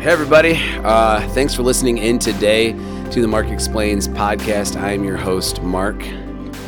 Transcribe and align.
Hey, 0.00 0.12
everybody. 0.12 0.54
Uh, 0.78 1.28
thanks 1.34 1.54
for 1.54 1.62
listening 1.62 1.98
in 1.98 2.18
today 2.18 2.72
to 3.10 3.20
the 3.20 3.28
Mark 3.28 3.48
Explains 3.48 4.08
podcast. 4.08 4.80
I 4.80 4.92
am 4.92 5.04
your 5.04 5.18
host, 5.18 5.60
Mark. 5.60 6.02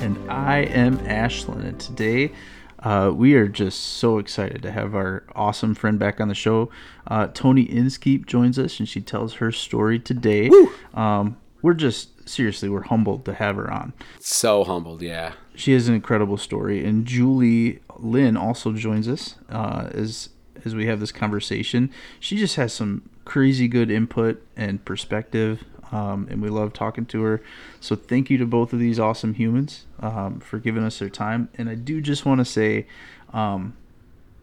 And 0.03 0.31
I 0.31 0.65
am 0.65 0.99
Ashlyn. 0.99 1.65
And 1.65 1.81
today 1.81 2.33
uh, 2.81 3.11
we 3.15 3.33
are 3.37 3.49
just 3.49 3.81
so 3.81 4.19
excited 4.19 4.61
to 4.61 4.71
have 4.71 4.95
our 4.95 5.25
awesome 5.35 5.75
friend 5.75 5.99
back 5.99 6.21
on 6.21 6.29
the 6.29 6.35
show. 6.35 6.69
Uh, 7.07 7.29
Tony 7.29 7.63
Inskeep 7.63 8.27
joins 8.27 8.59
us 8.59 8.79
and 8.79 8.87
she 8.87 9.01
tells 9.01 9.33
her 9.37 9.51
story 9.51 9.99
today. 9.99 10.51
Um, 10.93 11.39
we're 11.63 11.73
just, 11.73 12.29
seriously, 12.29 12.69
we're 12.69 12.83
humbled 12.83 13.25
to 13.25 13.33
have 13.33 13.57
her 13.57 13.73
on. 13.73 13.95
So 14.21 14.63
humbled, 14.63 15.01
yeah. 15.01 15.33
She 15.55 15.73
has 15.73 15.89
an 15.89 15.95
incredible 15.95 16.37
story. 16.37 16.85
And 16.85 17.07
Julie 17.07 17.81
Lynn 17.97 18.37
also 18.37 18.75
joins 18.75 19.09
us 19.09 19.37
uh, 19.49 19.89
as, 19.91 20.29
as 20.67 20.75
we 20.75 20.85
have 20.85 21.01
this 21.01 21.13
conversation. 21.13 21.91
She 22.21 22.37
just 22.37 22.57
has 22.57 22.75
some 22.75 23.09
crazy 23.33 23.67
good 23.67 23.91
input 23.91 24.47
and 24.59 24.85
perspective 24.85 25.65
um, 25.91 26.29
and 26.31 26.43
we 26.43 26.51
love 26.51 26.75
talking 26.75 27.07
to 27.07 27.23
her. 27.23 27.43
So 27.81 27.97
thank 27.97 28.29
you 28.29 28.37
to 28.37 28.47
both 28.47 28.75
of 28.75 28.79
these 28.79 29.01
awesome 29.01 29.33
humans 29.33 29.87
um, 30.01 30.39
for 30.41 30.59
giving 30.59 30.85
us 30.85 30.99
their 30.99 31.09
time. 31.09 31.49
And 31.55 31.71
I 31.71 31.75
do 31.75 32.03
just 32.03 32.27
want 32.27 32.41
to 32.41 32.45
say, 32.45 32.87
um, 33.33 33.75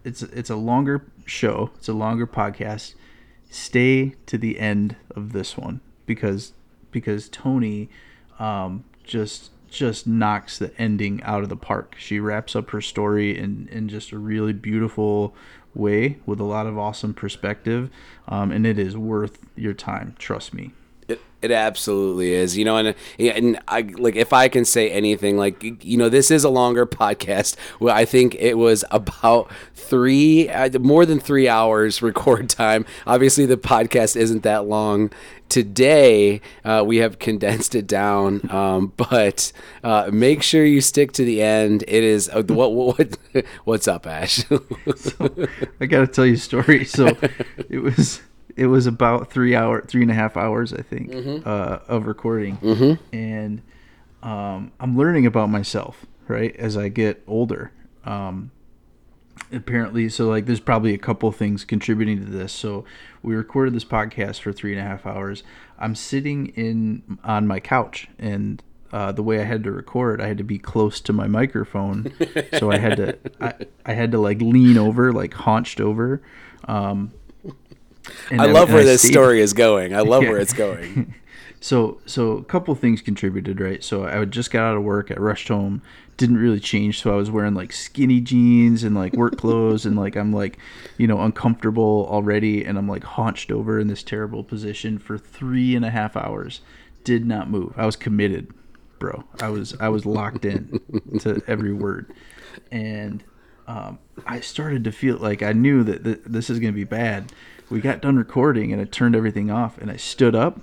it's 0.03 0.23
it's 0.23 0.49
a 0.49 0.55
longer 0.55 1.05
show, 1.25 1.70
it's 1.77 1.88
a 1.88 1.94
longer 1.94 2.25
podcast. 2.25 2.95
Stay 3.52 4.16
to 4.25 4.39
the 4.39 4.59
end 4.59 4.95
of 5.16 5.33
this 5.33 5.55
one 5.55 5.81
because 6.08 6.53
because 6.89 7.30
Tony 7.30 7.89
um, 8.39 8.85
just 9.03 9.52
just 9.69 10.08
knocks 10.08 10.58
the 10.58 10.75
ending 10.81 11.21
out 11.21 11.44
of 11.44 11.49
the 11.49 11.55
park. 11.55 11.95
She 11.99 12.19
wraps 12.19 12.55
up 12.55 12.71
her 12.71 12.81
story 12.81 13.38
in 13.38 13.69
in 13.71 13.88
just 13.88 14.11
a 14.11 14.17
really 14.17 14.53
beautiful 14.53 15.35
way 15.73 16.17
with 16.25 16.39
a 16.39 16.43
lot 16.43 16.67
of 16.67 16.77
awesome 16.77 17.13
perspective, 17.13 17.89
um, 18.27 18.51
and 18.51 18.65
it 18.65 18.79
is 18.79 18.97
worth 18.97 19.39
your 19.55 19.73
time. 19.73 20.16
Trust 20.17 20.53
me. 20.53 20.71
It, 21.09 21.19
it 21.41 21.52
absolutely 21.52 22.33
is, 22.33 22.57
you 22.57 22.65
know, 22.65 22.77
and 22.77 22.95
and 23.17 23.59
I 23.67 23.81
like 23.81 24.15
if 24.15 24.33
I 24.33 24.49
can 24.49 24.65
say 24.65 24.89
anything, 24.91 25.38
like 25.38 25.83
you 25.83 25.97
know, 25.97 26.09
this 26.09 26.31
is 26.31 26.43
a 26.43 26.49
longer 26.49 26.85
podcast. 26.85 27.55
Well, 27.79 27.95
I 27.95 28.05
think 28.05 28.35
it 28.35 28.55
was 28.55 28.83
about 28.91 29.51
three, 29.73 30.49
uh, 30.49 30.77
more 30.79 31.05
than 31.05 31.19
three 31.19 31.47
hours 31.47 32.01
record 32.03 32.49
time. 32.49 32.85
Obviously, 33.07 33.45
the 33.45 33.57
podcast 33.57 34.16
isn't 34.16 34.43
that 34.43 34.66
long. 34.66 35.11
Today, 35.47 36.41
uh, 36.63 36.83
we 36.85 36.97
have 36.97 37.17
condensed 37.17 37.73
it 37.73 37.88
down, 37.88 38.47
um, 38.51 38.94
but 38.97 39.51
uh, 39.83 40.09
make 40.13 40.44
sure 40.44 40.63
you 40.63 40.79
stick 40.81 41.11
to 41.13 41.25
the 41.25 41.41
end. 41.41 41.83
It 41.88 42.03
is 42.03 42.29
uh, 42.29 42.44
what 42.44 42.73
what 42.73 43.17
what's 43.63 43.88
up, 43.88 44.05
Ash? 44.05 44.45
so, 44.95 45.47
I 45.79 45.85
got 45.88 46.01
to 46.01 46.07
tell 46.07 46.25
you 46.25 46.33
a 46.33 46.38
story. 46.38 46.85
So 46.85 47.17
it 47.69 47.79
was 47.79 48.21
it 48.59 48.67
was 48.67 48.85
about 48.85 49.31
three 49.31 49.55
hour, 49.55 49.81
three 49.88 50.02
and 50.02 50.11
a 50.11 50.13
half 50.13 50.35
hours, 50.35 50.73
I 50.73 50.81
think, 50.81 51.11
mm-hmm. 51.11 51.47
uh, 51.47 51.79
of 51.88 52.07
recording, 52.07 52.57
mm-hmm. 52.57 53.16
and 53.16 53.61
um, 54.21 54.73
I'm 54.81 54.97
learning 54.97 55.25
about 55.25 55.49
myself, 55.49 56.05
right, 56.27 56.53
as 56.57 56.75
I 56.75 56.89
get 56.89 57.23
older. 57.25 57.71
Um, 58.03 58.51
apparently, 59.53 60.09
so 60.09 60.27
like, 60.27 60.45
there's 60.45 60.59
probably 60.59 60.93
a 60.93 60.97
couple 60.97 61.31
things 61.31 61.63
contributing 61.63 62.19
to 62.19 62.29
this. 62.29 62.51
So 62.51 62.83
we 63.23 63.33
recorded 63.33 63.73
this 63.73 63.85
podcast 63.85 64.41
for 64.41 64.51
three 64.51 64.73
and 64.73 64.81
a 64.81 64.83
half 64.83 65.05
hours. 65.05 65.41
I'm 65.77 65.95
sitting 65.95 66.47
in 66.47 67.17
on 67.23 67.47
my 67.47 67.61
couch, 67.61 68.09
and 68.19 68.61
uh, 68.91 69.13
the 69.13 69.23
way 69.23 69.39
I 69.39 69.45
had 69.45 69.63
to 69.63 69.71
record, 69.71 70.19
I 70.19 70.27
had 70.27 70.38
to 70.38 70.44
be 70.44 70.59
close 70.59 70.99
to 70.99 71.13
my 71.13 71.27
microphone, 71.27 72.11
so 72.59 72.71
I 72.71 72.77
had 72.77 72.97
to, 72.97 73.17
I, 73.39 73.53
I 73.85 73.94
had 73.94 74.11
to 74.11 74.19
like 74.19 74.41
lean 74.41 74.77
over, 74.77 75.13
like 75.13 75.33
haunched 75.33 75.79
over. 75.79 76.21
Um, 76.67 77.13
I 78.31 78.45
love 78.45 78.69
where 78.71 78.81
I 78.81 78.85
this 78.85 79.02
stayed, 79.02 79.11
story 79.11 79.41
is 79.41 79.53
going. 79.53 79.95
I 79.95 80.02
love 80.02 80.23
yeah. 80.23 80.29
where 80.29 80.39
it's 80.39 80.53
going. 80.53 81.13
so, 81.59 81.99
so 82.05 82.31
a 82.31 82.43
couple 82.43 82.73
things 82.75 83.01
contributed, 83.01 83.59
right? 83.59 83.84
So 83.84 84.06
I 84.06 84.23
just 84.25 84.51
got 84.51 84.63
out 84.63 84.78
of 84.78 84.84
work. 84.84 85.11
I 85.11 85.16
rushed 85.16 85.47
home. 85.47 85.81
Didn't 86.17 86.38
really 86.38 86.59
change, 86.59 87.01
so 87.01 87.13
I 87.13 87.16
was 87.16 87.31
wearing 87.31 87.53
like 87.53 87.72
skinny 87.72 88.19
jeans 88.19 88.84
and 88.84 88.94
like 88.94 89.13
work 89.13 89.38
clothes, 89.38 89.85
and 89.85 89.95
like 89.95 90.17
I'm 90.17 90.34
like, 90.34 90.57
you 90.97 91.07
know, 91.07 91.22
uncomfortable 91.22 92.07
already, 92.09 92.66
and 92.66 92.78
I'm 92.78 92.89
like 92.89 93.06
haunched 93.06 93.51
over 93.51 93.79
in 93.79 93.88
this 93.88 94.03
terrible 94.03 94.44
position 94.44 95.00
for 95.00 95.17
three 95.17 95.78
and 95.78 95.85
a 95.85 95.89
half 95.89 96.17
hours. 96.17 96.59
Did 97.05 97.25
not 97.25 97.50
move. 97.50 97.73
I 97.78 97.85
was 97.85 97.95
committed, 97.95 98.53
bro. 99.00 99.23
I 99.39 99.47
was 99.47 99.75
I 99.79 99.88
was 99.88 100.05
locked 100.05 100.44
in 100.44 100.81
to 101.22 101.41
every 101.47 101.72
word, 101.72 102.11
and 102.69 103.23
um, 103.69 104.00
I 104.25 104.39
started 104.39 104.84
to 104.85 104.91
feel 104.91 105.17
like 105.17 105.44
I 105.44 105.53
knew 105.53 105.84
that 105.84 106.03
th- 106.03 106.22
this 106.25 106.50
is 106.50 106.59
going 106.59 106.73
to 106.73 106.75
be 106.75 106.85
bad 106.85 107.31
we 107.69 107.81
got 107.81 108.02
done 108.02 108.18
recording 108.18 108.72
and 108.72 108.81
I 108.81 108.85
turned 108.85 109.16
everything 109.16 109.52
off 109.52 109.78
and 109.78 109.91
I 109.91 109.97
stood 109.97 110.35
up, 110.35 110.59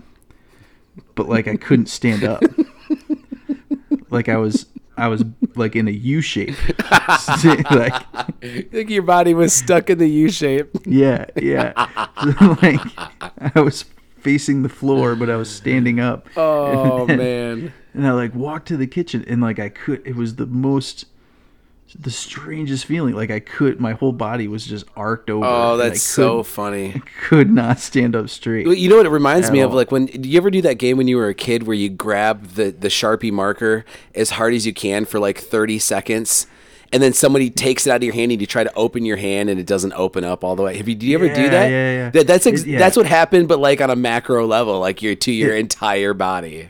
but 1.14 1.28
like 1.28 1.48
I 1.48 1.56
couldn't 1.56 1.86
stand 1.86 2.24
up. 2.24 2.42
like 4.10 4.28
I 4.28 4.36
was 4.36 4.66
I 4.96 5.08
was 5.08 5.24
like 5.54 5.76
in 5.76 5.88
a 5.88 5.92
U 5.92 6.20
shape. 6.20 6.56
like 7.70 8.40
think 8.40 8.90
your 8.90 9.02
body 9.02 9.34
was 9.34 9.52
stuck 9.52 9.90
in 9.90 9.98
the 9.98 10.08
U 10.08 10.30
shape. 10.30 10.76
Yeah, 10.84 11.26
yeah. 11.36 11.72
like 12.62 12.80
I 13.54 13.60
was 13.60 13.84
facing 14.20 14.62
the 14.62 14.68
floor, 14.68 15.14
but 15.14 15.30
I 15.30 15.36
was 15.36 15.50
standing 15.50 16.00
up. 16.00 16.28
Oh 16.36 17.06
and, 17.06 17.18
man! 17.18 17.72
And 17.94 18.06
I 18.06 18.12
like 18.12 18.34
walked 18.34 18.68
to 18.68 18.76
the 18.76 18.86
kitchen, 18.86 19.24
and 19.28 19.40
like 19.40 19.58
I 19.58 19.68
could. 19.68 20.02
It 20.06 20.16
was 20.16 20.36
the 20.36 20.46
most 20.46 21.06
the 21.94 22.10
strangest 22.10 22.84
feeling. 22.84 23.14
Like 23.14 23.30
I 23.30 23.40
could, 23.40 23.80
my 23.80 23.92
whole 23.92 24.12
body 24.12 24.48
was 24.48 24.66
just 24.66 24.84
arced 24.96 25.30
over. 25.30 25.46
Oh, 25.46 25.76
that's 25.76 26.02
so 26.02 26.42
funny. 26.42 26.94
I 26.94 26.98
could 27.28 27.50
not 27.50 27.78
stand 27.78 28.16
up 28.16 28.28
straight. 28.28 28.66
You 28.66 28.88
know 28.88 28.96
what 28.96 29.06
it 29.06 29.10
reminds 29.10 29.50
me 29.50 29.60
all. 29.60 29.68
of? 29.68 29.74
Like 29.74 29.90
when 29.90 30.06
do 30.06 30.28
you 30.28 30.36
ever 30.36 30.50
do 30.50 30.62
that 30.62 30.74
game 30.74 30.96
when 30.96 31.08
you 31.08 31.16
were 31.16 31.28
a 31.28 31.34
kid 31.34 31.66
where 31.66 31.76
you 31.76 31.88
grab 31.88 32.48
the 32.48 32.70
the 32.70 32.88
sharpie 32.88 33.32
marker 33.32 33.84
as 34.14 34.30
hard 34.30 34.54
as 34.54 34.66
you 34.66 34.74
can 34.74 35.04
for 35.04 35.18
like 35.18 35.38
thirty 35.38 35.78
seconds, 35.78 36.46
and 36.92 37.02
then 37.02 37.12
somebody 37.12 37.50
takes 37.50 37.86
it 37.86 37.90
out 37.90 37.96
of 37.96 38.02
your 38.02 38.14
hand 38.14 38.32
and 38.32 38.40
you 38.40 38.46
try 38.46 38.64
to 38.64 38.74
open 38.74 39.04
your 39.04 39.16
hand 39.16 39.48
and 39.48 39.60
it 39.60 39.66
doesn't 39.66 39.92
open 39.92 40.24
up 40.24 40.44
all 40.44 40.56
the 40.56 40.62
way. 40.62 40.76
Have 40.76 40.88
you? 40.88 40.94
Do 40.94 41.06
you 41.06 41.16
ever 41.16 41.26
yeah, 41.26 41.34
do 41.34 41.50
that? 41.50 41.70
Yeah, 41.70 41.92
yeah. 41.92 42.10
That, 42.10 42.26
that's 42.26 42.46
ex- 42.46 42.62
it, 42.62 42.68
yeah. 42.68 42.78
that's 42.78 42.96
what 42.96 43.06
happened, 43.06 43.48
but 43.48 43.58
like 43.58 43.80
on 43.80 43.90
a 43.90 43.96
macro 43.96 44.46
level, 44.46 44.80
like 44.80 45.02
you're 45.02 45.14
to 45.14 45.32
your 45.32 45.54
it, 45.54 45.60
entire 45.60 46.14
body 46.14 46.68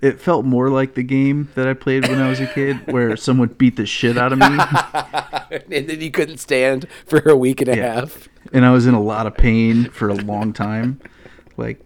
it 0.00 0.20
felt 0.20 0.44
more 0.44 0.70
like 0.70 0.94
the 0.94 1.02
game 1.02 1.48
that 1.54 1.66
I 1.66 1.74
played 1.74 2.08
when 2.08 2.20
I 2.20 2.28
was 2.28 2.40
a 2.40 2.46
kid, 2.46 2.86
where 2.92 3.16
someone 3.16 3.48
beat 3.48 3.76
the 3.76 3.86
shit 3.86 4.16
out 4.16 4.32
of 4.32 4.38
me, 4.38 4.46
and 5.76 5.88
then 5.88 6.00
you 6.00 6.10
couldn't 6.10 6.38
stand 6.38 6.86
for 7.06 7.20
a 7.28 7.36
week 7.36 7.60
and 7.60 7.70
a 7.70 7.76
yeah. 7.76 7.94
half, 7.94 8.28
and 8.52 8.64
I 8.64 8.70
was 8.70 8.86
in 8.86 8.94
a 8.94 9.02
lot 9.02 9.26
of 9.26 9.36
pain 9.36 9.90
for 9.90 10.08
a 10.08 10.14
long 10.14 10.52
time. 10.52 11.00
Like 11.56 11.80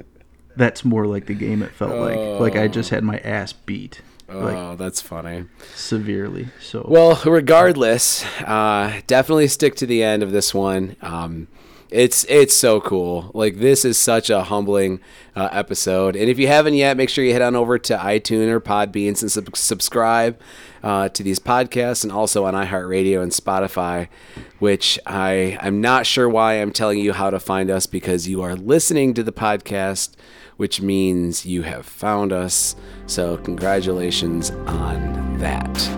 that's 0.56 0.84
more 0.84 1.06
like 1.06 1.26
the 1.26 1.34
game. 1.34 1.62
It 1.62 1.72
felt 1.72 1.92
oh. 1.92 2.00
like 2.00 2.54
like 2.54 2.62
I 2.62 2.68
just 2.68 2.90
had 2.90 3.04
my 3.04 3.18
ass 3.18 3.52
beat. 3.52 4.02
Oh, 4.28 4.38
like, 4.38 4.78
that's 4.78 5.00
funny. 5.00 5.44
Severely. 5.74 6.48
So 6.60 6.86
well, 6.88 7.20
regardless, 7.26 8.24
uh, 8.40 9.00
definitely 9.06 9.48
stick 9.48 9.74
to 9.76 9.86
the 9.86 10.02
end 10.02 10.22
of 10.22 10.32
this 10.32 10.54
one. 10.54 10.96
Um, 11.02 11.48
it's 11.92 12.24
it's 12.24 12.54
so 12.56 12.80
cool. 12.80 13.30
Like 13.34 13.58
this 13.58 13.84
is 13.84 13.98
such 13.98 14.30
a 14.30 14.44
humbling 14.44 15.00
uh, 15.36 15.48
episode. 15.52 16.16
And 16.16 16.28
if 16.28 16.38
you 16.38 16.46
haven't 16.46 16.74
yet, 16.74 16.96
make 16.96 17.08
sure 17.08 17.24
you 17.24 17.32
head 17.32 17.42
on 17.42 17.54
over 17.54 17.78
to 17.78 17.96
iTunes 17.96 18.48
or 18.48 18.60
Podbeans 18.60 19.22
and 19.22 19.30
sub- 19.30 19.56
subscribe 19.56 20.40
uh, 20.82 21.10
to 21.10 21.22
these 21.22 21.38
podcasts, 21.38 22.02
and 22.02 22.12
also 22.12 22.44
on 22.44 22.54
iHeartRadio 22.54 23.22
and 23.22 23.30
Spotify. 23.30 24.08
Which 24.58 24.98
I 25.06 25.58
I'm 25.60 25.80
not 25.80 26.06
sure 26.06 26.28
why 26.28 26.54
I'm 26.54 26.72
telling 26.72 26.98
you 26.98 27.12
how 27.12 27.30
to 27.30 27.38
find 27.38 27.70
us 27.70 27.86
because 27.86 28.26
you 28.26 28.42
are 28.42 28.56
listening 28.56 29.12
to 29.14 29.22
the 29.22 29.32
podcast, 29.32 30.12
which 30.56 30.80
means 30.80 31.44
you 31.44 31.62
have 31.62 31.84
found 31.84 32.32
us. 32.32 32.74
So 33.06 33.36
congratulations 33.36 34.50
on 34.50 35.38
that. 35.38 35.88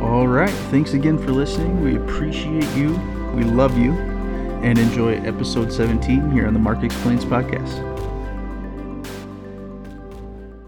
All 0.00 0.26
right. 0.26 0.50
Thanks 0.70 0.94
again 0.94 1.18
for 1.18 1.30
listening. 1.30 1.84
We 1.84 1.96
appreciate 1.96 2.68
you. 2.74 2.98
We 3.34 3.44
love 3.44 3.78
you 3.78 4.19
and 4.62 4.78
enjoy 4.78 5.14
episode 5.22 5.72
17 5.72 6.30
here 6.32 6.46
on 6.46 6.52
the 6.52 6.60
Mark 6.60 6.82
Explains 6.82 7.24
podcast. 7.24 7.88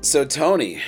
So, 0.00 0.24
Tony. 0.24 0.80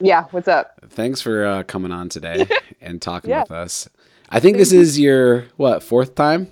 Yeah, 0.00 0.24
what's 0.30 0.48
up? 0.48 0.80
Thanks 0.88 1.20
for 1.20 1.44
uh, 1.44 1.62
coming 1.64 1.92
on 1.92 2.08
today 2.08 2.48
and 2.80 3.02
talking 3.02 3.30
yeah. 3.30 3.42
with 3.42 3.50
us. 3.50 3.88
I 4.30 4.40
think 4.40 4.56
this 4.56 4.72
is 4.72 4.98
your, 4.98 5.44
what, 5.56 5.82
fourth 5.82 6.14
time? 6.14 6.50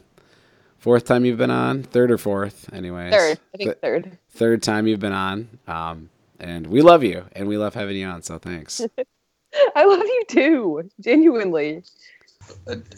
Fourth 0.78 1.06
time 1.06 1.24
you've 1.24 1.38
been 1.38 1.50
on? 1.50 1.82
Third 1.82 2.10
or 2.10 2.18
fourth, 2.18 2.70
anyways? 2.72 3.14
Third. 3.14 3.38
I 3.54 3.56
think 3.56 3.70
Th- 3.70 3.78
third. 3.80 4.18
Third 4.30 4.62
time 4.62 4.86
you've 4.86 5.00
been 5.00 5.12
on. 5.12 5.48
Um, 5.66 6.10
and 6.38 6.66
we 6.66 6.82
love 6.82 7.02
you 7.02 7.24
and 7.32 7.48
we 7.48 7.56
love 7.56 7.72
having 7.72 7.96
you 7.96 8.06
on, 8.06 8.22
so 8.22 8.38
thanks. 8.38 8.82
I 9.76 9.84
love 9.84 10.00
you 10.00 10.24
too, 10.28 10.90
genuinely. 11.00 11.84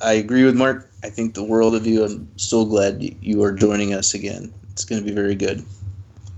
I 0.03 0.13
agree 0.13 0.45
with 0.45 0.57
Mark. 0.57 0.91
I 1.03 1.11
think 1.11 1.35
the 1.35 1.45
world 1.45 1.75
of 1.75 1.87
you. 1.87 2.05
I'm 2.05 2.29
so 2.37 2.65
glad 2.65 3.03
you 3.21 3.43
are 3.43 3.53
joining 3.53 3.95
us 3.95 4.15
again. 4.15 4.53
It's 4.73 4.85
going 4.85 5.03
to 5.03 5.07
be 5.07 5.15
very 5.15 5.35
good. 5.35 5.65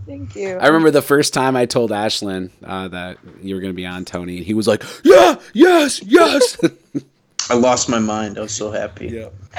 Thank 0.07 0.35
you. 0.37 0.57
I 0.57 0.67
remember 0.69 0.91
the 0.91 1.03
first 1.03 1.35
time 1.35 1.55
I 1.55 1.67
told 1.67 1.91
Ashlyn 1.91 2.51
uh, 2.65 2.89
that 2.89 3.19
you 3.43 3.55
were 3.55 3.61
going 3.61 3.73
to 3.73 3.77
be 3.77 3.85
on 3.85 4.05
Tony, 4.05 4.39
and 4.39 4.47
he 4.47 4.55
was 4.55 4.67
like, 4.67 4.83
"Yeah, 5.05 5.37
yes, 5.53 6.03
yes." 6.03 6.59
I 7.51 7.55
lost 7.55 7.89
my 7.89 7.99
mind. 7.99 8.39
I 8.39 8.43
was 8.43 8.53
so 8.53 8.71
happy. 8.71 9.09
Yeah. 9.09 9.29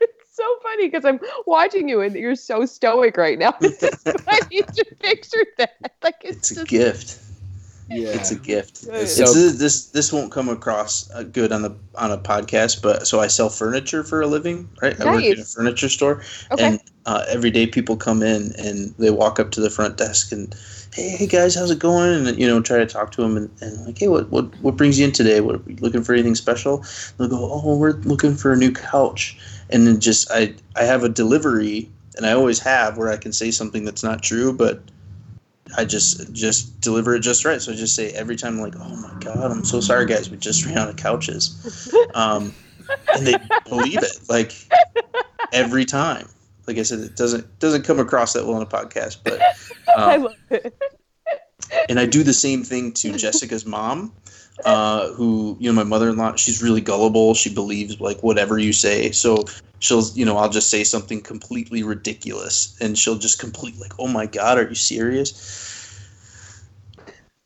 it's 0.00 0.36
so 0.36 0.44
funny 0.62 0.68
funny 0.78 0.88
because 0.88 1.04
I'm 1.04 1.20
watching 1.46 1.88
you 1.88 2.00
and 2.00 2.14
you're 2.14 2.36
so 2.36 2.66
stoic 2.66 3.16
right 3.16 3.38
now. 3.38 3.54
I 3.60 4.40
need 4.50 4.66
to 4.68 4.84
picture 5.00 5.44
that. 5.58 5.76
Like 6.02 6.16
it's, 6.22 6.50
It's 6.50 6.50
a 6.52 6.54
just 6.54 6.68
gift. 6.68 7.20
Yeah. 7.90 8.08
It's 8.08 8.30
a 8.30 8.34
gift. 8.34 8.84
Good. 8.84 8.94
It's, 8.94 9.16
So- 9.16 9.32
this 9.32 9.86
this 9.86 10.12
won't 10.12 10.30
come 10.30 10.48
across 10.48 11.10
uh, 11.12 11.22
good 11.22 11.52
on 11.52 11.62
the 11.62 11.74
on 11.94 12.10
a 12.10 12.18
podcast, 12.18 12.82
but 12.82 13.06
so 13.06 13.20
I 13.20 13.28
sell 13.28 13.48
furniture 13.48 14.04
for 14.04 14.20
a 14.20 14.26
living, 14.26 14.68
right? 14.82 15.00
I 15.00 15.12
work 15.12 15.24
in 15.24 15.40
a 15.40 15.44
furniture 15.44 15.88
store, 15.88 16.22
okay. 16.52 16.64
and 16.64 16.80
uh, 17.06 17.24
every 17.28 17.50
day 17.50 17.66
people 17.66 17.96
come 17.96 18.22
in 18.22 18.52
and 18.58 18.94
they 18.98 19.10
walk 19.10 19.40
up 19.40 19.50
to 19.52 19.60
the 19.62 19.70
front 19.70 19.96
desk 19.96 20.30
and, 20.30 20.54
hey, 20.92 21.08
hey 21.08 21.26
guys, 21.26 21.54
how's 21.54 21.70
it 21.70 21.78
going? 21.78 22.26
And 22.26 22.38
you 22.38 22.46
know, 22.46 22.60
try 22.60 22.78
to 22.78 22.86
talk 22.86 23.12
to 23.12 23.22
them 23.22 23.36
and, 23.36 23.50
and 23.62 23.86
like, 23.86 23.98
hey, 23.98 24.08
what, 24.08 24.28
what 24.30 24.44
what 24.60 24.76
brings 24.76 24.98
you 24.98 25.06
in 25.06 25.12
today? 25.12 25.40
What 25.40 25.56
are 25.56 25.62
you 25.66 25.76
looking 25.80 26.02
for 26.04 26.12
anything 26.12 26.34
special? 26.34 26.84
They'll 27.16 27.28
go, 27.28 27.38
oh, 27.50 27.76
we're 27.78 27.92
looking 27.92 28.36
for 28.36 28.52
a 28.52 28.56
new 28.56 28.72
couch, 28.72 29.38
and 29.70 29.86
then 29.86 30.00
just 30.00 30.30
I 30.30 30.54
I 30.76 30.84
have 30.84 31.04
a 31.04 31.08
delivery, 31.08 31.88
and 32.16 32.26
I 32.26 32.32
always 32.32 32.58
have 32.58 32.98
where 32.98 33.10
I 33.10 33.16
can 33.16 33.32
say 33.32 33.50
something 33.50 33.86
that's 33.86 34.04
not 34.04 34.22
true, 34.22 34.52
but 34.52 34.82
I 35.76 35.84
just 35.84 36.32
just 36.32 36.80
deliver 36.80 37.14
it 37.14 37.20
just 37.20 37.44
right. 37.44 37.60
So 37.60 37.72
I 37.72 37.74
just 37.74 37.94
say 37.94 38.10
every 38.12 38.36
time 38.36 38.58
like, 38.60 38.74
"Oh 38.78 38.96
my 38.96 39.12
god, 39.20 39.50
I'm 39.50 39.64
so 39.64 39.80
sorry, 39.80 40.06
guys. 40.06 40.30
We 40.30 40.36
just 40.36 40.64
ran 40.64 40.78
out 40.78 40.88
of 40.88 40.96
couches," 40.96 41.92
um, 42.14 42.52
and 43.14 43.26
they 43.26 43.34
believe 43.68 44.02
it 44.02 44.18
like 44.28 44.52
every 45.52 45.84
time. 45.84 46.28
Like 46.66 46.78
I 46.78 46.82
said, 46.82 47.00
it 47.00 47.16
doesn't 47.16 47.58
doesn't 47.58 47.82
come 47.82 47.98
across 47.98 48.32
that 48.34 48.46
well 48.46 48.56
in 48.56 48.62
a 48.62 48.66
podcast, 48.66 49.18
but 49.24 49.40
I 49.96 50.16
um, 50.16 50.24
love 50.24 50.34
it. 50.50 50.74
and 51.88 51.98
I 51.98 52.06
do 52.06 52.22
the 52.22 52.34
same 52.34 52.62
thing 52.62 52.92
to 52.92 53.12
Jessica's 53.12 53.64
mom, 53.64 54.12
uh, 54.64 55.08
who 55.12 55.56
you 55.60 55.70
know 55.70 55.74
my 55.74 55.84
mother-in-law. 55.84 56.36
She's 56.36 56.62
really 56.62 56.80
gullible. 56.80 57.34
She 57.34 57.52
believes 57.52 58.00
like 58.00 58.22
whatever 58.22 58.58
you 58.58 58.72
say. 58.72 59.10
So 59.12 59.44
she'll 59.80 60.04
you 60.14 60.24
know 60.24 60.36
I'll 60.36 60.50
just 60.50 60.70
say 60.70 60.84
something 60.84 61.20
completely 61.20 61.82
ridiculous, 61.82 62.76
and 62.80 62.98
she'll 62.98 63.18
just 63.18 63.38
complete 63.38 63.78
like, 63.78 63.92
"Oh 63.98 64.08
my 64.08 64.26
god, 64.26 64.58
are 64.58 64.68
you 64.68 64.74
serious?" 64.74 65.66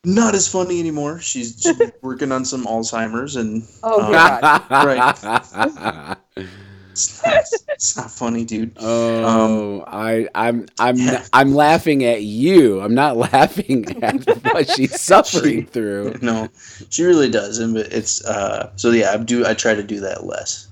Not 0.04 0.34
as 0.34 0.48
funny 0.48 0.80
anymore. 0.80 1.20
She's, 1.20 1.62
she's 1.62 1.80
working 2.02 2.32
on 2.32 2.44
some 2.44 2.66
Alzheimer's, 2.66 3.36
and 3.36 3.62
Oh 3.84 4.02
um, 4.02 4.12
god. 4.12 6.18
it's 6.90 7.24
not, 7.24 7.44
it's 7.68 7.96
not 7.96 8.10
funny, 8.10 8.44
dude. 8.44 8.76
Oh, 8.80 9.84
I, 9.86 10.28
I'm, 10.34 10.66
I'm, 10.80 10.96
Yeah. 10.96 11.24
I'm 11.32 11.54
laughing 11.54 12.04
at 12.04 12.22
you. 12.22 12.80
I'm 12.80 12.94
not 12.94 13.16
laughing 13.16 14.02
at 14.02 14.24
what 14.44 14.68
she's 14.68 15.00
suffering 15.00 15.66
through. 15.66 16.16
No, 16.20 16.48
she 16.90 17.04
really 17.04 17.30
does, 17.30 17.60
and 17.60 17.74
but 17.74 17.92
it's 17.92 18.24
uh. 18.24 18.72
So 18.74 18.90
yeah, 18.90 19.12
I 19.12 19.18
do. 19.18 19.46
I 19.46 19.54
try 19.54 19.74
to 19.74 19.84
do 19.84 20.00
that 20.00 20.26
less, 20.26 20.66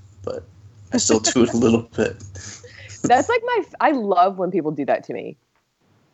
I 0.93 0.97
still 0.97 1.19
do 1.19 1.43
it 1.43 1.53
a 1.53 1.57
little 1.57 1.83
bit. 1.83 2.17
That's 3.03 3.29
like 3.29 3.41
my. 3.45 3.63
I 3.79 3.91
love 3.91 4.37
when 4.37 4.51
people 4.51 4.71
do 4.71 4.85
that 4.85 5.03
to 5.05 5.13
me. 5.13 5.37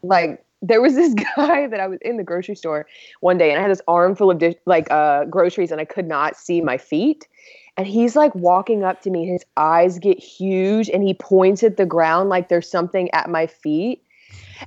Like 0.04 0.44
there 0.62 0.82
was 0.82 0.96
this 0.96 1.14
guy 1.36 1.68
that 1.68 1.80
I 1.80 1.88
was 1.88 2.00
in 2.02 2.18
the 2.18 2.24
grocery 2.24 2.56
store 2.56 2.88
one 3.20 3.38
day, 3.38 3.52
and 3.52 3.60
I 3.60 3.62
had 3.62 3.72
this 3.72 3.82
armful 3.88 4.32
of 4.32 4.38
dish, 4.38 4.56
like 4.66 4.90
uh, 4.92 5.26
groceries, 5.26 5.72
and 5.72 5.82
I 5.82 5.86
could 5.86 6.08
not 6.08 6.38
see 6.38 6.62
my 6.62 6.78
feet. 6.78 7.28
And 7.76 7.86
he's 7.86 8.16
like 8.16 8.34
walking 8.34 8.84
up 8.84 9.02
to 9.02 9.12
me. 9.12 9.28
His 9.28 9.46
eyes 9.56 10.00
get 10.00 10.20
huge, 10.20 10.90
and 10.90 11.04
he 11.04 11.14
points 11.14 11.64
at 11.64 11.78
the 11.78 11.86
ground 11.86 12.30
like 12.30 12.50
there's 12.50 12.70
something 12.70 13.10
at 13.12 13.30
my 13.30 13.48
feet. 13.48 14.04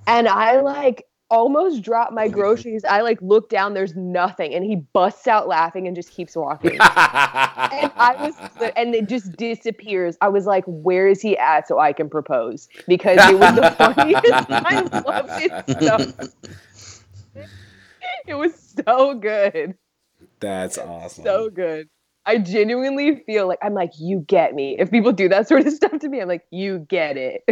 And 0.06 0.28
I 0.28 0.60
like 0.60 1.06
almost 1.30 1.82
drop 1.82 2.12
my 2.12 2.28
groceries. 2.28 2.84
I 2.84 3.00
like 3.02 3.20
look 3.22 3.48
down. 3.48 3.74
There's 3.74 3.94
nothing, 3.94 4.54
and 4.54 4.64
he 4.64 4.76
busts 4.76 5.26
out 5.26 5.48
laughing 5.48 5.86
and 5.86 5.94
just 5.96 6.10
keeps 6.10 6.36
walking. 6.36 6.72
and 6.80 6.80
I 6.80 8.16
was, 8.18 8.72
and 8.76 8.94
it 8.94 9.08
just 9.08 9.36
disappears. 9.36 10.16
I 10.20 10.28
was 10.28 10.46
like, 10.46 10.64
"Where 10.66 11.08
is 11.08 11.20
he 11.20 11.38
at 11.38 11.68
so 11.68 11.78
I 11.78 11.92
can 11.92 12.10
propose?" 12.10 12.68
Because 12.86 13.18
it 13.30 13.38
was 13.38 13.54
the 13.54 13.70
funniest. 13.78 14.46
I 14.50 14.80
loved 15.06 15.30
it 15.42 15.80
so. 15.80 17.44
It 18.26 18.34
was 18.34 18.74
so 18.86 19.14
good, 19.14 19.74
That's 20.40 20.78
awesome. 20.78 21.24
so 21.24 21.50
good. 21.50 21.88
I 22.26 22.38
genuinely 22.38 23.22
feel 23.24 23.48
like 23.48 23.58
I'm 23.62 23.74
like, 23.74 23.92
"You 23.98 24.24
get 24.26 24.54
me." 24.54 24.76
If 24.78 24.90
people 24.90 25.12
do 25.12 25.28
that 25.30 25.48
sort 25.48 25.66
of 25.66 25.72
stuff 25.80 25.98
to 26.00 26.08
me, 26.08 26.20
I'm 26.20 26.28
like, 26.28 26.44
"You 26.50 26.80
get 26.80 27.16
it." 27.16 27.42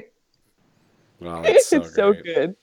Wow, 1.21 1.43
that's 1.43 1.67
so, 1.67 1.79
it's 1.79 1.95
so 1.95 2.13
good. 2.13 2.55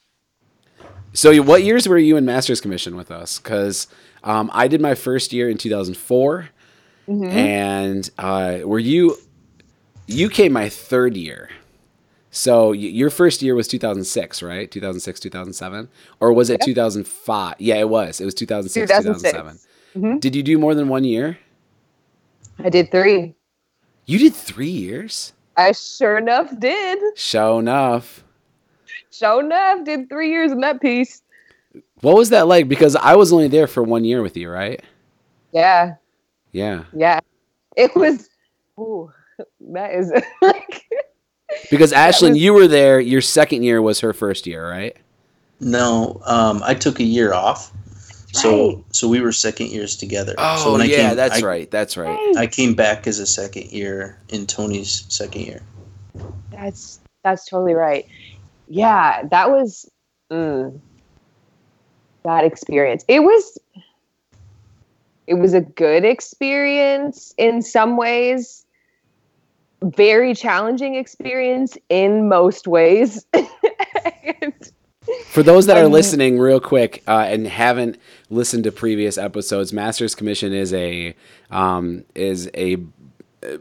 So, 1.15 1.41
what 1.41 1.63
years 1.63 1.87
were 1.87 1.97
you 1.97 2.17
in 2.17 2.25
Masters 2.25 2.61
Commission 2.61 2.95
with 2.95 3.09
us? 3.09 3.39
Because 3.39 3.87
um, 4.23 4.51
I 4.53 4.67
did 4.67 4.81
my 4.81 4.93
first 4.95 5.33
year 5.33 5.49
in 5.49 5.57
2004, 5.57 6.49
Mhm. 7.07 7.31
and 7.31 8.09
uh, 8.17 8.59
were 8.67 8.79
you? 8.79 9.17
You 10.07 10.29
came 10.29 10.51
my 10.53 10.69
third 10.69 11.15
year. 11.17 11.49
So 12.31 12.69
y- 12.71 12.75
your 12.75 13.09
first 13.09 13.41
year 13.41 13.55
was 13.55 13.67
2006, 13.67 14.43
right? 14.43 14.69
2006, 14.69 15.19
2007, 15.21 15.87
or 16.19 16.33
was 16.33 16.49
it 16.49 16.59
2005? 16.61 17.55
Yeah, 17.59 17.75
it 17.75 17.87
was. 17.89 18.19
It 18.19 18.25
was 18.25 18.33
2006, 18.35 18.91
2006. 18.91 19.31
2007. 19.31 19.59
Mhm. 20.17 20.19
Did 20.19 20.35
you 20.35 20.43
do 20.43 20.57
more 20.57 20.75
than 20.75 20.89
one 20.89 21.05
year? 21.05 21.37
I 22.59 22.69
did 22.69 22.91
three. 22.91 23.35
You 24.05 24.19
did 24.19 24.33
three 24.35 24.69
years. 24.69 25.31
I 25.55 25.71
sure 25.71 26.17
enough 26.17 26.51
did. 26.59 26.99
Show 27.15 27.57
enough. 27.59 28.24
Sure 29.17 29.39
enough 29.43 29.85
did 29.85 30.09
three 30.09 30.29
years 30.29 30.51
in 30.51 30.59
that 30.61 30.81
piece. 30.81 31.21
What 32.01 32.15
was 32.15 32.29
that 32.29 32.47
like? 32.47 32.67
Because 32.67 32.95
I 32.95 33.15
was 33.15 33.31
only 33.33 33.47
there 33.47 33.67
for 33.67 33.83
one 33.83 34.03
year 34.05 34.21
with 34.21 34.35
you, 34.37 34.49
right? 34.49 34.81
Yeah, 35.51 35.95
Yeah. 36.51 36.83
yeah. 36.93 37.19
It 37.77 37.95
was. 37.95 38.29
Ooh, 38.79 39.11
that 39.71 39.93
is 39.93 40.11
like. 40.41 40.83
Because 41.71 41.91
Ashlyn, 41.93 42.29
was- 42.29 42.37
you 42.39 42.53
were 42.53 42.67
there. 42.67 42.99
Your 42.99 43.21
second 43.21 43.63
year 43.63 43.81
was 43.81 43.99
her 44.01 44.13
first 44.13 44.45
year, 44.47 44.69
right? 44.69 44.95
No, 45.61 46.21
um, 46.25 46.61
I 46.65 46.73
took 46.73 46.99
a 46.99 47.03
year 47.03 47.33
off, 47.33 47.71
so 48.33 48.67
Right. 48.75 48.83
so 48.91 49.07
we 49.07 49.21
were 49.21 49.31
second 49.31 49.67
years 49.71 49.95
together. 49.95 50.35
Oh, 50.37 50.57
so 50.63 50.71
when 50.73 50.81
I 50.81 50.85
yeah, 50.85 51.07
came, 51.09 51.15
that's 51.15 51.41
I, 51.41 51.45
right. 51.45 51.71
That's 51.71 51.95
right. 51.95 52.37
I 52.37 52.47
came 52.47 52.73
back 52.73 53.07
as 53.07 53.19
a 53.19 53.25
second 53.25 53.71
year 53.71 54.19
in 54.29 54.45
Tony's 54.47 55.05
second 55.07 55.41
year. 55.43 55.61
that's 56.51 56.99
that's 57.23 57.45
totally 57.45 57.73
right. 57.73 58.05
Yeah, 58.67 59.23
that 59.29 59.49
was 59.51 59.89
mm, 60.31 60.79
that 62.23 62.43
experience. 62.43 63.05
It 63.07 63.21
was 63.21 63.57
it 65.27 65.35
was 65.35 65.53
a 65.53 65.61
good 65.61 66.05
experience 66.05 67.33
in 67.37 67.61
some 67.61 67.97
ways. 67.97 68.65
Very 69.83 70.33
challenging 70.33 70.95
experience 70.95 71.77
in 71.89 72.27
most 72.29 72.67
ways. 72.67 73.25
And- 74.41 74.71
For 75.27 75.43
those 75.43 75.67
that 75.67 75.77
are 75.77 75.87
listening, 75.87 76.39
real 76.39 76.59
quick, 76.59 77.03
uh, 77.07 77.25
and 77.27 77.45
haven't 77.45 77.99
listened 78.29 78.63
to 78.63 78.71
previous 78.71 79.17
episodes, 79.17 79.71
Masters 79.71 80.15
Commission 80.15 80.51
is 80.51 80.73
a 80.73 81.15
um, 81.51 82.05
is 82.15 82.49
a 82.55 82.77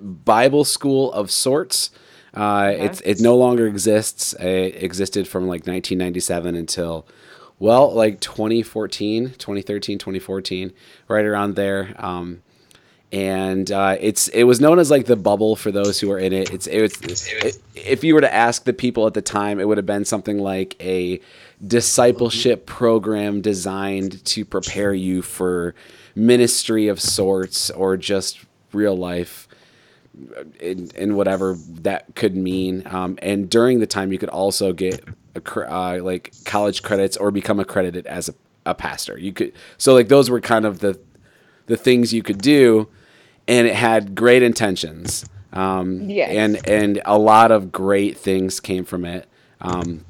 Bible 0.01 0.65
school 0.65 1.13
of 1.13 1.31
sorts. 1.31 1.91
Uh, 2.35 2.73
It's 2.75 3.01
it 3.03 3.21
no 3.21 3.37
longer 3.37 3.67
exists. 3.67 4.35
It 4.35 4.83
existed 4.83 5.29
from 5.29 5.45
like 5.45 5.67
1997 5.67 6.55
until 6.55 7.07
well, 7.59 7.95
like 7.95 8.21
2014, 8.21 9.31
2013, 9.39 9.99
2014, 9.99 10.73
right 11.09 11.25
around 11.25 11.55
there. 11.55 11.95
Um, 11.99 12.43
and 13.13 13.71
uh, 13.71 13.97
it's 14.01 14.27
it 14.29 14.43
was 14.43 14.61
known 14.61 14.81
as 14.81 14.91
like 14.91 15.07
the 15.07 15.15
bubble 15.15 15.55
for 15.55 15.71
those 15.71 16.01
who 16.01 16.09
were 16.09 16.19
in 16.19 16.33
it. 16.33 16.53
It's 16.53 16.67
it 16.67 16.81
was 16.81 16.93
it, 17.01 17.59
if 17.77 18.03
you 18.03 18.13
were 18.15 18.21
to 18.21 18.35
ask 18.35 18.65
the 18.65 18.73
people 18.73 19.07
at 19.07 19.15
the 19.15 19.23
time, 19.23 19.61
it 19.61 19.69
would 19.69 19.77
have 19.77 19.87
been 19.87 20.05
something 20.05 20.39
like 20.39 20.75
a 20.81 21.21
discipleship 21.65 22.67
program 22.67 23.41
designed 23.41 24.25
to 24.25 24.45
prepare 24.45 24.93
you 24.93 25.23
for 25.23 25.77
ministry 26.17 26.89
of 26.89 27.01
sorts 27.01 27.71
or 27.71 27.97
just 27.97 28.45
real 28.73 28.97
life 28.97 29.44
in, 30.61 30.91
in 30.95 31.17
whatever 31.17 31.57
that 31.83 32.15
could 32.15 32.37
mean. 32.37 32.83
Um, 32.87 33.19
and 33.23 33.49
during 33.51 33.81
the 33.81 33.87
time, 33.87 34.13
you 34.13 34.19
could 34.19 34.29
also 34.29 34.73
get 34.73 35.05
a, 35.35 35.73
uh, 35.73 35.99
like 36.03 36.33
college 36.45 36.83
credits 36.83 37.17
or 37.17 37.31
become 37.31 37.59
accredited 37.61 38.07
as 38.07 38.29
a, 38.29 38.35
a 38.67 38.75
pastor. 38.75 39.19
You 39.19 39.33
could 39.33 39.53
so 39.79 39.95
like 39.95 40.09
those 40.09 40.31
were 40.31 40.41
kind 40.41 40.65
of 40.65 40.81
the 40.81 40.99
the 41.67 41.77
things 41.77 42.13
you 42.13 42.23
could 42.23 42.39
do, 42.39 42.89
and 43.49 43.67
it 43.67 43.75
had 43.75 44.15
great 44.15 44.43
intentions. 44.43 45.25
Um, 45.53 46.11
Yes. 46.11 46.31
and 46.31 46.69
and 46.69 47.03
a 47.05 47.19
lot 47.19 47.51
of 47.53 47.71
great 47.73 48.19
things 48.19 48.61
came 48.61 48.85
from 48.85 49.05
it. 49.05 49.29
Um, 49.61 50.05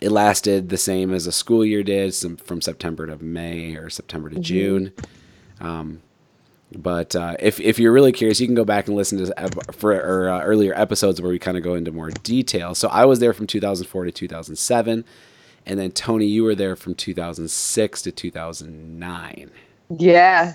it 0.00 0.10
lasted 0.10 0.68
the 0.68 0.78
same 0.78 1.12
as 1.12 1.26
a 1.26 1.32
school 1.32 1.64
year 1.64 1.82
did, 1.82 2.14
some, 2.14 2.36
from 2.36 2.60
September 2.60 3.06
to 3.06 3.22
May 3.22 3.74
or 3.76 3.90
September 3.90 4.30
to 4.30 4.38
June. 4.38 4.92
Um, 5.60 6.02
but 6.76 7.16
uh, 7.16 7.36
if 7.40 7.60
if 7.60 7.78
you're 7.78 7.92
really 7.92 8.12
curious, 8.12 8.40
you 8.40 8.46
can 8.46 8.54
go 8.54 8.64
back 8.64 8.88
and 8.88 8.96
listen 8.96 9.18
to 9.24 9.32
ep- 9.40 9.74
for 9.74 9.92
or, 9.94 10.28
uh, 10.30 10.42
earlier 10.42 10.74
episodes 10.78 11.20
where 11.20 11.30
we 11.30 11.38
kind 11.38 11.56
of 11.56 11.62
go 11.62 11.74
into 11.74 11.92
more 11.92 12.10
detail. 12.10 12.74
So 12.74 12.88
I 12.88 13.04
was 13.06 13.20
there 13.20 13.32
from 13.32 13.46
2004 13.46 14.04
to 14.04 14.12
2007, 14.12 15.04
and 15.66 15.78
then 15.78 15.90
Tony, 15.92 16.26
you 16.26 16.44
were 16.44 16.54
there 16.54 16.76
from 16.76 16.94
2006 16.94 18.02
to 18.02 18.12
2009. 18.12 19.50
yeah. 19.96 20.54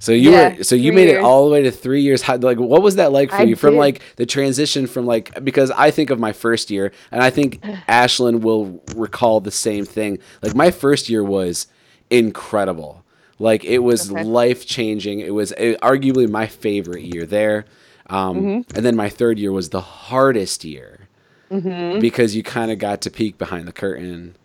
So 0.00 0.12
you 0.12 0.30
Yeah, 0.30 0.54
were 0.58 0.62
so 0.62 0.76
you 0.76 0.92
made 0.92 1.08
it 1.08 1.18
all 1.18 1.46
the 1.46 1.52
way 1.52 1.62
to 1.62 1.70
three 1.72 2.02
years. 2.02 2.22
How, 2.22 2.36
like, 2.36 2.58
what 2.58 2.82
was 2.82 2.96
that 2.96 3.10
like 3.10 3.32
for 3.32 3.42
I 3.42 3.42
you? 3.44 3.56
From 3.56 3.76
like 3.76 4.00
the 4.16 4.26
transition 4.26 4.86
from 4.86 5.06
like 5.06 5.42
because 5.42 5.70
I 5.72 5.90
think 5.90 6.10
of 6.10 6.20
my 6.20 6.32
first 6.32 6.70
year, 6.70 6.92
and 7.10 7.22
I 7.22 7.30
think 7.30 7.60
Ashlyn 7.88 8.40
will 8.42 8.80
recall 8.94 9.40
the 9.40 9.50
same 9.50 9.84
thing. 9.84 10.18
Like 10.42 10.54
my 10.54 10.70
first 10.70 11.08
year 11.08 11.24
was 11.24 11.66
incredible. 12.10 13.04
Like 13.38 13.64
it 13.64 13.78
was 13.78 14.10
Okay. 14.10 14.24
life 14.24 14.66
changing. 14.66 15.20
It 15.20 15.32
was 15.34 15.52
uh, 15.52 15.76
arguably 15.82 16.28
my 16.28 16.46
favorite 16.46 17.02
year 17.04 17.24
there. 17.26 17.64
Um, 18.08 18.36
Mm-hmm. 18.36 18.76
And 18.76 18.84
then 18.84 18.96
my 18.96 19.08
third 19.08 19.38
year 19.38 19.52
was 19.52 19.68
the 19.70 19.80
hardest 19.80 20.64
year 20.64 21.08
Mm-hmm. 21.50 22.00
because 22.00 22.36
you 22.36 22.42
kind 22.42 22.70
of 22.70 22.78
got 22.78 23.00
to 23.02 23.10
peek 23.10 23.38
behind 23.38 23.66
the 23.66 23.72
curtain 23.72 24.36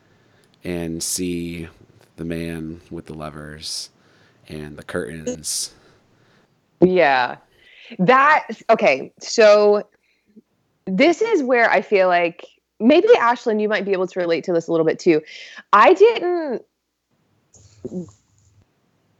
and 0.64 1.04
see 1.04 1.68
the 2.16 2.24
man 2.24 2.80
with 2.92 3.08
the 3.08 3.14
levers 3.14 3.90
and 4.48 4.78
the 4.78 4.84
curtains. 4.84 5.74
Yeah. 6.82 7.38
That 8.00 8.48
okay, 8.70 9.12
so 9.20 9.88
this 10.86 11.22
is 11.22 11.44
where 11.44 11.70
I 11.70 11.82
feel 11.82 12.08
like 12.08 12.46
maybe 12.80 13.08
Ashlyn, 13.18 13.62
you 13.62 13.68
might 13.68 13.84
be 13.86 13.92
able 13.92 14.08
to 14.08 14.20
relate 14.20 14.44
to 14.46 14.54
this 14.54 14.68
a 14.68 14.72
little 14.72 14.86
bit 14.86 15.00
too. 15.00 15.22
I 15.74 15.94
didn't 15.94 16.62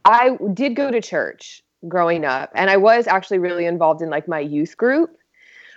I 0.04 0.36
did 0.52 0.76
go 0.76 0.90
to 0.90 1.00
church 1.00 1.62
growing 1.88 2.24
up 2.24 2.50
and 2.54 2.70
I 2.70 2.76
was 2.76 3.06
actually 3.06 3.38
really 3.38 3.66
involved 3.66 4.02
in 4.02 4.10
like 4.10 4.28
my 4.28 4.40
youth 4.40 4.76
group, 4.76 5.16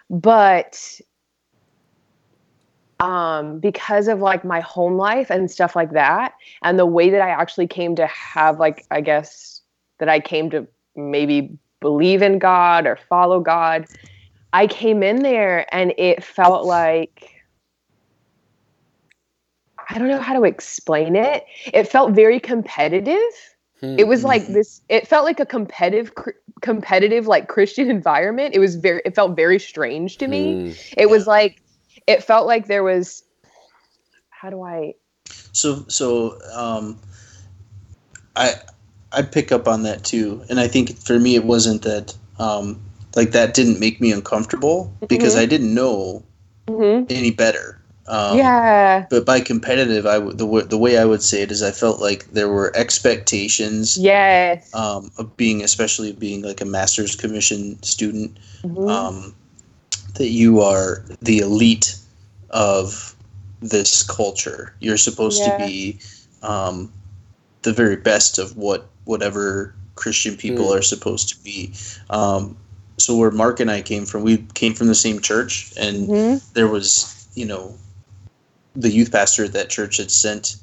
but 0.10 1.00
um 3.00 3.60
because 3.60 4.08
of 4.08 4.20
like 4.22 4.44
my 4.44 4.60
home 4.60 4.98
life 4.98 5.30
and 5.30 5.52
stuff 5.52 5.76
like 5.76 5.92
that 5.92 6.34
and 6.64 6.80
the 6.80 6.86
way 6.86 7.12
that 7.12 7.22
I 7.22 7.30
actually 7.30 7.68
came 7.68 7.96
to 7.96 8.08
have 8.08 8.60
like 8.60 8.86
I 8.90 9.02
guess 9.02 9.62
that 10.00 10.10
I 10.10 10.20
came 10.20 10.50
to 10.50 10.68
maybe 10.96 11.58
believe 11.80 12.22
in 12.22 12.40
God 12.40 12.88
or 12.88 12.98
follow 13.10 13.40
God, 13.40 13.86
I 14.54 14.68
came 14.68 15.04
in 15.04 15.22
there 15.22 15.74
and 15.74 15.94
it 15.98 16.24
felt 16.24 16.66
like 16.66 17.34
I 19.90 19.98
don't 19.98 20.10
know 20.10 20.20
how 20.20 20.34
to 20.34 20.44
explain 20.44 21.16
it. 21.16 21.46
It 21.66 21.88
felt 21.88 22.12
very 22.12 22.40
competitive. 22.40 23.22
It 23.82 24.08
was 24.08 24.24
like 24.24 24.48
this 24.48 24.82
it 24.90 25.08
felt 25.08 25.26
like 25.26 25.40
a 25.40 25.46
competitive 25.46 26.16
cr- 26.16 26.32
competitive 26.62 27.28
like 27.28 27.48
Christian 27.48 27.90
environment. 27.90 28.56
It 28.56 28.60
was 28.60 28.76
very 28.76 29.02
it 29.06 29.16
felt 29.16 29.36
very 29.36 29.60
strange 29.60 30.18
to 30.18 30.28
me. 30.28 30.56
Mm. 30.56 30.94
It 30.98 31.10
was 31.10 31.28
like 31.28 31.62
it 32.08 32.24
felt 32.24 32.48
like 32.48 32.68
there 32.68 32.84
was 32.84 33.24
how 34.30 34.50
do 34.50 34.62
I 34.64 34.96
So 35.52 35.86
so 35.88 36.40
um, 36.54 37.00
I 38.36 38.54
I 39.12 39.22
pick 39.22 39.52
up 39.52 39.68
on 39.68 39.84
that 39.84 40.04
too, 40.04 40.44
and 40.50 40.60
I 40.60 40.68
think 40.68 40.98
for 40.98 41.20
me 41.20 41.36
it 41.36 41.44
wasn't 41.44 41.84
that 41.84 42.16
um, 42.40 42.82
like 43.16 43.32
that 43.32 43.54
didn't 43.54 43.80
make 43.80 44.02
me 44.02 44.12
uncomfortable 44.12 44.94
because 45.08 45.36
Mhm. 45.36 45.40
I 45.40 45.46
didn't 45.46 45.74
know 45.74 46.24
Mhm. 46.68 47.06
any 47.10 47.32
better. 47.32 47.77
Um, 48.08 48.38
yeah. 48.38 49.06
But 49.10 49.26
by 49.26 49.42
competitive, 49.42 50.06
I 50.06 50.14
w- 50.16 50.32
the 50.32 50.46
w- 50.46 50.66
the 50.66 50.78
way 50.78 50.98
I 50.98 51.06
would 51.06 51.22
say 51.22 51.42
it 51.42 51.52
is 51.52 51.62
I 51.62 51.72
felt 51.72 52.00
like 52.00 52.26
there 52.32 52.48
were 52.50 52.72
expectations 52.76 53.98
Yes. 53.98 54.74
um, 54.74 55.12
of 55.18 55.36
being, 55.38 55.62
especially 55.64 56.14
being 56.14 56.42
like 56.42 56.62
a 56.62 56.66
master's 56.66 57.16
commission 57.16 57.82
student, 57.84 58.38
Mhm. 58.64 58.90
um, 58.90 59.36
that 60.16 60.30
you 60.30 60.62
are 60.62 61.04
the 61.22 61.40
elite 61.40 61.96
of 62.50 63.14
this 63.62 64.04
culture. 64.04 64.74
You're 64.80 64.98
supposed 64.98 65.44
Yeah. 65.46 65.58
to 65.58 65.66
be 65.66 66.00
um, 66.44 66.92
the 67.64 67.74
very 67.74 67.96
best 67.98 68.38
of 68.38 68.56
what 68.56 68.88
whatever 69.06 69.74
Christian 69.96 70.38
people 70.38 70.68
Hmm. 70.68 70.78
are 70.78 70.82
supposed 70.82 71.30
to 71.30 71.44
be. 71.44 71.74
Um, 72.10 72.56
so 72.98 73.16
where 73.16 73.32
Mark 73.32 73.60
and 73.60 73.70
I 73.72 73.82
came 73.82 74.06
from, 74.06 74.22
we 74.24 74.38
came 74.54 74.74
from 74.76 74.88
the 74.88 74.96
same 74.96 75.20
church, 75.20 75.72
and 75.78 76.08
Mhm. 76.08 76.42
there 76.54 76.68
was, 76.68 77.08
you 77.36 77.46
know, 77.46 77.74
the 78.78 78.90
youth 78.92 79.12
pastor 79.12 79.44
at 79.46 79.54
that 79.54 79.70
church 79.70 79.98
had 79.98 80.12
sent 80.12 80.58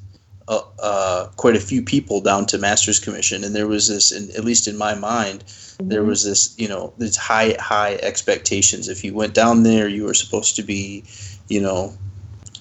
uh, 0.47 0.61
uh, 0.83 1.26
quite 1.37 1.56
a 1.56 1.61
few 1.61 1.83
people 1.83 2.21
down 2.21 2.47
to 2.47 2.59
master's 2.59 3.00
commission, 3.00 3.44
and 3.44 3.54
there 3.54 3.66
was 3.66 3.88
this, 3.88 4.12
in, 4.12 4.30
at 4.37 4.44
least 4.44 4.68
in 4.68 4.76
my 4.76 4.94
mind, 4.94 5.42
there 5.80 6.02
Mhm. 6.02 6.06
was 6.09 6.25
this, 6.25 6.54
you 6.59 6.68
know, 6.68 6.92
these 6.99 7.16
high 7.16 7.56
high 7.59 7.94
expectations. 8.02 8.88
If 8.88 9.02
you 9.04 9.14
went 9.14 9.35
down 9.35 9.62
there, 9.62 9.88
you 9.88 10.04
were 10.04 10.14
supposed 10.14 10.54
to 10.56 10.62
be, 10.62 11.04
you 11.49 11.61
know, 11.61 11.92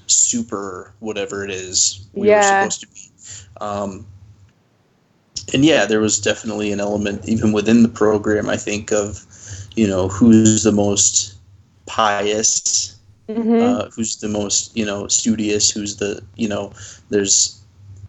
super 0.08 0.94
whatever 1.00 1.44
it 1.44 1.52
is 1.52 2.00
we 2.14 2.28
Yeah. 2.30 2.38
were 2.38 2.44
supposed 2.44 2.82
to 2.82 2.88
be. 2.88 3.02
Um, 3.62 4.06
and 5.54 5.66
yeah, 5.66 5.86
there 5.86 6.00
was 6.00 6.20
definitely 6.20 6.72
an 6.72 6.80
element 6.80 7.28
even 7.28 7.52
within 7.52 7.84
the 7.84 7.90
program. 7.90 8.50
I 8.50 8.58
think 8.58 8.92
of, 8.92 9.26
you 9.76 9.88
know, 9.88 10.08
who's 10.08 10.64
the 10.64 10.72
most 10.72 11.36
pious 11.86 12.96
Mhm. 13.36 13.62
uh, 13.62 13.90
who's 13.96 14.18
the 14.18 14.28
most 14.30 14.76
you 14.78 14.86
know 14.86 15.08
studious 15.08 15.70
who's 15.70 15.98
the 15.98 16.22
you 16.36 16.48
know 16.48 16.72
there's 17.10 17.60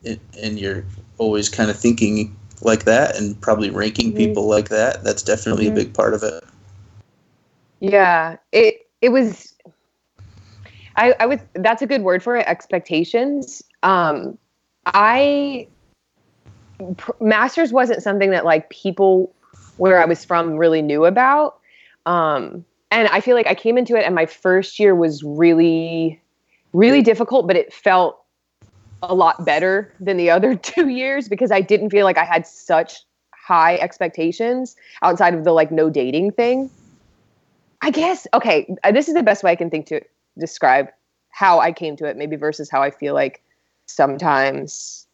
and- 0.05 0.59
you're 0.59 0.85
always 1.19 1.49
kind 1.49 1.71
of 1.71 1.79
thinking 1.79 2.37
like 2.61 2.85
that 2.85 3.17
and 3.17 3.41
probably 3.41 3.71
ranking 3.71 4.13
Mhm. 4.13 4.17
people 4.17 4.47
like 4.49 4.69
that 4.69 5.03
that's 5.05 5.23
definitely 5.23 5.67
Mhm. 5.67 5.73
a 5.73 5.75
big 5.75 5.95
part 5.95 6.15
of 6.15 6.23
it 6.23 6.45
Yeah, 7.81 8.37
it 8.53 8.87
it 9.03 9.11
was. 9.11 9.53
I 10.97 11.15
I 11.21 11.27
would. 11.27 11.41
That's 11.55 11.83
a 11.83 11.87
good 11.87 12.03
word 12.03 12.23
for 12.23 12.37
it. 12.37 12.47
Expectations. 12.47 13.63
Um, 13.83 14.39
I 14.87 15.67
pr- 16.97 17.13
masters 17.21 17.73
wasn't 17.73 18.03
something 18.03 18.31
that 18.31 18.45
like 18.47 18.71
people 18.71 19.33
where 19.77 20.01
I 20.01 20.07
was 20.07 20.25
from 20.25 20.57
really 20.57 20.81
knew 20.81 21.05
about. 21.05 21.59
Um, 22.07 22.65
and 22.95 23.09
I 23.09 23.21
feel 23.21 23.35
like 23.35 23.49
I 23.49 23.57
came 23.57 23.77
into 23.77 23.97
it, 23.97 24.05
and 24.05 24.15
my 24.15 24.25
first 24.25 24.79
year 24.79 24.95
was 24.95 25.25
really, 25.25 26.23
really 26.73 27.03
difficult, 27.03 27.49
but 27.49 27.57
it 27.57 27.73
felt 27.75 28.23
a 29.03 29.15
lot 29.15 29.45
better 29.45 29.93
than 29.99 30.17
the 30.17 30.31
other 30.37 30.55
two 30.55 30.89
years 30.89 31.29
because 31.29 31.51
I 31.51 31.61
didn't 31.61 31.91
feel 31.91 32.05
like 32.05 32.17
I 32.17 32.25
had 32.25 32.47
such 32.47 32.99
high 33.33 33.77
expectations 33.79 34.77
outside 35.03 35.35
of 35.35 35.45
the 35.45 35.53
like 35.53 35.73
no 35.73 35.91
dating 35.91 36.31
thing. 36.33 36.71
I 37.83 37.91
guess 37.91 38.29
okay, 38.33 38.73
uh, 38.85 38.93
this 38.93 39.09
is 39.09 39.15
the 39.15 39.25
best 39.25 39.43
way 39.43 39.51
I 39.51 39.57
can 39.57 39.71
think 39.71 39.87
to 39.87 40.01
describe 40.39 40.89
how 41.31 41.59
I 41.59 41.73
came 41.73 41.97
to 41.97 42.07
it, 42.07 42.17
maybe 42.17 42.37
versus 42.37 42.71
how 42.71 42.81
I 42.81 42.93
feel 42.93 43.13
like 43.13 43.43
sometimes 43.87 45.07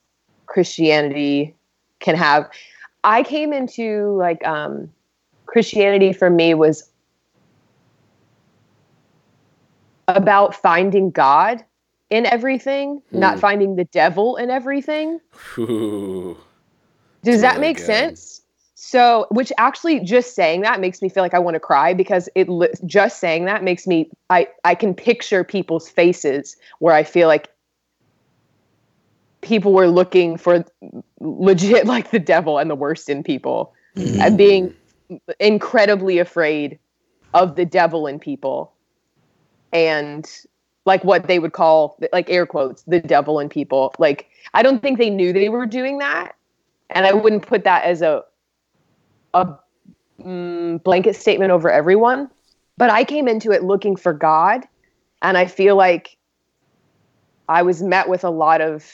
Christianity 0.46 1.56
can 1.98 2.14
have. 2.14 2.48
I 3.04 3.22
came 3.22 3.54
into 3.54 4.14
like 4.18 4.46
um, 4.46 4.92
Christianity 5.46 6.12
for 6.12 6.28
me 6.28 6.52
was 6.52 6.89
about 10.16 10.54
finding 10.54 11.10
God 11.10 11.64
in 12.10 12.26
everything, 12.26 13.02
not 13.12 13.34
Hmm. 13.34 13.40
finding 13.40 13.76
the 13.76 13.84
devil 13.84 14.36
in 14.36 14.50
everything. 14.50 15.20
Ooh. 15.58 16.36
Does 17.22 17.40
that 17.42 17.56
really 17.56 17.68
make 17.68 17.76
good. 17.76 17.86
sense? 17.86 18.42
So, 18.74 19.26
which 19.30 19.52
actually 19.58 20.00
just 20.00 20.34
saying 20.34 20.62
that 20.62 20.80
makes 20.80 21.02
me 21.02 21.10
feel 21.10 21.22
like 21.22 21.34
I 21.34 21.38
want 21.38 21.54
to 21.54 21.60
cry 21.60 21.92
because 21.92 22.30
it 22.34 22.48
just 22.86 23.20
saying 23.20 23.44
that 23.44 23.62
makes 23.62 23.86
me 23.86 24.10
I 24.30 24.48
I 24.64 24.74
can 24.74 24.94
picture 24.94 25.44
people's 25.44 25.88
faces 25.88 26.56
where 26.78 26.94
I 26.94 27.04
feel 27.04 27.28
like 27.28 27.50
people 29.42 29.74
were 29.74 29.88
looking 29.88 30.38
for 30.38 30.64
legit 31.20 31.86
like 31.86 32.10
the 32.10 32.18
devil 32.18 32.58
and 32.58 32.70
the 32.70 32.74
worst 32.74 33.08
in 33.08 33.22
people 33.22 33.74
and 33.96 34.38
being 34.38 34.74
incredibly 35.38 36.18
afraid 36.18 36.78
of 37.34 37.56
the 37.56 37.64
devil 37.66 38.06
in 38.06 38.18
people 38.18 38.72
and 39.72 40.28
like 40.86 41.04
what 41.04 41.26
they 41.26 41.38
would 41.38 41.52
call 41.52 41.98
like 42.12 42.28
air 42.30 42.46
quotes 42.46 42.82
the 42.84 43.00
devil 43.00 43.38
in 43.38 43.48
people 43.48 43.94
like 43.98 44.28
i 44.54 44.62
don't 44.62 44.82
think 44.82 44.98
they 44.98 45.10
knew 45.10 45.32
they 45.32 45.48
were 45.48 45.66
doing 45.66 45.98
that 45.98 46.34
and 46.90 47.06
i 47.06 47.12
wouldn't 47.12 47.46
put 47.46 47.64
that 47.64 47.84
as 47.84 48.02
a 48.02 48.22
a 49.34 49.46
mm, 50.20 50.82
blanket 50.82 51.14
statement 51.14 51.50
over 51.50 51.70
everyone 51.70 52.28
but 52.76 52.90
i 52.90 53.04
came 53.04 53.28
into 53.28 53.50
it 53.50 53.62
looking 53.62 53.96
for 53.96 54.12
god 54.12 54.64
and 55.22 55.36
i 55.38 55.46
feel 55.46 55.76
like 55.76 56.16
i 57.48 57.62
was 57.62 57.82
met 57.82 58.08
with 58.08 58.24
a 58.24 58.30
lot 58.30 58.60
of 58.60 58.84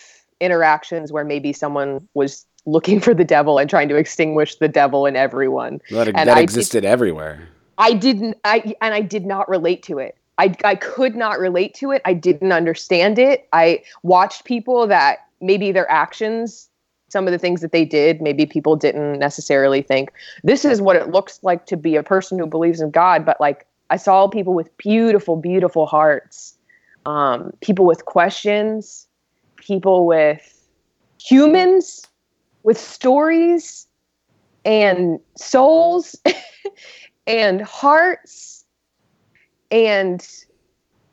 interactions 0.40 1.12
where 1.12 1.24
maybe 1.24 1.52
someone 1.52 2.06
was 2.14 2.44
looking 2.66 3.00
for 3.00 3.14
the 3.14 3.24
devil 3.24 3.58
and 3.58 3.70
trying 3.70 3.88
to 3.88 3.96
extinguish 3.96 4.56
the 4.56 4.68
devil 4.68 5.06
in 5.06 5.16
everyone 5.16 5.80
That, 5.90 6.08
And 6.08 6.16
that 6.16 6.36
I- 6.36 6.40
existed 6.40 6.84
everywhere. 6.84 7.48
I 7.78 7.92
didn't 7.92 8.38
I 8.44 8.74
and 8.80 8.94
I 8.94 9.02
did 9.02 9.26
not 9.26 9.48
relate 9.48 9.82
to 9.84 9.98
it. 9.98 10.16
I 10.38 10.54
I 10.64 10.74
could 10.74 11.16
not 11.16 11.38
relate 11.38 11.74
to 11.74 11.90
it. 11.90 12.02
I 12.04 12.12
didn't 12.12 12.52
understand 12.52 13.18
it. 13.18 13.48
I 13.52 13.82
watched 14.02 14.44
people 14.44 14.86
that 14.86 15.18
maybe 15.40 15.72
their 15.72 15.90
actions, 15.90 16.68
some 17.08 17.26
of 17.26 17.32
the 17.32 17.38
things 17.38 17.60
that 17.60 17.72
they 17.72 17.84
did, 17.84 18.20
maybe 18.20 18.46
people 18.46 18.76
didn't 18.76 19.18
necessarily 19.18 19.82
think 19.82 20.12
this 20.44 20.64
is 20.64 20.80
what 20.80 20.96
it 20.96 21.10
looks 21.10 21.40
like 21.42 21.66
to 21.66 21.76
be 21.76 21.96
a 21.96 22.02
person 22.02 22.38
who 22.38 22.46
believes 22.46 22.80
in 22.80 22.90
God, 22.90 23.24
but 23.24 23.40
like 23.40 23.66
I 23.90 23.96
saw 23.96 24.28
people 24.28 24.54
with 24.54 24.76
beautiful 24.76 25.36
beautiful 25.36 25.86
hearts. 25.86 26.56
Um 27.06 27.52
people 27.60 27.86
with 27.86 28.04
questions, 28.04 29.06
people 29.56 30.06
with 30.06 30.52
humans 31.18 32.06
with 32.66 32.78
stories 32.78 33.86
and 34.64 35.20
souls 35.36 36.16
and 37.28 37.62
hearts 37.62 38.55
and 39.70 40.26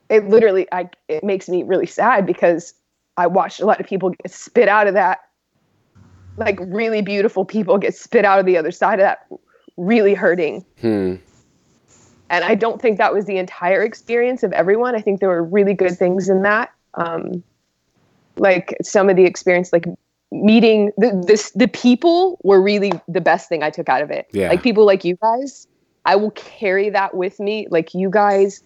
it 0.08 0.28
literally 0.28 0.66
I 0.72 0.88
it 1.08 1.24
makes 1.24 1.48
me 1.48 1.62
really 1.62 1.86
sad 1.86 2.26
because 2.26 2.74
I 3.16 3.26
watched 3.26 3.60
a 3.60 3.66
lot 3.66 3.80
of 3.80 3.86
people 3.86 4.10
get 4.10 4.30
spit 4.30 4.68
out 4.68 4.86
of 4.86 4.94
that 4.94 5.20
like 6.36 6.58
really 6.60 7.02
beautiful 7.02 7.44
people 7.44 7.78
get 7.78 7.94
spit 7.94 8.24
out 8.24 8.38
of 8.38 8.46
the 8.46 8.56
other 8.56 8.70
side 8.70 9.00
of 9.00 9.04
that 9.04 9.26
really 9.76 10.14
hurting. 10.14 10.64
Hmm. 10.80 11.16
And 12.30 12.44
I 12.44 12.54
don't 12.54 12.80
think 12.80 12.98
that 12.98 13.12
was 13.12 13.26
the 13.26 13.36
entire 13.36 13.82
experience 13.82 14.42
of 14.42 14.52
everyone. 14.52 14.94
I 14.94 15.00
think 15.00 15.20
there 15.20 15.28
were 15.28 15.44
really 15.44 15.74
good 15.74 15.96
things 15.96 16.28
in 16.28 16.42
that. 16.42 16.72
Um, 16.94 17.42
like 18.36 18.76
some 18.82 19.08
of 19.08 19.16
the 19.16 19.24
experience, 19.24 19.72
like 19.72 19.84
meeting 20.32 20.90
the 20.96 21.22
this 21.26 21.50
the 21.50 21.68
people 21.68 22.40
were 22.42 22.60
really 22.60 22.92
the 23.06 23.20
best 23.20 23.48
thing 23.48 23.62
I 23.62 23.70
took 23.70 23.88
out 23.88 24.02
of 24.02 24.10
it. 24.10 24.26
Yeah. 24.32 24.48
Like 24.48 24.62
people 24.62 24.84
like 24.84 25.04
you 25.04 25.16
guys, 25.16 25.68
I 26.04 26.16
will 26.16 26.30
carry 26.32 26.90
that 26.90 27.14
with 27.14 27.40
me. 27.40 27.66
Like 27.70 27.94
you 27.94 28.10
guys, 28.10 28.62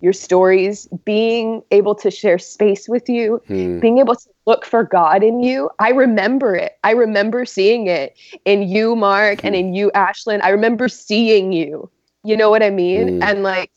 your 0.00 0.12
stories, 0.12 0.88
being 1.04 1.62
able 1.70 1.94
to 1.96 2.10
share 2.10 2.38
space 2.38 2.88
with 2.88 3.08
you, 3.08 3.40
Hmm. 3.46 3.78
being 3.78 3.98
able 3.98 4.14
to 4.16 4.28
look 4.46 4.64
for 4.64 4.82
God 4.82 5.22
in 5.22 5.42
you. 5.42 5.70
I 5.78 5.90
remember 5.90 6.54
it. 6.54 6.76
I 6.82 6.90
remember 6.92 7.44
seeing 7.44 7.86
it 7.86 8.16
in 8.44 8.62
you, 8.68 8.96
Mark, 8.96 9.40
and 9.44 9.54
in 9.54 9.74
you, 9.74 9.90
Ashlyn. 9.94 10.40
I 10.42 10.50
remember 10.50 10.88
seeing 10.88 11.52
you. 11.52 11.88
You 12.24 12.36
know 12.36 12.50
what 12.50 12.62
I 12.62 12.70
mean? 12.70 13.08
Mm. 13.08 13.22
And 13.22 13.42
like 13.42 13.70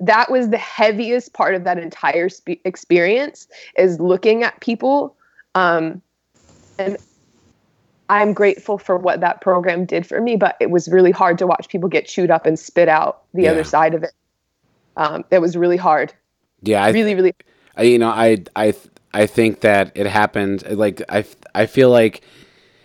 that 0.00 0.30
was 0.30 0.48
the 0.48 0.58
heaviest 0.58 1.32
part 1.34 1.54
of 1.54 1.64
that 1.64 1.78
entire 1.78 2.28
spe- 2.28 2.60
experience 2.64 3.46
is 3.76 4.00
looking 4.00 4.42
at 4.42 4.60
people. 4.60 5.16
Um, 5.54 6.02
and 6.78 6.98
I'm 8.10 8.32
grateful 8.34 8.76
for 8.76 8.96
what 8.96 9.20
that 9.20 9.40
program 9.40 9.84
did 9.84 10.06
for 10.06 10.20
me, 10.20 10.36
but 10.36 10.56
it 10.60 10.70
was 10.70 10.88
really 10.88 11.12
hard 11.12 11.38
to 11.38 11.46
watch 11.46 11.68
people 11.68 11.88
get 11.88 12.06
chewed 12.06 12.30
up 12.30 12.44
and 12.44 12.58
spit 12.58 12.88
out 12.88 13.22
the 13.34 13.44
Yeah. 13.44 13.52
other 13.52 13.64
side 13.64 13.94
of 13.94 14.02
it. 14.02 14.12
Um, 14.96 15.24
it 15.30 15.38
was 15.38 15.56
really 15.56 15.76
hard. 15.76 16.12
Yeah, 16.62 16.82
I, 16.84 16.90
really, 16.90 17.14
really. 17.14 17.32
I- 17.76 17.84
you 17.84 17.98
know, 17.98 18.10
I, 18.10 18.44
I, 18.56 18.74
I 19.14 19.26
think 19.26 19.60
that 19.60 19.92
it 19.94 20.06
happened. 20.06 20.68
Like, 20.68 21.02
I, 21.08 21.24
I 21.54 21.66
feel 21.66 21.88
like 21.90 22.22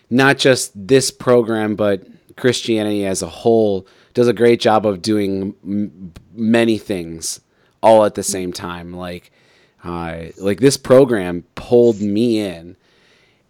not 0.09 0.37
just 0.37 0.71
this 0.75 1.09
program, 1.11 1.75
but 1.75 2.03
Christianity 2.37 3.05
as 3.05 3.21
a 3.21 3.27
whole 3.27 3.87
does 4.13 4.27
a 4.27 4.33
great 4.33 4.59
job 4.61 4.85
of 4.85 5.01
doing 5.01 5.55
m- 5.63 6.13
many 6.33 6.77
things 6.77 7.41
all 7.81 8.05
at 8.05 8.13
the 8.15 8.23
same 8.23 8.53
time. 8.53 8.93
Like, 8.93 9.31
uh, 9.83 10.25
like 10.37 10.59
this 10.59 10.77
program 10.77 11.43
pulled 11.55 11.99
me 11.99 12.39
in. 12.39 12.77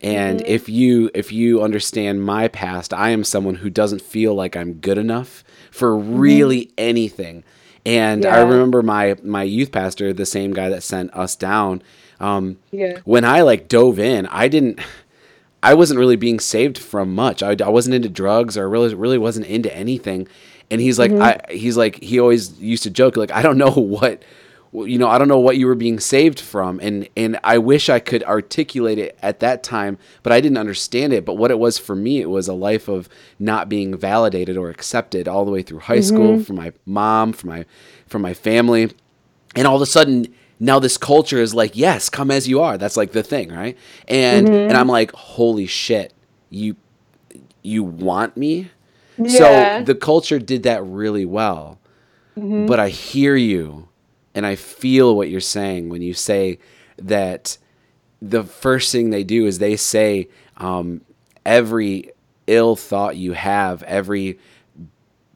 And 0.02 0.40
mm-hmm. 0.40 0.52
if 0.52 0.70
you 0.70 1.10
if 1.14 1.32
you 1.32 1.62
understand 1.62 2.24
my 2.24 2.48
past, 2.48 2.94
I 2.94 3.10
am 3.10 3.24
someone 3.24 3.56
who 3.56 3.70
doesn't 3.70 4.02
feel 4.02 4.36
like 4.36 4.56
I'm 4.56 4.74
good 4.74 4.98
enough 4.98 5.44
for 5.72 5.92
mm-hmm. 5.92 6.18
really 6.18 6.72
anything. 6.78 7.44
And 7.86 8.25
I 8.25 8.42
remember 8.42 8.82
my 8.82 9.16
my 9.24 9.44
youth 9.44 9.72
pastor, 9.72 10.12
the 10.12 10.25
same 10.25 10.54
guy 10.54 10.70
that 10.70 10.84
sent 10.84 11.14
us 11.14 11.36
down. 11.36 11.84
Um, 12.20 12.58
Yeah. 12.72 13.00
when 13.04 13.25
I 13.25 13.42
like 13.42 13.68
dove 13.68 14.00
in, 14.00 14.25
I 14.28 14.48
didn't. 14.48 14.80
I 15.62 15.74
wasn't 15.74 16.00
really 16.00 16.16
being 16.16 16.40
saved 16.40 16.78
from 16.78 17.16
much. 17.16 17.42
I, 17.42 17.56
I 17.64 17.70
wasn't 17.70 17.96
into 17.96 18.10
drugs 18.10 18.58
or 18.58 18.70
really 18.70 18.94
really 18.94 19.18
wasn't 19.18 19.48
into 19.48 19.75
anything. 19.75 20.28
And 20.72 20.82
he's 20.82 20.98
like, 21.00 21.12
mm-hmm. 21.12 21.22
I 21.22 21.54
he's 21.54 21.78
like 21.78 22.02
he 22.02 22.20
always 22.20 22.60
used 22.60 22.84
to 22.84 22.90
joke 22.90 23.18
like 23.18 23.32
I 23.32 23.42
don't 23.42 23.58
know 23.58 23.72
what 23.72 24.24
you 24.84 24.98
know 24.98 25.08
I 25.08 25.18
don't 25.18 25.28
know 25.28 25.40
what 25.40 25.58
you 25.58 25.68
were 25.68 25.76
being 25.76 26.00
saved 26.00 26.40
from 26.40 26.80
and 26.82 27.08
and 27.16 27.40
I 27.44 27.58
wish 27.58 27.90
I 27.90 28.00
could 28.00 28.24
articulate 28.24 28.98
it 28.98 29.18
at 29.22 29.40
that 29.40 29.64
time 29.64 29.98
but 30.24 30.34
I 30.34 30.42
didn't 30.42 30.58
understand 30.58 31.14
it. 31.14 31.26
But 31.26 31.36
what 31.36 31.52
it 31.52 31.60
was 31.60 31.78
for 31.78 31.96
me 31.96 32.20
it 32.20 32.30
was 32.30 32.48
a 32.48 32.54
life 32.54 32.88
of 32.88 33.08
not 33.40 33.70
being 33.70 33.96
validated 33.98 34.58
or 34.58 34.70
accepted 34.70 35.28
all 35.28 35.46
the 35.46 35.52
way 35.52 35.62
through 35.62 35.80
high 35.80 36.02
school 36.02 36.34
mm-hmm. 36.34 36.44
from 36.44 36.56
my 36.58 36.74
mom 36.86 37.34
from 37.34 37.50
my 37.50 37.66
from 38.08 38.22
my 38.22 38.34
family. 38.34 38.92
And 39.56 39.68
all 39.68 39.76
of 39.76 39.82
a 39.82 39.86
sudden 39.86 40.34
now 40.60 40.80
this 40.80 40.98
culture 40.98 41.40
is 41.40 41.54
like 41.54 41.76
yes 41.76 42.10
come 42.10 42.32
as 42.32 42.48
you 42.48 42.62
are. 42.62 42.78
That's 42.78 42.98
like 42.98 43.12
the 43.12 43.24
thing 43.24 43.51
right? 43.51 43.78
And 44.08 44.48
mm-hmm. 44.48 44.70
and 44.70 44.74
i'm 44.74 44.88
like 44.88 45.12
holy 45.12 45.68
shit 45.68 46.14
you 46.50 46.75
you 47.62 47.84
want 47.84 48.38
me? 48.38 48.72
Yeah. 49.18 49.80
so 49.80 49.84
the 49.86 49.96
culture 49.96 50.40
did 50.40 50.64
that 50.64 50.84
really 50.84 51.25
well. 51.25 51.80
Mm-hmm. 52.38 52.66
But 52.66 52.82
i 52.82 52.90
hear 52.90 53.38
you 53.38 53.88
and 54.36 54.46
i 54.46 54.56
feel 54.56 55.16
what 55.16 55.30
you're 55.30 55.42
saying 55.42 55.90
when 55.90 56.02
you 56.02 56.14
say 56.14 56.60
that 56.98 57.58
the 58.22 58.44
first 58.44 58.92
thing 58.92 59.10
they 59.10 59.24
do 59.24 59.46
is 59.46 59.60
they 59.60 59.76
say 59.76 60.28
um, 60.58 61.02
every 61.46 62.12
ill 62.48 62.76
thought 62.76 63.18
you 63.18 63.34
have 63.34 63.84
every 63.84 64.38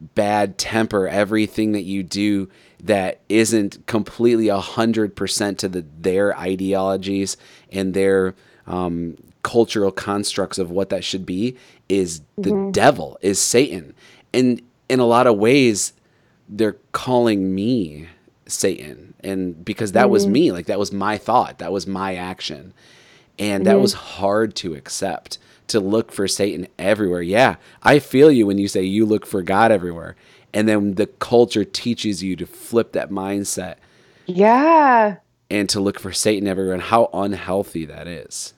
bad 0.00 0.56
temper, 0.58 1.06
everything 1.06 1.72
that 1.72 1.82
you 1.82 2.02
do 2.02 2.48
that 2.82 3.20
isn't 3.28 3.86
completely 3.86 4.48
a 4.48 4.58
hundred 4.58 5.14
percent 5.14 5.58
to 5.58 5.68
the 5.68 5.84
their 6.00 6.36
ideologies 6.38 7.36
and 7.70 7.92
their 7.92 8.34
um, 8.66 9.16
cultural 9.42 9.90
constructs 9.90 10.58
of 10.58 10.70
what 10.70 10.88
that 10.88 11.04
should 11.04 11.26
be 11.26 11.56
is 11.88 12.22
the 12.36 12.70
devil, 12.72 13.18
is 13.20 13.38
Satan, 13.38 13.94
and 14.32 14.62
in 14.88 15.00
a 15.00 15.06
lot 15.06 15.26
of 15.26 15.36
ways, 15.36 15.92
they're 16.48 16.76
calling 16.92 17.54
me 17.54 18.08
Satan, 18.50 19.14
and 19.20 19.64
because 19.64 19.92
that 19.92 20.10
was 20.10 20.26
me, 20.26 20.52
like 20.52 20.66
that 20.66 20.78
was 20.78 20.92
my 20.92 21.16
thought, 21.18 21.58
that 21.58 21.72
was 21.72 21.86
my 21.86 22.14
action, 22.16 22.72
and 23.38 23.64
that 23.66 23.80
was 23.80 23.92
hard 23.94 24.54
to 24.56 24.74
accept 24.74 25.38
to 25.68 25.80
look 25.80 26.10
for 26.12 26.26
Satan 26.28 26.66
everywhere. 26.78 27.22
Yeah, 27.22 27.56
I 27.82 27.98
feel 28.00 28.30
you 28.30 28.46
when 28.46 28.58
you 28.58 28.68
say 28.68 28.82
you 28.82 29.06
look 29.06 29.24
for 29.24 29.42
God 29.42 29.70
everywhere. 29.72 30.16
And 30.52 30.68
then 30.68 30.94
the 30.96 31.06
culture 31.06 31.64
teaches 31.64 32.24
you 32.24 32.34
to 32.34 32.44
flip 32.44 32.90
that 32.92 33.10
mindset 33.10 33.76
Yeah. 34.26 35.18
and 35.48 35.68
to 35.68 35.78
look 35.78 36.00
for 36.00 36.12
Satan 36.12 36.48
everywhere 36.48 36.74
and 36.74 36.82
how 36.82 37.08
unhealthy 37.14 37.84
that 37.86 38.08
is. 38.08 38.52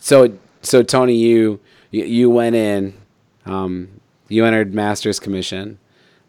So 0.00 0.36
so 0.62 0.82
Tony, 0.82 1.14
you 1.16 1.60
you, 1.92 2.04
you 2.04 2.30
went 2.30 2.56
in, 2.56 2.94
um, 3.46 4.00
you 4.28 4.44
entered 4.44 4.74
master's 4.74 5.20
commission, 5.20 5.78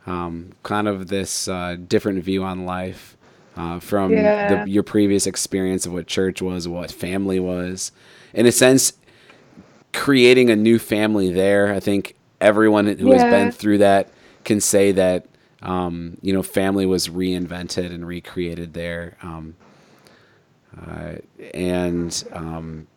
um, 0.08 0.52
kind 0.64 0.88
of 0.88 1.08
this 1.08 1.48
uh, 1.48 1.78
different 1.88 2.24
view 2.24 2.44
on 2.44 2.66
life 2.66 3.16
uh, 3.56 3.80
from 3.80 4.12
Yeah. 4.14 4.64
the, 4.64 4.70
your 4.70 4.84
previous 4.84 5.28
experience 5.28 5.86
of 5.86 5.94
what 5.94 6.08
church 6.08 6.42
was, 6.42 6.68
what 6.68 6.92
family 6.92 7.40
was. 7.40 7.92
In 8.34 8.46
a 8.46 8.52
sense, 8.52 8.94
creating 9.94 10.50
a 10.50 10.56
new 10.56 10.80
family 10.80 11.32
there. 11.32 11.74
I 11.74 11.80
think 11.80 12.16
everyone 12.40 12.88
who 12.88 13.12
has 13.12 13.24
been 13.24 13.52
through 13.52 13.80
that 13.80 14.10
can 14.44 14.60
say 14.62 14.92
that 14.94 15.26
um, 15.62 16.18
you 16.22 16.34
know 16.34 16.42
family 16.42 16.86
was 16.86 17.08
reinvented 17.10 17.94
and 17.94 18.08
recreated 18.08 18.74
there. 18.74 19.18
Um, 19.22 19.56
uh, 20.88 21.16
and 21.54 22.24
um, 22.32 22.88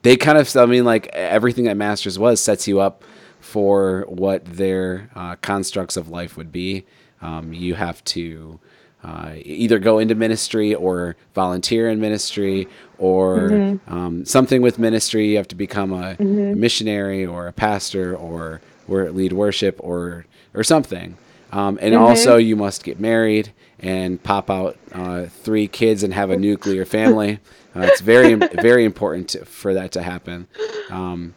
they 0.00 0.16
kind 0.16 0.38
of, 0.38 0.56
I 0.56 0.66
mean, 0.66 0.84
like 0.84 1.06
everything 1.08 1.64
that 1.66 1.76
Masters 1.76 2.18
was 2.18 2.42
sets 2.42 2.66
you 2.66 2.80
up 2.80 3.04
for 3.42 4.06
what 4.08 4.44
their 4.46 5.10
uh, 5.14 5.36
constructs 5.36 5.96
of 5.96 6.08
life 6.08 6.36
would 6.36 6.52
be. 6.52 6.84
Um, 7.20 7.52
you 7.52 7.74
have 7.74 8.02
to 8.04 8.60
uh, 9.04 9.32
either 9.44 9.78
go 9.80 9.98
into 9.98 10.14
ministry 10.14 10.74
or 10.74 11.16
volunteer 11.34 11.90
in 11.90 12.00
ministry 12.00 12.68
or 12.98 13.78
um, 13.88 14.24
something 14.24 14.62
with 14.62 14.78
ministry. 14.78 15.30
You 15.30 15.36
have 15.38 15.48
to 15.48 15.56
become 15.56 15.92
a, 15.92 16.16
a 16.18 16.24
missionary 16.54 17.26
or 17.26 17.48
a 17.48 17.52
pastor 17.52 18.16
or, 18.16 18.60
or 18.88 19.10
lead 19.10 19.32
worship 19.32 19.76
or 19.80 20.24
or 20.54 20.62
something. 20.62 21.16
Um, 21.50 21.78
and 21.82 21.94
also, 21.94 22.36
you 22.36 22.56
must 22.56 22.84
get 22.84 22.98
married 23.00 23.52
and 23.80 24.22
pop 24.22 24.50
out 24.50 24.76
uh, 24.92 25.26
three 25.26 25.66
kids 25.68 26.02
and 26.02 26.14
have 26.14 26.30
a 26.30 26.36
nuclear 26.48 26.84
family. 26.84 27.40
Uh, 27.74 27.80
it's 27.80 28.00
very, 28.02 28.34
very 28.34 28.84
important 28.84 29.30
to, 29.30 29.44
for 29.44 29.72
that 29.74 29.92
to 29.92 30.02
happen. 30.02 30.46
Um, 30.90 31.34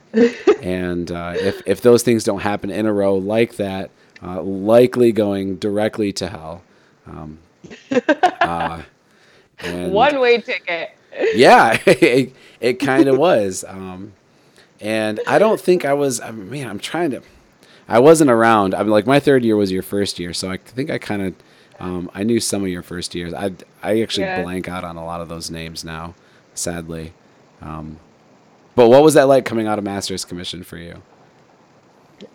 and 0.61 1.09
uh, 1.11 1.33
if, 1.35 1.61
if 1.65 1.81
those 1.81 2.03
things 2.03 2.23
don't 2.25 2.41
happen 2.41 2.69
in 2.69 2.85
a 2.85 2.91
row 2.93 3.15
like 3.15 3.55
that, 3.55 3.89
uh, 4.21 4.41
likely 4.41 5.11
going 5.11 5.55
directly 5.57 6.11
to 6.13 6.27
hell. 6.29 6.61
Um, 7.07 7.39
uh, 8.41 8.81
One 9.63 10.19
way 10.19 10.39
ticket. 10.41 10.91
yeah, 11.33 11.79
it, 11.85 12.33
it 12.59 12.73
kind 12.75 13.07
of 13.07 13.17
was. 13.17 13.63
Um, 13.67 14.13
and 14.81 15.19
I 15.27 15.39
don't 15.39 15.59
think 15.59 15.85
I 15.85 15.93
was. 15.93 16.19
I 16.19 16.31
mean, 16.31 16.49
man, 16.49 16.67
I'm 16.69 16.79
trying 16.79 17.11
to. 17.11 17.21
I 17.87 17.99
wasn't 17.99 18.29
around. 18.31 18.73
I 18.73 18.79
mean, 18.79 18.91
like 18.91 19.07
my 19.07 19.19
third 19.19 19.45
year 19.45 19.55
was 19.55 19.71
your 19.71 19.83
first 19.83 20.19
year, 20.19 20.33
so 20.33 20.51
I 20.51 20.57
think 20.57 20.89
I 20.89 20.97
kind 20.97 21.21
of. 21.21 21.33
Um, 21.79 22.09
I 22.13 22.23
knew 22.23 22.39
some 22.39 22.61
of 22.63 22.69
your 22.69 22.83
first 22.83 23.15
years. 23.15 23.33
I 23.33 23.51
I 23.83 24.01
actually 24.01 24.23
Yeah. 24.25 24.41
blank 24.43 24.67
out 24.69 24.83
on 24.83 24.95
a 24.97 25.05
lot 25.05 25.21
of 25.21 25.29
those 25.29 25.49
names 25.51 25.83
now, 25.83 26.13
sadly. 26.55 27.13
Um, 27.61 27.99
but 28.75 28.89
what 28.89 29.03
was 29.03 29.13
that 29.13 29.27
like 29.27 29.45
coming 29.45 29.67
out 29.67 29.77
of 29.77 29.85
Masters 29.85 30.25
Commission 30.25 30.63
for 30.63 30.77
you? 30.77 31.01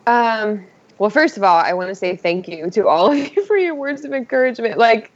Um, 0.07 0.67
well, 0.99 1.11
first 1.11 1.37
of 1.37 1.43
all, 1.43 1.57
I 1.57 1.73
want 1.73 1.89
to 1.89 1.95
say 1.95 2.17
thank 2.17 2.49
you 2.49 2.71
to 2.71 2.87
all 2.87 3.11
of 3.11 3.19
you 3.37 3.45
for 3.47 3.57
your 3.57 3.75
words 3.75 4.05
of 4.05 4.13
encouragement. 4.13 4.79
Like, 4.79 5.13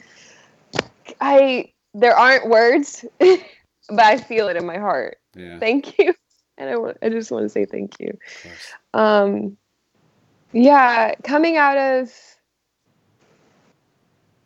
I 1.20 1.70
there 1.94 2.16
aren't 2.16 2.48
words, 2.48 3.04
but 3.18 3.38
I 3.98 4.16
feel 4.16 4.48
it 4.48 4.56
in 4.56 4.66
my 4.66 4.78
heart. 4.78 5.18
Yeah. 5.36 5.58
Thank 5.58 5.98
you, 5.98 6.14
and 6.58 6.70
I 6.70 6.76
want 6.76 6.98
I 7.02 7.08
just 7.08 7.30
want 7.30 7.44
to 7.44 7.48
say 7.48 7.64
thank 7.64 7.98
you. 8.00 8.18
Um, 8.92 9.56
Yeah, 10.52 11.14
coming 11.24 11.56
out 11.56 11.76
of 11.76 12.12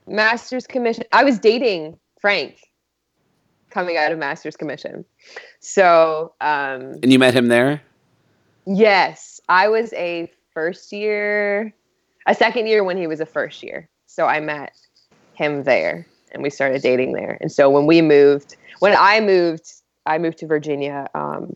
master's 0.07 0.67
commission, 0.67 1.05
I 1.13 1.25
was 1.25 1.39
dating 1.39 1.99
Frank 2.21 2.68
coming 3.71 3.97
out 3.97 4.13
of 4.13 4.19
master's 4.19 4.57
commission. 4.57 5.05
So, 5.61 6.35
um, 6.41 6.99
And 7.03 7.13
you 7.13 7.19
met 7.19 7.35
him 7.35 7.49
there? 7.49 7.83
yes, 8.67 9.41
I 9.49 9.69
was 9.69 9.93
a 9.95 10.31
first 10.53 10.93
year, 10.93 11.73
a 12.27 12.35
second 12.35 12.67
year 12.67 12.85
when 12.85 12.97
he 12.97 13.07
was 13.07 13.21
a 13.21 13.27
first 13.27 13.63
year. 13.63 13.89
So 14.07 14.27
I 14.27 14.41
met 14.41 14.73
him 15.35 15.63
there 15.63 16.07
and 16.33 16.43
we 16.43 16.51
started 16.51 16.83
dating 16.83 17.13
there. 17.13 17.39
And 17.41 17.51
so 17.51 17.71
when 17.71 17.87
we 17.87 18.03
moved, 18.03 18.57
when 18.81 18.95
I 18.99 19.21
moved, 19.21 19.73
I 20.07 20.19
moved 20.19 20.39
to 20.39 20.47
Virginia. 20.47 21.07
Um, 21.15 21.55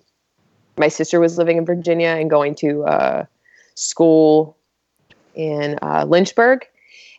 my 0.78 0.88
sister 0.88 1.20
was 1.20 1.36
living 1.36 1.58
in 1.58 1.66
Virginia 1.66 2.08
and 2.08 2.30
going 2.30 2.54
to 2.56 2.84
uh, 2.84 3.24
school 3.74 4.56
in 5.34 5.78
uh, 5.82 6.04
Lynchburg. 6.08 6.66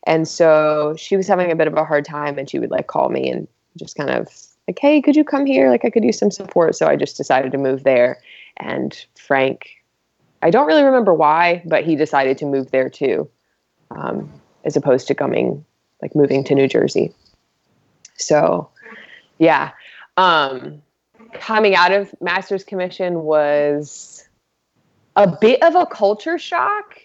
And 0.06 0.28
so 0.28 0.96
she 0.98 1.16
was 1.16 1.28
having 1.28 1.52
a 1.52 1.56
bit 1.56 1.68
of 1.68 1.76
a 1.76 1.86
hard 1.86 2.06
time 2.06 2.38
and 2.38 2.50
she 2.50 2.60
would 2.60 2.72
like 2.72 2.88
call 2.88 3.10
me 3.10 3.30
and 3.30 3.48
just 3.78 3.96
kind 3.96 4.10
of 4.10 4.28
like, 4.68 4.80
hey, 4.80 5.02
could 5.02 5.16
you 5.16 5.24
come 5.24 5.46
here? 5.46 5.70
Like, 5.70 5.86
I 5.86 5.90
could 5.90 6.04
use 6.04 6.18
some 6.18 6.32
support. 6.32 6.76
So 6.76 6.88
I 6.88 6.96
just 6.96 7.18
decided 7.18 7.52
to 7.52 7.58
move 7.58 7.84
there. 7.84 8.20
And 8.58 9.06
Frank, 9.16 9.70
I 10.42 10.50
don't 10.50 10.68
really 10.68 10.84
remember 10.84 11.14
why, 11.14 11.62
but 11.66 11.84
he 11.84 11.96
decided 11.96 12.38
to 12.40 12.46
move 12.46 12.72
there 12.72 12.90
too, 12.90 13.30
um, 13.92 14.32
as 14.64 14.76
opposed 14.76 15.08
to 15.08 15.16
coming, 15.16 15.66
like, 16.02 16.16
moving 16.16 16.44
to 16.46 16.56
New 16.56 16.68
Jersey. 16.68 17.14
So, 18.16 18.70
yeah. 19.38 19.72
Um, 20.18 20.82
coming 21.34 21.76
out 21.76 21.92
of 21.92 22.14
Master's 22.22 22.64
Commission 22.64 23.24
was 23.24 24.28
a 25.16 25.28
bit 25.28 25.62
of 25.64 25.76
a 25.76 25.86
culture 25.86 26.38
shock 26.38 27.00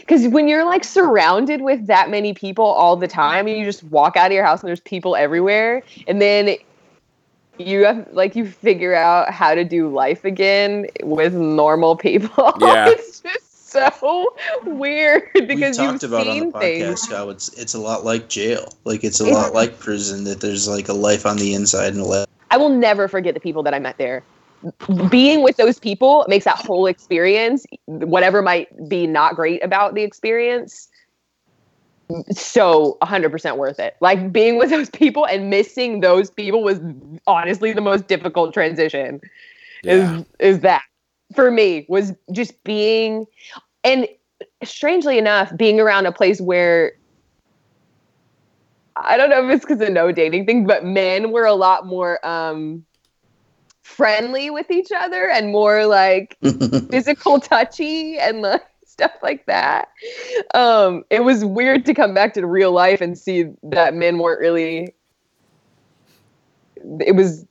because 0.00 0.26
when 0.28 0.48
you're 0.48 0.64
like 0.64 0.84
surrounded 0.84 1.60
with 1.60 1.86
that 1.86 2.10
many 2.10 2.32
people 2.32 2.64
all 2.64 2.96
the 2.96 3.08
time 3.08 3.46
you 3.46 3.64
just 3.64 3.82
walk 3.84 4.16
out 4.16 4.26
of 4.26 4.32
your 4.32 4.44
house 4.44 4.60
and 4.60 4.68
there's 4.68 4.80
people 4.80 5.14
everywhere 5.16 5.82
and 6.06 6.20
then 6.20 6.56
you 7.58 7.84
have 7.84 8.08
like 8.12 8.34
you 8.34 8.46
figure 8.46 8.94
out 8.94 9.30
how 9.30 9.54
to 9.54 9.64
do 9.64 9.88
life 9.88 10.24
again 10.24 10.86
with 11.02 11.34
normal 11.34 11.96
people 11.96 12.52
Yeah. 12.60 12.88
it's 12.88 13.20
just 13.20 13.54
so 13.74 14.34
weird 14.64 15.28
we 15.34 15.40
because 15.42 15.76
talked 15.76 16.02
you've 16.02 16.12
about 16.12 16.28
on 16.28 16.34
seen 16.34 16.52
the 16.52 16.58
things 16.58 17.06
podcast 17.08 17.10
how 17.10 17.28
it's 17.30 17.48
it's 17.54 17.74
a 17.74 17.78
lot 17.78 18.04
like 18.04 18.28
jail. 18.28 18.72
Like 18.84 19.02
it's 19.02 19.20
a 19.20 19.24
lot 19.24 19.52
like 19.52 19.78
prison. 19.80 20.24
That 20.24 20.40
there's 20.40 20.68
like 20.68 20.88
a 20.88 20.92
life 20.92 21.26
on 21.26 21.36
the 21.38 21.54
inside 21.54 21.92
and 21.92 22.00
a 22.00 22.04
life. 22.04 22.26
I 22.52 22.56
will 22.56 22.68
never 22.68 23.08
forget 23.08 23.34
the 23.34 23.40
people 23.40 23.64
that 23.64 23.74
I 23.74 23.80
met 23.80 23.98
there. 23.98 24.22
Being 25.10 25.42
with 25.42 25.56
those 25.56 25.80
people 25.80 26.24
makes 26.28 26.44
that 26.44 26.56
whole 26.56 26.86
experience, 26.86 27.66
whatever 27.86 28.42
might 28.42 28.88
be 28.88 29.06
not 29.08 29.34
great 29.34 29.62
about 29.64 29.94
the 29.94 30.02
experience, 30.02 30.88
so 32.30 32.98
100% 33.02 33.56
worth 33.56 33.78
it. 33.78 33.96
Like 34.00 34.32
being 34.32 34.56
with 34.58 34.70
those 34.70 34.90
people 34.90 35.26
and 35.26 35.50
missing 35.50 36.00
those 36.00 36.30
people 36.30 36.62
was 36.62 36.80
honestly 37.26 37.72
the 37.72 37.80
most 37.80 38.06
difficult 38.06 38.52
transition. 38.52 39.20
Yeah. 39.82 40.18
Is 40.18 40.24
is 40.38 40.60
that 40.60 40.82
for 41.34 41.50
me 41.50 41.86
was 41.88 42.12
just 42.32 42.62
being 42.64 43.26
and 43.82 44.08
strangely 44.62 45.18
enough 45.18 45.54
being 45.56 45.80
around 45.80 46.06
a 46.06 46.12
place 46.12 46.40
where 46.40 46.92
I 48.96 49.16
don't 49.16 49.28
know 49.28 49.46
if 49.48 49.56
it's 49.56 49.64
because 49.64 49.80
of 49.80 49.92
no 49.92 50.12
dating 50.12 50.46
thing, 50.46 50.66
but 50.66 50.84
men 50.84 51.32
were 51.32 51.44
a 51.44 51.54
lot 51.54 51.86
more 51.86 52.24
um 52.26 52.84
friendly 53.82 54.48
with 54.50 54.70
each 54.70 54.90
other 54.96 55.28
and 55.28 55.52
more 55.52 55.86
like 55.86 56.38
physical 56.90 57.38
touchy 57.38 58.18
and 58.18 58.40
like 58.40 58.62
stuff 58.94 59.10
like 59.24 59.44
that. 59.46 59.88
Um, 60.54 61.04
it 61.10 61.24
was 61.24 61.44
weird 61.44 61.84
to 61.86 61.94
come 61.94 62.14
back 62.14 62.32
to 62.34 62.46
real 62.46 62.70
life 62.70 63.00
and 63.00 63.18
see 63.18 63.46
that 63.64 63.92
men 63.94 64.18
weren't 64.18 64.40
really 64.40 64.94
it 67.00 67.16
was 67.16 67.44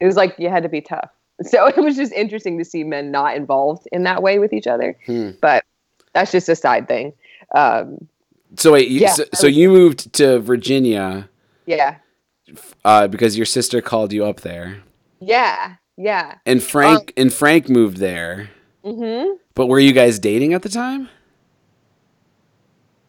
it 0.00 0.06
was 0.06 0.16
like 0.16 0.34
you 0.38 0.48
had 0.48 0.62
to 0.64 0.68
be 0.68 0.80
tough. 0.80 1.10
So 1.42 1.66
it 1.68 1.76
was 1.76 1.96
just 1.96 2.12
interesting 2.12 2.58
to 2.58 2.64
see 2.64 2.82
men 2.84 3.10
not 3.12 3.36
involved 3.36 3.86
in 3.92 4.02
that 4.04 4.22
way 4.22 4.38
with 4.40 4.52
each 4.52 4.66
other. 4.66 4.96
Hmm. 5.06 5.30
But 5.40 5.64
that's 6.12 6.32
just 6.32 6.48
a 6.48 6.56
side 6.56 6.88
thing. 6.88 7.12
Um, 7.54 8.08
So 8.56 8.72
wait, 8.72 8.88
you, 8.88 9.00
Yeah, 9.00 9.12
so, 9.12 9.24
so 9.34 9.46
was- 9.46 9.56
you 9.56 9.70
moved 9.70 10.12
to 10.14 10.40
Virginia 10.40 11.28
yeah. 11.66 11.96
uh, 12.84 13.06
because 13.06 13.36
your 13.36 13.46
sister 13.46 13.80
called 13.80 14.12
you 14.12 14.24
up 14.24 14.40
there, 14.40 14.82
Yeah. 15.20 15.76
Yeah. 15.96 16.36
and 16.44 16.60
Frank 16.60 17.12
and 17.16 17.32
Frank 17.32 17.68
moved 17.68 17.98
there. 17.98 18.50
Mhm. 18.84 19.36
But 19.54 19.66
were 19.66 19.80
you 19.80 19.92
guys 19.92 20.18
dating 20.18 20.52
at 20.54 20.62
the 20.62 20.68
time? 20.68 21.08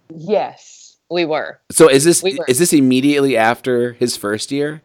Yes, 0.09 0.97
we 1.09 1.25
were. 1.25 1.59
So 1.71 1.89
is 1.89 2.03
this 2.03 2.23
We 2.23 2.38
is 2.47 2.59
this 2.59 2.73
immediately 2.73 3.35
after 3.35 3.93
his 3.93 4.15
first 4.15 4.51
year? 4.51 4.81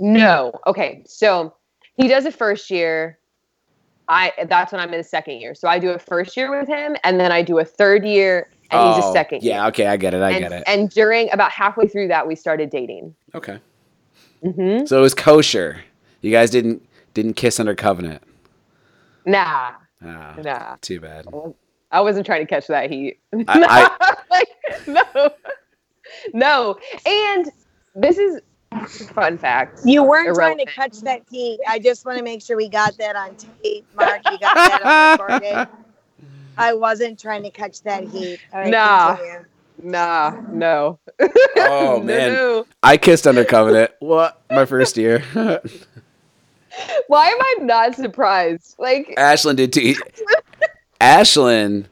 No. 0.00 0.52
Okay. 0.66 1.02
So 1.06 1.54
he 1.96 2.08
does 2.08 2.24
a 2.24 2.32
first 2.32 2.70
year. 2.70 3.18
I 4.08 4.32
that's 4.48 4.72
when 4.72 4.80
I'm 4.80 4.90
in 4.92 4.98
the 4.98 5.04
second 5.04 5.40
year. 5.40 5.54
So 5.54 5.68
I 5.68 5.78
do 5.78 5.90
a 5.90 5.98
first 5.98 6.36
year 6.36 6.58
with 6.58 6.68
him, 6.68 6.96
and 7.04 7.18
then 7.20 7.32
I 7.32 7.42
do 7.42 7.58
a 7.58 7.64
third 7.64 8.04
year, 8.04 8.48
and 8.70 8.80
he's 8.94 9.04
a 9.04 9.06
Oh, 9.08 9.12
second 9.12 9.42
Yeah, 9.42 9.58
year. 9.60 9.68
okay, 9.68 9.86
I 9.86 9.96
get 9.96 10.12
it. 10.14 10.22
I 10.22 10.30
and, 10.32 10.38
get 10.40 10.52
it. 10.52 10.64
And 10.66 10.90
during 10.90 11.30
about 11.32 11.50
halfway 11.52 11.86
through 11.86 12.08
that, 12.08 12.26
we 12.26 12.34
started 12.34 12.70
dating. 12.70 13.14
okay. 13.34 13.58
hmm 14.42 14.84
So 14.84 14.98
it 14.98 15.00
was 15.00 15.14
kosher. 15.14 15.80
You 16.20 16.30
guys 16.30 16.50
didn't 16.50 16.82
didn't 17.14 17.34
kiss 17.34 17.60
under 17.60 17.74
covenant. 17.74 18.22
Nah, 19.26 19.72
Ah, 20.04 20.34
nah. 20.42 20.76
too 20.80 21.00
bad. 21.00 21.26
I 21.90 22.00
wasn't 22.00 22.26
trying 22.26 22.40
to 22.44 22.46
catch 22.46 22.66
that 22.68 22.90
heat. 22.90 23.20
I- 23.48 24.16
like, 24.30 24.48
no, 24.86 25.30
no. 26.32 26.78
And 27.06 27.50
this 27.94 28.18
is 28.18 28.40
fun 29.14 29.38
fact. 29.38 29.80
You 29.84 30.02
weren't 30.02 30.34
trying 30.34 30.58
to 30.58 30.66
catch 30.66 31.00
that 31.02 31.22
heat. 31.30 31.60
I 31.68 31.78
just 31.78 32.04
want 32.04 32.18
to 32.18 32.24
make 32.24 32.42
sure 32.42 32.56
we 32.56 32.68
got 32.68 32.96
that 32.98 33.16
on 33.16 33.36
tape, 33.62 33.86
Mark. 33.94 34.20
You 34.30 34.38
got 34.38 34.54
that 34.54 34.82
on 34.84 35.18
recorded. 35.18 35.68
I 36.56 36.74
wasn't 36.74 37.18
trying 37.18 37.42
to 37.44 37.50
catch 37.50 37.82
that 37.82 38.04
heat. 38.04 38.40
All 38.52 38.60
right, 38.60 38.70
Nah. 38.70 39.16
continue. 39.16 39.44
Nah, 39.82 40.36
no. 40.52 40.98
Oh, 41.20 41.28
No, 41.56 42.00
man. 42.00 42.32
no. 42.32 42.66
I 42.82 42.96
kissed 42.96 43.26
under 43.26 43.44
covenant. 43.44 43.90
What? 43.98 44.40
My 44.50 44.64
first 44.66 44.96
year. 44.96 45.22
Why 47.08 47.28
am 47.28 47.40
I 47.40 47.54
not 47.60 47.94
surprised? 47.94 48.76
Like, 48.78 49.14
Ashlyn 49.16 49.56
did 49.56 49.72
too. 49.72 49.94
Ashlyn. 51.00 51.86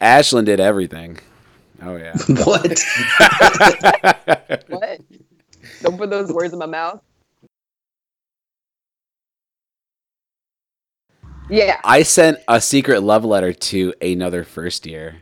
Ashlyn 0.00 0.44
did 0.44 0.60
everything. 0.60 1.18
Oh 1.82 1.96
yeah. 1.96 2.16
what? 2.44 2.82
what? 4.68 5.00
Don't 5.82 5.98
put 5.98 6.10
those 6.10 6.32
words 6.32 6.52
in 6.52 6.58
my 6.58 6.66
mouth. 6.66 7.00
Yeah. 11.48 11.80
I 11.84 12.02
sent 12.04 12.38
a 12.48 12.60
secret 12.60 13.02
love 13.02 13.24
letter 13.24 13.52
to 13.52 13.92
another 14.00 14.44
first 14.44 14.86
year. 14.86 15.16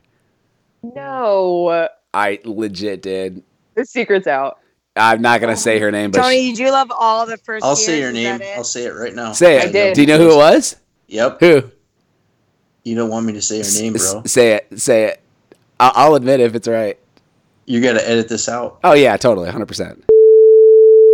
No. 0.83 1.89
I 2.13 2.41
legit 2.45 3.03
did. 3.03 3.43
The 3.75 3.87
secret's 3.87 4.27
out. 4.27 4.59
I'm 4.99 5.23
not 5.23 5.41
gonna 5.41 5.57
say 5.57 5.79
her 5.79 5.91
name, 5.91 6.11
but 6.11 6.21
Tony, 6.23 6.37
she- 6.43 6.49
did 6.53 6.59
you 6.59 6.71
love 6.71 6.91
all 6.97 7.25
the 7.27 7.37
first 7.39 7.65
I'll 7.65 7.71
years? 7.73 7.85
say 7.87 8.01
your 8.01 8.13
name. 8.13 8.41
I'll 8.57 8.65
say 8.65 8.85
it 8.85 8.91
right 8.91 9.15
now. 9.15 9.33
say 9.33 9.59
I 9.61 9.65
it. 9.65 9.73
did. 9.73 9.95
Do 9.95 10.01
you 10.03 10.07
know 10.07 10.19
who 10.19 10.33
it 10.33 10.37
was? 10.37 10.77
Yep. 11.09 11.41
Who? 11.41 11.63
You 12.85 12.95
don't 12.97 13.11
want 13.11 13.27
me 13.27 13.33
to 13.35 13.43
say 13.43 13.59
her 13.59 13.83
name, 13.83 13.95
S- 13.97 14.13
bro. 14.13 14.23
Say 14.25 14.53
it. 14.53 14.81
Say 14.81 15.05
it. 15.05 15.21
I'll, 15.81 15.93
I'll 15.95 16.15
admit 16.15 16.41
if 16.41 16.55
it's 16.55 16.67
right. 16.69 16.99
You 17.67 17.81
got 17.83 17.93
to 17.95 18.09
edit 18.09 18.29
this 18.29 18.49
out. 18.49 18.79
Oh 18.83 18.95
yeah, 18.95 19.17
totally, 19.17 19.45
100. 19.47 19.67
percent 19.67 20.05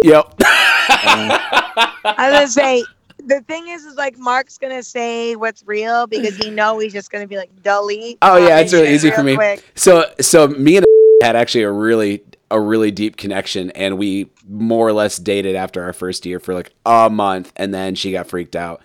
Yep. 0.04 0.34
I 0.40 1.98
was 2.04 2.32
gonna 2.34 2.48
say 2.48 2.84
the 3.26 3.40
thing 3.42 3.68
is, 3.68 3.84
is 3.84 3.96
like 3.96 4.18
Mark's 4.18 4.58
gonna 4.58 4.82
say 4.82 5.34
what's 5.36 5.62
real 5.66 6.06
because 6.06 6.36
he 6.36 6.50
know 6.50 6.78
he's 6.78 6.92
just 6.92 7.10
gonna 7.10 7.26
be 7.26 7.36
like 7.36 7.50
delete. 7.62 8.18
Oh, 8.22 8.36
yeah, 8.36 8.54
um, 8.56 8.60
it's 8.62 8.72
really 8.72 8.86
shit 8.86 8.94
easy 8.94 9.10
for 9.10 9.22
me. 9.22 9.34
quick. 9.34 9.64
So 9.74 10.10
so 10.20 10.48
me 10.48 10.76
and 10.76 10.86
had 11.22 11.36
actually 11.36 11.62
a 11.64 11.70
really 11.72 12.22
a 12.54 12.60
really 12.60 12.92
deep 12.92 13.16
connection 13.16 13.72
and 13.72 13.98
we 13.98 14.30
more 14.48 14.86
or 14.86 14.92
less 14.92 15.16
dated 15.16 15.56
after 15.56 15.82
our 15.82 15.92
first 15.92 16.24
year 16.24 16.38
for 16.38 16.54
like 16.54 16.72
a 16.86 17.10
month 17.10 17.52
and 17.56 17.74
then 17.74 17.96
she 17.96 18.12
got 18.12 18.28
freaked 18.28 18.54
out, 18.54 18.80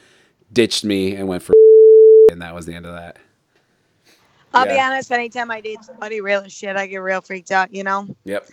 ditched 0.52 0.84
me 0.84 1.16
and 1.16 1.28
went 1.28 1.44
for 1.44 1.54
and 2.32 2.42
that 2.42 2.56
was 2.56 2.66
the 2.66 2.74
end 2.74 2.88
of 2.88 2.96
that. 2.96 3.18
I'll 4.56 4.66
be 4.66 4.80
honest. 4.80 5.12
Anytime 5.12 5.52
I 5.52 5.62
date 5.62 5.84
somebody 5.84 6.20
real 6.20 6.42
as 6.42 6.52
shit, 6.52 6.76
I 6.76 6.88
get 6.88 6.98
real 6.98 7.22
freaked 7.22 7.52
out. 7.52 7.72
You 7.72 7.84
know, 7.84 8.08
Yep. 8.24 8.50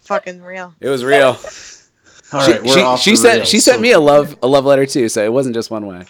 fucking 0.00 0.40
real. 0.40 0.74
It 0.80 0.88
was 0.88 1.04
real. 1.04 1.36
All 2.32 2.40
she 2.40 2.52
right, 2.52 2.62
we're 2.62 2.72
she, 2.72 2.80
off 2.80 3.00
she 3.00 3.14
sent 3.14 3.36
rails, 3.40 3.48
she 3.50 3.60
sent 3.60 3.82
me 3.82 3.92
a 3.92 4.00
love 4.00 4.38
a 4.42 4.46
love 4.46 4.64
letter 4.64 4.86
too, 4.86 5.10
so 5.10 5.22
it 5.22 5.30
wasn't 5.30 5.54
just 5.54 5.70
one 5.70 5.86
way. 5.86 6.06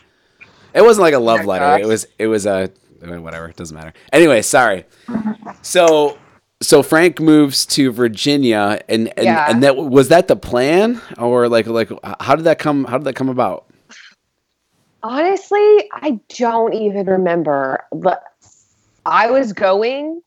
It 0.72 0.82
wasn't 0.82 1.02
like 1.02 1.14
a 1.14 1.18
love 1.18 1.44
letter. 1.44 1.82
It 1.82 1.86
was 1.86 2.06
it 2.20 2.28
was 2.28 2.46
a 2.46 2.70
whatever, 3.00 3.48
it 3.48 3.56
doesn't 3.56 3.76
matter. 3.76 3.92
Anyway, 4.12 4.42
sorry. 4.42 4.84
So 5.62 6.16
so 6.62 6.82
Frank 6.82 7.20
moves 7.20 7.66
to 7.66 7.92
Virginia 7.92 8.80
and 8.88 9.12
and, 9.16 9.24
Yeah. 9.26 9.50
and 9.50 9.62
that 9.62 9.76
was 9.76 10.08
that 10.08 10.28
the 10.28 10.36
plan 10.36 11.00
or 11.18 11.48
like 11.48 11.66
like 11.66 11.90
how 12.20 12.36
did 12.36 12.44
that 12.44 12.58
come 12.58 12.84
how 12.84 12.98
did 12.98 13.04
that 13.04 13.14
come 13.14 13.28
about? 13.28 13.66
Honestly, 15.02 15.90
I 15.92 16.20
don't 16.38 16.74
even 16.74 17.06
remember. 17.06 17.84
But 17.92 18.22
I 19.04 19.30
was 19.30 19.52
going 19.52 20.22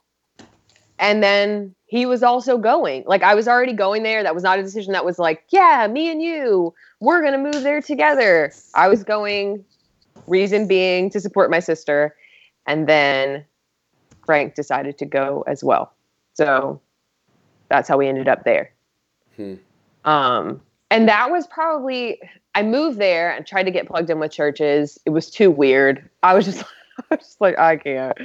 and 1.00 1.24
then 1.24 1.74
he 1.88 2.06
was 2.06 2.24
also 2.24 2.58
going. 2.58 3.04
Like 3.06 3.24
I 3.24 3.36
was 3.36 3.48
already 3.48 3.74
going 3.74 4.04
there. 4.04 4.24
That 4.24 4.34
was 4.34 4.44
not 4.44 4.60
a 4.60 4.62
decision 4.64 4.94
that 4.94 5.06
was 5.06 5.20
like, 5.20 5.44
yeah, 5.50 5.88
me 5.90 6.12
and 6.12 6.22
you, 6.22 6.74
we're 7.00 7.22
going 7.22 7.34
to 7.34 7.38
move 7.38 7.64
there 7.64 7.82
together. 7.82 8.52
I 8.74 8.88
was 8.88 9.04
going 9.04 9.64
reason 10.28 10.68
being 10.68 11.10
to 11.12 11.20
support 11.20 11.52
my 11.52 11.60
sister 11.60 12.16
and 12.66 12.88
then 12.88 13.46
Frank 14.26 14.56
decided 14.56 14.98
to 14.98 15.06
go 15.06 15.44
as 15.48 15.64
well. 15.64 15.95
So 16.36 16.82
that's 17.70 17.90
how 17.90 17.98
we 17.98 18.08
ended 18.08 18.28
up 18.28 18.44
there. 18.44 18.72
Hmm. 19.36 19.56
Um, 20.04 20.62
and 20.92 21.10
that 21.10 21.32
was 21.32 21.48
probably 21.48 22.20
I 22.54 22.62
moved 22.62 23.00
there 23.00 23.32
and 23.32 23.46
tried 23.46 23.64
to 23.64 23.72
get 23.72 23.88
plugged 23.88 24.10
in 24.10 24.20
with 24.20 24.32
churches. 24.32 24.98
It 25.06 25.10
was 25.10 25.30
too 25.30 25.52
weird. 25.52 26.10
I 26.24 26.34
was 26.34 26.46
just, 26.46 26.64
I 27.00 27.04
was 27.16 27.20
just 27.20 27.42
like 27.42 27.58
I 27.58 27.78
can't. 27.78 28.18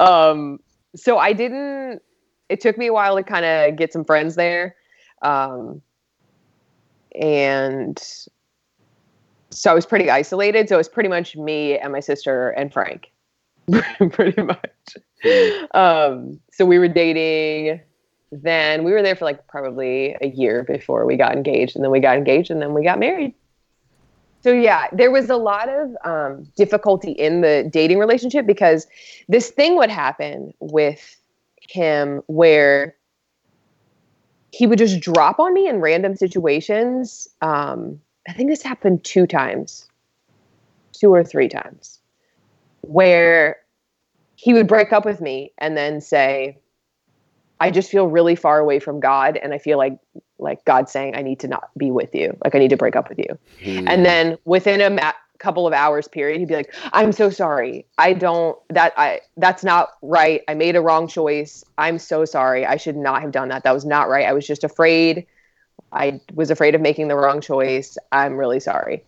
Um, 0.00 0.60
so 0.96 1.18
I 1.18 1.32
didn't. 1.32 2.00
It 2.48 2.60
took 2.60 2.78
me 2.78 2.86
a 2.86 2.92
while 2.92 3.16
to 3.16 3.22
kind 3.22 3.44
of 3.44 3.76
get 3.76 3.92
some 3.92 4.04
friends 4.04 4.36
there, 4.36 4.76
um, 5.22 5.80
and 7.18 8.02
so 9.50 9.70
I 9.70 9.74
was 9.74 9.86
pretty 9.86 10.10
isolated. 10.10 10.68
So 10.68 10.76
it 10.76 10.78
was 10.78 10.88
pretty 10.88 11.08
much 11.08 11.36
me 11.36 11.78
and 11.78 11.92
my 11.92 12.00
sister 12.00 12.50
and 12.50 12.72
Frank, 12.72 13.10
pretty 14.10 14.42
much. 14.42 14.96
Hmm. 15.22 15.64
Um, 15.74 16.40
so 16.52 16.64
we 16.66 16.78
were 16.78 16.88
dating 16.88 17.80
then 18.42 18.84
we 18.84 18.92
were 18.92 19.02
there 19.02 19.14
for 19.14 19.24
like 19.24 19.46
probably 19.46 20.16
a 20.20 20.28
year 20.28 20.64
before 20.64 21.06
we 21.06 21.16
got 21.16 21.32
engaged 21.32 21.76
and 21.76 21.84
then 21.84 21.90
we 21.90 22.00
got 22.00 22.16
engaged 22.16 22.50
and 22.50 22.60
then 22.60 22.74
we 22.74 22.82
got 22.82 22.98
married 22.98 23.34
so 24.42 24.52
yeah 24.52 24.86
there 24.92 25.10
was 25.10 25.30
a 25.30 25.36
lot 25.36 25.68
of 25.68 25.96
um, 26.04 26.46
difficulty 26.56 27.12
in 27.12 27.42
the 27.42 27.68
dating 27.72 27.98
relationship 27.98 28.46
because 28.46 28.86
this 29.28 29.50
thing 29.50 29.76
would 29.76 29.90
happen 29.90 30.52
with 30.60 31.16
him 31.60 32.22
where 32.26 32.96
he 34.50 34.66
would 34.66 34.78
just 34.78 35.00
drop 35.00 35.38
on 35.38 35.54
me 35.54 35.68
in 35.68 35.80
random 35.80 36.16
situations 36.16 37.28
um, 37.40 38.00
i 38.28 38.32
think 38.32 38.50
this 38.50 38.62
happened 38.62 39.02
two 39.04 39.26
times 39.26 39.88
two 40.92 41.12
or 41.12 41.22
three 41.22 41.48
times 41.48 42.00
where 42.88 43.58
he 44.36 44.52
would 44.52 44.66
break 44.66 44.92
up 44.92 45.04
with 45.04 45.20
me 45.20 45.52
and 45.58 45.76
then 45.76 46.00
say 46.00 46.58
I 47.60 47.70
just 47.70 47.90
feel 47.90 48.08
really 48.08 48.34
far 48.34 48.58
away 48.58 48.78
from 48.78 49.00
God 49.00 49.36
and 49.36 49.54
I 49.54 49.58
feel 49.58 49.78
like 49.78 49.98
like 50.38 50.64
God 50.64 50.88
saying 50.88 51.16
I 51.16 51.22
need 51.22 51.40
to 51.40 51.48
not 51.48 51.70
be 51.78 51.90
with 51.90 52.14
you. 52.14 52.36
Like 52.44 52.54
I 52.54 52.58
need 52.58 52.70
to 52.70 52.76
break 52.76 52.96
up 52.96 53.08
with 53.08 53.18
you. 53.18 53.38
Mm. 53.62 53.88
And 53.88 54.04
then 54.04 54.36
within 54.44 54.80
a 54.80 54.90
ma- 54.90 55.12
couple 55.38 55.66
of 55.66 55.72
hours 55.72 56.08
period 56.08 56.38
he'd 56.38 56.48
be 56.48 56.56
like 56.56 56.74
I'm 56.92 57.12
so 57.12 57.30
sorry. 57.30 57.86
I 57.98 58.12
don't 58.12 58.58
that 58.70 58.92
I 58.96 59.20
that's 59.36 59.64
not 59.64 59.90
right. 60.02 60.42
I 60.48 60.54
made 60.54 60.76
a 60.76 60.80
wrong 60.80 61.06
choice. 61.06 61.64
I'm 61.78 61.98
so 61.98 62.24
sorry. 62.24 62.66
I 62.66 62.76
should 62.76 62.96
not 62.96 63.22
have 63.22 63.32
done 63.32 63.48
that. 63.48 63.62
That 63.64 63.72
was 63.72 63.84
not 63.84 64.08
right. 64.08 64.26
I 64.26 64.32
was 64.32 64.46
just 64.46 64.64
afraid. 64.64 65.26
I 65.92 66.20
was 66.34 66.50
afraid 66.50 66.74
of 66.74 66.80
making 66.80 67.08
the 67.08 67.16
wrong 67.16 67.40
choice. 67.40 67.96
I'm 68.10 68.36
really 68.36 68.60
sorry. 68.60 69.04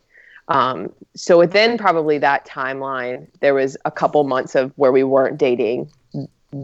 Um, 0.48 0.92
so 1.14 1.38
within 1.38 1.76
probably 1.76 2.18
that 2.18 2.46
timeline, 2.46 3.26
there 3.40 3.54
was 3.54 3.76
a 3.84 3.90
couple 3.90 4.22
months 4.24 4.54
of 4.54 4.72
where 4.76 4.92
we 4.92 5.02
weren't 5.02 5.38
dating 5.38 5.90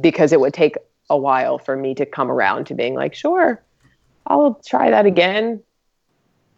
because 0.00 0.32
it 0.32 0.40
would 0.40 0.54
take 0.54 0.76
a 1.10 1.16
while 1.16 1.58
for 1.58 1.76
me 1.76 1.94
to 1.96 2.06
come 2.06 2.30
around 2.30 2.66
to 2.66 2.74
being 2.74 2.94
like, 2.94 3.14
sure, 3.14 3.62
I'll 4.26 4.54
try 4.64 4.90
that 4.90 5.06
again. 5.06 5.62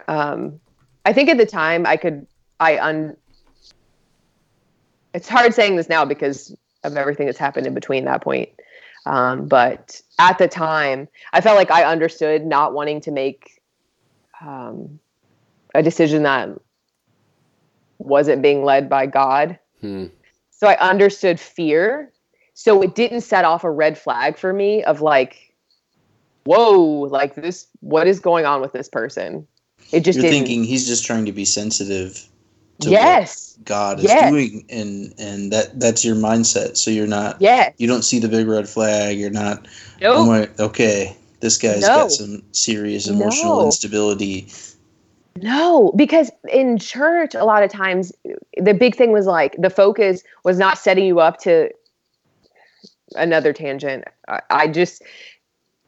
Um, 0.07 0.61
I 1.05 1.13
think 1.13 1.29
at 1.29 1.39
the 1.39 1.47
time 1.47 1.87
I 1.87 1.97
could, 1.97 2.27
I 2.61 2.79
un. 2.79 3.17
It's 5.15 5.29
hard 5.29 5.55
saying 5.55 5.77
this 5.77 5.89
now 5.89 6.05
because 6.05 6.55
of 6.83 6.97
everything 6.97 7.27
that's 7.27 7.39
happened 7.39 7.67
in 7.67 7.75
between 7.75 8.05
that 8.05 8.23
point. 8.23 8.51
Um, 9.07 9.47
but 9.47 10.01
at 10.19 10.39
the 10.39 10.49
time, 10.49 11.09
I 11.33 11.41
felt 11.41 11.57
like 11.57 11.71
I 11.71 11.85
understood 11.85 12.45
not 12.45 12.75
wanting 12.75 13.01
to 13.03 13.11
make 13.11 13.63
um, 14.41 14.99
a 15.75 15.83
decision 15.83 16.25
that 16.25 16.51
wasn't 18.05 18.43
being 18.43 18.65
led 18.65 18.89
by 18.89 19.07
God. 19.07 19.59
Hmm. 19.81 20.07
So 20.51 20.69
I 20.69 20.77
understood 20.79 21.41
fear 21.41 22.13
so 22.55 22.81
it 22.83 22.95
didn't 22.95 23.23
set 23.23 23.45
off 23.45 23.65
a 23.65 23.71
red 23.71 23.99
flag 23.99 24.39
for 24.39 24.53
me 24.53 24.85
of 24.85 25.01
like, 25.01 25.53
whoa, 26.45 26.81
like 27.11 27.35
this, 27.35 27.67
what 27.81 28.07
is 28.07 28.21
going 28.21 28.47
on 28.47 28.61
with 28.61 28.73
this 28.73 28.89
person? 28.89 29.47
It 29.93 30.01
just 30.01 30.19
you're 30.19 30.31
thinking 30.31 30.65
he's 30.65 30.87
just 30.87 31.05
trying 31.05 31.27
to 31.27 31.33
be 31.33 31.45
sensitive 31.45 32.27
to 32.81 32.91
yes. 32.91 33.57
what 33.59 33.65
God 33.67 33.99
is 33.99 34.05
yes. 34.05 34.31
doing, 34.31 34.65
and 34.71 35.15
and 35.19 35.53
that 35.53 35.79
that's 35.79 36.05
your 36.05 36.17
mindset. 36.17 36.77
So 36.77 36.91
you're 36.91 37.07
not, 37.07 37.41
yeah, 37.41 37.73
you 37.77 37.87
don't 37.87 38.03
see 38.03 38.19
the 38.19 38.29
big 38.29 38.47
red 38.47 38.69
flag. 38.69 39.19
You're 39.19 39.31
not, 39.31 39.67
nope. 40.01 40.27
like, 40.27 40.61
okay, 40.61 41.17
this 41.41 41.59
guy's 41.59 41.83
no. 41.83 41.89
got 41.89 42.13
some 42.13 42.43
serious 42.53 43.09
emotional 43.09 43.61
no. 43.61 43.67
instability. 43.67 44.49
No, 45.37 45.93
because 45.97 46.31
in 46.49 46.79
church, 46.79 47.35
a 47.35 47.45
lot 47.45 47.63
of 47.63 47.71
times 47.71 48.13
the 48.57 48.73
big 48.73 48.95
thing 48.95 49.11
was 49.11 49.27
like 49.27 49.57
the 49.59 49.71
focus 49.71 50.23
was 50.45 50.59
not 50.59 50.79
setting 50.79 51.05
you 51.05 51.21
up 51.21 51.39
to 51.41 51.71
another 53.17 53.53
tangent. 53.53 54.05
I, 54.29 54.41
I 54.51 54.69
just 54.69 55.03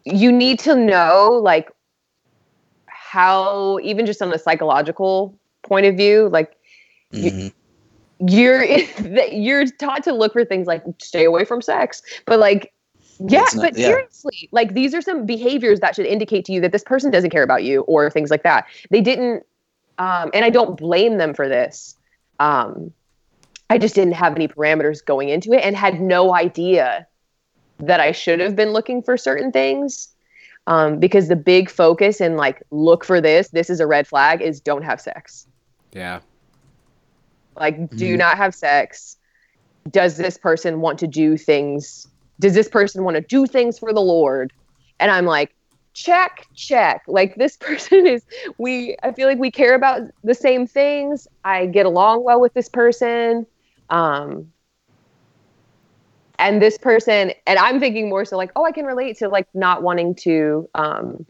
you 0.05 0.33
need 0.33 0.59
to 0.61 0.75
know 0.75 1.41
like 1.43 1.71
how 2.87 3.79
even 3.83 4.05
just 4.05 4.21
on 4.21 4.33
a 4.33 4.39
psychological 4.39 5.39
point 5.63 5.87
of 5.87 5.97
view, 5.97 6.29
like 6.29 6.57
mm-hmm. 7.13 7.39
you, 7.39 7.53
you're 8.19 8.65
you're 9.33 9.67
taught 9.67 10.03
to 10.05 10.13
look 10.13 10.33
for 10.33 10.45
things 10.45 10.67
like 10.67 10.83
stay 10.99 11.25
away 11.25 11.45
from 11.45 11.63
sex, 11.63 12.03
but 12.25 12.41
like 12.41 12.73
yeah, 13.19 13.41
not, 13.41 13.57
but 13.57 13.77
yeah. 13.77 13.87
seriously, 13.87 14.49
like 14.53 14.75
these 14.75 14.95
are 14.95 15.01
some 15.01 15.27
behaviors 15.27 15.81
that 15.81 15.95
should 15.95 16.07
indicate 16.07 16.45
to 16.47 16.53
you 16.53 16.61
that 16.61 16.73
this 16.73 16.85
person 16.85 17.11
doesn't 17.11 17.31
care 17.31 17.43
about 17.43 17.65
you 17.65 17.83
or 17.83 18.11
things 18.11 18.31
like 18.31 18.43
that. 18.43 18.67
They 18.91 19.01
didn't, 19.01 19.45
um, 19.99 20.31
and 20.35 20.45
I 20.45 20.51
don't 20.51 20.77
blame 20.77 21.19
them 21.19 21.35
for 21.35 21.49
this. 21.49 21.97
Um, 22.39 22.93
I 23.71 23.79
just 23.79 23.95
didn't 23.95 24.15
have 24.15 24.37
any 24.37 24.49
parameters 24.49 25.05
going 25.05 25.29
into 25.29 25.53
it 25.53 25.65
and 25.65 25.77
had 25.77 26.01
no 26.01 26.35
idea 26.35 27.07
that 27.79 28.01
I 28.01 28.13
should 28.13 28.41
have 28.41 28.57
been 28.57 28.71
looking 28.71 29.03
for 29.03 29.17
certain 29.17 29.53
things. 29.53 30.09
Um, 30.69 30.99
because 30.99 31.29
the 31.29 31.37
big 31.37 31.71
focus 31.71 32.21
and 32.21 32.37
like 32.37 32.61
look 32.73 33.05
for 33.05 33.21
this, 33.21 33.49
this 33.51 33.71
is 33.71 33.79
a 33.79 33.87
red 33.87 34.09
flag, 34.09 34.43
is 34.43 34.61
don't 34.61 34.83
have 34.83 35.01
sex. 35.01 35.47
Yeah. 35.93 36.21
Like, 37.55 37.89
do 37.91 38.15
mm. 38.15 38.19
not 38.19 38.37
have 38.37 38.55
sex. 38.55 39.17
Does 39.91 40.17
this 40.17 40.37
person 40.37 40.81
want 40.81 40.99
to 40.99 41.07
do 41.07 41.37
things? 41.37 42.09
Does 42.41 42.55
this 42.55 42.69
person 42.69 43.05
want 43.05 43.17
to 43.17 43.23
do 43.23 43.47
things 43.47 43.79
for 43.79 43.93
the 43.93 44.01
Lord? 44.01 44.53
And 45.01 45.11
I'm 45.11 45.27
like, 45.27 45.55
check, 45.95 46.47
check. 46.55 47.03
Like, 47.07 47.37
this 47.37 47.57
person 47.61 48.07
is, 48.07 48.23
we, 48.59 48.97
I 49.03 49.13
feel 49.13 49.29
like 49.29 49.39
we 49.39 49.51
care 49.51 49.75
about 49.75 50.03
the 50.25 50.35
same 50.35 50.67
things. 50.67 51.27
I 51.45 51.67
get 51.67 51.87
along 51.87 52.25
well 52.25 52.41
with 52.41 52.55
this 52.55 52.69
person. 52.69 53.47
Um, 53.91 54.53
and 56.39 56.61
this 56.61 56.79
person 56.79 57.33
and 57.47 57.59
i'm 57.59 57.81
thinking 57.81 58.09
more 58.09 58.25
so 58.25 58.37
like 58.37 58.51
oh 58.57 58.65
i 58.65 58.73
can 58.73 58.85
relate 58.85 59.17
to 59.17 59.29
like 59.29 59.47
not 59.55 59.83
wanting 59.83 60.15
to 60.15 60.69
um 60.75 61.25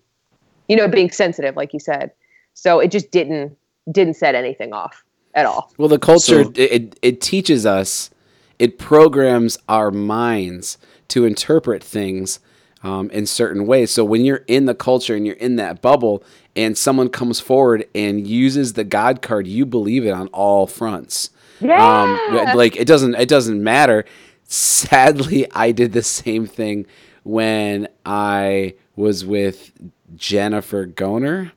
you 0.69 0.77
know 0.77 0.89
being 0.89 1.11
sensitive 1.11 1.57
like 1.57 1.73
you 1.73 1.81
said 1.81 2.11
so 2.55 2.81
it 2.81 2.91
just 2.91 3.11
didn't 3.11 3.57
didn't 3.91 4.15
set 4.15 4.35
anything 4.35 4.73
off 4.73 5.05
at 5.35 5.47
all 5.47 5.73
well 5.79 5.89
the 5.89 5.99
culture 5.99 6.45
so, 6.45 6.53
it, 6.57 6.99
it 7.03 7.21
teaches 7.21 7.67
us 7.67 8.11
it 8.59 8.79
programs 8.79 9.59
our 9.69 9.91
minds 9.91 10.79
to 11.09 11.25
interpret 11.25 11.83
things 11.83 12.41
um, 12.83 13.11
in 13.11 13.27
certain 13.27 13.67
ways 13.67 13.91
so 13.91 14.05
when 14.05 14.25
you're 14.25 14.45
in 14.47 14.67
the 14.67 14.75
culture 14.75 15.15
and 15.15 15.27
you're 15.27 15.37
in 15.37 15.57
that 15.57 15.83
bubble 15.83 16.23
and 16.55 16.77
someone 16.77 17.09
comes 17.09 17.41
forward 17.41 17.87
and 17.95 18.27
uses 18.27 18.75
the 18.75 18.85
god 18.85 19.23
card 19.23 19.47
you 19.47 19.67
believe 19.67 20.05
it 20.05 20.11
on 20.11 20.29
all 20.29 20.67
fronts 20.67 21.31
yeah. 21.59 22.03
Um, 22.03 22.55
like 22.55 22.77
it 22.77 22.87
doesn't 22.87 23.15
it 23.15 23.31
doesn't 23.31 23.63
matter 23.63 24.05
sadly, 24.47 25.47
I 25.55 25.73
did 25.73 25.93
the 25.93 26.03
same 26.03 26.47
thing 26.47 26.87
when 27.23 27.89
I 28.05 28.75
was 28.95 29.25
with 29.25 29.73
Jennifer 30.15 30.87
Goner 30.87 31.53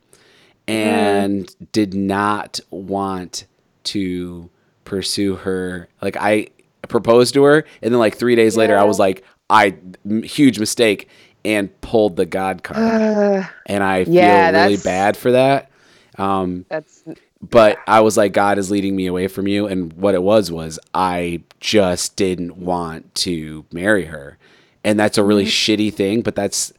and 0.68 1.46
mm. 1.46 1.72
did 1.72 1.94
not 1.94 2.60
want 2.70 3.46
to 3.84 4.50
pursue 4.84 5.36
her. 5.36 5.88
Like 6.02 6.16
I 6.16 6.48
proposed 6.88 7.34
to 7.34 7.44
her, 7.44 7.64
and 7.82 7.92
then 7.92 7.98
like 7.98 8.16
three 8.16 8.34
days 8.34 8.56
yeah. 8.56 8.60
later, 8.60 8.78
I 8.78 8.84
was 8.84 8.98
like, 8.98 9.24
I 9.50 9.76
huge 10.22 10.58
mistake, 10.58 11.08
and 11.44 11.78
pulled 11.80 12.16
the 12.16 12.26
God 12.26 12.62
card, 12.62 12.78
uh, 13.02 13.46
and 13.66 13.84
I 13.84 14.04
feel 14.04 14.14
really 14.14 14.76
bad 14.78 15.16
for 15.16 15.32
that. 15.32 15.70
Um, 16.16 16.64
that's 16.68 17.04
but 17.42 17.78
I 17.86 18.00
was 18.00 18.16
like, 18.16 18.32
God 18.32 18.58
is 18.58 18.70
leading 18.70 18.94
me 18.94 19.06
away 19.06 19.26
from 19.26 19.48
you. 19.48 19.66
And 19.66 19.92
what 19.94 20.14
it 20.14 20.22
was 20.22 20.52
was 20.52 20.78
I 20.92 21.42
just 21.58 22.16
didn't 22.16 22.56
want 22.56 23.14
to 23.16 23.64
marry 23.72 24.06
her. 24.06 24.36
And 24.84 24.98
that's 24.98 25.18
a 25.18 25.24
really 25.24 25.44
mm-hmm. 25.44 25.72
shitty 25.72 25.94
thing, 25.94 26.22
but 26.22 26.34
that's 26.34 26.72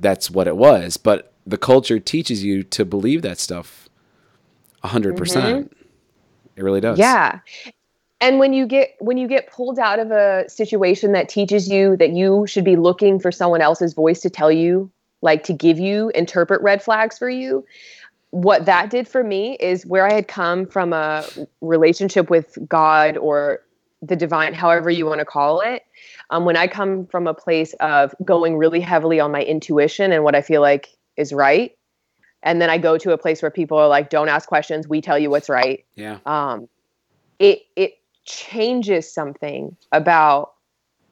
that's 0.00 0.30
what 0.30 0.46
it 0.46 0.56
was. 0.56 0.96
But 0.96 1.32
the 1.46 1.58
culture 1.58 1.98
teaches 1.98 2.42
you 2.42 2.62
to 2.64 2.84
believe 2.84 3.22
that 3.22 3.38
stuff 3.38 3.88
100%. 4.84 5.16
percent 5.16 5.66
mm 5.66 5.68
hmm 5.68 5.82
It 6.56 6.62
really 6.62 6.80
does. 6.80 6.98
Yeah. 6.98 7.40
And 8.22 8.38
when 8.38 8.52
you 8.52 8.66
get 8.66 8.94
when 9.00 9.18
you 9.18 9.26
get 9.26 9.50
pulled 9.50 9.80
out 9.80 9.98
of 9.98 10.12
a 10.12 10.48
situation 10.48 11.10
that 11.12 11.28
teaches 11.28 11.68
you 11.68 11.96
that 11.96 12.10
you 12.10 12.46
should 12.46 12.64
be 12.64 12.76
looking 12.76 13.18
for 13.18 13.32
someone 13.32 13.60
else's 13.60 13.94
voice 13.94 14.20
to 14.20 14.30
tell 14.30 14.52
you, 14.52 14.90
like 15.22 15.42
to 15.44 15.52
give 15.52 15.80
you 15.80 16.10
interpret 16.14 16.62
red 16.62 16.80
flags 16.80 17.18
for 17.18 17.28
you, 17.28 17.66
what 18.30 18.64
that 18.64 18.90
did 18.90 19.08
for 19.08 19.24
me 19.24 19.56
is 19.56 19.84
where 19.84 20.06
I 20.06 20.12
had 20.12 20.28
come 20.28 20.66
from 20.66 20.92
a 20.92 21.24
relationship 21.60 22.30
with 22.30 22.56
God 22.68 23.16
or 23.16 23.60
the 24.00 24.14
divine, 24.14 24.54
however 24.54 24.88
you 24.88 25.04
want 25.04 25.18
to 25.18 25.24
call 25.24 25.60
it. 25.60 25.82
Um, 26.30 26.44
when 26.44 26.56
I 26.56 26.68
come 26.68 27.06
from 27.06 27.26
a 27.26 27.34
place 27.34 27.74
of 27.80 28.14
going 28.24 28.56
really 28.56 28.80
heavily 28.80 29.18
on 29.18 29.32
my 29.32 29.42
intuition 29.42 30.12
and 30.12 30.22
what 30.22 30.36
I 30.36 30.42
feel 30.42 30.60
like 30.60 30.96
is 31.16 31.32
right, 31.32 31.76
and 32.44 32.62
then 32.62 32.70
I 32.70 32.78
go 32.78 32.98
to 32.98 33.12
a 33.12 33.18
place 33.18 33.42
where 33.42 33.50
people 33.50 33.78
are 33.78 33.88
like, 33.88 34.10
"Don't 34.10 34.28
ask 34.28 34.48
questions. 34.48 34.86
We 34.86 35.00
tell 35.00 35.18
you 35.18 35.28
what's 35.28 35.48
right." 35.48 35.84
Yeah. 35.96 36.18
Um, 36.24 36.68
it 37.40 37.62
it 37.74 37.94
changes 38.24 39.12
something 39.12 39.76
about. 39.92 40.52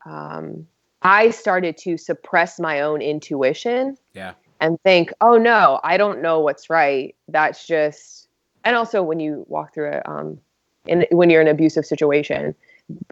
Um, 0.06 0.66
I 1.02 1.30
started 1.30 1.76
to 1.78 1.96
suppress 1.96 2.60
my 2.60 2.80
own 2.80 3.00
intuition. 3.02 3.96
Yeah. 4.12 4.32
And 4.60 4.78
think, 4.82 5.12
"Oh 5.20 5.38
no, 5.38 5.80
I 5.82 5.96
don't 5.96 6.20
know 6.20 6.40
what's 6.40 6.68
right. 6.68 7.14
That's 7.28 7.66
just." 7.66 8.28
And 8.64 8.76
also, 8.76 9.02
when 9.02 9.18
you 9.20 9.46
walk 9.48 9.72
through 9.72 9.90
it, 9.92 10.02
um, 10.06 10.38
in 10.86 11.06
when 11.10 11.30
you're 11.30 11.40
in 11.40 11.48
an 11.48 11.54
abusive 11.54 11.86
situation, 11.86 12.54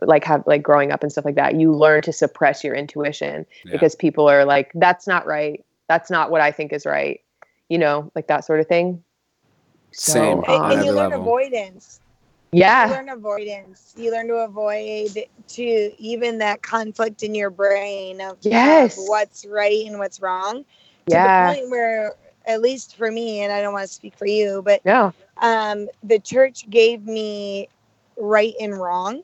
like 0.02 0.24
have 0.24 0.46
like 0.46 0.62
growing 0.62 0.92
up 0.92 1.02
and 1.02 1.10
stuff 1.10 1.24
like 1.24 1.36
that, 1.36 1.54
you 1.54 1.72
learn 1.72 2.02
to 2.02 2.12
suppress 2.12 2.62
your 2.62 2.74
intuition 2.74 3.46
Yeah. 3.64 3.72
because 3.72 3.94
people 3.94 4.28
are 4.28 4.44
like, 4.44 4.70
"That's 4.74 5.06
not 5.06 5.26
right. 5.26 5.64
That's 5.88 6.10
not 6.10 6.30
what 6.30 6.42
I 6.42 6.50
think 6.50 6.72
is 6.74 6.84
right." 6.84 7.20
You 7.70 7.78
know, 7.78 8.10
like 8.14 8.26
that 8.26 8.44
sort 8.44 8.60
of 8.60 8.66
thing. 8.66 9.02
Same. 9.92 10.42
So, 10.44 10.52
And, 10.52 10.62
on 10.64 10.72
and 10.72 10.84
you 10.84 10.92
learn 10.92 11.10
level. 11.10 11.22
avoidance. 11.22 12.00
Yeah. 12.52 12.86
You 12.86 12.86
learn 12.88 13.08
avoidance. 13.08 13.94
You 13.96 14.12
learn 14.12 14.28
to 14.28 14.36
avoid 14.36 15.24
to 15.48 15.90
even 15.98 16.38
that 16.38 16.62
conflict 16.62 17.22
in 17.22 17.34
your 17.34 17.50
brain 17.50 18.20
of, 18.20 18.38
of 18.66 18.90
Yes. 18.90 18.96
what's 18.96 19.46
right 19.46 19.86
and 19.86 19.98
what's 19.98 20.20
wrong. 20.20 20.64
To 21.10 21.18
Yeah. 21.18 21.20
the 21.20 21.30
point 21.30 21.70
where, 21.70 22.14
at 22.46 22.60
least 22.62 22.96
for 22.96 23.10
me, 23.10 23.40
and 23.42 23.52
I 23.52 23.62
don't 23.62 23.72
want 23.72 23.86
to 23.86 23.92
speak 23.92 24.16
for 24.16 24.26
you, 24.26 24.62
but 24.64 24.82
Yeah. 24.84 25.12
um, 25.40 25.88
the 26.02 26.18
church 26.18 26.68
gave 26.70 27.04
me 27.04 27.68
right 28.16 28.54
and 28.60 28.78
wrong. 28.80 29.22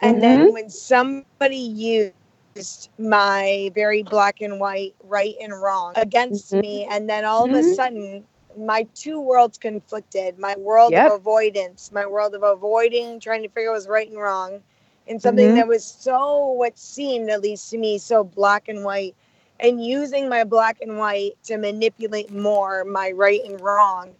And 0.00 0.22
Mm-hmm. 0.22 0.50
then 0.50 0.52
when 0.52 0.70
somebody 0.70 1.56
used 1.56 2.90
my 2.98 3.70
very 3.74 4.02
black 4.02 4.40
and 4.40 4.60
white 4.60 4.94
right 5.04 5.34
and 5.40 5.60
wrong 5.60 5.94
against 5.96 6.54
Mhm. 6.54 6.62
me, 6.62 6.86
and 6.90 7.08
then 7.08 7.24
all 7.24 7.44
of 7.44 7.52
a 7.52 7.62
Mhm. 7.62 7.64
sudden, 7.64 8.26
my 8.66 8.86
two 8.94 9.20
worlds 9.20 9.58
conflicted 9.58 10.38
my 10.38 10.56
world 10.56 10.96
Yep. 10.96 10.98
of 10.98 11.06
avoidance, 11.06 11.90
my 11.92 12.06
world 12.06 12.34
of 12.34 12.42
avoiding, 12.42 13.20
trying 13.20 13.42
to 13.42 13.48
figure 13.48 13.70
out 13.70 13.74
what's 13.74 13.88
right 13.88 14.08
and 14.08 14.18
wrong, 14.18 14.62
and 15.06 15.20
something 15.20 15.52
Mhm. 15.52 15.54
that 15.54 15.68
was 15.68 15.84
so, 15.84 16.46
what 16.48 16.78
seemed 16.78 17.30
at 17.30 17.40
least 17.42 17.70
to 17.70 17.78
me, 17.78 17.98
so 17.98 18.24
black 18.24 18.68
and 18.68 18.84
white. 18.84 19.14
And 19.60 19.84
using 19.84 20.28
my 20.28 20.44
black 20.44 20.78
and 20.80 20.98
white 20.98 21.32
to 21.44 21.56
manipulate 21.58 22.30
more 22.30 22.84
my 22.84 23.10
right 23.12 23.40
and 23.44 23.60
wrong. 23.62 24.14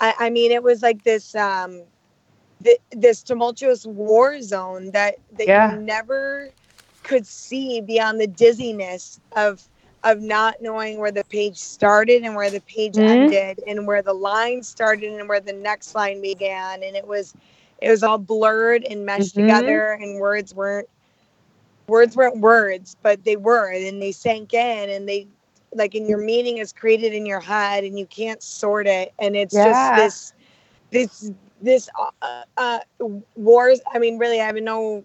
I, 0.00 0.14
I 0.18 0.30
mean, 0.30 0.50
it 0.52 0.62
was 0.62 0.82
like 0.82 1.02
this 1.04 1.34
um, 1.34 1.82
th- 2.62 2.80
this 2.90 3.22
tumultuous 3.22 3.86
war 3.86 4.40
zone 4.42 4.90
that 4.92 5.16
that 5.38 5.50
Yeah. 5.50 5.60
you 5.60 5.70
never 5.72 6.50
could 7.02 7.26
see 7.26 7.80
beyond 7.80 8.20
the 8.20 8.26
dizziness 8.26 9.20
of 9.36 9.68
of 10.04 10.20
not 10.20 10.56
knowing 10.60 10.98
where 10.98 11.12
the 11.12 11.24
page 11.24 11.56
started 11.56 12.22
and 12.22 12.36
where 12.36 12.50
the 12.50 12.60
page 12.62 12.98
Mhm. 12.98 13.08
ended 13.08 13.60
and 13.66 13.86
where 13.86 14.02
the 14.02 14.14
line 14.14 14.62
started 14.62 15.12
and 15.12 15.28
where 15.28 15.40
the 15.40 15.52
next 15.52 15.94
line 15.94 16.20
began 16.22 16.82
and 16.82 16.96
it 16.96 17.06
was 17.06 17.34
it 17.80 17.90
was 17.90 18.02
all 18.02 18.18
blurred 18.18 18.84
and 18.84 19.04
meshed 19.06 19.34
Mhm. 19.34 19.34
together 19.34 19.92
and 20.00 20.20
words 20.20 20.54
weren't 20.54 20.88
words 21.88 22.16
weren't 22.16 22.38
words 22.40 22.96
but 23.02 23.24
they 23.24 23.36
were 23.36 23.70
and 23.72 24.00
they 24.02 24.12
sank 24.12 24.54
in 24.54 24.90
and 24.90 25.08
they 25.08 25.26
like 25.74 25.94
and 25.94 26.08
your 26.08 26.18
meaning 26.18 26.58
is 26.58 26.72
created 26.72 27.12
in 27.12 27.26
your 27.26 27.40
head 27.40 27.84
and 27.84 27.98
you 27.98 28.06
can't 28.06 28.42
sort 28.42 28.86
it 28.86 29.12
and 29.18 29.36
it's 29.36 29.60
Yeah. 29.60 29.62
just 29.62 29.94
this 29.94 30.32
this 30.90 31.30
this 31.60 31.88
uh, 32.22 32.42
uh 32.56 32.78
wars 33.36 33.80
i 33.92 33.98
mean 33.98 34.18
really 34.18 34.40
i 34.40 34.46
have 34.46 34.56
no 34.56 35.04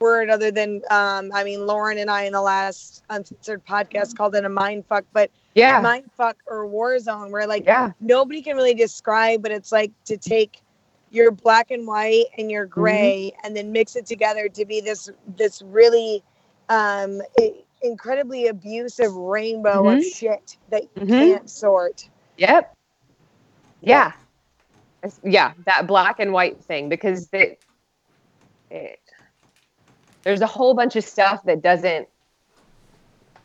word 0.00 0.30
other 0.30 0.50
than 0.50 0.80
um 0.90 1.30
i 1.34 1.44
mean 1.44 1.66
lauren 1.66 1.98
and 1.98 2.10
i 2.10 2.22
in 2.24 2.32
the 2.32 2.40
last 2.40 3.04
uncensored 3.10 3.64
podcast 3.66 4.14
called 4.16 4.34
it 4.34 4.44
a 4.44 4.48
mind 4.48 4.84
fuck 4.86 5.04
but 5.12 5.30
Yeah. 5.54 5.80
mind 5.82 6.10
fuck 6.16 6.38
or 6.46 6.66
war 6.66 6.98
zone 6.98 7.30
where 7.30 7.46
like 7.46 7.64
Yeah. 7.66 7.92
nobody 8.00 8.42
can 8.42 8.56
really 8.56 8.74
describe 8.74 9.42
but 9.42 9.52
it's 9.52 9.70
like 9.72 9.92
to 10.06 10.16
take 10.16 10.62
your 11.10 11.30
black 11.30 11.70
and 11.70 11.86
white 11.86 12.26
and 12.38 12.50
your 12.50 12.66
Mm-hmm. 12.66 12.80
gray 12.80 13.32
and 13.44 13.54
then 13.56 13.72
mix 13.72 13.94
it 13.94 14.06
together 14.06 14.48
to 14.48 14.64
be 14.64 14.80
this 14.80 15.10
this 15.36 15.60
really 15.62 16.22
um 16.70 17.20
incredibly 17.82 18.46
abusive 18.48 19.14
rainbow 19.14 19.88
of 19.90 19.98
Mhm. 19.98 20.02
shit 20.02 20.56
that 20.70 20.84
you 20.94 21.02
Mhm. 21.04 21.18
can't 21.18 21.50
sort 21.50 22.08
Yep. 22.38 22.74
Yeah. 23.82 24.12
Yeah, 25.22 25.52
that 25.66 25.86
black 25.86 26.20
and 26.20 26.32
white 26.32 26.62
thing 26.64 26.88
because 26.88 27.28
they, 27.28 27.58
it, 28.70 28.98
there's 30.22 30.40
a 30.40 30.46
whole 30.46 30.74
bunch 30.74 30.96
of 30.96 31.04
stuff 31.04 31.42
that 31.44 31.62
doesn't 31.62 32.08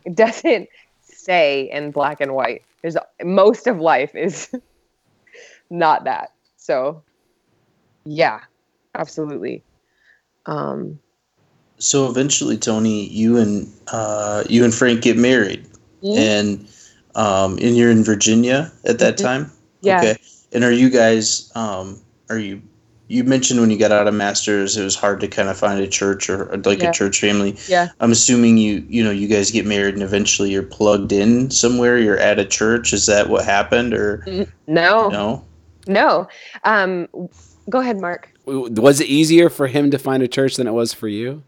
doesn't 0.13 0.69
stay 1.01 1.69
in 1.71 1.91
black 1.91 2.21
and 2.21 2.33
white. 2.35 2.63
There's 2.81 2.97
most 3.23 3.67
of 3.67 3.79
life 3.79 4.13
is 4.15 4.49
not 5.69 6.03
that. 6.05 6.31
So, 6.57 7.03
yeah, 8.05 8.41
absolutely. 8.93 9.63
Um, 10.45 10.99
So 11.77 12.09
eventually, 12.09 12.57
Tony, 12.57 13.05
you 13.07 13.37
and 13.37 13.71
uh, 13.87 14.43
you 14.47 14.63
and 14.63 14.73
Frank 14.73 15.01
get 15.01 15.17
married, 15.17 15.65
Mhm. 16.03 16.17
and 16.17 16.67
um, 17.15 17.57
and 17.61 17.75
you're 17.75 17.91
in 17.91 18.03
Virginia 18.03 18.71
at 18.85 18.99
that 18.99 19.15
Mhm. 19.17 19.23
time. 19.23 19.51
Yeah. 19.81 19.99
Okay. 19.99 20.17
And 20.53 20.63
are 20.63 20.71
you 20.71 20.89
guys? 20.89 21.51
Um, 21.55 21.99
are 22.29 22.39
you? 22.39 22.61
You 23.07 23.23
mentioned 23.23 23.59
when 23.61 23.69
you 23.69 23.77
got 23.77 23.91
out 23.91 24.07
of 24.07 24.15
masters, 24.15 24.77
it 24.77 24.83
was 24.83 24.95
hard 24.95 25.19
to 25.19 25.27
kind 25.27 25.47
of 25.47 25.57
find 25.57 25.79
a 25.79 25.87
church 25.87 26.27
or, 26.29 26.51
or 26.51 26.57
like 26.57 26.81
Yeah. 26.81 26.89
a 26.89 26.93
church 26.93 27.19
family. 27.21 27.55
Yeah. 27.67 27.89
I'm 27.99 28.11
assuming 28.11 28.57
you 28.57 28.83
you 28.89 29.03
know 29.03 29.11
you 29.11 29.27
guys 29.27 29.51
get 29.51 29.65
married 29.65 29.93
and 29.93 30.01
eventually 30.03 30.49
you're 30.51 30.63
plugged 30.63 31.11
in 31.11 31.51
somewhere. 31.51 31.99
You're 31.99 32.17
at 32.17 32.39
a 32.39 32.45
church. 32.45 32.93
Is 32.93 33.05
that 33.05 33.29
what 33.29 33.45
happened 33.45 33.93
or 33.93 34.25
no, 34.67 35.09
no? 35.09 35.45
no. 35.87 36.27
Um, 36.63 37.07
go 37.69 37.79
ahead, 37.79 38.01
Mark. 38.01 38.31
Was 38.47 38.99
it 39.01 39.07
easier 39.07 39.49
for 39.49 39.67
him 39.67 39.91
to 39.91 39.99
find 39.99 40.23
a 40.23 40.27
church 40.27 40.55
than 40.55 40.65
it 40.67 40.71
was 40.73 40.91
for 40.93 41.07
you? 41.07 41.43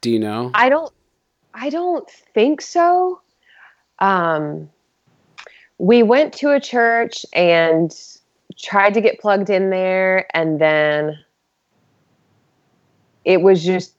Do 0.00 0.10
you 0.10 0.18
know? 0.18 0.50
I 0.54 0.68
don't 0.68 0.92
I 1.54 1.70
don't 1.70 2.08
think 2.34 2.60
so. 2.62 3.20
Um 4.00 4.70
we 5.78 6.02
went 6.02 6.32
to 6.34 6.50
a 6.50 6.60
church 6.60 7.24
and 7.32 7.92
tried 8.58 8.94
to 8.94 9.00
get 9.00 9.20
plugged 9.20 9.50
in 9.50 9.70
there 9.70 10.26
and 10.36 10.60
then 10.60 11.18
it 13.24 13.42
was 13.42 13.64
just 13.64 13.94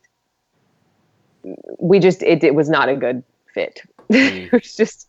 we 1.80 2.00
just 2.00 2.24
it, 2.24 2.44
it 2.44 2.56
was 2.56 2.70
not 2.70 2.90
a 2.90 2.96
good 2.96 3.24
fit. 3.54 3.82
it 4.10 4.52
was 4.52 4.76
just 4.76 5.08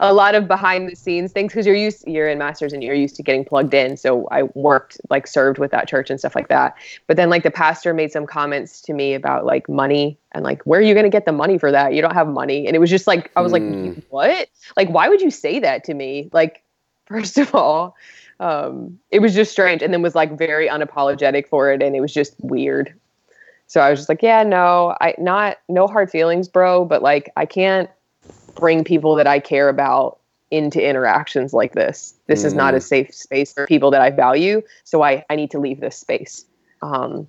a 0.00 0.14
lot 0.14 0.34
of 0.34 0.48
behind 0.48 0.88
the 0.88 0.96
scenes 0.96 1.32
things 1.32 1.52
because 1.52 1.66
you're 1.66 1.76
used 1.76 2.06
you're 2.06 2.28
in 2.28 2.38
masters 2.38 2.72
and 2.72 2.82
you're 2.82 2.94
used 2.94 3.14
to 3.16 3.22
getting 3.22 3.44
plugged 3.44 3.74
in 3.74 3.98
so 3.98 4.26
i 4.30 4.44
worked 4.54 4.98
like 5.10 5.26
served 5.26 5.58
with 5.58 5.70
that 5.70 5.86
church 5.86 6.08
and 6.08 6.18
stuff 6.18 6.34
like 6.34 6.48
that. 6.48 6.74
But 7.06 7.16
then 7.18 7.28
like 7.28 7.42
the 7.42 7.50
pastor 7.50 7.92
made 7.92 8.10
some 8.10 8.26
comments 8.26 8.80
to 8.82 8.94
me 8.94 9.12
about 9.14 9.44
like 9.44 9.68
money 9.68 10.18
and 10.32 10.42
like 10.44 10.62
where 10.64 10.80
are 10.80 10.82
you 10.82 10.94
going 10.94 11.04
to 11.04 11.10
get 11.10 11.26
the 11.26 11.32
money 11.32 11.58
for 11.58 11.70
that? 11.70 11.92
You 11.92 12.00
don't 12.00 12.14
have 12.14 12.28
money. 12.28 12.66
And 12.66 12.74
it 12.74 12.78
was 12.78 12.90
just 12.90 13.06
like 13.06 13.30
i 13.36 13.42
was 13.42 13.52
Hmm. 13.52 13.52
like 13.52 13.64
what? 14.08 14.48
Like 14.76 14.88
why 14.88 15.08
would 15.08 15.20
you 15.20 15.30
say 15.30 15.58
that 15.60 15.84
to 15.84 15.94
me? 15.94 16.30
Like 16.32 16.62
first 17.06 17.36
of 17.38 17.54
all 17.54 17.96
um 18.40 18.98
it 19.10 19.20
was 19.20 19.34
just 19.34 19.50
strange 19.50 19.82
and 19.82 19.92
then 19.92 20.02
was 20.02 20.14
like 20.14 20.38
very 20.38 20.68
unapologetic 20.68 21.48
for 21.48 21.72
it 21.72 21.82
and 21.82 21.96
it 21.96 22.00
was 22.00 22.12
just 22.12 22.34
weird. 22.40 22.94
So 23.66 23.80
i 23.80 23.90
was 23.90 23.98
just 23.98 24.08
like 24.08 24.22
yeah 24.22 24.42
no 24.42 24.96
i 25.00 25.14
not 25.18 25.58
no 25.68 25.86
hard 25.86 26.10
feelings 26.10 26.48
bro 26.48 26.84
but 26.84 27.02
like 27.02 27.30
i 27.36 27.44
can't 27.44 27.90
bring 28.54 28.82
people 28.84 29.14
that 29.16 29.26
i 29.26 29.38
care 29.38 29.68
about 29.68 30.18
into 30.50 30.82
interactions 30.82 31.52
like 31.52 31.74
this. 31.74 32.14
This 32.26 32.42
is 32.42 32.54
not 32.54 32.72
a 32.72 32.80
safe 32.80 33.14
space 33.14 33.52
for 33.52 33.66
people 33.66 33.90
that 33.90 34.00
i 34.00 34.10
value 34.10 34.62
so 34.84 35.02
i 35.02 35.24
i 35.28 35.36
need 35.36 35.50
to 35.50 35.58
leave 35.58 35.80
this 35.80 35.96
space. 35.96 36.44
Um 36.82 37.28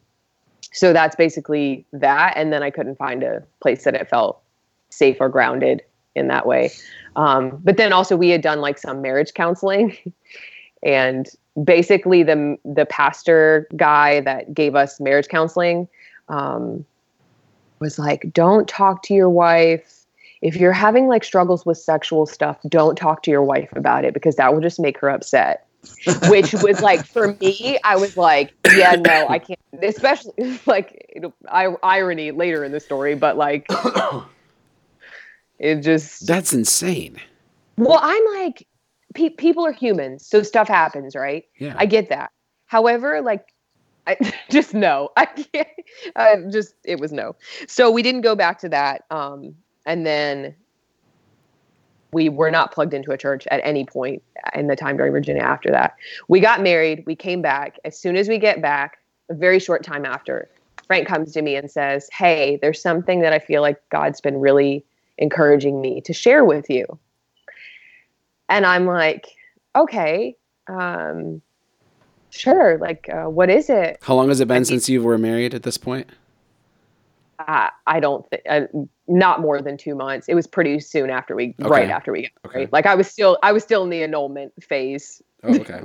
so 0.72 0.94
that's 0.94 1.16
basically 1.16 1.86
that 1.92 2.34
and 2.38 2.54
then 2.54 2.64
i 2.64 2.70
couldn't 2.70 2.98
find 2.98 3.24
a 3.24 3.44
place 3.60 3.84
that 3.84 3.96
it 3.96 4.10
felt 4.10 4.42
safe 4.90 5.18
or 5.20 5.30
grounded 5.30 5.82
in 6.16 6.28
that 6.28 6.46
way. 6.46 6.72
Um, 7.16 7.60
but 7.64 7.78
then 7.78 7.94
also 7.94 8.16
we 8.16 8.30
had 8.30 8.42
done 8.42 8.62
like 8.62 8.78
some 8.78 9.02
marriage 9.02 9.34
counseling 9.34 9.98
and 10.84 11.30
basically 11.64 12.24
the 12.24 12.58
the 12.64 12.86
pastor 12.86 13.68
guy 13.76 14.22
that 14.22 14.54
gave 14.54 14.76
us 14.76 15.00
marriage 15.00 15.28
counseling 15.28 15.88
um, 16.30 16.86
was 17.80 18.00
like 18.00 18.32
don't 18.34 18.68
talk 18.68 19.04
to 19.04 19.14
your 19.14 19.30
wife. 19.30 20.06
If 20.42 20.56
you're 20.56 20.72
having 20.72 21.08
like 21.08 21.24
struggles 21.24 21.66
with 21.66 21.78
sexual 21.78 22.26
stuff 22.26 22.58
don't 22.70 22.96
talk 22.98 23.24
to 23.24 23.32
your 23.32 23.44
wife 23.44 23.70
about 23.76 24.06
it 24.06 24.14
because 24.14 24.36
that 24.38 24.54
will 24.54 24.62
just 24.62 24.80
make 24.80 24.98
her 25.00 25.10
upset. 25.10 25.66
Which 26.28 26.54
was 26.56 26.82
like 26.82 27.06
for 27.06 27.38
me 27.40 27.80
i 27.86 27.96
was 27.96 28.18
like 28.18 28.54
yeah 28.76 28.96
no 28.96 29.28
i 29.30 29.40
can't. 29.40 29.60
Especially 29.82 30.60
like 30.66 31.10
I, 31.50 31.74
irony 31.82 32.32
later 32.32 32.66
in 32.66 32.74
the 32.74 32.82
story 32.82 33.16
but 33.16 33.38
like 33.38 33.66
it 35.60 35.80
just 35.80 36.28
That's 36.28 36.52
insane. 36.52 37.16
well 37.78 38.00
i'm 38.02 38.26
like 38.42 38.68
pe- 39.20 39.30
people 39.36 39.66
are 39.66 39.72
humans 39.74 40.26
so 40.26 40.42
stuff 40.44 40.68
happens 40.68 41.16
right 41.16 41.44
Yeah. 41.58 41.76
i 41.78 41.86
get 41.86 42.10
that 42.10 42.32
however 42.66 43.22
like 43.22 43.46
I 44.08 44.18
just 44.50 44.74
no 44.74 45.10
i 45.18 45.26
can't 45.26 45.68
I 46.16 46.38
just 46.52 46.74
it 46.86 47.00
was 47.00 47.12
no 47.12 47.36
so 47.68 47.92
we 47.92 48.02
didn't 48.02 48.22
go 48.22 48.36
back 48.36 48.60
to 48.60 48.70
that 48.70 49.04
um 49.12 49.56
and 49.86 50.06
then 50.06 50.56
we 52.12 52.30
were 52.30 52.50
not 52.50 52.72
plugged 52.72 52.94
into 52.94 53.12
a 53.12 53.18
church 53.18 53.46
at 53.52 53.62
any 53.64 53.86
point 53.86 54.24
in 54.56 54.68
the 54.68 54.76
time 54.76 54.98
during 54.98 55.12
Virginia 55.12 55.44
after 55.44 55.70
that. 55.70 55.96
We 56.28 56.40
got 56.40 56.62
married, 56.62 57.04
we 57.06 57.16
came 57.16 57.42
back. 57.42 57.78
As 57.86 58.00
soon 58.00 58.16
as 58.16 58.28
we 58.28 58.40
get 58.40 58.64
back, 58.64 58.98
a 59.30 59.36
very 59.36 59.60
short 59.60 59.84
time 59.84 60.06
after, 60.06 60.50
Frank 60.88 61.08
comes 61.08 61.34
to 61.34 61.42
me 61.44 61.56
and 61.56 61.70
says, 61.70 62.10
Hey, 62.12 62.58
there's 62.64 62.82
something 62.82 63.22
that 63.22 63.32
I 63.32 63.38
feel 63.38 63.62
like 63.62 63.78
God's 63.92 64.22
been 64.22 64.40
really 64.40 64.84
encouraging 65.20 65.82
me 65.82 66.02
to 66.02 66.14
share 66.14 66.44
with 66.44 66.68
you. 66.68 66.86
And 68.50 68.66
I'm 68.66 68.86
like, 68.86 69.28
Okay, 69.76 70.36
um, 70.68 71.42
sure. 72.32 72.78
Like, 72.80 73.08
uh, 73.14 73.30
what 73.30 73.50
is 73.50 73.70
it? 73.70 74.00
How 74.02 74.16
long 74.16 74.30
has 74.30 74.40
it 74.40 74.48
been 74.48 74.66
since 74.66 74.90
you 74.90 75.04
were 75.04 75.18
married 75.18 75.54
at 75.54 75.64
this 75.64 75.78
point? 75.78 76.08
uh, 77.48 77.70
I 77.88 78.00
don't 78.00 78.28
think 78.30 78.42
uh, 78.50 78.62
not 79.08 79.42
more 79.42 79.62
than 79.62 79.78
two 79.78 79.96
months. 79.96 80.28
It 80.28 80.36
was 80.36 80.48
pretty 80.48 80.80
soon 80.80 81.10
after 81.10 81.36
we, 81.36 81.56
Okay. 81.62 81.70
right 81.70 81.90
after 81.90 82.12
we 82.12 82.24
got 82.24 82.32
Okay. 82.48 82.58
married. 82.60 82.74
Like 82.74 82.86
I 82.86 82.96
was 82.96 83.10
still, 83.10 83.38
I 83.44 83.52
was 83.52 83.64
still 83.64 83.84
in 83.84 83.90
the 83.90 84.04
annulment 84.04 84.52
phase. 84.62 85.22
Oh, 85.44 85.54
okay. 85.54 85.82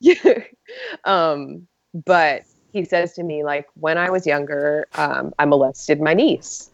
Yeah. 0.00 0.40
um, 1.04 1.66
but 2.06 2.42
he 2.72 2.84
says 2.84 3.12
to 3.14 3.22
me, 3.22 3.44
like, 3.44 3.66
when 3.74 3.98
I 3.98 4.10
was 4.10 4.26
younger, 4.26 4.88
um, 4.96 5.32
I 5.38 5.44
molested 5.44 6.00
my 6.00 6.12
niece, 6.14 6.70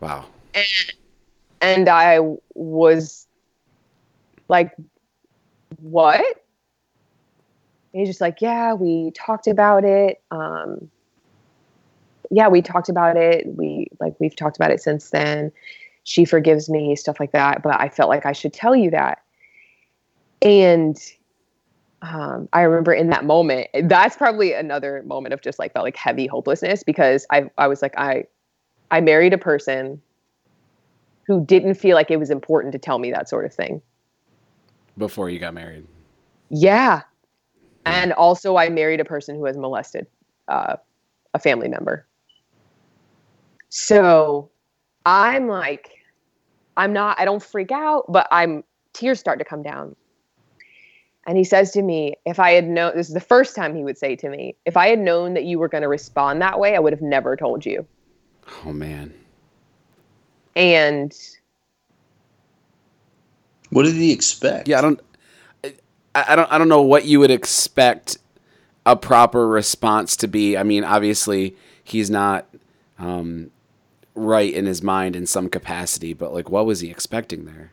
wow. 0.00 0.24
and 0.52 0.64
I 1.62 2.20
was 2.54 3.26
like, 4.48 4.74
what? 5.80 6.20
And 6.20 8.00
he's 8.00 8.08
just 8.08 8.20
like, 8.20 8.40
yeah, 8.40 8.74
we 8.74 9.12
talked 9.12 9.46
about 9.46 9.84
it. 9.84 10.22
Um, 10.30 10.90
yeah, 12.30 12.48
we 12.48 12.62
talked 12.62 12.88
about 12.88 13.16
it. 13.16 13.46
We 13.46 13.88
like 14.00 14.14
we've 14.18 14.34
talked 14.34 14.56
about 14.56 14.70
it 14.70 14.82
since 14.82 15.10
then. 15.10 15.52
She 16.02 16.24
forgives 16.24 16.68
me, 16.68 16.96
stuff 16.96 17.20
like 17.20 17.32
that. 17.32 17.62
But 17.62 17.80
I 17.80 17.88
felt 17.88 18.08
like 18.08 18.26
I 18.26 18.32
should 18.32 18.52
tell 18.52 18.74
you 18.74 18.90
that. 18.90 19.22
And 20.42 21.00
um, 22.02 22.48
I 22.52 22.62
remember 22.62 22.92
in 22.92 23.08
that 23.10 23.24
moment, 23.24 23.68
that's 23.84 24.16
probably 24.16 24.52
another 24.52 25.02
moment 25.06 25.32
of 25.32 25.40
just 25.40 25.58
like 25.58 25.72
felt 25.72 25.84
like 25.84 25.96
heavy 25.96 26.26
hopelessness 26.26 26.82
because 26.82 27.26
I 27.30 27.50
I 27.56 27.68
was 27.68 27.80
like 27.80 27.96
I 27.96 28.24
I 28.90 29.00
married 29.00 29.32
a 29.32 29.38
person 29.38 30.02
who 31.26 31.44
didn't 31.44 31.74
feel 31.74 31.94
like 31.94 32.10
it 32.10 32.18
was 32.18 32.30
important 32.30 32.72
to 32.72 32.78
tell 32.78 32.98
me 32.98 33.10
that 33.10 33.28
sort 33.28 33.44
of 33.44 33.52
thing. 33.52 33.80
Before 34.96 35.28
you 35.28 35.38
got 35.38 35.54
married. 35.54 35.86
Yeah. 36.50 37.02
And 37.86 38.12
also, 38.12 38.56
I 38.56 38.68
married 38.68 39.00
a 39.00 39.04
person 39.04 39.36
who 39.36 39.44
has 39.44 39.56
molested 39.56 40.06
uh, 40.48 40.76
a 41.34 41.38
family 41.38 41.68
member. 41.68 42.06
So 43.68 44.50
I'm 45.04 45.48
like, 45.48 45.90
I'm 46.76 46.92
not, 46.92 47.18
I 47.20 47.24
don't 47.24 47.42
freak 47.42 47.72
out, 47.72 48.04
but 48.08 48.28
I'm, 48.30 48.64
tears 48.92 49.20
start 49.20 49.38
to 49.40 49.44
come 49.44 49.62
down. 49.62 49.96
And 51.26 51.36
he 51.38 51.44
says 51.44 51.70
to 51.72 51.82
me, 51.82 52.14
if 52.26 52.38
I 52.38 52.52
had 52.52 52.68
known, 52.68 52.92
this 52.96 53.08
is 53.08 53.14
the 53.14 53.20
first 53.20 53.56
time 53.56 53.74
he 53.74 53.82
would 53.82 53.98
say 53.98 54.14
to 54.16 54.28
me, 54.28 54.56
if 54.66 54.76
I 54.76 54.88
had 54.88 54.98
known 54.98 55.34
that 55.34 55.44
you 55.44 55.58
were 55.58 55.68
going 55.68 55.82
to 55.82 55.88
respond 55.88 56.40
that 56.42 56.60
way, 56.60 56.76
I 56.76 56.78
would 56.78 56.92
have 56.92 57.02
never 57.02 57.34
told 57.36 57.64
you. 57.64 57.86
Oh 58.64 58.72
man. 58.72 59.12
And 60.56 61.16
What 63.70 63.84
did 63.84 63.94
he 63.94 64.12
expect? 64.12 64.68
Yeah, 64.68 64.78
I 64.78 64.82
don't 64.82 65.00
I, 66.14 66.24
I 66.28 66.36
don't 66.36 66.52
I 66.52 66.58
don't 66.58 66.68
know 66.68 66.82
what 66.82 67.04
you 67.04 67.20
would 67.20 67.30
expect 67.30 68.18
a 68.86 68.96
proper 68.96 69.48
response 69.48 70.16
to 70.18 70.28
be. 70.28 70.56
I 70.56 70.62
mean, 70.62 70.84
obviously 70.84 71.56
he's 71.82 72.10
not 72.10 72.46
um, 72.98 73.50
right 74.14 74.52
in 74.52 74.66
his 74.66 74.82
mind 74.82 75.16
in 75.16 75.26
some 75.26 75.48
capacity, 75.48 76.12
but 76.12 76.32
like 76.32 76.50
what 76.50 76.66
was 76.66 76.80
he 76.80 76.90
expecting 76.90 77.46
there? 77.46 77.72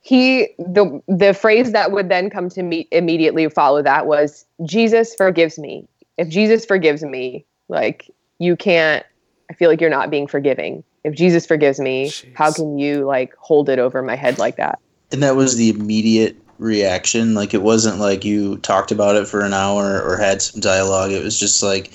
he 0.00 0.48
the 0.58 1.00
the 1.08 1.34
phrase 1.34 1.72
that 1.72 1.92
would 1.92 2.08
then 2.08 2.30
come 2.30 2.48
to 2.48 2.62
me 2.62 2.88
immediately 2.90 3.48
follow 3.48 3.82
that 3.82 4.06
was 4.06 4.46
Jesus 4.64 5.14
forgives 5.14 5.58
me. 5.58 5.86
If 6.16 6.28
Jesus 6.28 6.64
forgives 6.64 7.02
me, 7.02 7.44
like 7.68 8.10
you 8.38 8.56
can't 8.56 9.04
I 9.50 9.54
feel 9.54 9.68
like 9.68 9.80
you're 9.80 9.90
not 9.90 10.10
being 10.10 10.26
forgiving. 10.26 10.82
If 11.04 11.14
Jesus 11.14 11.46
forgives 11.46 11.80
me, 11.80 12.12
how 12.34 12.52
can 12.52 12.78
you 12.78 13.04
like 13.06 13.34
hold 13.36 13.68
it 13.68 13.78
over 13.78 14.02
my 14.02 14.16
head 14.16 14.38
like 14.38 14.56
that? 14.56 14.78
And 15.12 15.22
that 15.22 15.36
was 15.36 15.56
the 15.56 15.70
immediate 15.70 16.36
reaction. 16.58 17.34
Like 17.34 17.54
it 17.54 17.62
wasn't 17.62 17.98
like 17.98 18.24
you 18.24 18.58
talked 18.58 18.92
about 18.92 19.16
it 19.16 19.26
for 19.26 19.40
an 19.40 19.54
hour 19.54 20.02
or 20.02 20.16
had 20.16 20.42
some 20.42 20.60
dialogue. 20.60 21.10
It 21.10 21.24
was 21.24 21.38
just 21.38 21.62
like, 21.62 21.92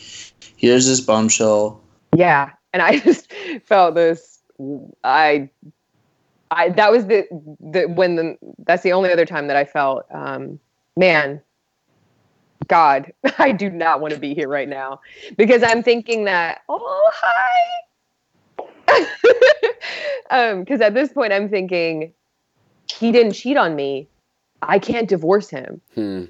here's 0.58 0.88
this 0.88 1.02
bombshell. 1.02 1.82
Yeah. 2.16 2.52
And 2.74 2.82
I 2.82 3.00
just 3.00 3.32
felt 3.66 3.96
this 3.96 4.40
I 5.04 5.50
I 6.52 6.70
that 6.70 6.92
was 6.92 7.08
the 7.08 7.28
the 7.60 7.86
when 7.86 8.16
the 8.16 8.38
that's 8.66 8.84
the 8.84 8.94
only 8.94 9.12
other 9.12 9.26
time 9.26 9.48
that 9.48 9.58
I 9.58 9.66
felt 9.66 10.06
um 10.12 10.60
man 10.98 11.42
God, 12.68 13.12
I 13.38 13.52
do 13.52 13.70
not 13.70 14.02
want 14.02 14.14
to 14.14 14.20
be 14.20 14.34
here 14.34 14.48
right 14.48 14.68
now 14.68 15.02
because 15.38 15.62
I'm 15.64 15.84
thinking 15.84 16.26
that 16.26 16.62
oh 16.70 17.10
hi 17.14 17.85
um 20.30 20.62
because 20.62 20.82
at 20.82 20.94
this 20.94 21.12
point 21.12 21.34
I'm 21.34 21.50
thinking 21.50 22.14
he 22.92 23.12
didn't 23.12 23.34
cheat 23.34 23.58
on 23.58 23.76
me. 23.76 24.08
I 24.62 24.80
can't 24.80 25.08
divorce 25.08 25.50
him. 25.50 25.82
Hmm. 25.94 26.26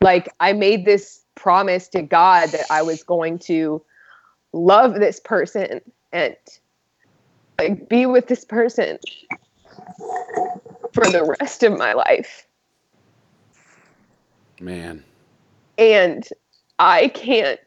like 0.00 0.28
I 0.40 0.52
made 0.52 0.84
this 0.84 1.22
promise 1.34 1.88
to 1.88 2.02
God 2.02 2.50
that 2.50 2.66
I 2.70 2.82
was 2.82 3.02
going 3.02 3.38
to 3.40 3.82
love 4.52 4.94
this 4.94 5.18
person 5.20 5.80
and 6.12 6.36
like 7.58 7.88
be 7.88 8.06
with 8.06 8.26
this 8.28 8.44
person 8.44 8.98
for 10.92 11.04
the 11.04 11.36
rest 11.40 11.62
of 11.62 11.76
my 11.76 11.92
life. 11.92 12.46
Man. 14.60 15.02
And 15.78 16.28
I 16.78 17.08
can't 17.08 17.60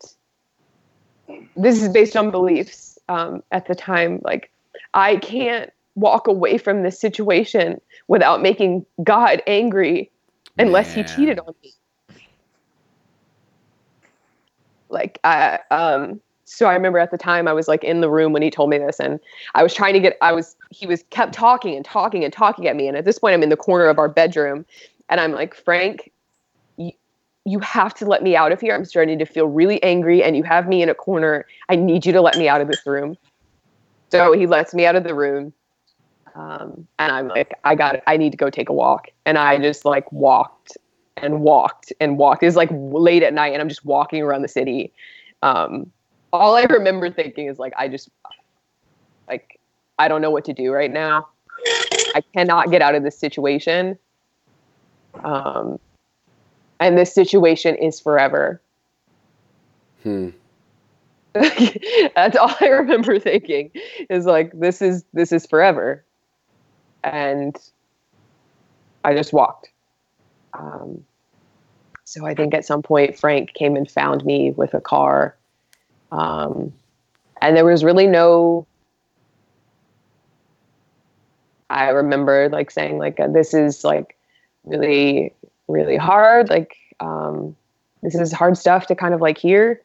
this 1.55 1.81
is 1.81 1.89
based 1.89 2.15
on 2.15 2.31
beliefs 2.31 2.96
um, 3.09 3.43
at 3.51 3.67
the 3.67 3.75
time 3.75 4.21
like 4.23 4.51
I 4.93 5.17
can't 5.17 5.71
walk 5.95 6.27
away 6.27 6.57
from 6.57 6.83
this 6.83 6.99
situation 6.99 7.81
without 8.07 8.41
making 8.41 8.85
God 9.03 9.41
angry 9.47 10.11
unless 10.59 10.93
he 10.93 11.03
cheated 11.03 11.39
on 11.39 11.53
me. 11.63 11.73
Like 14.89 15.19
I 15.23 15.59
um 15.71 16.21
so 16.45 16.67
I 16.67 16.73
remember 16.73 16.99
at 16.99 17.11
the 17.11 17.17
time 17.17 17.47
I 17.47 17.53
was 17.53 17.67
like 17.67 17.83
in 17.83 17.99
the 17.99 18.09
room 18.09 18.31
when 18.31 18.41
he 18.41 18.49
told 18.49 18.69
me 18.69 18.77
this 18.77 18.99
and 18.99 19.19
I 19.53 19.63
was 19.63 19.73
trying 19.73 19.93
to 19.93 19.99
get 19.99 20.17
I 20.21 20.31
was 20.31 20.55
he 20.69 20.87
was 20.87 21.03
kept 21.09 21.33
talking 21.33 21.75
and 21.75 21.83
talking 21.83 22.23
and 22.23 22.31
talking 22.31 22.67
at 22.67 22.75
me 22.75 22.87
and 22.87 22.95
at 22.95 23.03
this 23.03 23.19
point 23.19 23.33
I'm 23.33 23.43
in 23.43 23.49
the 23.49 23.57
corner 23.57 23.85
of 23.87 23.99
our 23.99 24.07
bedroom 24.07 24.65
and 25.09 25.19
I'm 25.19 25.33
like 25.33 25.53
Frank 25.53 26.11
you 27.47 27.59
have 27.59 27.93
to 27.93 28.05
let 28.05 28.23
me 28.23 28.35
out 28.35 28.51
of 28.51 28.59
here. 28.59 28.75
I'm 28.75 28.83
starting 28.83 29.17
to 29.19 29.25
feel 29.25 29.45
really 29.45 29.81
angry 29.81 30.21
and 30.21 30.35
you 30.35 30.43
have 30.43 30.67
me 30.67 30.81
in 30.81 30.89
a 30.89 30.93
corner. 30.93 31.45
I 31.69 31.77
need 31.77 32.05
you 32.05 32.11
to 32.11 32.19
let 32.19 32.35
me 32.35 32.49
out 32.49 32.59
of 32.59 32.67
this 32.67 32.85
room. 32.85 33.17
So 34.11 34.33
he 34.33 34.45
lets 34.45 34.73
me 34.73 34.85
out 34.85 34.97
of 34.97 35.05
the 35.05 35.15
room. 35.15 35.53
Um, 36.35 36.85
and 36.99 37.09
I'm 37.09 37.29
like, 37.29 37.53
I 37.63 37.73
got 37.75 37.95
it. 37.95 38.03
I 38.05 38.17
need 38.17 38.31
to 38.31 38.37
go 38.37 38.49
take 38.49 38.67
a 38.67 38.73
walk. 38.73 39.07
And 39.25 39.37
I 39.37 39.57
just 39.59 39.85
like 39.85 40.11
walked 40.11 40.77
and 41.15 41.39
walked 41.39 41.93
and 42.01 42.17
walked. 42.17 42.43
It 42.43 42.47
was 42.47 42.57
like 42.57 42.69
late 42.73 43.23
at 43.23 43.33
night 43.33 43.53
and 43.53 43.61
I'm 43.61 43.69
just 43.69 43.85
walking 43.85 44.21
around 44.21 44.41
the 44.41 44.49
city. 44.49 44.91
Um, 45.41 45.89
all 46.33 46.57
I 46.57 46.63
remember 46.63 47.09
thinking 47.09 47.47
is 47.47 47.59
like, 47.59 47.71
I 47.77 47.87
just, 47.87 48.09
like, 49.29 49.57
I 49.97 50.09
don't 50.09 50.21
know 50.21 50.31
what 50.31 50.43
to 50.45 50.53
do 50.53 50.73
right 50.73 50.91
now. 50.91 51.29
I 52.13 52.21
cannot 52.35 52.71
get 52.71 52.81
out 52.81 52.93
of 52.93 53.03
this 53.03 53.17
situation. 53.17 53.97
Um, 55.23 55.79
and 56.79 56.97
this 56.97 57.13
situation 57.13 57.75
is 57.75 57.99
forever. 57.99 58.61
Hmm. 60.03 60.29
That's 61.33 62.37
all 62.37 62.55
I 62.59 62.67
remember 62.67 63.19
thinking 63.19 63.71
is 64.09 64.25
like 64.25 64.51
this 64.53 64.81
is 64.81 65.03
this 65.13 65.31
is 65.31 65.45
forever, 65.45 66.03
and 67.03 67.55
I 69.03 69.13
just 69.13 69.33
walked. 69.33 69.69
Um, 70.53 71.03
so 72.05 72.25
I 72.25 72.33
think 72.33 72.53
at 72.53 72.65
some 72.65 72.81
point 72.81 73.19
Frank 73.19 73.53
came 73.53 73.75
and 73.75 73.89
found 73.89 74.25
me 74.25 74.51
with 74.51 74.73
a 74.73 74.81
car, 74.81 75.35
um, 76.11 76.73
and 77.41 77.55
there 77.55 77.65
was 77.65 77.83
really 77.83 78.07
no 78.07 78.65
I 81.69 81.89
remember 81.89 82.49
like 82.49 82.71
saying 82.71 82.97
like 82.97 83.17
this 83.29 83.53
is 83.53 83.83
like 83.83 84.17
really 84.63 85.33
really 85.67 85.97
hard 85.97 86.49
like 86.49 86.77
um, 86.99 87.55
this 88.01 88.15
is 88.15 88.31
hard 88.31 88.57
stuff 88.57 88.87
to 88.87 88.95
kind 88.95 89.13
of 89.13 89.21
like 89.21 89.37
hear. 89.37 89.81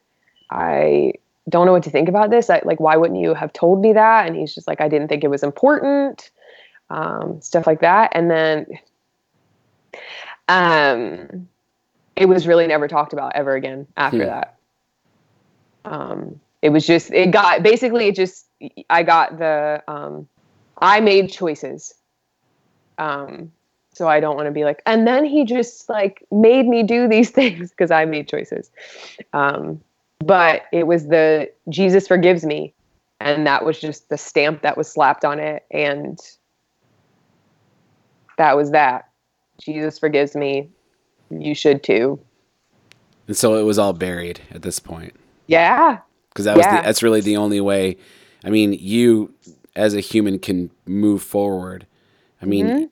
I 0.51 1.15
don't 1.49 1.67
know 1.67 1.73
what 1.73 1.83
to 1.85 1.91
think 1.91 2.09
about 2.09 2.31
this. 2.31 2.51
I, 2.51 2.61
like 2.65 2.81
why 2.81 2.97
wouldn't 2.97 3.21
you 3.21 3.35
have 3.35 3.53
told 3.53 3.81
me 3.81 3.93
that? 3.93 4.27
And 4.27 4.37
he's 4.37 4.55
just 4.55 4.67
like 4.67 4.81
I 4.81 4.89
didn't 4.89 5.09
think 5.09 5.25
it 5.25 5.29
was 5.29 5.43
important. 5.43 6.31
Um, 6.91 7.41
stuff 7.41 7.67
like 7.67 7.81
that. 7.81 8.13
And 8.15 8.31
then 8.31 8.67
um, 10.49 11.49
it 12.17 12.27
was 12.27 12.47
really 12.47 12.67
never 12.67 12.87
talked 12.87 13.13
about 13.13 13.35
ever 13.35 13.55
again 13.55 13.87
after 13.97 14.19
Hmm. 14.19 14.27
that. 14.27 14.57
Um, 15.85 16.41
it 16.61 16.69
was 16.69 16.87
just 16.87 17.11
it 17.13 17.31
got 17.31 17.63
basically 17.63 18.07
it 18.07 18.15
just 18.15 18.47
I 18.89 19.03
got 19.03 19.39
the 19.39 19.83
um, 19.89 20.29
I 20.79 21.01
made 21.01 21.33
choices. 21.33 21.95
Um, 22.99 23.51
so 23.95 24.09
I 24.09 24.21
don't 24.21 24.37
want 24.37 24.47
to 24.47 24.53
be 24.53 24.65
like, 24.65 24.83
and 24.87 25.07
then 25.07 25.25
he 25.25 25.45
just 25.45 25.89
like 25.89 26.25
made 26.31 26.67
me 26.67 26.83
do 26.83 27.09
these 27.09 27.31
things 27.39 27.71
because 27.71 27.91
I 27.91 28.05
made 28.05 28.29
choices. 28.29 28.71
Um, 29.33 29.81
but 30.21 30.63
it 30.73 30.87
was 30.87 31.09
the 31.09 31.51
Jesus 31.69 32.07
forgives 32.07 32.45
me, 32.45 32.73
and 33.21 33.47
that 33.47 33.65
was 33.65 33.81
just 33.81 34.09
the 34.09 34.17
stamp 34.19 34.63
that 34.63 34.77
was 34.77 34.89
slapped 34.91 35.25
on 35.25 35.39
it, 35.39 35.65
and 35.71 36.19
that 38.39 38.57
was 38.57 38.71
that. 38.71 39.09
Jesus 39.61 39.99
forgives 39.99 40.35
me. 40.35 40.69
You 41.31 41.55
should 41.55 41.83
too. 41.83 42.19
And 43.29 43.37
so 43.37 43.55
it 43.57 43.63
was 43.63 43.79
all 43.79 43.93
buried 43.93 44.41
at 44.51 44.63
this 44.63 44.79
point. 44.79 45.15
Yeah. 45.47 45.99
because 46.31 46.45
that 46.47 46.57
was 46.57 46.65
Yeah. 46.67 46.77
the, 46.79 46.83
that's 46.83 47.03
really 47.03 47.21
the 47.21 47.37
only 47.37 47.61
way. 47.61 47.97
I 48.45 48.51
mean, 48.51 48.73
you 48.73 49.33
as 49.77 49.95
a 49.95 50.01
human 50.01 50.39
can 50.39 50.71
move 50.87 51.23
forward. 51.23 51.87
I 52.41 52.47
mean, 52.47 52.67
Mm-hmm. 52.67 52.85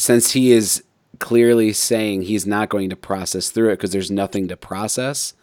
Since 0.00 0.30
he 0.30 0.50
is 0.52 0.82
clearly 1.18 1.74
saying 1.74 2.22
he's 2.22 2.46
not 2.46 2.70
going 2.70 2.88
to 2.88 2.96
process 2.96 3.50
through 3.50 3.68
it 3.68 3.76
because 3.76 3.92
there's 3.92 4.10
nothing 4.10 4.48
to 4.48 4.56
process, 4.56 5.34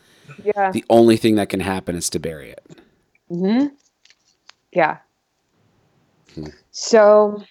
Yeah. 0.43 0.71
the 0.71 0.83
only 0.89 1.15
thing 1.15 1.35
that 1.35 1.49
can 1.49 1.59
happen 1.59 1.95
is 1.95 2.09
to 2.09 2.19
bury 2.19 2.49
it. 2.49 2.65
hmm 3.29 3.67
Yeah. 4.71 4.97
So 6.71 7.43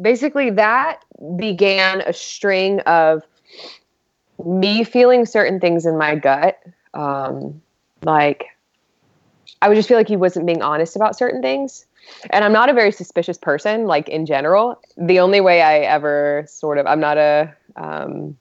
basically, 0.00 0.50
that 0.50 1.02
began 1.36 2.00
a 2.02 2.12
string 2.12 2.78
of 2.80 3.22
me 4.44 4.84
feeling 4.84 5.26
certain 5.26 5.58
things 5.58 5.84
in 5.84 5.98
my 5.98 6.14
gut. 6.14 6.58
Um, 6.94 7.60
like, 8.02 8.44
I 9.60 9.68
would 9.68 9.74
just 9.74 9.88
feel 9.88 9.96
like 9.96 10.08
he 10.08 10.16
wasn't 10.16 10.46
being 10.46 10.62
honest 10.62 10.94
about 10.94 11.16
certain 11.18 11.42
things. 11.42 11.86
And 12.30 12.44
I'm 12.44 12.52
not 12.52 12.68
a 12.68 12.72
very 12.72 12.92
suspicious 12.92 13.38
person, 13.38 13.86
like 13.86 14.08
in 14.08 14.26
general. 14.26 14.80
The 14.96 15.20
only 15.20 15.40
way 15.40 15.62
I 15.62 15.78
ever 15.80 16.44
sort 16.48 16.78
of, 16.78 16.86
I'm 16.86 17.00
not 17.00 17.18
a, 17.18 17.54
um, 17.76 18.36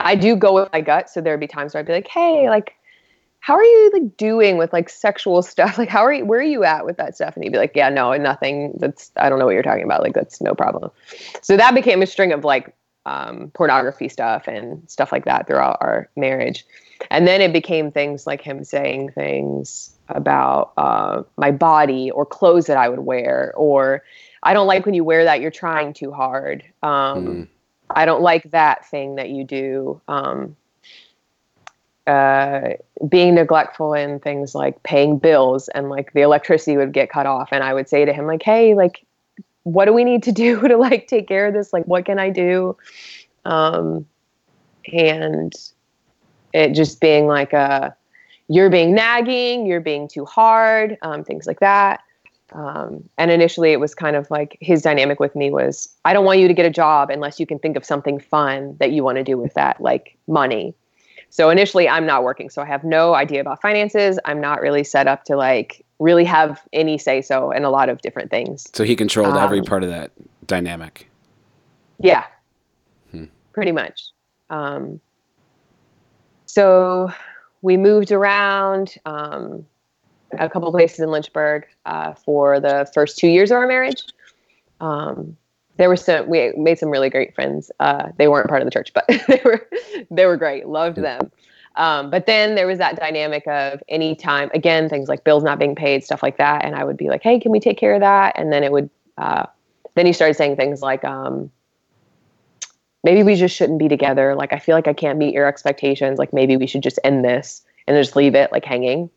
I 0.00 0.14
do 0.14 0.36
go 0.36 0.54
with 0.54 0.68
my 0.72 0.80
gut. 0.80 1.08
So 1.10 1.20
there'd 1.20 1.40
be 1.40 1.46
times 1.46 1.74
where 1.74 1.80
I'd 1.80 1.86
be 1.86 1.92
like, 1.92 2.08
hey, 2.08 2.48
like, 2.48 2.74
how 3.40 3.54
are 3.54 3.64
you 3.64 3.90
like 3.92 4.16
doing 4.16 4.56
with 4.56 4.72
like 4.72 4.88
sexual 4.88 5.42
stuff? 5.42 5.78
Like, 5.78 5.88
how 5.88 6.00
are 6.00 6.12
you, 6.12 6.24
where 6.24 6.40
are 6.40 6.44
you 6.44 6.64
at 6.64 6.84
with 6.84 6.96
that 6.96 7.14
stuff? 7.14 7.34
And 7.34 7.44
he'd 7.44 7.52
be 7.52 7.58
like, 7.58 7.72
yeah, 7.74 7.88
no, 7.88 8.16
nothing. 8.16 8.74
That's, 8.78 9.10
I 9.16 9.28
don't 9.28 9.38
know 9.38 9.44
what 9.44 9.54
you're 9.54 9.62
talking 9.62 9.84
about. 9.84 10.02
Like, 10.02 10.14
that's 10.14 10.40
no 10.40 10.54
problem. 10.54 10.90
So 11.40 11.56
that 11.56 11.74
became 11.74 12.02
a 12.02 12.06
string 12.06 12.32
of 12.32 12.44
like 12.44 12.74
um, 13.04 13.50
pornography 13.54 14.08
stuff 14.08 14.46
and 14.46 14.88
stuff 14.88 15.12
like 15.12 15.24
that 15.24 15.46
throughout 15.46 15.78
our 15.80 16.08
marriage. 16.16 16.64
And 17.10 17.26
then 17.26 17.40
it 17.40 17.52
became 17.52 17.90
things 17.90 18.26
like 18.26 18.40
him 18.40 18.64
saying 18.64 19.10
things 19.12 19.94
about 20.08 20.72
uh, 20.76 21.22
my 21.36 21.50
body 21.50 22.10
or 22.10 22.26
clothes 22.26 22.66
that 22.66 22.76
I 22.76 22.88
would 22.88 23.00
wear, 23.00 23.52
or 23.56 24.02
I 24.42 24.52
don't 24.54 24.66
like 24.66 24.84
when 24.86 24.94
you 24.94 25.04
wear 25.04 25.24
that, 25.24 25.40
you're 25.40 25.50
trying 25.50 25.92
too 25.92 26.12
hard. 26.12 26.64
Um, 26.82 27.26
Mm. 27.26 27.48
I 27.94 28.06
don't 28.06 28.22
like 28.22 28.50
that 28.52 28.88
thing 28.88 29.16
that 29.16 29.28
you 29.28 29.44
do. 29.44 30.00
Um, 30.08 30.56
uh, 32.06 32.70
being 33.08 33.34
neglectful 33.34 33.94
in 33.94 34.18
things 34.18 34.54
like 34.54 34.82
paying 34.82 35.18
bills 35.18 35.68
and 35.68 35.88
like 35.88 36.12
the 36.14 36.22
electricity 36.22 36.76
would 36.76 36.92
get 36.92 37.10
cut 37.10 37.26
off. 37.26 37.50
And 37.52 37.62
I 37.62 37.74
would 37.74 37.88
say 37.88 38.04
to 38.04 38.12
him, 38.12 38.26
like, 38.26 38.42
hey, 38.42 38.74
like, 38.74 39.06
what 39.62 39.84
do 39.84 39.92
we 39.92 40.02
need 40.02 40.24
to 40.24 40.32
do 40.32 40.60
to 40.68 40.76
like 40.76 41.06
take 41.06 41.28
care 41.28 41.46
of 41.46 41.54
this? 41.54 41.72
Like, 41.72 41.84
what 41.84 42.04
can 42.04 42.18
I 42.18 42.30
do? 42.30 42.76
Um, 43.44 44.06
and 44.92 45.52
it 46.52 46.72
just 46.74 47.00
being 47.00 47.26
like 47.26 47.52
a, 47.52 47.94
you're 48.48 48.70
being 48.70 48.94
nagging, 48.94 49.66
you're 49.66 49.80
being 49.80 50.08
too 50.08 50.24
hard, 50.24 50.98
um, 51.02 51.24
things 51.24 51.46
like 51.46 51.60
that. 51.60 52.02
Um, 52.52 53.08
and 53.16 53.30
initially, 53.30 53.72
it 53.72 53.80
was 53.80 53.94
kind 53.94 54.14
of 54.14 54.30
like 54.30 54.58
his 54.60 54.82
dynamic 54.82 55.18
with 55.20 55.34
me 55.34 55.50
was, 55.50 55.88
I 56.04 56.12
don't 56.12 56.26
want 56.26 56.38
you 56.38 56.48
to 56.48 56.54
get 56.54 56.66
a 56.66 56.70
job 56.70 57.08
unless 57.08 57.40
you 57.40 57.46
can 57.46 57.58
think 57.58 57.76
of 57.76 57.84
something 57.84 58.20
fun 58.20 58.76
that 58.78 58.92
you 58.92 59.02
want 59.02 59.16
to 59.16 59.24
do 59.24 59.38
with 59.38 59.54
that, 59.54 59.80
like 59.80 60.18
money. 60.26 60.74
So 61.30 61.48
initially, 61.48 61.88
I'm 61.88 62.04
not 62.04 62.24
working, 62.24 62.50
so 62.50 62.60
I 62.60 62.66
have 62.66 62.84
no 62.84 63.14
idea 63.14 63.40
about 63.40 63.62
finances. 63.62 64.18
I'm 64.26 64.38
not 64.38 64.60
really 64.60 64.84
set 64.84 65.06
up 65.06 65.24
to 65.24 65.36
like 65.36 65.82
really 65.98 66.24
have 66.24 66.60
any 66.74 66.98
say 66.98 67.22
so 67.22 67.52
in 67.52 67.64
a 67.64 67.70
lot 67.70 67.88
of 67.88 68.02
different 68.02 68.30
things. 68.30 68.68
So 68.74 68.84
he 68.84 68.94
controlled 68.94 69.38
every 69.38 69.60
Um, 69.60 69.64
part 69.64 69.82
of 69.82 69.88
that 69.88 70.10
dynamic. 70.46 71.08
Yeah, 72.00 72.24
Hmm. 73.12 73.26
pretty 73.54 73.72
much. 73.72 74.10
Um, 74.50 75.00
so 76.52 77.10
we 77.62 77.78
moved 77.78 78.12
around 78.12 78.96
um, 79.06 79.64
a 80.38 80.50
couple 80.50 80.70
places 80.70 81.00
in 81.00 81.10
Lynchburg 81.10 81.66
uh, 81.86 82.12
for 82.12 82.60
the 82.60 82.90
first 82.92 83.16
two 83.16 83.28
years 83.28 83.50
of 83.50 83.56
our 83.56 83.66
marriage. 83.66 84.04
Um, 84.78 85.34
there 85.78 85.88
were 85.88 85.96
some 85.96 86.28
we 86.28 86.52
made 86.58 86.78
some 86.78 86.90
really 86.90 87.08
great 87.08 87.34
friends. 87.34 87.70
Uh, 87.80 88.10
they 88.18 88.28
weren't 88.28 88.50
part 88.50 88.60
of 88.60 88.66
the 88.66 88.70
church, 88.70 88.92
but 88.92 89.06
they 89.28 89.40
were 89.46 89.66
they 90.10 90.26
were 90.26 90.36
great. 90.36 90.66
Loved 90.66 90.98
them. 90.98 91.32
Um, 91.76 92.10
but 92.10 92.26
then 92.26 92.54
there 92.54 92.66
was 92.66 92.76
that 92.76 92.96
dynamic 92.96 93.46
of 93.46 93.82
any 93.88 94.14
time 94.14 94.50
again 94.52 94.90
things 94.90 95.08
like 95.08 95.24
bills 95.24 95.42
not 95.42 95.58
being 95.58 95.74
paid, 95.74 96.04
stuff 96.04 96.22
like 96.22 96.36
that, 96.36 96.66
and 96.66 96.76
I 96.76 96.84
would 96.84 96.98
be 96.98 97.08
like, 97.08 97.22
"Hey, 97.22 97.40
can 97.40 97.50
we 97.50 97.60
take 97.60 97.78
care 97.78 97.94
of 97.94 98.00
that?" 98.00 98.38
And 98.38 98.52
then 98.52 98.62
it 98.62 98.72
would. 98.72 98.90
Uh, 99.16 99.46
then 99.94 100.04
he 100.04 100.12
started 100.12 100.34
saying 100.34 100.56
things 100.56 100.82
like, 100.82 101.02
um, 101.04 101.50
maybe 103.04 103.22
we 103.22 103.34
just 103.34 103.54
shouldn't 103.56 103.78
be 103.78 103.88
together. 103.88 104.34
Like, 104.34 104.52
I 104.52 104.58
feel 104.58 104.74
like 104.74 104.86
I 104.88 104.92
can't 104.92 105.18
meet 105.18 105.34
your 105.34 105.46
expectations. 105.46 106.18
Like, 106.18 106.32
maybe 106.32 106.56
we 106.56 106.66
should 106.66 106.82
just 106.82 106.98
end 107.04 107.24
this 107.24 107.62
and 107.86 107.96
just 107.96 108.16
leave 108.16 108.34
it 108.34 108.52
like 108.52 108.64
hanging. 108.64 109.10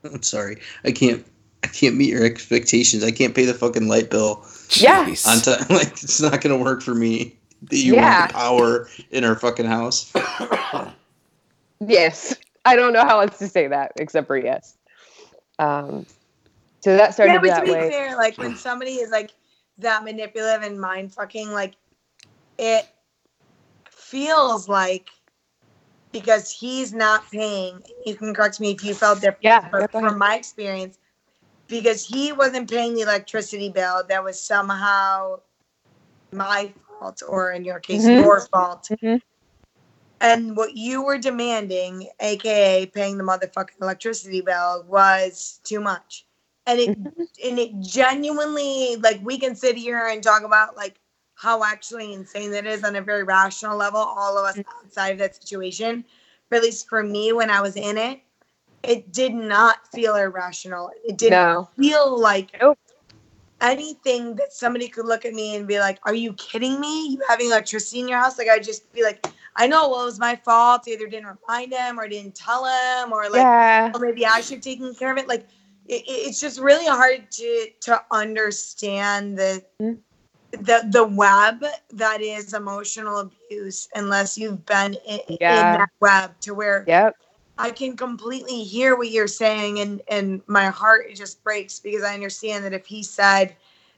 I'm 0.04 0.22
sorry. 0.22 0.58
I 0.84 0.92
can't. 0.92 1.24
I 1.64 1.66
can't 1.66 1.96
meet 1.96 2.10
your 2.10 2.24
expectations. 2.24 3.02
I 3.02 3.10
can't 3.10 3.34
pay 3.34 3.44
the 3.44 3.52
fucking 3.52 3.88
light 3.88 4.10
bill 4.10 4.46
Yeah. 4.70 5.12
On 5.26 5.40
time. 5.40 5.66
Like 5.70 5.90
it's 5.90 6.20
not 6.20 6.40
gonna 6.40 6.56
work 6.56 6.82
for 6.82 6.94
me. 6.94 7.36
That 7.62 7.78
you 7.78 7.94
Yeah. 7.94 8.20
want 8.20 8.32
power 8.32 8.88
in 9.10 9.24
our 9.24 9.34
fucking 9.34 9.66
house. 9.66 10.12
Yes. 11.80 12.34
I 12.64 12.76
don't 12.76 12.92
know 12.92 13.04
how 13.04 13.20
else 13.20 13.38
to 13.38 13.48
say 13.48 13.68
that 13.68 13.92
except 13.96 14.26
for 14.26 14.36
yes. 14.36 14.76
Um, 15.58 16.06
so 16.80 16.96
that 16.96 17.14
started 17.14 17.34
yeah, 17.34 17.40
but 17.40 17.60
to 17.60 17.64
be 17.66 17.70
way. 17.72 17.90
fair, 17.90 18.16
like 18.16 18.36
when 18.38 18.56
somebody 18.56 18.92
is 18.94 19.10
like 19.10 19.30
that 19.78 20.04
manipulative 20.04 20.62
and 20.62 20.80
mind 20.80 21.12
fucking, 21.12 21.50
like 21.52 21.74
it 22.58 22.86
feels 23.90 24.68
like 24.68 25.08
because 26.12 26.50
he's 26.50 26.92
not 26.92 27.30
paying. 27.30 27.82
You 28.06 28.14
can 28.16 28.34
correct 28.34 28.60
me 28.60 28.72
if 28.72 28.84
you 28.84 28.94
felt 28.94 29.20
different. 29.20 29.42
Yeah, 29.44 29.68
but 29.70 29.90
from 29.92 30.18
my 30.18 30.36
experience, 30.36 30.98
because 31.68 32.06
he 32.06 32.32
wasn't 32.32 32.70
paying 32.70 32.94
the 32.94 33.02
electricity 33.02 33.70
bill, 33.70 34.02
that 34.08 34.24
was 34.24 34.40
somehow 34.40 35.40
my 36.32 36.72
fault, 36.98 37.22
or 37.26 37.52
in 37.52 37.64
your 37.64 37.80
case, 37.80 38.04
Mhm. 38.04 38.18
your 38.18 38.40
fault. 38.40 38.88
Mhm. 38.90 39.22
And 40.20 40.56
what 40.56 40.76
you 40.76 41.02
were 41.02 41.18
demanding, 41.18 42.08
aka 42.20 42.86
paying 42.86 43.18
the 43.18 43.24
motherfucking 43.24 43.80
electricity 43.80 44.40
bill, 44.40 44.84
was 44.88 45.60
too 45.64 45.80
much. 45.80 46.26
And 46.66 46.80
it 46.80 46.96
and 47.44 47.58
it 47.58 47.78
genuinely 47.80 48.96
like 48.96 49.20
we 49.22 49.38
can 49.38 49.54
sit 49.54 49.76
here 49.76 50.06
and 50.06 50.22
talk 50.22 50.42
about 50.42 50.76
like 50.76 50.98
how 51.38 51.62
actually 51.62 52.12
insane 52.14 52.50
that 52.50 52.66
is 52.66 52.82
on 52.82 52.96
a 52.96 53.00
very 53.00 53.22
rational 53.22 53.76
level, 53.76 54.00
all 54.00 54.36
of 54.36 54.44
us 54.44 54.58
outside 54.82 55.10
of 55.10 55.18
that 55.18 55.36
situation. 55.36 56.04
But 56.50 56.56
at 56.56 56.62
least 56.64 56.88
for 56.88 57.02
me 57.02 57.32
when 57.32 57.48
I 57.50 57.60
was 57.60 57.76
in 57.76 57.96
it, 57.96 58.20
it 58.82 59.12
did 59.12 59.34
not 59.34 59.86
feel 59.92 60.16
irrational. 60.16 60.90
It 61.04 61.16
didn't 61.16 61.38
No. 61.38 61.68
feel 61.78 62.18
like 62.20 62.56
Nope. 62.60 62.78
anything 63.60 64.34
that 64.36 64.52
somebody 64.52 64.88
could 64.88 65.06
look 65.06 65.24
at 65.24 65.32
me 65.34 65.54
and 65.56 65.66
be 65.68 65.78
like, 65.78 65.98
Are 66.04 66.14
you 66.14 66.32
kidding 66.34 66.80
me? 66.80 67.10
You 67.10 67.20
having 67.28 67.46
electricity 67.46 68.00
in 68.00 68.08
your 68.08 68.18
house? 68.18 68.36
Like 68.38 68.48
I'd 68.48 68.64
just 68.64 68.92
be 68.92 69.02
like, 69.04 69.24
I 69.56 69.66
know, 69.68 69.88
well, 69.90 70.02
it 70.02 70.06
was 70.06 70.18
my 70.18 70.36
fault. 70.36 70.82
I 70.86 70.90
either 70.92 71.06
didn't 71.06 71.36
remind 71.48 71.72
him 71.72 71.98
or 72.00 72.08
didn't 72.08 72.34
tell 72.34 72.64
him 72.64 73.12
or 73.12 73.24
like 73.24 73.42
yeah. 73.42 73.92
oh, 73.94 73.98
maybe 74.00 74.26
I 74.26 74.40
should 74.40 74.56
have 74.56 74.64
taken 74.64 74.92
care 74.94 75.12
of 75.12 75.18
it. 75.18 75.28
Like 75.28 75.46
it, 75.86 76.02
it- 76.02 76.28
it's 76.28 76.40
just 76.40 76.58
really 76.60 76.86
hard 76.86 77.30
to 77.32 77.66
to 77.82 78.02
understand 78.10 79.38
the 79.38 79.64
Mhm. 79.80 79.98
The 80.52 80.88
the 80.90 81.04
web 81.04 81.64
that 81.90 82.20
is 82.20 82.54
emotional 82.54 83.18
abuse 83.20 83.88
unless 83.94 84.38
you've 84.38 84.64
been 84.66 84.94
in, 85.06 85.20
in 85.48 85.70
that 85.72 85.90
web 86.00 86.38
to 86.40 86.54
where 86.54 86.88
Yep. 86.88 87.16
I 87.58 87.70
can 87.70 87.96
completely 87.96 88.62
hear 88.64 88.96
what 88.96 89.10
you're 89.10 89.26
saying 89.26 89.80
and 89.80 90.00
and 90.08 90.42
my 90.46 90.66
heart 90.66 91.14
just 91.14 91.42
breaks 91.44 91.78
because 91.80 92.02
I 92.02 92.14
understand 92.14 92.64
that 92.64 92.72
if 92.72 92.86
he 92.86 93.02
said 93.02 93.56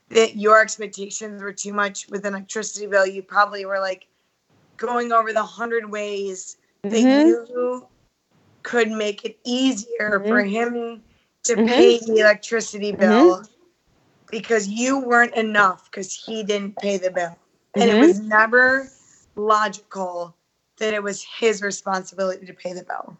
that 0.09 0.35
your 0.35 0.61
expectations 0.61 1.41
were 1.41 1.53
too 1.53 1.73
much 1.73 2.07
with 2.09 2.25
an 2.25 2.33
electricity 2.33 2.87
bill, 2.87 3.05
you 3.07 3.23
probably 3.23 3.65
were 3.65 3.79
like 3.79 4.07
going 4.77 5.11
over 5.11 5.31
the 5.33 5.43
hundred 5.43 5.89
ways 5.89 6.57
that 6.89 7.03
Mhm. 7.03 7.37
you 7.49 7.87
could 8.63 8.91
make 8.91 9.25
it 9.25 9.39
easier 9.45 10.23
for 10.27 10.41
him 10.43 11.01
to 11.43 11.55
Mhm. 11.55 11.65
pay 11.67 11.99
the 11.99 12.19
electricity 12.19 12.91
bill 12.91 13.43
because 14.31 14.67
you 14.67 14.99
weren't 14.99 15.35
enough 15.35 15.91
because 15.91 16.13
he 16.13 16.43
didn't 16.43 16.77
pay 16.77 16.97
the 16.97 17.11
bill. 17.11 17.37
And 17.75 17.89
it 17.89 17.95
Mhm. 17.95 17.99
was 17.99 18.19
never 18.19 18.87
logical 19.35 20.35
that 20.77 20.93
it 20.93 21.03
was 21.03 21.23
his 21.23 21.61
responsibility 21.61 22.45
to 22.45 22.53
pay 22.53 22.73
the 22.73 22.83
bill. 22.83 23.17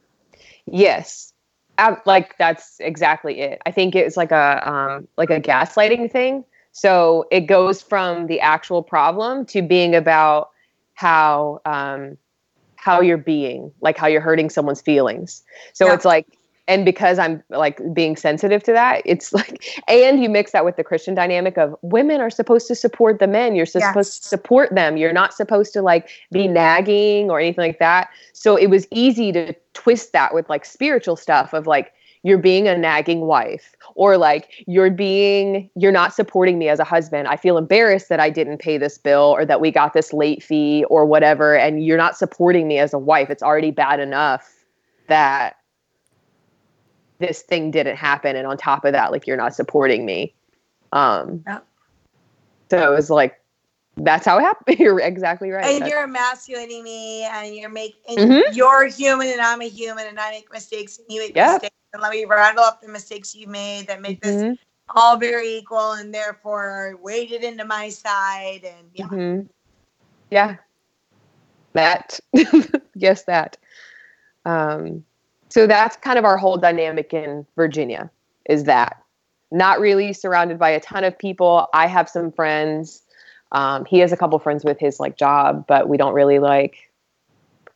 Yes. 0.66 1.34
Ab- 1.78 2.01
like 2.05 2.38
that's 2.38 2.80
exactly 2.80 3.41
it. 3.41 3.62
I 3.66 3.72
think 3.72 3.95
it's 3.95 4.18
like 4.18 4.32
a 4.32 4.68
um 4.70 5.07
like 5.18 5.30
a 5.30 5.39
gaslighting 5.39 6.12
thing. 6.12 6.43
So 6.72 7.26
it 7.32 7.41
goes 7.41 7.82
from 7.82 8.28
the 8.28 8.39
actual 8.39 8.82
problem 8.84 9.45
to 9.47 9.62
being 9.62 9.95
about 9.95 10.49
how 10.93 11.62
um 11.66 12.18
how 12.76 13.01
you're 13.01 13.18
being, 13.18 13.72
like 13.82 13.97
how 13.97 14.07
you're 14.07 14.22
hurting 14.22 14.49
someone's 14.49 14.82
feelings. 14.82 15.43
So 15.74 15.88
Yeah. 15.88 15.93
it's 15.93 16.05
like 16.05 16.28
and 16.72 16.86
because 16.86 17.19
I'm 17.19 17.43
like 17.49 17.82
being 17.93 18.15
sensitive 18.15 18.63
to 18.63 18.72
that, 18.72 19.01
it's 19.03 19.34
like 19.39 19.84
and 19.88 20.24
you 20.24 20.30
mix 20.30 20.53
that 20.53 20.63
with 20.63 20.78
the 20.78 20.84
Christian 20.84 21.13
dynamic 21.13 21.57
of 21.57 21.76
women 21.82 22.22
are 22.22 22.30
supposed 22.30 22.67
to 22.67 22.76
support 22.76 23.19
the 23.19 23.28
men. 23.28 23.55
You're 23.55 23.65
supposed 23.65 24.24
to 24.24 24.28
support 24.28 24.74
them. 24.74 24.95
You're 24.95 25.11
not 25.11 25.34
supposed 25.34 25.74
to 25.74 25.82
like 25.82 26.09
be 26.32 26.47
nagging 26.47 27.30
or 27.30 27.39
anything 27.39 27.65
like 27.65 27.80
that. 27.80 28.09
So 28.32 28.55
it 28.55 28.67
was 28.67 28.88
easy 28.91 29.34
to 29.34 29.53
twist 29.74 30.13
that 30.13 30.34
with 30.34 30.49
like 30.49 30.63
spiritual 30.63 31.17
stuff 31.17 31.53
of 31.53 31.67
like 31.67 31.93
you're 32.24 32.38
being 32.38 32.67
a 32.67 32.78
nagging 32.78 33.22
wife 33.22 33.76
or 33.95 34.15
like 34.15 34.63
you're 34.65 34.91
being 34.91 35.69
you're 35.76 35.91
not 35.91 36.13
supporting 36.13 36.57
me 36.57 36.69
as 36.69 36.80
a 36.80 36.86
husband. 36.86 37.28
I 37.28 37.36
feel 37.36 37.57
embarrassed 37.57 38.07
that 38.07 38.22
I 38.22 38.30
didn't 38.30 38.59
pay 38.59 38.78
this 38.78 38.97
bill 38.97 39.36
or 39.36 39.45
that 39.45 39.59
we 39.59 39.72
got 39.72 39.91
this 39.93 40.13
late 40.13 40.41
fee 40.41 40.86
or 40.89 41.05
whatever 41.05 41.57
and 41.57 41.84
you're 41.84 41.97
not 41.97 42.15
supporting 42.15 42.69
me 42.69 42.78
as 42.78 42.93
a 42.93 42.99
wife. 42.99 43.30
It's 43.30 43.43
already 43.43 43.72
bad 43.72 43.99
enough 43.99 44.49
that 45.07 45.57
this 47.22 47.41
thing 47.43 47.72
didn't 47.72 47.95
happen 47.95 48.36
and 48.36 48.45
on 48.45 48.57
top 48.57 48.84
of 48.84 48.91
that 48.93 49.11
like 49.11 49.26
you're 49.28 49.38
not 49.38 49.55
supporting 49.55 50.05
me. 50.05 50.34
Um 50.91 51.43
Yeah. 51.47 51.59
So 52.69 52.91
it 52.91 52.95
was 52.95 53.09
like 53.09 53.38
that's 53.97 54.26
how 54.26 54.38
it 54.39 54.41
happened. 54.41 54.80
You're 54.80 54.99
exactly 55.01 55.51
right. 55.51 55.65
and 55.65 55.76
That's- 55.76 55.89
you're 55.91 56.03
emasculating 56.03 56.82
me 56.84 57.24
and 57.24 57.53
you're 57.55 57.69
making 57.69 58.17
Mhm. 58.17 58.41
you're 58.55 58.86
human 58.88 59.28
and 59.28 59.41
I'm 59.41 59.61
a 59.61 59.67
human 59.69 60.07
and 60.07 60.19
I 60.19 60.32
make 60.32 60.51
mistakes 60.51 60.97
and 60.97 61.07
you 61.09 61.22
make 61.22 61.36
Yeah. 61.36 61.53
mistakes 61.53 61.76
and 61.93 62.01
let 62.01 62.11
me 62.11 62.24
rattle 62.26 62.63
up 62.63 62.82
the 62.82 62.88
mistakes 62.88 63.36
you 63.36 63.47
made 63.47 63.88
that 63.88 64.01
make 64.01 64.22
this 64.22 64.41
Mhm. 64.41 64.57
all 64.95 65.17
very 65.17 65.55
equal 65.57 65.91
and 65.93 66.13
therefore 66.13 66.97
weighted 67.01 67.43
into 67.43 67.65
my 67.65 67.89
side 67.89 68.63
and 68.63 68.89
yeah 68.93 69.05
Mhm. 69.07 69.49
Yeah. 70.30 70.55
That. 71.74 72.19
yes, 72.95 73.24
that. 73.26 73.57
Um, 74.45 75.03
so 75.52 75.68
that's 75.68 75.97
kind 75.97 76.18
of 76.18 76.24
our 76.24 76.38
whole 76.38 76.56
dynamic 76.56 77.14
in 77.14 77.45
Virginia 77.58 78.10
is 78.49 78.64
that 78.64 79.04
not 79.52 79.82
really 79.82 80.14
surrounded 80.14 80.58
by 80.58 80.70
a 80.70 80.80
ton 80.80 81.04
of 81.04 81.18
people. 81.20 81.68
I 81.74 81.88
have 81.88 82.08
some 82.08 82.32
friends. 82.32 83.02
Um, 83.52 83.84
he 83.84 83.99
has 83.99 84.14
a 84.14 84.18
couple 84.18 84.39
friends 84.39 84.64
with 84.64 84.80
his 84.80 84.97
like 84.97 85.18
job, 85.18 85.66
but 85.68 85.89
we 85.89 85.97
don't 85.97 86.14
really 86.14 86.39
like 86.39 86.89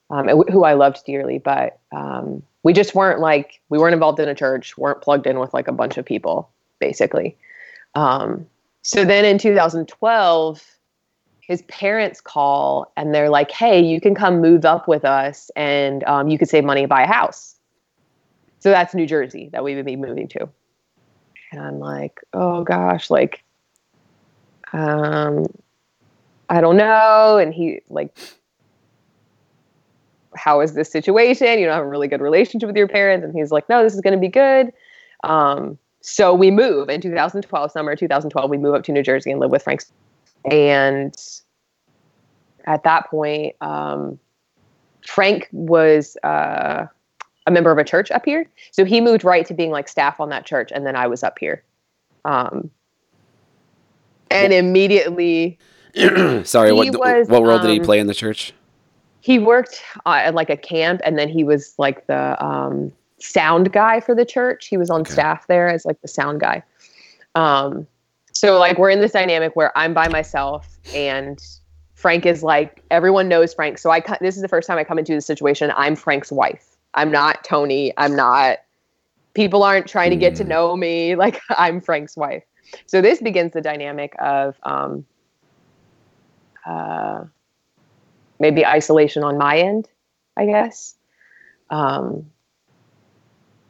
um, 0.10 0.30
who 0.50 0.64
I 0.64 0.74
loved 0.74 1.06
dearly, 1.06 1.38
but 1.38 1.80
um, 1.92 2.42
we 2.64 2.72
just 2.72 2.96
weren't 2.96 3.20
like 3.20 3.60
we 3.68 3.78
weren't 3.78 3.94
involved 3.94 4.22
in 4.22 4.30
a 4.30 4.36
church, 4.36 4.78
weren't 4.78 5.02
plugged 5.02 5.28
in 5.28 5.38
with 5.38 5.54
like 5.54 5.68
a 5.68 5.74
bunch 5.74 5.98
of 5.98 6.06
people, 6.06 6.50
basically. 6.80 7.36
Um, 7.94 8.46
so 8.84 9.04
then 9.04 9.26
in 9.26 9.38
2012, 9.38 10.64
his 11.42 11.62
parents 11.64 12.22
call 12.22 12.92
and 12.96 13.14
they're 13.14 13.30
like, 13.30 13.52
"Hey, 13.52 13.82
you 13.82 14.00
can 14.00 14.16
come 14.16 14.40
move 14.40 14.64
up 14.64 14.88
with 14.88 15.04
us, 15.04 15.52
and 15.58 16.06
um, 16.06 16.30
you 16.30 16.38
could 16.38 16.48
save 16.48 16.64
money 16.64 16.86
buy 16.86 17.04
a 17.04 17.08
house." 17.08 17.55
So 18.66 18.72
that's 18.72 18.96
New 18.96 19.06
Jersey 19.06 19.50
that 19.52 19.64
we 19.64 19.76
would 19.76 19.86
be 19.86 19.96
moving 19.96 20.28
to. 20.30 20.50
And 21.52 21.62
I'm 21.62 21.78
like, 21.78 22.20
"Oh 22.34 22.64
gosh, 22.64 23.12
like, 23.12 23.44
um, 24.74 25.46
I 26.50 26.62
don't 26.62 26.76
know." 26.76 27.38
And 27.38 27.54
he 27.54 27.82
like, 27.90 28.18
"How 30.36 30.62
is 30.62 30.74
this 30.74 30.92
situation? 30.92 31.60
You 31.60 31.68
don't 31.68 31.76
have 31.76 31.84
a 31.84 31.88
really 31.88 32.08
good 32.08 32.22
relationship 32.22 32.66
with 32.66 32.76
your 32.76 32.88
parents." 32.88 33.24
And 33.24 33.36
he's 33.36 33.52
like, 33.52 33.70
"No, 33.70 33.84
this 33.84 33.94
is 33.94 34.02
going 34.02 34.16
to 34.16 34.20
be 34.20 34.30
good." 34.30 34.74
Um, 35.24 35.78
so 36.02 36.34
we 36.34 36.50
move 36.50 36.90
in 36.90 37.02
2012, 37.02 37.72
summer 37.72 37.96
2012. 37.96 38.50
We 38.50 38.58
move 38.58 38.74
up 38.74 38.84
to 38.86 38.92
New 38.92 39.04
Jersey 39.04 39.30
and 39.30 39.40
live 39.40 39.52
with 39.52 39.62
Frank's 39.62 39.92
and 40.44 41.16
at 42.66 42.84
that 42.84 43.12
point 43.12 43.58
um, 43.62 44.18
frank 45.06 45.50
was 45.52 46.18
uh, 46.24 46.88
a 47.46 47.52
member 47.52 47.72
of 47.72 47.78
a 47.78 47.84
church 47.84 48.12
up 48.12 48.26
here. 48.26 48.50
So 48.72 48.86
he 48.86 49.02
moved 49.02 49.24
right 49.24 49.46
to 49.46 49.54
being 49.54 49.72
like 49.72 49.88
staff 49.88 50.20
on 50.20 50.30
that 50.30 50.46
church 50.46 50.72
and 50.74 50.86
then 50.86 50.96
i 50.96 51.08
was 51.08 51.24
up 51.24 51.38
here. 51.40 51.64
Um, 52.26 52.72
and 54.32 54.52
immediately 54.52 55.60
Sorry, 56.44 56.74
what 56.74 56.94
was, 56.94 57.30
what 57.30 57.44
role 57.44 57.60
did 57.60 57.70
he 57.70 57.80
um, 57.80 57.86
play 57.86 58.00
in 58.00 58.08
the 58.08 58.14
church? 58.14 58.54
he 59.22 59.40
worked 59.40 59.82
uh, 60.06 60.22
at 60.24 60.36
like 60.36 60.52
a 60.52 60.58
camp 60.58 61.02
and 61.04 61.18
then 61.18 61.28
he 61.28 61.44
was 61.44 61.74
like 61.80 62.06
the 62.06 62.44
um, 62.46 62.92
sound 63.20 63.72
guy 63.74 64.00
for 64.00 64.14
the 64.14 64.26
church. 64.26 64.68
He 64.68 64.78
was 64.78 64.92
on 64.92 65.02
Okay. 65.02 65.14
staff 65.14 65.48
there 65.48 65.68
as 65.68 65.84
like 65.84 66.00
the 66.02 66.08
sound 66.08 66.40
guy. 66.40 66.62
Um, 67.34 67.88
so 68.34 68.60
like 68.60 68.78
we're 68.78 68.92
in 68.92 69.00
this 69.00 69.14
dynamic 69.14 69.56
where 69.56 69.76
i'm 69.78 69.94
by 69.94 70.10
myself 70.10 70.78
and 70.94 71.40
frank 71.96 72.26
is 72.26 72.44
like 72.44 72.84
everyone 72.92 73.28
knows 73.28 73.54
frank. 73.54 73.78
So 73.78 73.90
i 73.90 74.00
this 74.22 74.36
is 74.36 74.42
the 74.42 74.48
first 74.48 74.68
time 74.68 74.78
i 74.78 74.84
come 74.84 75.00
into 75.00 75.14
this 75.14 75.26
situation. 75.26 75.72
I'm 75.76 75.96
frank's 75.96 76.32
wife 76.32 76.75
i'm 76.96 77.12
not 77.12 77.44
tony 77.44 77.94
i'm 77.98 78.16
not 78.16 78.58
people 79.36 79.64
aren't 79.64 79.88
trying 79.88 80.12
to 80.12 80.18
get 80.18 80.36
to 80.36 80.44
Hmm. 80.44 80.50
know 80.50 80.76
me 80.76 81.16
like 81.24 81.40
i'm 81.58 81.82
frank's 81.82 82.18
wife 82.18 82.44
so 82.88 83.02
this 83.02 83.22
begins 83.22 83.54
the 83.54 83.62
dynamic 83.62 84.14
of 84.20 84.56
um, 84.64 85.06
uh, 86.66 87.24
maybe 88.40 88.66
isolation 88.66 89.24
on 89.24 89.38
my 89.38 89.58
end, 89.60 89.90
I 90.38 90.46
guess. 90.46 90.96
Um, 91.70 92.32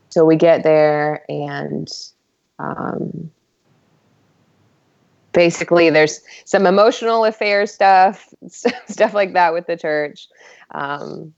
so 0.09 0.25
we 0.25 0.35
get 0.37 0.63
there, 0.63 1.23
and 1.29 1.87
um, 2.59 3.31
basically, 5.33 5.89
there's 5.89 6.21
some 6.45 6.65
emotional 6.65 7.25
affair 7.25 7.65
stuff, 7.65 8.33
stuff 8.47 9.13
like 9.13 9.33
that 9.33 9.53
with 9.53 9.67
the 9.67 9.77
church. 9.77 10.27
Um, 10.73 11.33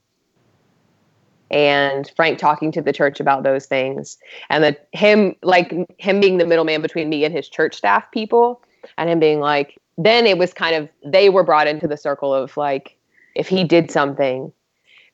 and 1.50 2.10
Frank 2.16 2.38
talking 2.38 2.72
to 2.72 2.82
the 2.82 2.92
church 2.92 3.20
about 3.20 3.42
those 3.42 3.66
things, 3.66 4.18
and 4.50 4.62
that 4.64 4.88
him 4.92 5.34
like 5.42 5.74
him 5.98 6.20
being 6.20 6.38
the 6.38 6.46
middleman 6.46 6.82
between 6.82 7.08
me 7.08 7.24
and 7.24 7.34
his 7.34 7.48
church 7.48 7.74
staff 7.74 8.10
people, 8.12 8.62
and 8.96 9.08
him 9.08 9.20
being 9.20 9.40
like, 9.40 9.78
then 9.96 10.26
it 10.26 10.38
was 10.38 10.52
kind 10.52 10.74
of 10.74 10.88
they 11.04 11.28
were 11.28 11.42
brought 11.42 11.66
into 11.66 11.88
the 11.88 11.96
circle 11.96 12.34
of 12.34 12.56
like 12.56 12.96
if 13.34 13.48
he 13.48 13.64
did 13.64 13.90
something. 13.90 14.52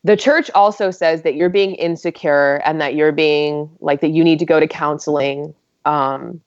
The 0.03 0.17
church 0.19 0.51
also 0.55 0.91
says 0.91 1.23
that 1.23 1.35
you're 1.35 1.49
being 1.49 1.77
insecure 1.77 2.57
and 2.67 2.79
that 2.81 2.95
you're 2.95 3.13
being 3.13 3.71
like 3.81 4.03
that 4.03 4.11
you 4.11 4.23
need 4.23 4.39
to 4.41 4.45
go 4.45 4.61
to 4.61 4.69
counseling 4.69 5.55
um, 5.87 6.43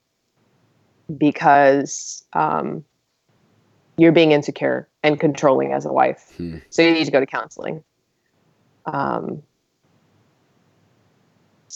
because 1.18 2.24
um, 2.34 2.86
you're 3.98 4.12
being 4.12 4.32
insecure 4.32 4.88
and 5.02 5.20
controlling 5.20 5.74
as 5.74 5.86
a 5.86 5.92
wife. 5.92 6.34
Hmm. 6.38 6.58
so 6.70 6.84
you 6.84 6.92
need 6.92 7.06
to 7.06 7.12
go 7.12 7.20
to 7.20 7.26
counseling. 7.26 7.84
Um, 8.86 9.42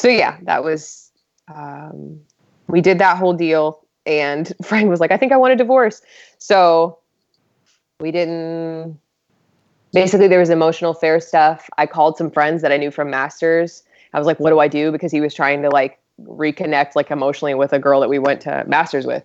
so 0.01 0.09
yeah 0.09 0.37
that 0.41 0.63
was 0.63 1.11
um, 1.53 2.19
we 2.67 2.81
did 2.81 2.97
that 2.97 3.17
whole 3.17 3.33
deal 3.33 3.85
and 4.07 4.51
frank 4.63 4.89
was 4.89 4.99
like 4.99 5.11
i 5.11 5.17
think 5.17 5.31
i 5.31 5.37
want 5.37 5.53
a 5.53 5.55
divorce. 5.55 6.01
So 6.39 6.97
we 7.99 8.09
didn't 8.09 8.97
basically 9.93 10.27
there 10.27 10.39
was 10.39 10.49
emotional 10.49 10.95
fair 10.95 11.19
stuff. 11.19 11.69
I 11.77 11.85
called 11.85 12.17
some 12.17 12.31
friends 12.31 12.63
that 12.63 12.71
i 12.71 12.77
knew 12.77 12.89
from 12.89 13.11
masters. 13.11 13.83
I 14.13 14.17
was 14.17 14.25
like 14.25 14.39
what 14.39 14.49
do 14.49 14.57
i 14.57 14.67
do? 14.67 14.91
Because 14.91 15.11
he 15.11 15.21
was 15.21 15.35
trying 15.35 15.61
to 15.61 15.69
like 15.69 15.99
reconnect 16.23 16.95
like 16.95 17.11
emotionally 17.11 17.53
with 17.53 17.71
a 17.71 17.79
girl 17.79 17.99
that 17.99 18.09
we 18.09 18.17
went 18.17 18.41
to 18.41 18.63
masters 18.67 19.05
with. 19.05 19.23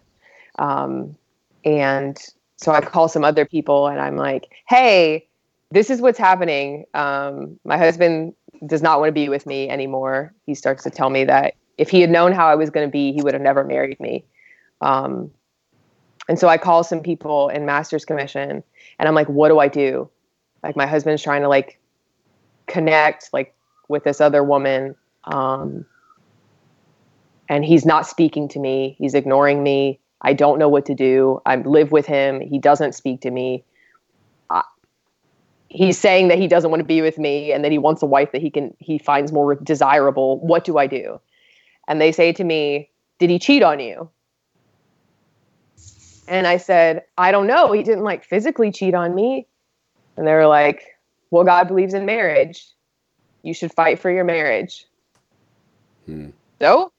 Um, 0.59 1.17
and 1.65 2.19
so 2.59 2.73
i 2.73 2.81
call 2.81 3.09
some 3.09 3.25
other 3.25 3.45
people 3.45 3.87
and 3.89 4.01
i'm 4.01 4.17
like 4.17 4.47
hey 4.67 5.27
this 5.71 5.91
is 5.91 6.01
what's 6.01 6.19
happening. 6.19 6.85
Um, 6.95 7.59
my 7.65 7.77
husband 7.77 8.35
does 8.67 8.83
not 8.83 9.01
want 9.01 9.09
to 9.09 9.13
be 9.13 9.29
with 9.29 9.47
me 9.47 9.69
anymore 9.69 10.33
he 10.47 10.55
starts 10.55 10.83
to 10.85 10.91
tell 10.91 11.11
me 11.11 11.25
that 11.25 11.55
if 11.79 11.91
he 11.91 12.01
had 12.01 12.11
known 12.11 12.33
how 12.33 12.47
i 12.47 12.55
was 12.55 12.71
going 12.71 12.87
to 12.87 12.91
be 12.91 13.13
he 13.13 13.23
would 13.23 13.35
have 13.35 13.43
never 13.43 13.65
married 13.65 13.99
me 14.01 14.25
um, 14.81 15.31
and 16.29 16.39
so 16.39 16.49
I 16.49 16.59
call 16.59 16.83
some 16.83 17.01
people 17.01 17.49
in 17.49 17.67
master's 17.67 18.05
commission 18.05 18.63
and 18.99 19.09
I'm 19.09 19.15
like, 19.15 19.29
what 19.29 19.49
do 19.49 19.59
I 19.59 19.69
do? 19.69 20.11
Like 20.63 20.77
my 20.77 20.87
husband's 20.87 21.23
trying 21.23 21.43
to 21.43 21.49
like 21.49 21.79
connect 22.67 23.31
like 23.33 23.55
with 23.89 24.05
this 24.05 24.21
other 24.21 24.43
woman. 24.43 24.97
Um, 25.25 25.87
and 27.49 27.65
he's 27.65 27.87
not 27.87 28.07
speaking 28.07 28.49
to 28.49 28.59
me. 28.59 28.97
He's 28.99 29.15
ignoring 29.15 29.63
me. 29.63 30.01
I 30.23 30.33
don't 30.33 30.59
know 30.59 30.69
what 30.69 30.87
to 30.87 30.95
do. 30.95 31.41
I 31.47 31.57
live 31.57 31.93
with 31.93 32.07
him. 32.07 32.41
He 32.41 32.59
doesn't 32.59 32.95
speak 32.95 33.21
to 33.21 33.31
me. 33.31 33.63
He's 35.69 35.99
saying 35.99 36.29
that 36.29 36.39
he 36.39 36.47
doesn't 36.47 36.71
want 36.71 36.81
to 36.81 36.85
be 36.85 37.03
with 37.03 37.19
me 37.19 37.53
and 37.53 37.65
that 37.65 37.73
he 37.73 37.79
wants 37.79 38.03
a 38.03 38.07
wife 38.07 38.33
that 38.33 38.41
he 38.41 38.51
can 38.51 38.75
he 38.79 38.99
finds 38.99 39.33
more 39.33 39.55
desirable. 39.57 40.39
What 40.41 40.65
do 40.65 40.79
I 40.79 40.87
do? 40.87 41.21
And 41.89 42.01
they 42.01 42.13
say 42.13 42.33
to 42.33 42.45
me, 42.45 42.91
"Did 43.19 43.31
he 43.31 43.39
cheat 43.39 43.63
on 43.63 43.81
you?" 43.81 44.09
And 46.29 46.47
I 46.47 46.57
said, 46.57 47.05
"I 47.19 47.31
don't 47.33 47.47
know. 47.47 47.73
He 47.73 47.83
didn't 47.83 48.05
like 48.05 48.25
physically 48.25 48.71
cheat 48.71 48.95
on 48.95 49.15
me." 49.15 49.47
And 50.17 50.27
they 50.27 50.33
were 50.33 50.47
like, 50.47 50.85
"Well, 51.31 51.45
God 51.45 51.69
believes 51.69 51.95
in 51.95 52.07
marriage. 52.07 52.67
You 53.43 53.53
should 53.53 53.73
fight 53.73 53.99
for 53.99 54.11
your 54.11 54.25
marriage." 54.25 54.87
Hmm. 56.07 56.31
So 56.61 56.93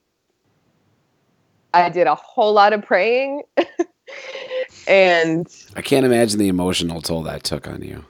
I 1.74 1.90
did 1.90 2.08
a 2.08 2.16
whole 2.16 2.54
lot 2.54 2.74
of 2.74 2.84
praying. 2.84 3.44
and 4.88 5.48
I 5.76 5.82
can't 5.82 6.06
imagine 6.06 6.40
the 6.40 6.48
emotional 6.48 7.02
toll 7.02 7.24
that 7.24 7.44
took 7.44 7.68
on 7.68 7.82
you. 7.82 8.04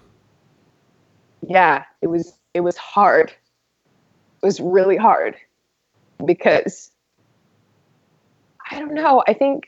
Yeah, 1.41 1.83
it 2.01 2.07
was 2.07 2.37
it 2.53 2.61
was 2.61 2.77
hard. 2.77 3.31
It 4.41 4.45
was 4.45 4.59
really 4.59 4.97
hard 4.97 5.35
because 6.25 6.91
I 8.71 8.79
don't 8.79 8.93
know, 8.93 9.23
I 9.27 9.33
think 9.33 9.67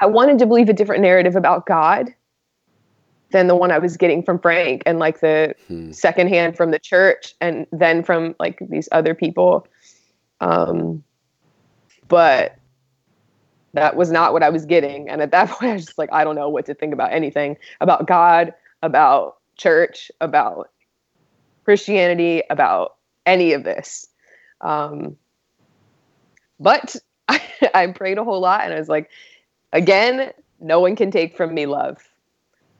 I 0.00 0.06
wanted 0.06 0.38
to 0.40 0.46
believe 0.46 0.68
a 0.68 0.72
different 0.72 1.02
narrative 1.02 1.36
about 1.36 1.66
God 1.66 2.14
than 3.30 3.46
the 3.46 3.56
one 3.56 3.70
I 3.70 3.78
was 3.78 3.96
getting 3.96 4.22
from 4.22 4.38
Frank 4.38 4.82
and 4.86 4.98
like 4.98 5.20
the 5.20 5.54
Hmm. 5.68 5.90
secondhand 5.92 6.56
from 6.56 6.70
the 6.70 6.78
church 6.78 7.34
and 7.40 7.66
then 7.72 8.02
from 8.02 8.34
like 8.38 8.58
these 8.68 8.88
other 8.92 9.14
people. 9.14 9.66
Um, 10.40 11.02
but 12.08 12.56
that 13.74 13.96
was 13.96 14.10
not 14.10 14.32
what 14.32 14.42
I 14.42 14.50
was 14.50 14.64
getting. 14.64 15.08
And 15.08 15.20
at 15.22 15.30
that 15.32 15.48
point, 15.50 15.70
I 15.70 15.74
was 15.74 15.86
just 15.86 15.98
like, 15.98 16.12
I 16.12 16.24
don't 16.24 16.36
know 16.36 16.48
what 16.48 16.66
to 16.66 16.74
think 16.74 16.92
about 16.92 17.12
anything 17.12 17.56
about 17.80 18.06
God, 18.06 18.54
about 18.82 19.36
church, 19.56 20.10
about 20.20 20.70
Christianity, 21.64 22.42
about 22.50 22.96
any 23.24 23.52
of 23.52 23.64
this. 23.64 24.08
Um, 24.60 25.16
but 26.60 26.96
I, 27.28 27.42
I 27.74 27.86
prayed 27.88 28.18
a 28.18 28.24
whole 28.24 28.40
lot 28.40 28.62
and 28.62 28.72
I 28.72 28.78
was 28.78 28.88
like, 28.88 29.10
again, 29.72 30.32
no 30.60 30.80
one 30.80 30.96
can 30.96 31.10
take 31.10 31.36
from 31.36 31.54
me 31.54 31.66
love. 31.66 31.98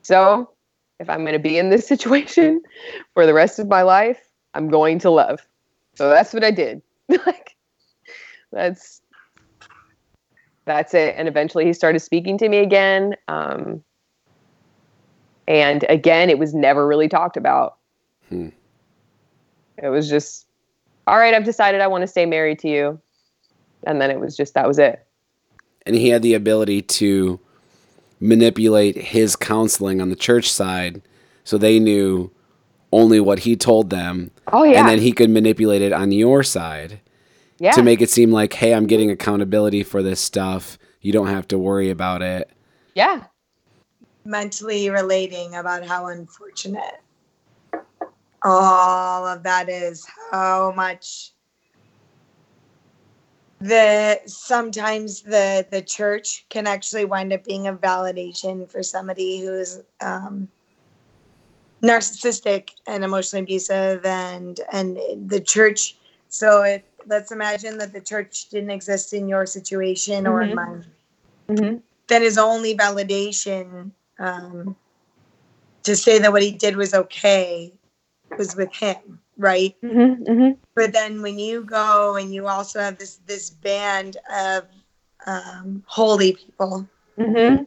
So 0.02 0.50
if 0.98 1.10
I'm 1.10 1.22
going 1.22 1.32
to 1.32 1.38
be 1.38 1.58
in 1.58 1.70
this 1.70 1.86
situation 1.88 2.62
for 3.14 3.26
the 3.26 3.34
rest 3.34 3.58
of 3.58 3.68
my 3.68 3.82
life, 3.82 4.20
I'm 4.54 4.68
going 4.68 4.98
to 5.00 5.10
love. 5.10 5.46
So 5.94 6.08
that's 6.08 6.32
what 6.32 6.44
I 6.44 6.50
did. 6.50 6.82
like 7.08 7.56
that's 8.52 9.00
that's 10.64 10.94
it. 10.94 11.14
And 11.16 11.28
eventually 11.28 11.64
he 11.64 11.72
started 11.72 12.00
speaking 12.00 12.38
to 12.38 12.48
me 12.48 12.58
again. 12.58 13.14
Um, 13.28 13.82
and 15.48 15.84
again, 15.88 16.30
it 16.30 16.38
was 16.38 16.54
never 16.54 16.86
really 16.86 17.08
talked 17.08 17.36
about. 17.36 17.76
Hmm. 18.28 18.48
It 19.82 19.88
was 19.88 20.08
just, 20.08 20.46
all 21.06 21.18
right, 21.18 21.34
I've 21.34 21.44
decided 21.44 21.80
I 21.80 21.86
want 21.86 22.02
to 22.02 22.08
stay 22.08 22.26
married 22.26 22.58
to 22.60 22.68
you. 22.68 23.00
And 23.84 24.00
then 24.00 24.10
it 24.10 24.18
was 24.18 24.36
just, 24.36 24.54
that 24.54 24.66
was 24.66 24.78
it. 24.78 25.06
And 25.84 25.94
he 25.94 26.08
had 26.08 26.22
the 26.22 26.34
ability 26.34 26.82
to 26.82 27.38
manipulate 28.18 28.96
his 28.96 29.36
counseling 29.36 30.00
on 30.00 30.08
the 30.08 30.16
church 30.16 30.50
side 30.50 31.02
so 31.44 31.58
they 31.58 31.78
knew 31.78 32.30
only 32.90 33.20
what 33.20 33.40
he 33.40 33.54
told 33.54 33.90
them. 33.90 34.30
Oh, 34.52 34.64
yeah. 34.64 34.80
And 34.80 34.88
then 34.88 34.98
he 34.98 35.12
could 35.12 35.30
manipulate 35.30 35.82
it 35.82 35.92
on 35.92 36.10
your 36.10 36.42
side 36.42 37.00
yeah. 37.58 37.72
to 37.72 37.82
make 37.82 38.00
it 38.00 38.10
seem 38.10 38.32
like, 38.32 38.54
hey, 38.54 38.74
I'm 38.74 38.86
getting 38.86 39.10
accountability 39.10 39.82
for 39.82 40.02
this 40.02 40.20
stuff. 40.20 40.78
You 41.00 41.12
don't 41.12 41.28
have 41.28 41.46
to 41.48 41.58
worry 41.58 41.90
about 41.90 42.22
it. 42.22 42.50
yeah. 42.94 43.24
Mentally 44.26 44.90
relating 44.90 45.54
about 45.54 45.84
how 45.86 46.06
unfortunate 46.08 47.00
all 48.42 49.26
of 49.26 49.42
that 49.42 49.68
is 49.68 50.06
how 50.30 50.72
much 50.76 51.32
the 53.60 54.20
sometimes 54.26 55.22
the 55.22 55.66
the 55.70 55.82
church 55.82 56.46
can 56.50 56.66
actually 56.66 57.04
wind 57.04 57.32
up 57.32 57.44
being 57.44 57.66
a 57.66 57.72
validation 57.72 58.70
for 58.70 58.82
somebody 58.82 59.40
who's 59.40 59.80
um 60.00 60.48
narcissistic 61.82 62.70
and 62.86 63.04
emotionally 63.04 63.42
abusive 63.42 64.04
and 64.04 64.60
and 64.72 64.98
the 65.28 65.40
church 65.40 65.96
so 66.28 66.62
it 66.62 66.84
let's 67.06 67.30
imagine 67.32 67.78
that 67.78 67.92
the 67.92 68.00
church 68.00 68.48
didn't 68.48 68.70
exist 68.70 69.12
in 69.12 69.28
your 69.28 69.46
situation 69.46 70.26
or 70.26 70.42
in 70.42 70.50
Mhm. 70.50 70.54
mine 70.54 70.84
Mm-hmm. 71.48 71.76
that 72.08 72.22
his 72.22 72.38
only 72.38 72.76
validation 72.76 73.92
um, 74.18 74.76
to 75.84 75.96
say 75.96 76.18
that 76.18 76.32
what 76.32 76.42
he 76.42 76.50
did 76.52 76.76
was 76.76 76.94
okay 76.94 77.72
was 78.38 78.56
with 78.56 78.72
him, 78.74 79.20
right? 79.36 79.74
Mm-hmm. 79.82 80.22
Mm-hmm. 80.24 80.52
But 80.74 80.92
then 80.92 81.22
when 81.22 81.38
you 81.38 81.62
go 81.64 82.16
and 82.16 82.32
you 82.34 82.46
also 82.46 82.80
have 82.80 82.98
this 82.98 83.16
this 83.26 83.50
band 83.50 84.16
of 84.32 84.64
um, 85.26 85.82
holy 85.86 86.32
people, 86.34 86.86
Mm-hmm. 87.18 87.64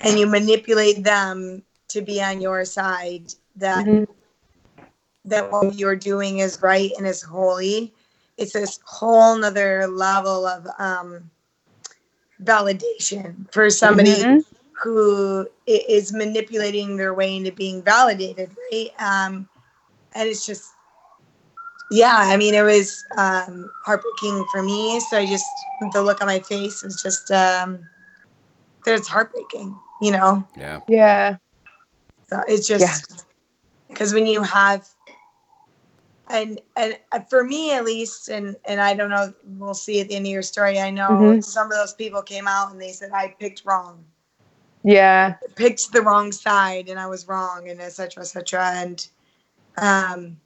and 0.00 0.18
you 0.18 0.26
manipulate 0.26 1.04
them 1.04 1.62
to 1.88 2.02
be 2.02 2.22
on 2.22 2.40
your 2.40 2.64
side, 2.64 3.32
that 3.56 3.86
Mm-hmm. 3.86 4.12
that 5.24 5.50
what 5.50 5.74
you're 5.74 5.96
doing 5.96 6.38
is 6.38 6.62
right 6.62 6.90
and 6.96 7.06
is 7.06 7.22
holy. 7.22 7.92
It's 8.36 8.52
this 8.52 8.80
whole 8.84 9.36
nother 9.38 9.86
level 9.86 10.46
of 10.46 10.66
um, 10.78 11.30
validation 12.42 13.50
for 13.52 13.70
somebody 13.70 14.10
Mhm. 14.22 14.44
Who 14.84 15.48
i- 15.66 15.84
is 15.88 16.12
manipulating 16.12 16.96
their 16.96 17.14
way 17.14 17.34
into 17.36 17.50
being 17.50 17.82
validated, 17.82 18.54
right? 18.70 18.90
Um, 18.98 19.48
and 20.14 20.28
it's 20.28 20.46
just, 20.46 20.64
yeah, 21.90 22.16
I 22.16 22.36
mean, 22.36 22.54
it 22.54 22.62
was 22.62 23.04
um, 23.16 23.70
heartbreaking 23.84 24.44
for 24.52 24.62
me. 24.62 25.00
So 25.00 25.18
I 25.18 25.26
just, 25.26 25.46
the 25.92 26.02
look 26.02 26.20
on 26.20 26.26
my 26.28 26.40
face 26.40 26.82
was 26.82 27.02
just, 27.02 27.30
um, 27.30 27.88
that 28.84 28.94
it's 28.94 29.08
heartbreaking, 29.08 29.74
you 30.02 30.10
know? 30.12 30.46
Yeah. 30.56 30.80
Yeah. 30.86 31.36
So 32.28 32.42
it's 32.46 32.68
just, 32.68 33.24
because 33.88 34.12
when 34.12 34.26
you 34.26 34.42
have, 34.42 34.86
and 36.28 36.60
and 36.76 36.98
uh, 37.12 37.20
for 37.20 37.44
me 37.44 37.72
at 37.72 37.84
least, 37.84 38.28
and 38.28 38.56
and 38.64 38.80
I 38.80 38.94
don't 38.94 39.10
know, 39.10 39.32
we'll 39.44 39.74
see 39.74 40.00
at 40.00 40.08
the 40.08 40.16
end 40.16 40.26
of 40.26 40.32
your 40.32 40.42
story. 40.42 40.80
I 40.80 40.90
know 40.90 41.08
Mhm. 41.10 41.44
some 41.44 41.66
of 41.66 41.72
those 41.76 41.92
people 41.94 42.22
came 42.22 42.48
out 42.48 42.72
and 42.72 42.80
they 42.80 42.92
said 42.92 43.10
I 43.12 43.34
picked 43.38 43.62
wrong. 43.66 44.04
Yeah. 44.84 45.36
picked 45.56 45.92
the 45.92 46.02
wrong 46.02 46.32
side 46.32 46.88
and 46.88 46.98
I 47.00 47.06
was 47.06 47.26
wrong 47.26 47.68
and 47.68 47.80
etc 47.80 48.24
cetera, 48.24 48.24
et 48.24 48.26
cetera. 48.26 48.70
And 48.74 49.08
um 49.78 50.36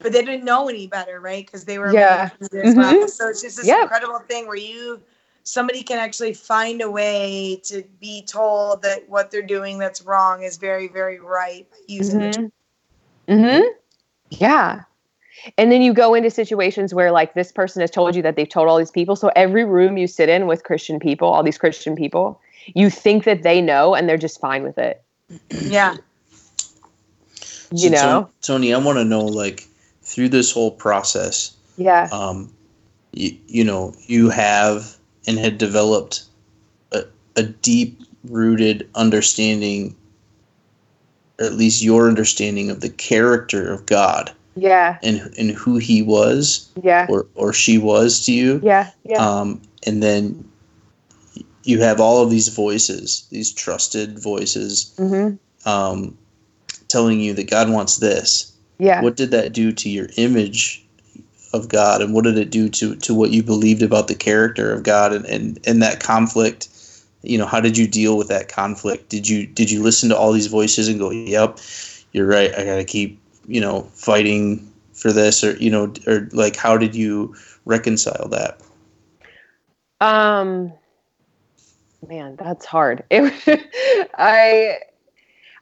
but 0.00 0.12
they 0.12 0.24
didn't 0.24 0.44
know 0.44 0.68
any 0.68 0.88
better, 0.88 1.20
right? 1.20 1.46
Because 1.46 1.64
they 1.64 1.78
were 1.78 1.92
Yeah. 1.92 2.30
manipulated 2.40 2.66
as 2.70 2.74
well. 2.74 2.92
Mhm. 2.92 3.08
So 3.10 3.28
it's 3.28 3.42
just 3.42 3.56
this 3.56 3.66
Yep. 3.66 3.82
incredible 3.82 4.18
thing 4.20 4.46
where 4.48 4.56
you 4.56 5.00
somebody 5.44 5.82
can 5.82 5.98
actually 5.98 6.34
find 6.34 6.80
a 6.82 6.90
way 6.90 7.60
to 7.64 7.82
be 8.00 8.22
told 8.22 8.82
that 8.82 9.08
what 9.08 9.30
they're 9.30 9.42
doing 9.42 9.78
that's 9.78 10.02
wrong 10.02 10.42
is 10.42 10.56
very, 10.56 10.88
very 10.88 11.18
right 11.18 11.66
using 11.86 12.20
the 12.20 12.44
Mm-hmm. 13.28 13.34
mm-hmm. 13.34 13.62
Yeah. 14.30 14.82
And 15.58 15.72
then 15.72 15.82
you 15.82 15.92
go 15.92 16.14
into 16.14 16.30
situations 16.30 16.94
where 16.94 17.10
like 17.10 17.34
this 17.34 17.50
person 17.52 17.80
has 17.80 17.90
told 17.90 18.14
you 18.14 18.22
that 18.22 18.36
they've 18.36 18.48
told 18.48 18.68
all 18.68 18.78
these 18.78 18.90
people. 18.90 19.16
So 19.16 19.30
every 19.34 19.64
room 19.64 19.96
you 19.96 20.06
sit 20.06 20.28
in 20.28 20.46
with 20.46 20.62
Christian 20.62 21.00
people, 21.00 21.28
all 21.28 21.42
these 21.42 21.58
Christian 21.58 21.96
people, 21.96 22.40
you 22.66 22.90
think 22.90 23.24
that 23.24 23.42
they 23.42 23.60
know 23.60 23.94
and 23.94 24.08
they're 24.08 24.16
just 24.16 24.40
fine 24.40 24.62
with 24.62 24.78
it. 24.78 25.02
yeah. 25.50 25.96
You 27.74 27.88
So, 27.88 27.94
know? 27.94 28.00
Ton- 28.22 28.28
Tony, 28.42 28.74
I 28.74 28.78
want 28.78 28.98
to 28.98 29.04
know, 29.04 29.24
like, 29.24 29.66
through 30.02 30.28
this 30.28 30.52
whole 30.52 30.70
process, 30.72 31.56
Yeah. 31.78 32.06
um, 32.12 32.52
you, 33.12 33.34
you 33.46 33.64
know, 33.64 33.94
you 34.06 34.28
have 34.28 34.94
and 35.26 35.38
had 35.38 35.56
developed 35.56 36.24
a, 36.92 37.04
a 37.36 37.44
deep 37.44 37.98
rooted 38.24 38.88
understanding, 38.94 39.96
at 41.38 41.54
least 41.54 41.82
your 41.82 42.08
understanding 42.08 42.68
of 42.70 42.80
the 42.82 42.90
character 42.90 43.72
of 43.72 43.86
God 43.86 44.30
Yeah. 44.54 44.98
and, 45.02 45.32
and 45.38 45.50
who 45.52 45.78
he 45.78 46.02
was 46.02 46.68
Yeah. 46.82 47.06
or, 47.08 47.26
or 47.36 47.54
she 47.54 47.78
was 47.78 48.26
to 48.26 48.32
you. 48.34 48.60
Yeah. 48.62 48.90
Yeah. 49.04 49.16
Um, 49.16 49.62
and 49.86 50.02
then 50.02 50.46
you 51.64 51.80
have 51.80 52.00
all 52.00 52.22
of 52.22 52.30
these 52.30 52.48
voices, 52.48 53.26
these 53.30 53.52
trusted 53.52 54.18
voices, 54.18 54.94
Mm-hmm. 54.98 55.68
um, 55.68 56.16
telling 56.88 57.20
you 57.20 57.32
that 57.34 57.50
God 57.50 57.70
wants 57.70 57.98
this. 57.98 58.52
Yeah. 58.78 59.00
What 59.00 59.16
did 59.16 59.30
that 59.30 59.52
do 59.52 59.72
to 59.72 59.88
your 59.88 60.08
image 60.16 60.84
of 61.52 61.68
God, 61.68 62.02
and 62.02 62.14
what 62.14 62.24
did 62.24 62.38
it 62.38 62.50
do 62.50 62.68
to 62.68 62.96
to 62.96 63.14
what 63.14 63.30
you 63.30 63.42
believed 63.42 63.82
about 63.82 64.08
the 64.08 64.14
character 64.14 64.72
of 64.72 64.82
God, 64.82 65.12
and 65.12 65.24
and, 65.26 65.58
and 65.66 65.82
that 65.82 66.00
conflict? 66.00 66.68
You 67.22 67.38
know, 67.38 67.46
how 67.46 67.60
did 67.60 67.78
you 67.78 67.86
deal 67.86 68.16
with 68.16 68.28
that 68.28 68.48
conflict? 68.48 69.08
Did 69.08 69.28
you 69.28 69.46
did 69.46 69.70
you 69.70 69.82
listen 69.82 70.08
to 70.08 70.16
all 70.16 70.32
these 70.32 70.48
voices 70.48 70.88
and 70.88 70.98
go, 70.98 71.10
"Yep, 71.10 71.58
you're 72.12 72.26
right. 72.26 72.52
I 72.58 72.64
got 72.64 72.76
to 72.76 72.84
keep 72.84 73.20
you 73.46 73.60
know 73.60 73.82
fighting 73.94 74.68
for 74.92 75.12
this," 75.12 75.44
or 75.44 75.56
you 75.56 75.70
know, 75.70 75.92
or 76.06 76.28
like 76.32 76.56
how 76.56 76.76
did 76.76 76.94
you 76.94 77.36
reconcile 77.64 78.28
that? 78.30 78.60
Um 80.00 80.72
man, 82.06 82.36
that's 82.36 82.66
hard. 82.66 83.04
It 83.10 84.10
I 84.14 84.78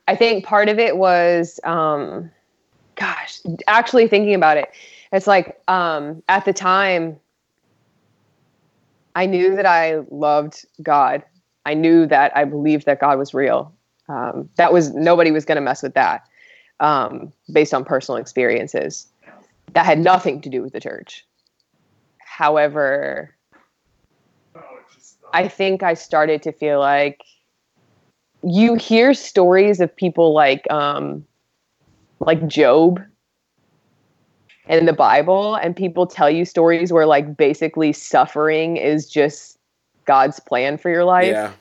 I 0.09 0.16
think 0.16 0.45
part 0.45 0.68
of 0.68 0.78
it 0.78 0.97
was 0.97 1.61
um 1.64 2.30
gosh, 2.97 3.41
actually 3.66 4.09
thinking 4.09 4.34
about 4.34 4.57
it. 4.57 4.70
It's 5.12 5.26
like 5.26 5.61
um 5.68 6.22
at 6.28 6.45
the 6.45 6.53
time 6.53 7.18
I 9.14 9.26
knew 9.26 9.57
that 9.57 9.66
I 9.66 10.01
loved 10.11 10.64
God. 10.82 11.24
I 11.66 11.74
knew 11.74 12.07
that 12.07 12.36
I 12.36 12.45
believed 12.45 12.86
that 12.86 13.01
God 13.01 13.18
was 13.18 13.34
real. 13.34 13.74
Um, 14.09 14.49
that 14.57 14.72
was 14.72 14.95
nobody 14.95 15.30
was 15.30 15.45
going 15.45 15.57
to 15.57 15.62
mess 15.62 15.82
with 15.82 15.95
that 15.95 16.26
um, 16.80 17.32
based 17.53 17.74
on 17.74 17.84
personal 17.84 18.20
experiences. 18.20 19.07
That 19.74 19.86
had 19.86 19.99
nothing 19.99 20.41
to 20.43 20.49
do 20.49 20.62
with 20.62 20.72
the 20.72 20.80
church. 20.80 21.24
However, 22.18 23.34
I 25.33 25.49
think 25.49 25.83
I 25.83 25.95
started 25.95 26.43
to 26.43 26.53
feel 26.53 26.81
like 26.81 27.22
you 28.43 28.74
hear 28.74 29.14
stories 29.14 29.81
of 29.81 29.95
people 29.95 30.33
like 30.33 30.70
um, 30.70 31.24
like 32.20 32.47
Job 32.47 33.01
in 34.68 34.87
the 34.87 34.93
Bible, 34.93 35.57
and 35.57 35.74
people 35.74 36.07
tell 36.07 36.31
you 36.31 36.45
stories 36.45 36.93
where 36.93 37.07
like 37.07 37.37
basically 37.37 37.93
suffering 37.93 38.76
is 38.76 39.09
just 39.09 39.59
God's 40.05 40.41
plan 40.41 40.78
for 40.78 40.91
your 40.91 41.05
life. 41.05 41.33
Yeah. 41.33 41.53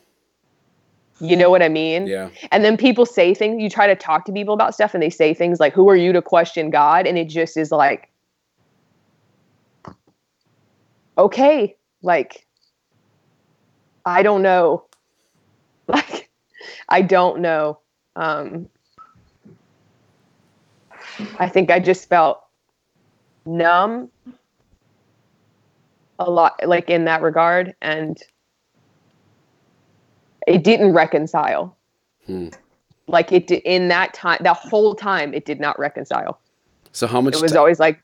You 1.22 1.36
know 1.36 1.50
what 1.50 1.62
I 1.62 1.68
mean? 1.68 2.08
Yeah. 2.08 2.30
And 2.52 2.64
then 2.64 2.78
people 2.78 3.06
say 3.06 3.34
things, 3.34 3.62
you 3.62 3.70
try 3.70 3.88
to 3.88 3.96
talk 3.96 4.24
to 4.26 4.32
people 4.32 4.54
about 4.54 4.74
stuff, 4.74 4.94
and 4.94 5.04
they 5.04 5.10
say 5.10 5.34
things 5.34 5.60
like, 5.60 5.74
Who 5.74 5.90
are 5.90 5.96
you 5.96 6.14
to 6.14 6.22
question 6.22 6.70
God? 6.70 7.06
And 7.06 7.18
it 7.18 7.26
just 7.26 7.58
is 7.58 7.72
like, 7.72 8.10
Okay, 11.18 11.76
like, 12.02 12.46
I 14.10 14.24
don't 14.24 14.42
know. 14.42 14.86
Like, 15.88 16.30
I 16.88 17.02
don't 17.02 17.40
know. 17.42 17.80
Um, 18.16 18.70
I 21.40 21.50
think 21.50 21.72
I 21.72 21.80
just 21.80 22.08
felt 22.08 22.44
numb 23.48 24.12
a 26.20 26.30
lot, 26.30 26.60
like 26.64 26.92
in 26.92 27.06
that 27.06 27.24
regard. 27.24 27.74
And 27.82 28.22
it 30.46 30.64
didn't 30.64 30.94
reconcile. 30.94 31.76
Hmm. 32.28 32.50
Like 33.08 33.32
it 33.32 33.48
did 33.48 33.64
in 33.66 33.88
that 33.88 34.14
time, 34.14 34.38
the 34.44 34.54
whole 34.54 34.94
time, 34.94 35.34
it 35.34 35.44
did 35.46 35.60
not 35.60 35.80
reconcile. 35.80 36.40
So 36.92 37.08
how 37.08 37.20
much 37.20 37.34
It 37.34 37.42
was 37.42 37.54
ti- 37.54 37.58
always 37.58 37.80
like, 37.80 38.00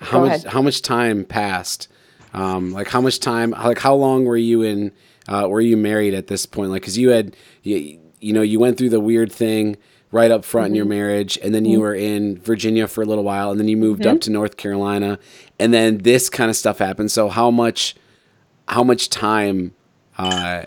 how 0.00 0.20
much 0.20 0.40
ahead. 0.40 0.52
how 0.52 0.60
much 0.60 0.82
time 0.82 1.24
passed? 1.24 1.88
Um, 2.34 2.72
like 2.72 2.88
how 2.88 3.00
much 3.00 3.20
time? 3.20 3.52
Like 3.52 3.78
how 3.78 3.94
long 3.94 4.26
were 4.26 4.36
you 4.36 4.60
in? 4.60 4.92
Uh, 5.28 5.46
were 5.48 5.60
you 5.60 5.76
married 5.76 6.14
at 6.14 6.26
this 6.28 6.46
point? 6.46 6.70
Like 6.70 6.82
because 6.82 6.96
you 6.98 7.10
had 7.10 7.36
you, 7.62 7.98
you 8.20 8.32
know 8.32 8.42
you 8.42 8.58
went 8.60 8.78
through 8.78 8.90
the 8.90 9.00
weird 9.00 9.32
thing 9.32 9.76
right 10.12 10.30
up 10.30 10.44
front 10.44 10.66
in 10.68 10.70
Mm-hmm. 10.72 10.76
your 10.76 10.84
marriage, 10.86 11.38
and 11.42 11.54
then 11.54 11.64
you 11.64 11.80
were 11.80 11.94
in 11.94 12.38
Virginia 12.40 12.86
for 12.86 13.02
a 13.02 13.04
little 13.04 13.24
while, 13.24 13.50
and 13.50 13.58
then 13.58 13.68
you 13.68 13.76
moved 13.76 14.02
Mm-hmm. 14.02 14.14
up 14.16 14.20
to 14.22 14.30
North 14.30 14.56
Carolina, 14.56 15.18
and 15.58 15.74
then 15.74 15.98
this 15.98 16.30
kind 16.30 16.48
of 16.48 16.56
stuff 16.56 16.78
happened. 16.78 17.10
So 17.10 17.28
how 17.28 17.50
much 17.50 17.94
how 18.68 18.82
much 18.84 19.10
time 19.10 19.74
uh, 20.18 20.64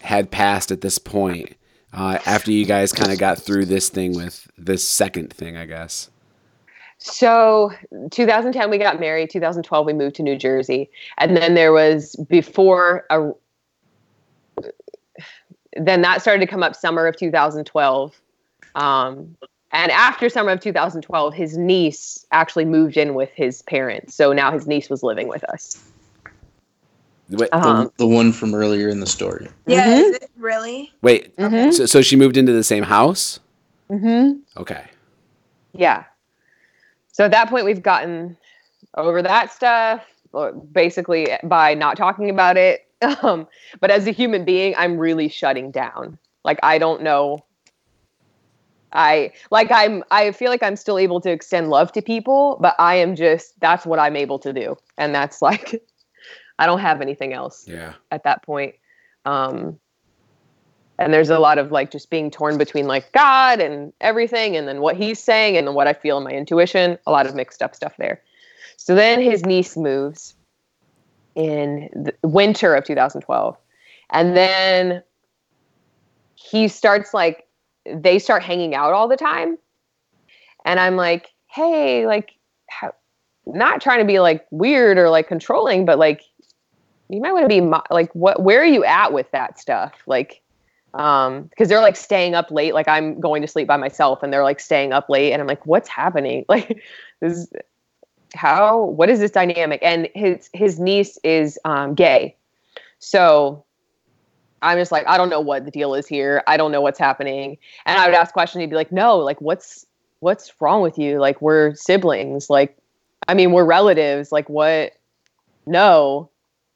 had 0.00 0.30
passed 0.30 0.70
at 0.72 0.80
this 0.80 0.98
point 0.98 1.54
uh, 1.92 2.18
after 2.26 2.50
you 2.52 2.64
guys 2.64 2.92
kind 2.92 3.10
of 3.12 3.18
got 3.18 3.38
through 3.38 3.66
this 3.66 3.88
thing 3.88 4.14
with 4.14 4.48
this 4.58 4.86
second 4.86 5.32
thing, 5.32 5.56
I 5.56 5.66
guess. 5.66 6.10
So 6.98 7.72
2010 8.10 8.68
we 8.68 8.76
got 8.78 9.00
married. 9.00 9.30
2012 9.30 9.86
we 9.86 9.92
moved 9.92 10.16
to 10.16 10.22
New 10.22 10.36
Jersey, 10.36 10.90
and 11.18 11.36
then 11.36 11.54
there 11.54 11.72
was 11.72 12.14
before 12.28 13.04
a. 13.10 13.30
Then 15.76 16.02
that 16.02 16.20
started 16.20 16.40
to 16.40 16.46
come 16.46 16.62
up 16.62 16.74
summer 16.74 17.06
of 17.06 17.16
2012, 17.16 18.20
um, 18.74 19.36
and 19.72 19.92
after 19.92 20.28
summer 20.28 20.50
of 20.50 20.60
2012, 20.60 21.32
his 21.34 21.56
niece 21.56 22.26
actually 22.32 22.64
moved 22.64 22.96
in 22.96 23.14
with 23.14 23.30
his 23.34 23.62
parents. 23.62 24.14
So 24.14 24.32
now 24.32 24.50
his 24.50 24.66
niece 24.66 24.90
was 24.90 25.02
living 25.04 25.28
with 25.28 25.44
us. 25.44 25.80
Wait, 27.28 27.50
The, 27.52 27.56
Um, 27.56 27.92
the 27.96 28.06
one 28.08 28.32
from 28.32 28.52
earlier 28.54 28.88
in 28.88 28.98
the 28.98 29.06
story. 29.06 29.46
Yeah, 29.66 29.86
Mhm. 29.86 30.00
is 30.00 30.16
it 30.16 30.30
really? 30.36 30.92
wait. 31.02 31.36
Mhm. 31.36 31.72
So, 31.72 31.86
so 31.86 32.02
she 32.02 32.16
moved 32.16 32.36
into 32.36 32.52
the 32.52 32.64
same 32.64 32.82
house. 32.82 33.38
Mm-hmm. 33.88 34.40
Okay. 34.60 34.82
Yeah. 35.72 36.04
So 37.12 37.24
at 37.24 37.30
that 37.30 37.48
point, 37.48 37.64
we've 37.64 37.82
gotten 37.82 38.36
over 38.96 39.22
that 39.22 39.52
stuff, 39.52 40.02
basically 40.72 41.28
by 41.44 41.74
not 41.74 41.96
talking 41.96 42.30
about 42.30 42.56
it. 42.56 42.89
Um, 43.22 43.48
but 43.80 43.90
as 43.90 44.06
a 44.06 44.10
human 44.10 44.44
being, 44.44 44.74
I'm 44.76 44.98
really 44.98 45.28
shutting 45.28 45.70
down. 45.70 46.18
Like 46.44 46.58
I 46.62 46.78
don't 46.78 47.02
know. 47.02 47.44
I 48.92 49.32
like 49.50 49.70
I'm. 49.70 50.04
I 50.10 50.32
feel 50.32 50.50
like 50.50 50.62
I'm 50.62 50.76
still 50.76 50.98
able 50.98 51.20
to 51.22 51.30
extend 51.30 51.70
love 51.70 51.92
to 51.92 52.02
people, 52.02 52.58
but 52.60 52.74
I 52.78 52.96
am 52.96 53.14
just. 53.16 53.58
That's 53.60 53.86
what 53.86 53.98
I'm 53.98 54.16
able 54.16 54.38
to 54.40 54.52
do, 54.52 54.76
and 54.98 55.14
that's 55.14 55.40
like, 55.48 55.82
I 56.58 56.66
don't 56.66 56.80
have 56.80 57.00
anything 57.00 57.32
else 57.32 57.66
Yeah. 57.68 57.94
at 58.10 58.24
that 58.24 58.42
point. 58.42 58.74
Um, 59.24 59.78
and 60.98 61.14
there's 61.14 61.30
a 61.30 61.38
lot 61.38 61.58
of 61.58 61.70
like 61.72 61.90
just 61.90 62.10
being 62.10 62.30
torn 62.30 62.58
between 62.58 62.86
like 62.86 63.12
God 63.12 63.60
and 63.60 63.92
everything, 64.00 64.56
and 64.56 64.66
then 64.66 64.80
what 64.80 64.96
he's 64.96 65.22
saying, 65.22 65.56
and 65.56 65.66
then 65.66 65.74
what 65.74 65.86
I 65.86 65.92
feel 65.92 66.18
in 66.18 66.24
my 66.24 66.32
intuition. 66.32 66.98
A 67.06 67.10
lot 67.10 67.26
of 67.26 67.34
mixed 67.34 67.62
up 67.62 67.74
stuff 67.74 67.94
there. 67.96 68.20
So 68.76 68.94
then 68.94 69.20
his 69.22 69.44
niece 69.44 69.76
moves 69.76 70.34
in 71.34 71.88
the 71.92 72.14
winter 72.26 72.74
of 72.74 72.84
2012, 72.84 73.56
and 74.10 74.36
then 74.36 75.02
he 76.34 76.68
starts 76.68 77.14
like 77.14 77.46
they 77.86 78.18
start 78.18 78.42
hanging 78.42 78.74
out 78.74 78.92
all 78.92 79.08
the 79.08 79.16
time, 79.16 79.58
and 80.64 80.80
I'm 80.80 80.96
like, 80.96 81.28
hey, 81.46 82.06
like, 82.06 82.32
how, 82.68 82.94
not 83.46 83.80
trying 83.80 84.00
to 84.00 84.04
be 84.04 84.20
like 84.20 84.46
weird 84.50 84.98
or 84.98 85.10
like 85.10 85.28
controlling, 85.28 85.84
but 85.84 85.98
like 85.98 86.22
you 87.08 87.20
might 87.20 87.32
want 87.32 87.44
to 87.44 87.48
be 87.48 87.60
like 87.90 88.14
what 88.14 88.42
where 88.42 88.60
are 88.60 88.66
you 88.66 88.84
at 88.84 89.12
with 89.12 89.30
that 89.32 89.58
stuff? 89.58 89.94
Like 90.06 90.42
um 90.94 91.42
because 91.44 91.68
they're 91.68 91.80
like 91.80 91.96
staying 91.96 92.34
up 92.34 92.50
late 92.50 92.74
like 92.74 92.88
i'm 92.88 93.20
going 93.20 93.42
to 93.42 93.46
sleep 93.46 93.68
by 93.68 93.76
myself 93.76 94.24
and 94.24 94.32
they're 94.32 94.42
like 94.42 94.58
staying 94.58 94.92
up 94.92 95.08
late 95.08 95.32
and 95.32 95.40
i'm 95.40 95.46
like 95.46 95.64
what's 95.66 95.88
happening? 95.88 96.44
Like 96.48 96.82
this 97.20 97.38
is 97.38 97.52
how 98.34 98.84
what 98.84 99.08
is 99.08 99.20
this 99.20 99.30
dynamic? 99.30 99.80
And 99.82 100.08
his 100.14 100.50
his 100.52 100.78
niece 100.78 101.18
is 101.24 101.58
um 101.64 101.94
gay. 101.94 102.36
So 102.98 103.64
i'm 104.62 104.76
just 104.76 104.92
like 104.92 105.06
i 105.06 105.16
don't 105.16 105.30
know 105.30 105.40
what 105.40 105.64
the 105.64 105.70
deal 105.70 105.94
is 105.94 106.06
here. 106.06 106.42
I 106.46 106.56
don't 106.56 106.72
know 106.72 106.80
what's 106.80 106.98
happening. 106.98 107.58
And 107.86 107.98
i 107.98 108.06
would 108.06 108.14
ask 108.14 108.32
questions. 108.32 108.60
He'd 108.60 108.70
be 108.70 108.76
like 108.76 108.92
no 108.92 109.18
like 109.18 109.40
what's 109.40 109.86
what's 110.20 110.52
wrong 110.60 110.82
with 110.82 110.98
you? 110.98 111.18
Like 111.18 111.40
we're 111.40 111.74
siblings. 111.74 112.50
Like 112.50 112.76
i 113.28 113.34
mean 113.34 113.52
we're 113.52 113.64
relatives. 113.64 114.32
Like 114.32 114.48
what? 114.48 114.92
No. 115.66 116.30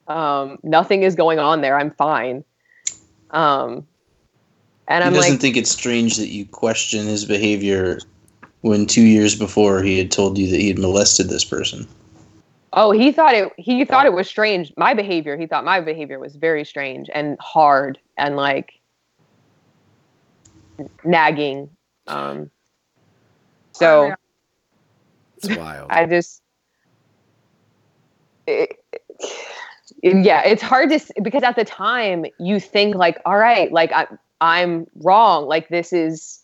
Um 0.06 0.58
nothing 0.62 1.02
is 1.02 1.14
going 1.14 1.38
on 1.38 1.60
there. 1.60 1.78
I'm 1.78 1.90
fine. 1.90 2.44
Um 3.30 3.86
and 4.88 5.02
he 5.02 5.08
i'm 5.08 5.12
like, 5.12 5.14
He 5.14 5.14
doesn't 5.14 5.32
like 5.32 5.40
think 5.40 5.56
it's 5.56 5.70
strange 5.70 6.16
that 6.16 6.28
you 6.28 6.46
question 6.46 7.06
his 7.06 7.24
behavior 7.24 8.00
when 8.64 8.86
two 8.86 9.02
years 9.02 9.36
before 9.36 9.82
he 9.82 9.98
had 9.98 10.10
told 10.10 10.38
you 10.38 10.48
that 10.50 10.58
he 10.58 10.68
had 10.68 10.78
molested 10.78 11.28
this 11.28 11.44
person. 11.44 11.86
oh 12.72 12.90
he 12.90 13.12
thought 13.12 13.34
it 13.34 13.52
he 13.58 13.84
thought 13.84 14.06
it 14.06 14.12
was 14.12 14.26
strange 14.26 14.72
my 14.76 14.94
behavior 14.94 15.36
he 15.36 15.46
thought 15.46 15.64
my 15.64 15.80
behavior 15.80 16.18
was 16.18 16.34
very 16.34 16.64
strange 16.64 17.08
and 17.14 17.36
hard 17.40 17.98
and 18.16 18.36
like 18.36 18.80
nagging 21.04 21.68
um 22.06 22.50
so. 23.72 24.14
It's 25.42 25.56
wild. 25.56 25.90
I 25.90 26.06
just, 26.06 26.40
it, 28.46 28.78
yeah, 30.02 30.42
it's 30.44 30.62
hard 30.62 30.90
to 30.90 30.94
s- 30.96 31.10
because 31.22 31.42
at 31.42 31.56
the 31.56 31.64
time 31.64 32.24
you 32.38 32.60
think 32.60 32.94
like, 32.94 33.20
all 33.26 33.36
right, 33.36 33.70
like 33.72 33.92
I, 33.92 34.06
I'm 34.40 34.86
wrong. 34.96 35.46
Like 35.46 35.68
this 35.68 35.92
is, 35.92 36.43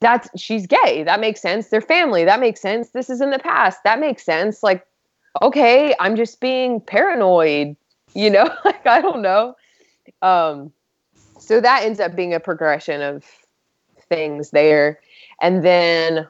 that's 0.00 0.28
she's 0.40 0.66
gay. 0.66 1.02
That 1.04 1.20
makes 1.20 1.40
sense. 1.40 1.68
They're 1.68 1.80
family. 1.80 2.24
That 2.24 2.40
makes 2.40 2.60
sense. 2.60 2.90
This 2.90 3.08
is 3.08 3.20
in 3.20 3.30
the 3.30 3.38
past. 3.38 3.82
That 3.84 3.98
makes 3.98 4.24
sense. 4.24 4.62
Like, 4.62 4.86
okay, 5.42 5.94
I'm 5.98 6.16
just 6.16 6.40
being 6.40 6.80
paranoid. 6.80 7.76
You 8.14 8.30
know, 8.30 8.50
like 8.64 8.86
I 8.86 9.00
don't 9.00 9.22
know. 9.22 9.54
Um, 10.22 10.72
so 11.38 11.60
that 11.60 11.84
ends 11.84 12.00
up 12.00 12.14
being 12.16 12.34
a 12.34 12.40
progression 12.40 13.02
of 13.02 13.24
things 14.08 14.50
there, 14.50 15.00
and 15.40 15.64
then 15.64 16.18
I 16.18 16.28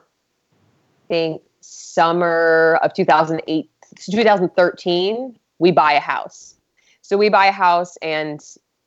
think 1.07 1.41
summer 1.61 2.79
of 2.81 2.93
2008 2.93 3.69
2013 4.11 5.37
we 5.59 5.71
buy 5.71 5.93
a 5.93 5.99
house 5.99 6.55
so 7.01 7.17
we 7.17 7.29
buy 7.29 7.47
a 7.47 7.51
house 7.51 7.97
and 8.01 8.39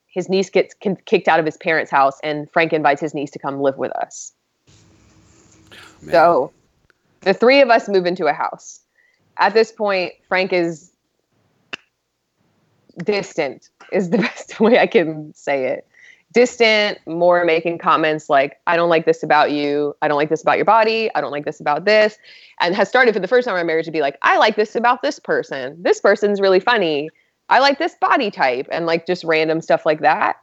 his 0.06 0.28
niece 0.28 0.48
gets 0.48 0.74
kicked 1.04 1.28
out 1.28 1.38
of 1.38 1.44
his 1.44 1.56
parents 1.58 1.90
house 1.90 2.18
and 2.22 2.50
frank 2.52 2.72
invites 2.72 3.00
his 3.00 3.12
niece 3.12 3.30
to 3.30 3.38
come 3.38 3.60
live 3.60 3.76
with 3.76 3.92
us 3.92 4.32
Man. 6.02 6.12
so 6.12 6.52
the 7.22 7.34
three 7.34 7.60
of 7.60 7.68
us 7.68 7.88
move 7.88 8.06
into 8.06 8.26
a 8.26 8.32
house 8.32 8.80
at 9.38 9.54
this 9.54 9.72
point 9.72 10.12
frank 10.28 10.52
is 10.52 10.90
distant 13.04 13.70
is 13.92 14.10
the 14.10 14.18
best 14.28 14.60
way 14.60 14.78
I 14.78 14.86
can 14.86 15.32
say 15.34 15.66
it. 15.66 15.86
Distant, 16.32 16.98
more 17.06 17.44
making 17.44 17.78
comments 17.78 18.30
like, 18.30 18.60
I 18.68 18.76
don't 18.76 18.88
like 18.88 19.04
this 19.04 19.24
about 19.24 19.50
you. 19.50 19.96
I 20.00 20.06
don't 20.06 20.16
like 20.16 20.28
this 20.28 20.42
about 20.42 20.58
your 20.58 20.64
body. 20.64 21.10
I 21.16 21.20
don't 21.20 21.32
like 21.32 21.44
this 21.44 21.58
about 21.58 21.84
this. 21.84 22.18
And 22.60 22.74
has 22.76 22.88
started 22.88 23.12
for 23.14 23.20
the 23.20 23.26
first 23.26 23.46
time 23.46 23.54
in 23.54 23.58
our 23.58 23.64
marriage 23.64 23.86
to 23.86 23.90
be 23.90 24.00
like, 24.00 24.16
I 24.22 24.38
like 24.38 24.54
this 24.54 24.76
about 24.76 25.02
this 25.02 25.18
person. 25.18 25.82
This 25.82 26.00
person's 26.00 26.40
really 26.40 26.60
funny. 26.60 27.10
I 27.48 27.58
like 27.58 27.80
this 27.80 27.96
body 28.00 28.30
type 28.30 28.68
and 28.70 28.86
like 28.86 29.06
just 29.06 29.24
random 29.24 29.60
stuff 29.60 29.84
like 29.84 30.00
that. 30.02 30.36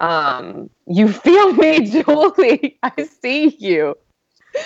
Um, 0.00 0.68
you 0.86 1.12
feel 1.12 1.52
me, 1.52 1.88
Julie. 1.88 2.78
I 2.82 3.04
see 3.04 3.56
you. 3.60 3.96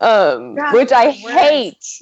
Um, 0.00 0.56
God, 0.56 0.74
which 0.74 0.92
I 0.92 1.10
hate. 1.10 2.00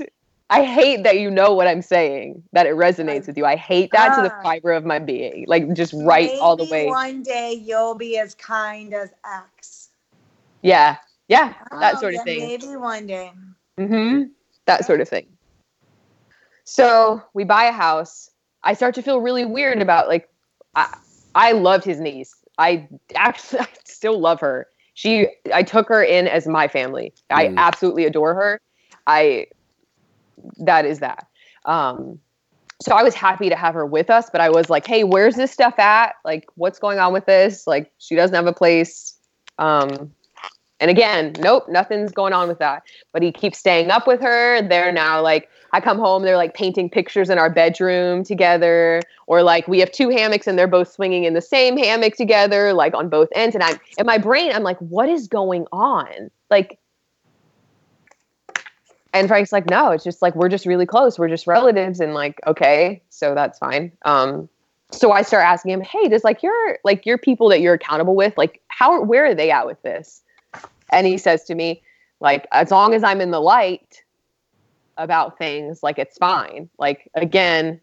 I 0.51 0.65
hate 0.65 1.05
that 1.05 1.19
you 1.19 1.31
know 1.31 1.55
what 1.55 1.67
I'm 1.67 1.81
saying, 1.83 2.43
that 2.53 2.67
it 2.67 2.75
resonates 2.75 3.27
with 3.27 3.37
you. 3.39 3.45
I 3.47 3.57
hate 3.57 3.93
that 3.93 4.13
to 4.15 4.23
the 4.23 4.31
fiber 4.43 4.73
of 4.73 4.85
my 4.85 4.99
being. 4.99 5.45
Like 5.47 5.73
just 5.73 5.95
right 5.95 6.31
all 6.41 6.57
the 6.57 6.65
way. 6.65 6.89
One 6.89 7.23
day 7.23 7.53
you'll 7.53 7.95
be 7.95 8.19
as 8.19 8.35
kind 8.35 8.93
as 8.93 9.13
X. 9.25 9.91
Yeah. 10.63 10.97
Yeah. 11.29 11.55
That 11.81 11.97
Oh, 11.97 12.01
sort 12.01 12.15
of 12.15 12.21
yeah, 12.21 12.25
thing. 12.25 12.41
Maybe 12.41 12.77
one 12.77 13.07
day. 13.07 13.33
hmm 13.79 14.23
That 14.67 14.85
sort 14.85 15.01
of 15.01 15.09
thing. 15.09 15.27
So 16.65 17.23
we 17.35 17.45
buy 17.45 17.65
a 17.65 17.73
house. 17.73 18.31
I 18.63 18.75
start 18.75 18.95
to 18.97 19.03
feel 19.03 19.21
really 19.21 19.45
weird 19.45 19.81
about 19.81 20.09
like 20.09 20.29
I, 20.75 20.87
I 21.35 21.53
loved 21.53 21.85
his 21.85 22.01
niece. 22.01 22.35
I 22.59 22.89
actually 23.15 23.61
I 23.63 23.69
still 23.85 24.19
love 24.21 24.41
her. 24.41 24.67
She 25.03 25.27
I 25.53 25.65
took 25.65 25.89
her 25.89 26.01
in 26.01 26.29
as 26.29 26.47
my 26.47 26.69
family. 26.69 27.13
I 27.29 27.49
Mm. 27.49 27.57
absolutely 27.57 28.05
adore 28.05 28.35
her. 28.35 28.61
I 29.09 29.49
that 30.59 30.85
is 30.85 31.01
that. 31.01 31.27
Um 31.65 32.21
so 32.81 32.95
I 32.95 33.03
was 33.03 33.15
happy 33.15 33.49
to 33.49 33.57
have 33.57 33.75
her 33.75 33.85
with 33.87 34.11
us, 34.11 34.31
but 34.31 34.41
I 34.41 34.49
was 34.51 34.71
like, 34.71 34.87
"Hey, 34.87 35.03
where's 35.03 35.35
this 35.35 35.51
stuff 35.51 35.77
at? 35.79 36.15
Like 36.25 36.47
what's 36.55 36.79
going 36.79 37.01
on 37.01 37.13
with 37.13 37.27
this? 37.27 37.67
Like 37.67 37.91
she 37.99 38.15
doesn't 38.15 38.35
have 38.35 38.47
a 38.47 38.53
place." 38.53 39.17
Um 39.59 40.13
and 40.83 40.91
again, 40.91 41.33
nope, 41.39 41.67
nothing's 41.69 42.13
going 42.13 42.35
on 42.35 42.49
with 42.49 42.59
that 42.59 42.83
but 43.13 43.23
he 43.23 43.31
keeps 43.31 43.59
staying 43.59 43.91
up 43.91 44.07
with 44.07 44.21
her. 44.21 44.63
They're 44.63 44.93
now 44.93 45.23
like, 45.23 45.49
I 45.73 45.81
come 45.81 45.99
home, 45.99 46.23
they're 46.23 46.37
like 46.37 46.55
painting 46.55 46.91
pictures 46.91 47.31
in 47.31 47.39
our 47.39 47.49
bedroom 47.49 48.25
together, 48.25 49.01
or 49.27 49.43
like 49.43 49.69
we 49.69 49.79
have 49.81 49.91
two 49.93 50.11
hammocks 50.11 50.47
and 50.47 50.59
they're 50.59 50.67
both 50.67 50.91
swinging 50.91 51.25
in 51.25 51.35
the 51.35 51.41
same 51.41 51.77
hammock 51.77 52.17
together, 52.17 52.73
like 52.73 52.95
on 52.95 53.09
both 53.09 53.29
ends. 53.35 53.55
And 53.55 53.63
I'm 53.63 53.79
in 53.99 54.07
my 54.07 54.19
brain, 54.19 54.53
I'm 54.53 54.63
like, 54.63 54.79
what 54.79 55.09
is 55.09 55.29
going 55.29 55.67
on? 55.73 56.31
Like, 56.51 56.79
and 59.15 59.29
Frank's 59.29 59.53
like, 59.53 59.69
no, 59.69 59.91
it's 59.91 60.05
just 60.05 60.23
like 60.23 60.35
we're 60.35 60.49
just 60.49 60.67
really 60.67 60.87
close. 60.87 61.19
We're 61.19 61.29
just 61.29 61.47
relatives, 61.47 62.01
and 62.01 62.15
like, 62.15 62.41
okay, 62.47 63.03
so 63.11 63.35
that's 63.35 63.59
fine. 63.59 63.93
Um, 64.07 64.49
so 64.91 65.13
I 65.13 65.23
start 65.23 65.45
asking 65.45 65.73
him, 65.73 65.81
hey, 65.83 66.09
does 66.09 66.25
like 66.25 66.43
your 66.43 66.79
like 66.85 67.05
your 67.07 67.19
people 67.19 67.49
that 67.51 67.61
you're 67.61 67.75
accountable 67.75 68.15
with, 68.15 68.37
like 68.37 68.63
how 68.69 69.03
where 69.03 69.27
are 69.27 69.35
they 69.35 69.51
at 69.51 69.67
with 69.67 69.81
this? 69.83 70.23
And 70.93 71.07
he 71.07 71.19
says 71.19 71.45
to 71.45 71.55
me, 71.55 71.83
like 72.21 72.47
as 72.53 72.71
long 72.71 72.95
as 72.95 73.03
i'm 73.03 73.21
in 73.21 73.33
the 73.33 73.41
light 73.41 74.03
about 74.97 75.37
things 75.37 75.83
like 75.83 75.99
it's 75.99 76.17
fine. 76.17 76.71
Like 76.79 77.11
again 77.15 77.81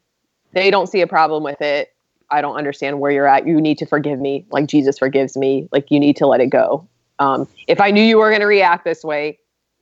they 0.53 0.71
don't 0.71 0.87
see 0.87 1.01
a 1.01 1.07
problem 1.07 1.43
with 1.43 1.61
it. 1.61 1.93
I 2.31 2.41
don't 2.41 2.55
understand 2.55 2.99
where 2.99 3.11
you're 3.11 3.27
at. 3.27 3.45
You 3.45 3.59
need 3.59 3.77
to 3.79 3.85
forgive 3.85 4.19
me. 4.19 4.45
Like 4.49 4.67
jesus 4.67 4.97
forgives 4.97 5.35
me. 5.35 5.67
Like 5.71 5.91
you 5.91 5.99
need 5.99 6.15
to 6.17 6.27
let 6.27 6.39
it 6.39 6.47
go. 6.47 6.87
Um, 7.19 7.47
if 7.67 7.81
i 7.81 7.91
knew 7.91 8.01
you 8.01 8.17
were 8.17 8.29
going 8.29 8.41
to 8.41 8.47
react 8.47 8.85
this 8.85 9.03
way 9.03 9.39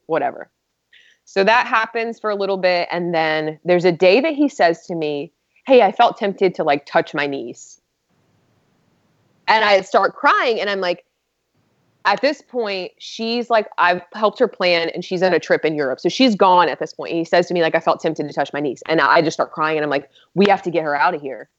whatever. 0.07 0.49
So 1.25 1.43
that 1.43 1.67
happens 1.67 2.19
for 2.19 2.29
a 2.29 2.35
little 2.35 2.57
bit 2.57 2.87
and 2.91 3.13
then 3.13 3.59
there's 3.65 3.85
a 3.85 3.91
day 3.91 4.21
that 4.21 4.33
he 4.33 4.49
says 4.49 4.85
to 4.87 4.95
me 4.95 5.31
hey 5.67 5.81
i 5.81 5.91
felt 5.91 6.17
tempted 6.17 6.55
to 6.55 6.63
like 6.63 6.85
touch 6.85 7.13
my 7.13 7.27
niece 7.27 7.81
and 9.49 9.65
i 9.65 9.81
start 9.81 10.15
crying 10.15 10.61
and 10.61 10.69
i'm 10.69 10.79
like 10.79 11.03
at 12.07 12.21
this 12.21 12.41
point, 12.41 12.93
she's 12.99 13.49
like, 13.49 13.67
I've 13.77 14.01
helped 14.13 14.39
her 14.39 14.47
plan 14.47 14.89
and 14.95 15.03
she's 15.03 15.21
on 15.21 15.33
a 15.33 15.39
trip 15.39 15.65
in 15.65 15.75
Europe. 15.75 15.99
So 15.99 16.07
she's 16.07 16.35
gone 16.35 16.69
at 16.69 16.79
this 16.79 16.93
point. 16.93 17.11
And 17.11 17.19
he 17.19 17.25
says 17.25 17.47
to 17.47 17.53
me, 17.53 17.61
like, 17.61 17.75
I 17.75 17.81
felt 17.81 17.99
tempted 17.99 18.25
to 18.25 18.33
touch 18.33 18.51
my 18.53 18.61
niece. 18.61 18.81
And 18.87 19.01
I 19.01 19.21
just 19.21 19.35
start 19.35 19.51
crying 19.51 19.77
and 19.77 19.83
I'm 19.83 19.89
like, 19.89 20.09
we 20.33 20.45
have 20.47 20.61
to 20.63 20.71
get 20.71 20.83
her 20.83 20.95
out 20.95 21.13
of 21.13 21.21
here. 21.21 21.49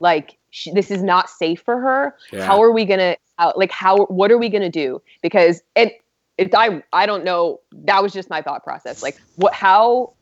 Like, 0.00 0.38
she, 0.50 0.72
this 0.72 0.90
is 0.90 1.04
not 1.04 1.30
safe 1.30 1.62
for 1.64 1.78
her. 1.80 2.16
Yeah. 2.32 2.44
How 2.44 2.60
are 2.62 2.72
we 2.72 2.84
going 2.84 2.98
to, 2.98 3.16
uh, 3.38 3.52
like, 3.54 3.70
how, 3.70 4.06
what 4.06 4.32
are 4.32 4.38
we 4.38 4.48
going 4.48 4.62
to 4.62 4.68
do? 4.68 5.00
Because 5.22 5.62
it, 5.76 6.02
it, 6.36 6.52
I, 6.52 6.82
I 6.92 7.06
don't 7.06 7.24
know. 7.24 7.60
That 7.70 8.02
was 8.02 8.12
just 8.12 8.28
my 8.28 8.42
thought 8.42 8.64
process. 8.64 9.04
Like, 9.04 9.16
what, 9.36 9.54
how, 9.54 10.14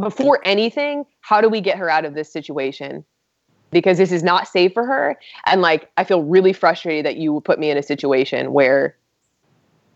before 0.00 0.40
anything, 0.44 1.04
how 1.20 1.42
do 1.42 1.50
we 1.50 1.60
get 1.60 1.76
her 1.76 1.90
out 1.90 2.06
of 2.06 2.14
this 2.14 2.32
situation? 2.32 3.04
Because 3.70 3.98
this 3.98 4.12
is 4.12 4.22
not 4.22 4.48
safe 4.48 4.72
for 4.72 4.84
her. 4.86 5.18
And 5.46 5.60
like 5.60 5.90
i 5.96 6.04
feel 6.04 6.22
really 6.22 6.52
frustrated 6.52 7.04
that 7.06 7.16
you 7.16 7.40
put 7.40 7.58
me 7.58 7.70
in 7.70 7.76
a 7.76 7.82
situation 7.82 8.52
where 8.52 8.96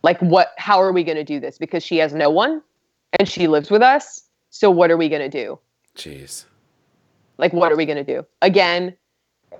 like 0.02 0.20
what 0.20 0.52
how 0.58 0.80
are 0.80 0.92
we 0.92 1.04
going 1.04 1.16
to 1.16 1.24
do 1.24 1.40
this? 1.40 1.58
Because 1.58 1.82
she 1.82 1.98
has 1.98 2.12
no 2.12 2.30
one 2.30 2.62
and 3.18 3.28
she 3.28 3.46
lives 3.46 3.70
with 3.70 3.82
us. 3.82 4.24
So 4.50 4.70
what 4.70 4.90
are 4.90 4.96
we 4.96 5.08
going 5.08 5.22
to 5.22 5.28
do? 5.28 5.58
Jeez. 5.96 6.46
like 7.38 7.52
what 7.52 7.70
are 7.70 7.76
we 7.76 7.86
going 7.86 8.04
to 8.04 8.14
do? 8.14 8.26
Again 8.40 8.96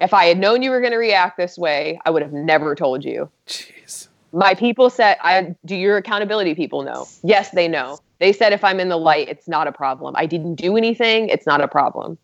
if 0.01 0.15
i 0.15 0.25
had 0.25 0.39
known 0.39 0.63
you 0.63 0.71
were 0.71 0.81
going 0.81 0.93
to 0.93 0.99
react 0.99 1.37
this 1.37 1.59
way 1.59 2.01
i 2.07 2.11
would 2.11 2.23
have 2.23 2.33
never 2.33 2.75
told 2.75 3.05
you. 3.05 3.31
Jeez. 3.47 4.09
my 4.33 4.55
people 4.55 4.89
said 4.89 5.19
i 5.23 5.55
do 5.65 5.77
your 5.77 5.97
accountability 5.99 6.55
people 6.55 6.83
know? 6.83 7.07
Yes 7.23 7.51
they 7.51 7.69
know. 7.69 7.99
They 8.19 8.33
said 8.33 8.53
if 8.53 8.65
i'm 8.65 8.81
in 8.81 8.89
the 8.89 8.97
light 8.97 9.29
it's 9.29 9.49
not 9.49 9.67
a 9.67 9.73
problem. 9.73 10.15
I 10.17 10.27
didn't 10.27 10.55
do 10.55 10.77
anything 10.77 11.29
it's 11.29 11.47
not 11.47 11.61
a 11.61 11.69
problem 11.69 12.19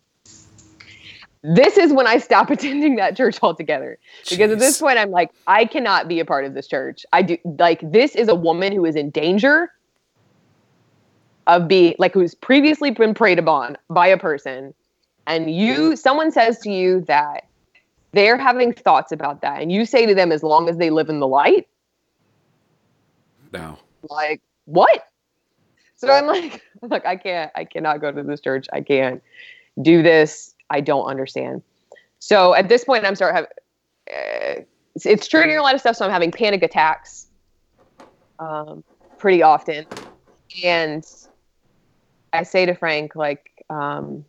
this 1.42 1.76
is 1.76 1.92
when 1.92 2.06
i 2.06 2.18
stop 2.18 2.50
attending 2.56 2.96
that 2.96 3.16
church 3.16 3.38
altogether. 3.42 3.98
Because 4.28 4.50
at 4.50 4.58
this 4.58 4.78
point 4.80 4.98
i'm 4.98 5.10
like 5.10 5.30
i 5.46 5.64
cannot 5.64 6.08
be 6.08 6.20
a 6.20 6.24
part 6.24 6.44
of 6.44 6.54
this 6.54 6.66
church. 6.66 7.04
I 7.12 7.22
do 7.22 7.38
like 7.58 7.80
this 7.92 8.14
is 8.14 8.28
a 8.28 8.34
woman 8.34 8.72
who 8.72 8.84
is 8.84 8.96
in 8.96 9.10
danger 9.10 9.72
of 11.46 11.66
being 11.68 11.94
like 11.98 12.12
who's 12.12 12.34
previously 12.34 12.90
been 12.90 13.14
preyed 13.14 13.38
upon 13.38 13.76
by 13.88 14.06
a 14.06 14.18
person. 14.18 14.74
And 15.26 15.50
you 15.54 15.96
someone 15.96 16.30
says 16.32 16.58
to 16.60 16.70
you 16.70 17.00
that 17.02 17.44
they're 18.12 18.38
having 18.38 18.72
thoughts 18.72 19.12
about 19.12 19.42
that 19.42 19.60
and 19.60 19.70
you 19.70 19.84
say 19.84 20.06
to 20.06 20.14
them 20.14 20.32
as 20.32 20.42
long 20.42 20.68
as 20.68 20.78
they 20.78 20.88
live 20.90 21.08
in 21.10 21.20
the 21.20 21.26
light 21.26 21.68
No. 23.52 23.78
like 24.08 24.40
what? 24.64 25.04
So 25.96 26.10
i'm 26.10 26.26
like 26.26 26.62
i'm 26.82 26.88
like 26.88 27.04
i 27.06 27.16
can't 27.16 27.50
i 27.54 27.64
cannot 27.64 28.00
go 28.00 28.10
to 28.12 28.22
this 28.22 28.40
church. 28.40 28.66
I 28.72 28.80
can't 28.80 29.22
do 29.82 30.02
this 30.02 30.54
i 30.70 30.80
don't 30.80 31.06
understand 31.06 31.62
so 32.18 32.54
at 32.54 32.68
this 32.68 32.84
point 32.84 33.04
i'm 33.04 33.14
start 33.14 33.34
having 33.34 33.50
uh, 34.10 34.62
it's, 34.94 35.06
it's 35.06 35.28
triggering 35.28 35.58
a 35.58 35.62
lot 35.62 35.74
of 35.74 35.80
stuff 35.80 35.96
so 35.96 36.04
i'm 36.04 36.10
having 36.10 36.30
panic 36.30 36.62
attacks 36.62 37.26
um, 38.38 38.84
pretty 39.18 39.42
often 39.42 39.86
and 40.64 41.06
i 42.32 42.42
say 42.42 42.66
to 42.66 42.74
frank 42.74 43.14
like 43.16 43.50
um, 43.70 44.24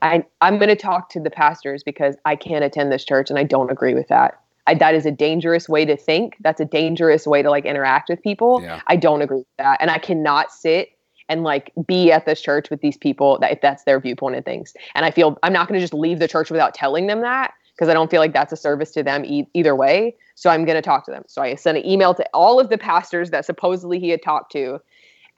I, 0.00 0.24
i'm 0.40 0.58
going 0.58 0.68
to 0.68 0.76
talk 0.76 1.08
to 1.10 1.20
the 1.20 1.30
pastors 1.30 1.82
because 1.82 2.16
i 2.24 2.36
can't 2.36 2.64
attend 2.64 2.92
this 2.92 3.04
church 3.04 3.30
and 3.30 3.38
i 3.38 3.44
don't 3.44 3.70
agree 3.70 3.94
with 3.94 4.08
that 4.08 4.42
I, 4.66 4.74
that 4.74 4.94
is 4.94 5.06
a 5.06 5.10
dangerous 5.10 5.68
way 5.68 5.84
to 5.84 5.96
think. 5.96 6.36
That's 6.40 6.60
a 6.60 6.64
dangerous 6.64 7.26
way 7.26 7.42
to 7.42 7.50
like 7.50 7.64
interact 7.64 8.08
with 8.08 8.22
people. 8.22 8.60
Yeah. 8.62 8.80
I 8.86 8.96
don't 8.96 9.22
agree 9.22 9.38
with 9.38 9.46
that, 9.58 9.78
and 9.80 9.90
I 9.90 9.98
cannot 9.98 10.52
sit 10.52 10.90
and 11.32 11.44
like 11.44 11.72
be 11.86 12.12
at 12.12 12.26
this 12.26 12.40
church 12.40 12.68
with 12.68 12.82
these 12.82 12.98
people 12.98 13.38
that 13.38 13.52
if 13.52 13.60
that's 13.62 13.84
their 13.84 13.98
viewpoint 13.98 14.36
of 14.36 14.44
things. 14.44 14.74
And 14.94 15.06
I 15.06 15.10
feel 15.10 15.38
I'm 15.42 15.52
not 15.52 15.66
going 15.66 15.80
to 15.80 15.82
just 15.82 15.94
leave 15.94 16.18
the 16.18 16.28
church 16.28 16.50
without 16.50 16.74
telling 16.74 17.06
them 17.06 17.22
that 17.22 17.54
because 17.74 17.88
I 17.88 17.94
don't 17.94 18.10
feel 18.10 18.20
like 18.20 18.34
that's 18.34 18.52
a 18.52 18.56
service 18.56 18.90
to 18.92 19.02
them 19.02 19.24
e- 19.24 19.48
either 19.54 19.74
way. 19.74 20.14
So 20.34 20.50
I'm 20.50 20.66
going 20.66 20.76
to 20.76 20.82
talk 20.82 21.06
to 21.06 21.10
them. 21.10 21.24
So 21.26 21.40
I 21.40 21.54
sent 21.54 21.78
an 21.78 21.86
email 21.86 22.12
to 22.14 22.24
all 22.34 22.60
of 22.60 22.68
the 22.68 22.76
pastors 22.76 23.30
that 23.30 23.46
supposedly 23.46 23.98
he 23.98 24.10
had 24.10 24.22
talked 24.22 24.52
to, 24.52 24.78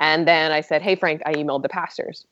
and 0.00 0.26
then 0.26 0.50
I 0.50 0.60
said, 0.60 0.82
"Hey 0.82 0.96
Frank, 0.96 1.22
I 1.24 1.34
emailed 1.34 1.62
the 1.62 1.68
pastors." 1.68 2.26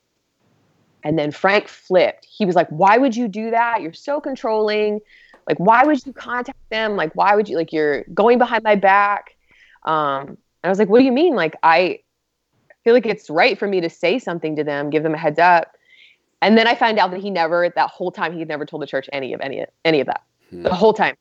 And 1.04 1.16
then 1.18 1.30
Frank 1.30 1.68
flipped. 1.68 2.26
He 2.26 2.44
was 2.44 2.56
like, 2.56 2.68
"Why 2.68 2.98
would 2.98 3.14
you 3.14 3.28
do 3.28 3.50
that? 3.52 3.80
You're 3.80 3.92
so 3.92 4.20
controlling." 4.20 5.00
like 5.48 5.58
why 5.58 5.84
would 5.84 6.04
you 6.06 6.12
contact 6.12 6.58
them 6.70 6.94
like 6.96 7.12
why 7.14 7.34
would 7.34 7.48
you 7.48 7.56
like 7.56 7.72
you're 7.72 8.04
going 8.14 8.38
behind 8.38 8.62
my 8.62 8.76
back 8.76 9.36
um 9.84 10.28
and 10.28 10.38
i 10.62 10.68
was 10.68 10.78
like 10.78 10.88
what 10.88 11.00
do 11.00 11.04
you 11.04 11.10
mean 11.10 11.34
like 11.34 11.56
i 11.62 11.98
feel 12.84 12.94
like 12.94 13.06
it's 13.06 13.28
right 13.30 13.58
for 13.58 13.66
me 13.68 13.80
to 13.80 13.88
say 13.90 14.18
something 14.18 14.56
to 14.56 14.64
them 14.64 14.90
give 14.90 15.02
them 15.02 15.14
a 15.14 15.18
heads 15.18 15.38
up 15.38 15.76
and 16.40 16.56
then 16.58 16.66
i 16.66 16.74
found 16.74 16.98
out 16.98 17.10
that 17.10 17.20
he 17.20 17.30
never 17.30 17.68
that 17.74 17.88
whole 17.90 18.10
time 18.12 18.32
he 18.32 18.38
had 18.38 18.48
never 18.48 18.64
told 18.66 18.82
the 18.82 18.86
church 18.86 19.08
any 19.12 19.32
of 19.32 19.40
any 19.40 19.64
any 19.84 20.00
of 20.00 20.06
that 20.06 20.22
Hmm. 20.50 20.62
the 20.64 20.74
whole 20.74 20.92
time 20.92 21.14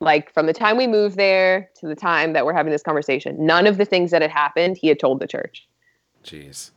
like 0.00 0.32
from 0.34 0.46
the 0.46 0.52
time 0.52 0.76
we 0.76 0.86
moved 0.88 1.16
there 1.16 1.70
to 1.80 1.86
the 1.86 1.94
time 1.94 2.32
that 2.32 2.44
we're 2.44 2.52
having 2.54 2.72
this 2.72 2.82
conversation 2.82 3.36
none 3.46 3.66
of 3.66 3.78
the 3.78 3.84
things 3.84 4.10
that 4.10 4.20
had 4.22 4.30
happened 4.32 4.76
he 4.76 4.88
had 4.88 4.98
told 4.98 5.20
the 5.20 5.26
church 5.28 5.68
Jeez. 6.24 6.70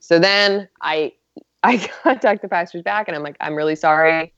so 0.00 0.18
then 0.18 0.68
I 0.80 1.12
I 1.62 1.78
contact 2.02 2.42
the 2.42 2.48
pastors 2.48 2.82
back 2.82 3.08
and 3.08 3.16
I'm 3.16 3.24
like, 3.24 3.36
I'm 3.40 3.56
really 3.56 3.74
sorry. 3.74 4.32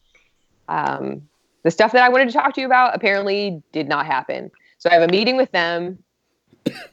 Um, 0.69 1.29
the 1.63 1.71
stuff 1.71 1.93
that 1.93 2.03
I 2.03 2.09
wanted 2.09 2.29
to 2.29 2.33
talk 2.33 2.55
to 2.55 2.61
you 2.63 2.67
about 2.67 2.95
apparently 2.95 3.63
did 3.73 3.87
not 3.87 4.07
happen. 4.07 4.51
So 4.79 4.89
I 4.89 4.95
have 4.95 5.03
a 5.03 5.09
meeting 5.13 5.37
with 5.37 5.51
them. 5.53 5.99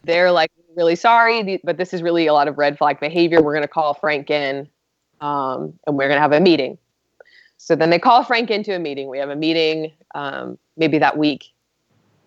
They're 0.03 0.31
like, 0.31 0.51
really 0.75 0.95
sorry, 0.95 1.59
but 1.63 1.77
this 1.77 1.93
is 1.93 2.01
really 2.01 2.27
a 2.27 2.33
lot 2.33 2.47
of 2.47 2.57
red 2.57 2.77
flag 2.77 2.99
behavior. 2.99 3.41
We're 3.41 3.53
going 3.53 3.63
to 3.63 3.67
call 3.67 3.93
Frank 3.93 4.29
in 4.29 4.67
um, 5.21 5.73
and 5.87 5.97
we're 5.97 6.07
going 6.07 6.17
to 6.17 6.21
have 6.21 6.33
a 6.33 6.39
meeting. 6.39 6.77
so 7.57 7.75
then 7.75 7.89
they 7.89 7.99
call 7.99 8.23
Frank 8.23 8.51
into 8.51 8.75
a 8.75 8.79
meeting. 8.79 9.09
We 9.09 9.17
have 9.17 9.29
a 9.29 9.35
meeting 9.35 9.91
um, 10.13 10.57
maybe 10.77 10.99
that 10.99 11.17
week. 11.17 11.51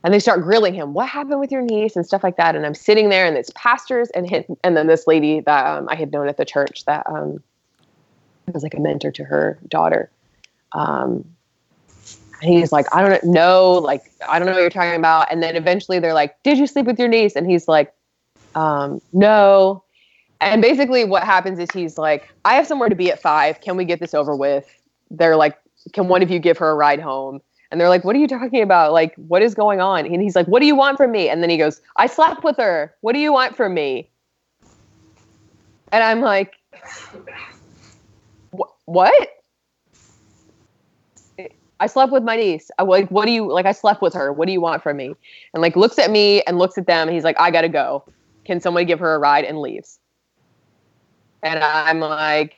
And 0.05 0.15
they 0.15 0.21
start 0.21 0.43
grilling 0.43 0.75
him. 0.75 0.95
What 0.95 1.09
happened 1.09 1.41
with 1.41 1.51
your 1.51 1.61
niece 1.61 1.97
and 1.97 2.07
stuff 2.07 2.23
like 2.23 2.37
that? 2.37 2.55
And 2.55 2.65
I'm 2.65 2.75
sitting 2.75 3.09
there, 3.09 3.27
and 3.27 3.37
it's 3.37 3.51
pastors 3.57 4.09
and 4.11 4.31
and 4.63 4.77
then 4.77 4.87
this 4.87 5.09
lady 5.09 5.41
that 5.41 5.67
um, 5.67 5.89
I 5.89 5.97
had 5.97 6.13
known 6.13 6.29
at 6.29 6.37
the 6.37 6.45
church 6.45 6.85
that 6.85 7.05
um, 7.07 7.43
was 8.53 8.63
like 8.63 8.75
a 8.75 8.81
mentor 8.81 9.11
to 9.11 9.25
her 9.25 9.59
daughter. 9.69 10.09
Um, 10.73 11.25
and 12.41 12.53
he's 12.53 12.71
like, 12.71 12.87
I 12.95 13.07
don't 13.07 13.25
know, 13.25 13.73
like 13.73 14.05
I 14.29 14.39
don't 14.39 14.47
know 14.47 14.53
what 14.53 14.61
you're 14.61 14.71
talking 14.71 14.95
about. 14.95 15.33
And 15.33 15.43
then 15.43 15.57
eventually 15.57 15.99
they're 15.99 16.15
like, 16.15 16.41
Did 16.45 16.59
you 16.59 16.69
sleep 16.69 16.87
with 16.87 16.99
your 16.99 17.09
niece? 17.09 17.35
And 17.35 17.51
he's 17.51 17.67
like, 17.67 17.93
um, 18.59 19.01
No. 19.13 19.85
And 20.41 20.63
basically, 20.63 21.05
what 21.05 21.25
happens 21.25 21.59
is 21.59 21.69
he's 21.73 21.99
like, 21.99 22.29
I 22.45 22.55
have 22.55 22.67
somewhere 22.67 22.89
to 22.89 22.95
be 22.95 23.11
at 23.11 23.21
five. 23.21 23.61
Can 23.61 23.77
we 23.77 23.85
get 23.85 23.99
this 23.99 24.15
over 24.15 24.37
with? 24.37 24.67
They're 25.11 25.37
like, 25.37 25.57
Can 25.93 26.09
one 26.09 26.23
of 26.23 26.31
you 26.31 26.39
give 26.39 26.59
her 26.59 26.71
a 26.71 26.75
ride 26.75 27.01
home? 27.01 27.41
And 27.71 27.81
they're 27.81 27.89
like, 27.89 28.05
What 28.05 28.15
are 28.17 28.19
you 28.19 28.29
talking 28.29 28.63
about? 28.63 28.93
Like, 28.93 29.15
what 29.17 29.43
is 29.43 29.55
going 29.55 29.81
on? 29.81 30.07
And 30.07 30.23
he's 30.23 30.37
like, 30.37 30.47
What 30.47 30.61
do 30.61 30.67
you 30.67 30.77
want 30.77 30.97
from 30.97 31.13
me? 31.13 31.29
And 31.29 31.43
then 31.43 31.51
he 31.51 31.57
goes, 31.57 31.81
I 31.97 32.07
slept 32.07 32.45
with 32.45 32.57
her. 32.57 32.95
What 33.01 33.15
do 33.15 33.19
you 33.19 33.33
want 33.33 33.57
from 33.57 33.75
me? 33.75 34.09
And 35.93 36.05
I'm 36.05 36.21
like, 36.21 36.55
What? 38.85 39.29
I 41.81 41.87
slept 41.87 42.13
with 42.13 42.25
my 42.25 42.37
niece. 42.37 42.71
I 42.79 42.83
like, 42.83 43.09
what 43.11 43.27
do 43.27 43.31
you 43.31 43.53
like? 43.53 43.67
I 43.67 43.73
slept 43.73 44.03
with 44.03 44.15
her. 44.15 44.33
What 44.33 44.47
do 44.47 44.53
you 44.53 44.61
want 44.61 44.83
from 44.83 44.97
me? 44.97 45.15
And 45.55 45.63
like 45.63 45.77
looks 45.77 45.97
at 45.99 46.11
me 46.11 46.43
and 46.43 46.59
looks 46.59 46.77
at 46.77 46.87
them. 46.87 47.07
And 47.09 47.15
he's 47.15 47.23
like, 47.23 47.39
I 47.39 47.53
gotta 47.53 47.69
go. 47.69 48.05
Can 48.49 48.61
someone 48.61 48.87
give 48.87 48.99
her 49.01 49.15
a 49.15 49.19
ride? 49.19 49.45
And 49.45 49.61
leaves. 49.61 49.99
And 51.43 51.63
I'm 51.63 52.01
like 52.01 52.55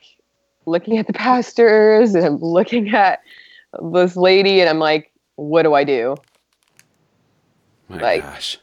looking 0.65 0.97
at 0.97 1.05
the 1.05 1.11
pastors 1.27 2.15
and 2.15 2.23
I'm 2.25 2.37
looking 2.37 2.95
at 2.95 3.19
this 3.93 4.15
lady 4.15 4.61
and 4.61 4.69
I'm 4.69 4.79
like, 4.79 5.11
what 5.35 5.63
do 5.63 5.73
I 5.73 5.83
do? 5.83 6.15
My 7.89 7.97
Like- 7.97 8.23
gosh. 8.23 8.57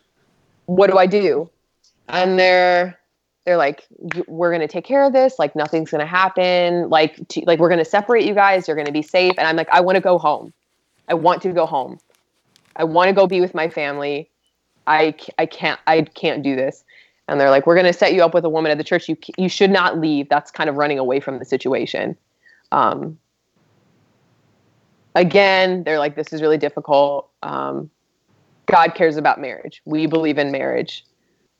What 0.64 0.90
do 0.90 0.96
I 0.96 1.04
do? 1.06 1.50
And 2.08 2.38
they're 2.38 2.98
they're 3.44 3.56
like, 3.58 3.84
we're 4.26 4.50
gonna 4.52 4.68
take 4.68 4.84
care 4.86 5.04
of 5.04 5.12
this. 5.12 5.38
Like 5.38 5.54
nothing's 5.54 5.90
gonna 5.90 6.06
happen. 6.06 6.88
Like 6.88 7.28
t- 7.28 7.44
like 7.46 7.58
we're 7.58 7.68
gonna 7.68 7.84
separate 7.84 8.24
you 8.24 8.32
guys. 8.34 8.66
You're 8.66 8.76
gonna 8.76 8.90
be 8.92 9.02
safe. 9.02 9.34
And 9.36 9.46
I'm 9.46 9.56
like, 9.56 9.68
I 9.70 9.80
want 9.82 9.96
to 9.96 10.02
go 10.02 10.16
home. 10.18 10.52
I 11.08 11.14
want 11.14 11.42
to 11.42 11.52
go 11.52 11.66
home. 11.66 11.98
I 12.76 12.84
want 12.84 13.08
to 13.08 13.14
go 13.14 13.26
be 13.26 13.40
with 13.42 13.54
my 13.54 13.68
family. 13.68 14.30
I 14.86 15.14
I 15.38 15.44
can't 15.46 15.78
I 15.86 16.02
can't 16.02 16.42
do 16.42 16.54
this. 16.56 16.84
And 17.28 17.38
they're 17.38 17.50
like, 17.50 17.66
we're 17.66 17.76
gonna 17.76 17.92
set 17.92 18.14
you 18.14 18.22
up 18.24 18.34
with 18.34 18.44
a 18.44 18.48
woman 18.48 18.72
at 18.72 18.78
the 18.78 18.84
church. 18.84 19.08
You 19.08 19.16
you 19.36 19.48
should 19.48 19.70
not 19.70 19.98
leave. 20.00 20.28
That's 20.28 20.50
kind 20.50 20.70
of 20.70 20.76
running 20.76 20.98
away 20.98 21.20
from 21.20 21.38
the 21.38 21.44
situation. 21.44 22.16
Um, 22.72 23.18
again, 25.14 25.84
they're 25.84 25.98
like, 25.98 26.16
this 26.16 26.32
is 26.32 26.42
really 26.42 26.58
difficult. 26.58 27.30
Um, 27.42 27.90
God 28.66 28.94
cares 28.94 29.16
about 29.16 29.40
marriage. 29.40 29.82
We 29.84 30.06
believe 30.06 30.38
in 30.38 30.50
marriage. 30.52 31.04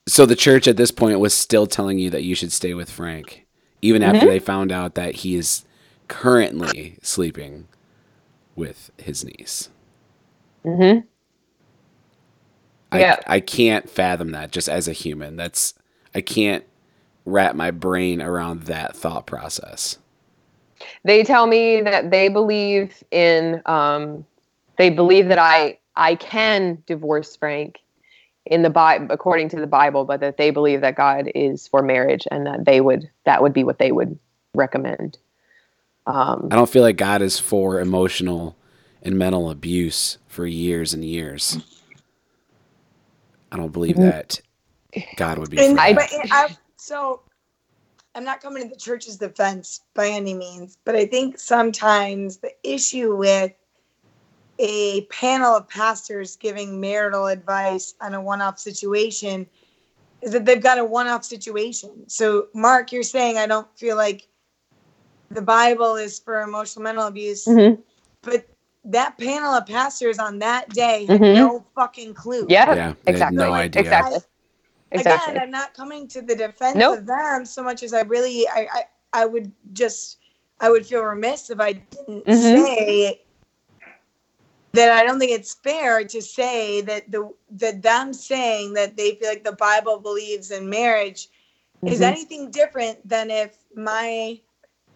So 0.07 0.25
the 0.27 0.37
church 0.37 0.66
at 0.69 0.77
this 0.77 0.91
point 0.91 1.21
was 1.21 1.35
still 1.35 1.66
telling 1.66 1.99
you 1.99 2.11
that 2.11 2.23
you 2.25 2.35
should 2.35 2.53
stay 2.53 2.75
with 2.75 2.91
Frank, 2.91 3.47
even 3.83 4.03
after 4.03 4.21
Mm-hmm. 4.21 4.29
they 4.29 4.39
found 4.39 4.73
out 4.73 4.95
that 4.95 5.16
he 5.16 5.35
is 5.35 5.64
currently 6.09 6.99
sleeping 7.03 7.69
with 8.57 8.91
his 8.97 9.25
niece. 9.25 9.69
Mm-hmm. 10.64 11.01
I, 12.91 13.01
Yeah. 13.01 13.16
I 13.26 13.41
can't 13.41 13.89
fathom 13.89 14.32
that 14.32 14.51
just 14.51 14.68
as 14.68 14.89
a 14.89 14.93
human. 14.93 15.36
That's 15.36 15.74
I 16.14 16.20
can't 16.20 16.64
wrap 17.24 17.55
my 17.55 17.70
brain 17.70 18.22
around 18.22 18.62
that 18.62 18.97
thought 18.97 19.26
process. 19.26 19.99
They 21.05 21.22
tell 21.24 21.47
me 21.47 21.82
that 21.82 22.11
they 22.11 22.28
believe 22.28 23.03
in. 23.11 23.62
Um, 23.66 24.24
they 24.76 24.91
believe 24.91 25.28
that 25.28 25.39
I 25.39 25.78
I 25.97 26.14
can 26.14 26.82
divorce 26.86 27.36
Frank 27.36 27.80
in 28.47 28.62
the 28.62 28.70
Bible 28.70 29.09
according 29.11 29.51
to 29.51 29.57
the 29.57 29.66
Bible, 29.66 30.05
but 30.05 30.20
that 30.20 30.36
they 30.36 30.51
believe 30.51 30.80
that 30.80 30.95
God 30.95 31.30
is 31.34 31.68
for 31.68 31.82
marriage 31.82 32.26
and 32.30 32.47
that 32.47 32.64
they 32.64 32.80
would 32.80 33.11
that 33.24 33.43
would 33.43 33.53
be 33.53 33.64
what 33.64 33.78
they 33.78 33.93
would 33.93 34.18
recommend. 34.55 35.18
Um, 36.07 36.49
I 36.51 36.57
don't 36.57 36.70
feel 36.70 36.82
like 36.82 36.97
God 36.97 37.20
is 37.20 37.39
for 37.39 37.80
emotional 37.80 38.57
and 39.03 39.18
mental 39.18 39.51
abuse 39.51 40.18
for 40.26 40.47
years 40.47 40.95
and 40.95 41.05
years. 41.05 41.59
I 43.53 43.57
don't 43.57 43.72
believe 43.72 43.96
that 43.96 44.40
God 45.16 45.38
would 45.38 45.51
be 45.51 45.59
And, 45.59 45.78
I- 45.78 45.92
but 45.94 46.11
that. 46.11 46.28
I, 46.30 46.57
so 46.76 47.22
I'm 48.14 48.24
not 48.24 48.40
coming 48.40 48.62
to 48.64 48.68
the 48.68 48.76
church's 48.76 49.16
defense 49.16 49.82
by 49.94 50.09
any 50.09 50.34
means, 50.34 50.78
but 50.84 50.96
I 50.96 51.07
think 51.07 51.38
sometimes 51.38 52.38
the 52.38 52.53
issue 52.62 53.14
with 53.16 53.53
a 54.59 55.03
panel 55.07 55.55
of 55.55 55.68
pastors 55.68 56.36
giving 56.36 56.80
marital 56.80 57.26
advice 57.26 57.94
on 58.01 58.14
a 58.14 58.20
one-off 58.20 58.59
situation 58.59 59.46
is 60.20 60.32
that 60.32 60.44
they've 60.44 60.62
got 60.62 60.78
a 60.78 60.84
one-off 60.84 61.24
situation. 61.24 62.09
So, 62.09 62.49
Mark, 62.55 62.90
you're 62.90 63.05
saying 63.05 63.38
I 63.38 63.46
don't 63.46 63.68
feel 63.78 63.96
like 63.96 64.26
the 65.30 65.42
Bible 65.42 65.94
is 65.94 66.18
for 66.18 66.40
emotional 66.40 66.82
mental 66.82 67.07
abuse, 67.07 67.46
mhm. 67.46 67.78
but 68.22 68.49
that 68.89 69.18
panel 69.18 69.53
of 69.53 69.66
pastors 69.66 70.18
on 70.18 70.39
that 70.41 70.70
day 70.70 71.07
had 71.07 71.20
Mhm. 71.20 71.34
no 71.34 71.64
fucking 71.74 72.14
clue. 72.14 72.47
Yeah, 72.49 72.74
Yeah, 72.74 72.95
they 73.05 73.12
had 73.12 73.12
exactly. 73.12 73.36
no 73.39 73.53
idea. 73.53 73.82
Exactly. 73.82 74.18
Exactly. 74.91 75.32
Again, 75.32 75.43
I'm 75.43 75.51
not 75.51 75.74
coming 75.74 76.09
to 76.09 76.22
the 76.22 76.34
defense 76.34 76.76
Nope. 76.76 76.99
of 76.99 77.07
them 77.07 77.45
so 77.45 77.62
much 77.62 77.82
as 77.82 77.93
I 77.93 78.03
really, 78.03 78.49
I, 78.49 78.66
I, 78.72 78.82
I 79.22 79.26
would 79.26 79.53
just, 79.72 80.18
I 80.61 80.70
would 80.70 80.86
feel 80.86 81.03
remiss 81.03 81.51
if 81.51 81.61
I 81.61 81.72
didn't 81.74 82.26
Mhm. 82.26 82.57
say 82.57 83.22
that 84.72 84.93
I 84.93 85.05
don't 85.05 85.18
think 85.18 85.32
it's 85.32 85.55
fair 85.55 86.05
to 86.05 86.22
say 86.22 86.80
that 86.82 87.11
the 87.11 87.32
that 87.51 87.82
them 87.82 88.12
saying 88.12 88.74
that 88.74 88.97
they 88.97 89.14
feel 89.16 89.28
like 89.28 89.45
the 89.45 89.53
Bible 89.53 89.99
believes 89.99 90.51
in 90.51 90.68
marriage 90.68 91.28
is 91.84 92.01
Mhm. 92.01 92.03
anything 92.03 92.51
different 92.51 93.07
than 93.09 93.30
if 93.30 93.57
my 93.74 94.41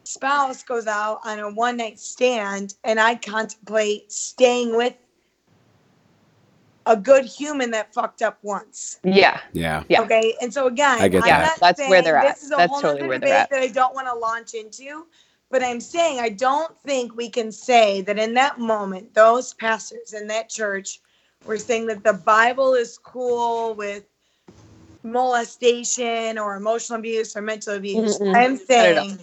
spouse 0.05 0.63
goes 0.63 0.87
out 0.87 1.21
on 1.25 1.39
a 1.39 1.51
one 1.53 1.77
night 1.77 1.99
stand 1.99 2.75
and 2.85 3.01
I 3.01 3.15
contemplate 3.17 4.13
staying 4.13 4.77
with 4.77 4.95
a 6.87 6.97
good 6.97 7.25
human 7.25 7.71
that 7.71 7.95
fucked 7.95 8.23
up 8.23 8.39
once. 8.43 8.99
Yeah. 9.05 9.41
Yeah. 9.53 9.85
Yeah. 9.89 10.01
Okay. 10.03 10.35
And 10.41 10.53
so 10.53 10.67
again, 10.67 10.99
I 11.01 11.09
get 11.09 11.23
I'm 11.23 11.31
that. 11.31 11.41
not 11.41 11.61
That's 11.61 11.81
where 11.81 12.03
saying 12.03 12.05
they're 12.05 12.17
at. 12.17 12.35
This 12.35 12.45
is 12.45 12.51
a 12.51 12.57
That's 12.57 12.71
whole 12.73 12.81
totally 12.81 13.01
other 13.03 13.09
where 13.09 13.19
they're 13.19 13.29
debate 13.29 13.43
at. 13.45 13.51
that 13.51 13.63
I 13.63 13.69
don't 13.69 13.95
want 13.95 14.09
to 14.09 14.15
launch 14.15 14.55
into. 14.55 15.07
But 15.51 15.63
I'm 15.63 15.81
saying 15.81 16.19
I 16.19 16.31
don't 16.31 16.77
think 16.81 17.15
we 17.15 17.29
can 17.29 17.53
say 17.53 18.01
that 18.03 18.19
in 18.19 18.35
that 18.35 18.59
moment, 18.59 19.13
those 19.15 19.53
pastors 19.55 20.15
in 20.15 20.27
that 20.29 20.49
church 20.49 21.01
were 21.45 21.59
saying 21.59 21.87
that 21.87 22.03
the 22.03 22.15
Bible 22.15 22.75
is 22.75 22.99
cool 22.99 23.75
with 23.75 24.05
molestation 25.03 26.39
or 26.39 26.57
emotional 26.57 26.99
abuse 26.99 27.37
or 27.37 27.43
mental 27.43 27.77
abuse. 27.77 28.19
Mm-mm. 28.21 28.35
I'm 28.35 28.53
Not 28.53 28.87
at 28.87 28.99
all. 28.99 29.05
saying 29.05 29.19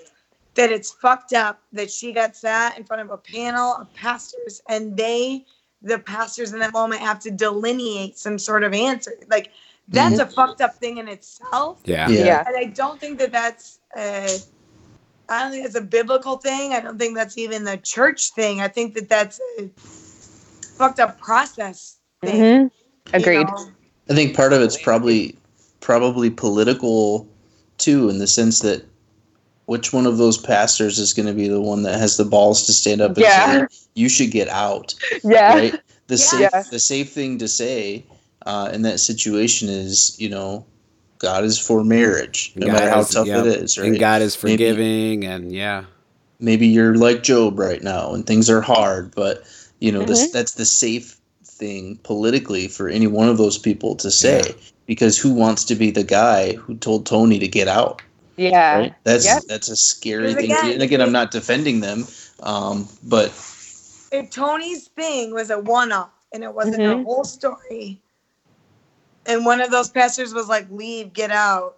that 0.59 0.73
it's 0.73 0.91
fucked 0.91 1.31
up 1.31 1.61
that 1.71 1.89
she 1.89 2.11
got 2.11 2.35
sat 2.35 2.77
in 2.77 2.83
front 2.83 3.01
of 3.01 3.09
a 3.11 3.17
panel 3.17 3.75
of 3.79 3.93
pastors 3.93 4.61
and 4.67 4.97
they 4.97 5.45
the 5.81 5.97
pastors 5.99 6.51
in 6.51 6.59
that 6.59 6.73
moment 6.73 6.99
have 7.01 7.17
to 7.17 7.31
delineate 7.31 8.17
some 8.17 8.37
sort 8.37 8.65
of 8.65 8.73
answer 8.73 9.13
like 9.29 9.51
that's 9.87 10.19
a 10.19 10.25
fucked 10.25 10.59
up 10.59 10.75
thing 10.75 10.97
in 10.97 11.07
itself 11.07 11.79
Yeah. 11.85 12.09
Yeah. 12.09 12.25
Yeah. 12.25 12.43
and 12.45 12.57
i 12.57 12.65
don't 12.65 12.99
think 12.99 13.19
that 13.19 13.31
that's 13.31 13.79
a 13.95 14.37
i 15.29 15.41
don't 15.41 15.51
think 15.51 15.65
it's 15.65 15.75
a 15.75 15.81
biblical 15.81 16.35
thing 16.35 16.73
i 16.73 16.81
don't 16.81 16.99
think 16.99 17.15
that's 17.15 17.37
even 17.37 17.63
the 17.63 17.77
church 17.77 18.31
thing 18.31 18.59
i 18.59 18.67
think 18.67 18.95
that 18.95 19.07
that's 19.07 19.39
a 19.59 19.69
fucked 20.77 20.99
up 20.99 21.21
process 21.21 21.99
thing 22.21 22.63
hmm 22.63 22.67
you 23.13 23.21
Agreed. 23.21 23.47
know? 23.47 23.67
I 24.09 24.13
think 24.13 24.35
part 24.35 24.51
of 24.53 24.61
it's 24.61 24.79
probably 24.81 25.35
probably 25.79 26.29
political 26.29 27.27
too, 27.77 28.09
in 28.09 28.19
the 28.19 28.27
sense 28.27 28.59
that 28.59 28.85
which 29.69 29.93
one 29.93 30.07
of 30.07 30.17
those 30.17 30.35
pastors 30.37 30.97
is 30.97 31.13
going 31.13 31.27
to 31.27 31.33
be 31.33 31.47
the 31.47 31.61
one 31.61 31.83
that 31.83 31.99
has 31.99 32.17
the 32.17 32.25
balls 32.25 32.65
to 32.65 32.73
stand 32.73 33.01
up 33.01 33.11
and 33.11 33.19
Yeah. 33.19 33.67
say 33.67 33.77
you 33.93 34.09
should 34.09 34.31
get 34.31 34.47
out, 34.49 34.95
Yeah. 35.23 35.53
right? 35.53 35.75
The 36.07 36.17
safe 36.17 36.39
Yeah. 36.41 36.63
the 36.71 36.79
safe 36.79 37.11
thing 37.11 37.37
to 37.37 37.47
say 37.47 38.03
uh, 38.47 38.71
in 38.73 38.81
that 38.81 38.99
situation 38.99 39.69
is, 39.69 40.15
you 40.19 40.27
know, 40.29 40.65
God 41.19 41.43
is 41.43 41.59
for 41.59 41.83
marriage, 41.83 42.51
no 42.55 42.65
God 42.67 42.73
matter 42.73 42.89
how 42.89 42.99
is- 43.01 43.09
tough 43.11 43.27
yeah. 43.27 43.41
it 43.41 43.47
is, 43.47 43.77
right? 43.77 43.89
And 43.89 43.99
God 43.99 44.21
is 44.23 44.41
Maybe- 44.43 44.53
forgiving 44.53 45.25
and 45.25 45.51
yeah. 45.53 45.83
maybe 46.39 46.65
you're 46.67 46.95
like 46.95 47.21
Job 47.21 47.59
right 47.59 47.83
now 47.83 48.13
and 48.13 48.25
things 48.25 48.49
are 48.49 48.61
hard, 48.61 49.13
but 49.13 49.43
you 49.79 49.91
know, 49.91 49.99
Mm-hmm. 49.99 50.07
this 50.09 50.31
that's 50.31 50.53
the 50.53 50.65
safe 50.65 51.17
thing 51.45 51.99
politically 52.03 52.67
for 52.69 52.89
any 52.89 53.05
one 53.07 53.29
of 53.29 53.37
those 53.37 53.57
people 53.59 53.93
to 53.97 54.09
say 54.09 54.41
Yeah. 54.47 54.53
because 54.87 55.15
who 55.19 55.31
wants 55.31 55.63
to 55.65 55.75
be 55.75 55.91
the 55.91 56.03
guy 56.03 56.53
who 56.53 56.75
told 56.75 57.05
Tony 57.05 57.37
to 57.37 57.47
get 57.47 57.67
out? 57.67 58.01
Yeah. 58.39 58.77
Right? 58.77 58.93
That's 59.03 59.25
Yep. 59.25 59.43
that's 59.47 59.69
a 59.69 59.75
scary 59.75 60.33
thing. 60.33 60.51
again, 60.51 60.73
and 60.73 60.81
again, 60.81 61.01
I'm 61.01 61.11
not 61.11 61.31
defending 61.31 61.81
them, 61.81 62.07
um, 62.41 62.87
but 63.03 63.27
if 64.11 64.29
Tony's 64.31 64.87
thing 64.87 65.33
was 65.33 65.49
a 65.49 65.59
one 65.59 65.91
off 65.91 66.11
and 66.33 66.43
it 66.43 66.53
wasn't 66.53 66.85
a 66.85 66.97
Mhm. 66.97 67.03
whole 67.03 67.23
story, 67.23 68.01
and 69.25 69.45
one 69.45 69.59
of 69.61 69.71
those 69.71 69.89
pastors 69.89 70.33
was 70.33 70.47
like, 70.47 70.67
leave, 70.71 71.11
get 71.13 71.31
out, 71.31 71.77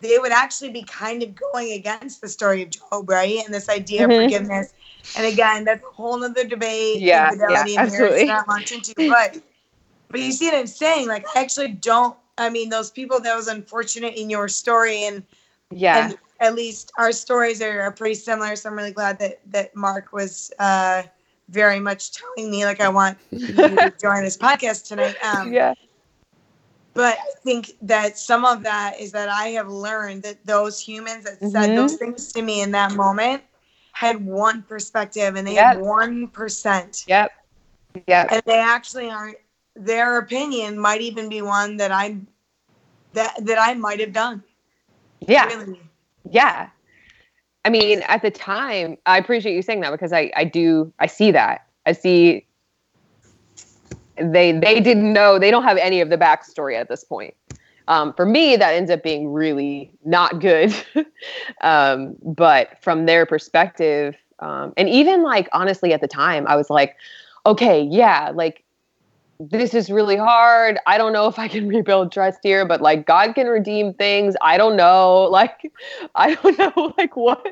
they 0.00 0.18
would 0.18 0.32
actually 0.32 0.70
be 0.70 0.82
kind 0.82 1.22
of 1.22 1.34
going 1.52 1.72
against 1.72 2.20
the 2.20 2.28
story 2.28 2.62
of 2.62 2.70
Job, 2.70 3.08
right? 3.08 3.42
And 3.44 3.54
this 3.54 3.68
idea 3.68 4.06
Mhm. 4.06 4.10
of 4.10 4.22
forgiveness. 4.24 4.74
And 5.16 5.26
again, 5.26 5.64
that's 5.64 5.82
a 5.82 5.92
whole 5.94 6.18
nother 6.18 6.44
debate. 6.44 7.00
Yeah, 7.00 7.30
infidelity 7.32 7.74
yeah, 7.74 7.80
and 7.80 7.90
marriage 7.90 8.10
absolutely. 8.10 8.26
not 8.26 8.48
launch 8.48 8.72
into, 8.72 8.94
but 8.96 9.38
but 10.10 10.20
you 10.20 10.32
see 10.32 10.46
what 10.46 10.54
I'm 10.56 10.66
saying? 10.66 11.08
Like 11.08 11.24
I 11.34 11.40
actually 11.40 11.68
don't 11.68 12.16
I 12.36 12.50
mean 12.50 12.68
those 12.68 12.90
people 12.90 13.20
that 13.20 13.34
was 13.36 13.48
unfortunate 13.48 14.14
in 14.14 14.28
your 14.28 14.48
story 14.48 15.04
and 15.04 15.22
Yeah. 15.74 16.10
and 16.10 16.16
at 16.40 16.54
least 16.54 16.92
our 16.98 17.12
stories 17.12 17.62
are, 17.62 17.80
are 17.82 17.92
pretty 17.92 18.14
similar. 18.14 18.56
So 18.56 18.68
I'm 18.70 18.76
really 18.76 18.92
glad 18.92 19.18
that 19.20 19.40
that 19.52 19.74
Mark 19.76 20.12
was 20.12 20.52
uh, 20.58 21.02
very 21.48 21.80
much 21.80 22.12
telling 22.12 22.50
me 22.50 22.64
like 22.64 22.80
I 22.80 22.88
want 22.88 23.18
you 23.46 23.78
to 23.78 23.92
join 24.00 24.22
this 24.24 24.36
podcast 24.36 24.86
tonight. 24.88 25.16
Um, 25.24 25.56
yeah. 25.56 25.74
But 26.94 27.16
I 27.18 27.32
think 27.42 27.72
that 27.82 28.18
some 28.18 28.44
of 28.44 28.62
that 28.64 29.00
is 29.00 29.12
that 29.12 29.28
I 29.28 29.48
have 29.48 29.68
learned 29.68 30.22
that 30.24 30.46
those 30.46 30.80
humans 30.80 31.24
that 31.24 31.44
said 31.44 31.74
Mhm. 31.74 31.74
those 31.74 31.96
things 31.96 32.32
to 32.32 32.42
me 32.42 32.62
in 32.62 32.72
that 32.72 32.92
moment 32.92 33.42
had 33.92 34.24
one 34.26 34.62
perspective 34.62 35.34
and 35.36 35.46
they 35.46 35.54
Yep. 35.54 35.66
had 35.66 35.72
one 35.72 36.28
percent, 36.28 37.06
Yep. 37.06 37.32
Yep. 38.06 38.30
and 38.30 38.42
they 38.46 38.58
actually 38.58 39.10
aren't. 39.10 39.38
Their 39.74 40.18
opinion 40.18 40.78
might 40.78 41.00
even 41.00 41.28
be 41.28 41.42
one 41.42 41.76
that 41.78 41.90
I 41.92 42.20
that 43.12 43.34
that 43.46 43.58
I 43.60 43.74
might 43.74 44.00
have 44.00 44.12
done. 44.12 44.44
Yeah. 45.28 45.46
Really. 45.46 45.80
Yeah. 46.30 46.68
I 47.64 47.70
mean, 47.70 48.02
at 48.08 48.22
the 48.22 48.30
time, 48.30 48.98
I 49.06 49.18
appreciate 49.18 49.54
you 49.54 49.62
saying 49.62 49.80
that 49.80 49.90
because 49.90 50.12
I, 50.12 50.30
I 50.36 50.44
do, 50.44 50.92
I 50.98 51.06
see 51.06 51.30
that. 51.30 51.66
I 51.86 51.92
see 51.92 52.46
they, 54.16 54.52
they 54.52 54.80
didn't 54.80 55.12
know, 55.12 55.38
they 55.38 55.50
don't 55.50 55.64
have 55.64 55.78
any 55.78 56.00
of 56.00 56.10
the 56.10 56.18
backstory 56.18 56.78
at 56.78 56.88
this 56.88 57.04
point. 57.04 57.34
Um, 57.88 58.14
for 58.14 58.24
me, 58.24 58.56
that 58.56 58.74
ends 58.74 58.90
up 58.90 59.02
being 59.02 59.32
really 59.32 59.90
not 60.04 60.40
good. 60.40 60.74
um, 61.60 62.16
but 62.22 62.82
from 62.82 63.06
their 63.06 63.26
perspective, 63.26 64.16
um, 64.38 64.72
and 64.76 64.88
even 64.88 65.22
like 65.22 65.48
honestly 65.52 65.92
at 65.92 66.00
the 66.00 66.08
time, 66.08 66.46
I 66.46 66.56
was 66.56 66.70
like, 66.70 66.96
okay, 67.46 67.82
yeah, 67.82 68.30
like 68.34 68.64
this 69.40 69.74
is 69.74 69.90
really 69.90 70.16
hard. 70.16 70.78
I 70.86 70.98
don't 70.98 71.12
know 71.12 71.26
if 71.26 71.38
I 71.38 71.48
can 71.48 71.68
rebuild 71.74 72.12
trust 72.12 72.40
here, 72.42 72.64
but 72.64 72.80
like 72.80 73.06
God 73.06 73.34
can 73.34 73.46
redeem 73.46 73.94
things. 73.94 74.34
I 74.40 74.56
don't 74.56 74.76
know. 74.76 75.30
Like, 75.34 75.72
I 76.14 76.36
don't 76.36 76.56
know, 76.56 76.94
like 76.98 77.16
what, 77.16 77.44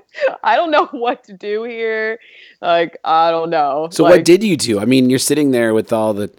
I 0.44 0.54
don't 0.54 0.70
know 0.70 0.86
what 0.92 1.24
to 1.24 1.32
do 1.32 1.64
here. 1.64 2.20
Like, 2.60 2.96
I 3.02 3.32
don't 3.32 3.50
know. 3.50 3.88
So 3.90 4.04
like, 4.04 4.18
what 4.18 4.24
did 4.24 4.44
you 4.44 4.56
do? 4.56 4.78
I 4.78 4.84
mean, 4.84 5.10
you're 5.10 5.18
sitting 5.18 5.50
there 5.50 5.74
with 5.74 5.92
all 5.92 6.14
the 6.14 6.32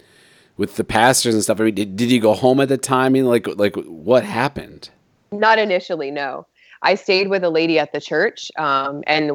with 0.56 0.76
the 0.76 0.84
pastors 0.84 1.34
and 1.34 1.42
stuff. 1.42 1.60
I 1.60 1.64
mean, 1.64 1.74
did, 1.74 1.96
did 1.96 2.10
you 2.10 2.18
go 2.18 2.32
home 2.32 2.60
at 2.60 2.70
the 2.70 2.78
time? 2.78 3.06
I 3.06 3.08
mean, 3.10 3.26
like 3.26 3.46
like 3.46 3.74
what 3.74 4.24
happened? 4.24 4.88
Not 5.32 5.58
initially, 5.58 6.10
no. 6.10 6.46
I 6.82 6.94
stayed 6.94 7.28
with 7.28 7.44
a 7.44 7.50
lady 7.50 7.78
at 7.78 7.92
the 7.92 8.00
church 8.00 8.50
um, 8.56 9.02
and 9.06 9.32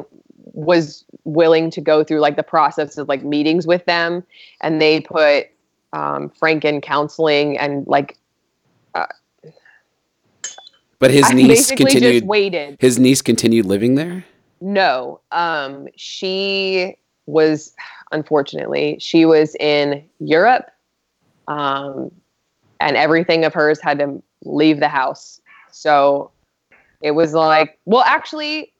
was 0.52 1.04
willing 1.24 1.70
to 1.70 1.80
go 1.80 2.02
through 2.02 2.20
like 2.20 2.36
the 2.36 2.42
process 2.42 2.98
of 2.98 3.08
like 3.08 3.24
meetings 3.24 3.66
with 3.66 3.84
them. 3.84 4.24
And 4.62 4.80
they 4.80 5.00
put 5.00 5.48
um, 5.92 6.30
Frank 6.30 6.64
in 6.64 6.80
counseling 6.80 7.58
and 7.58 7.86
like 7.86 8.16
But 10.98 11.10
his 11.10 11.24
I 11.26 11.32
niece 11.32 11.70
continued. 11.70 12.26
waited. 12.26 12.76
His 12.78 12.98
niece 12.98 13.22
continued 13.22 13.64
living 13.64 13.94
there. 13.94 14.24
No, 14.60 15.20
um, 15.32 15.88
she 15.96 16.96
was 17.26 17.74
unfortunately 18.12 18.98
she 19.00 19.24
was 19.24 19.54
in 19.56 20.04
Europe, 20.18 20.70
um, 21.48 22.10
and 22.80 22.96
everything 22.96 23.44
of 23.46 23.54
hers 23.54 23.80
had 23.80 23.98
to 23.98 24.22
leave 24.44 24.80
the 24.80 24.88
house. 24.88 25.40
So 25.70 26.30
it 27.00 27.12
was 27.12 27.32
like, 27.32 27.78
well, 27.86 28.02
actually, 28.02 28.72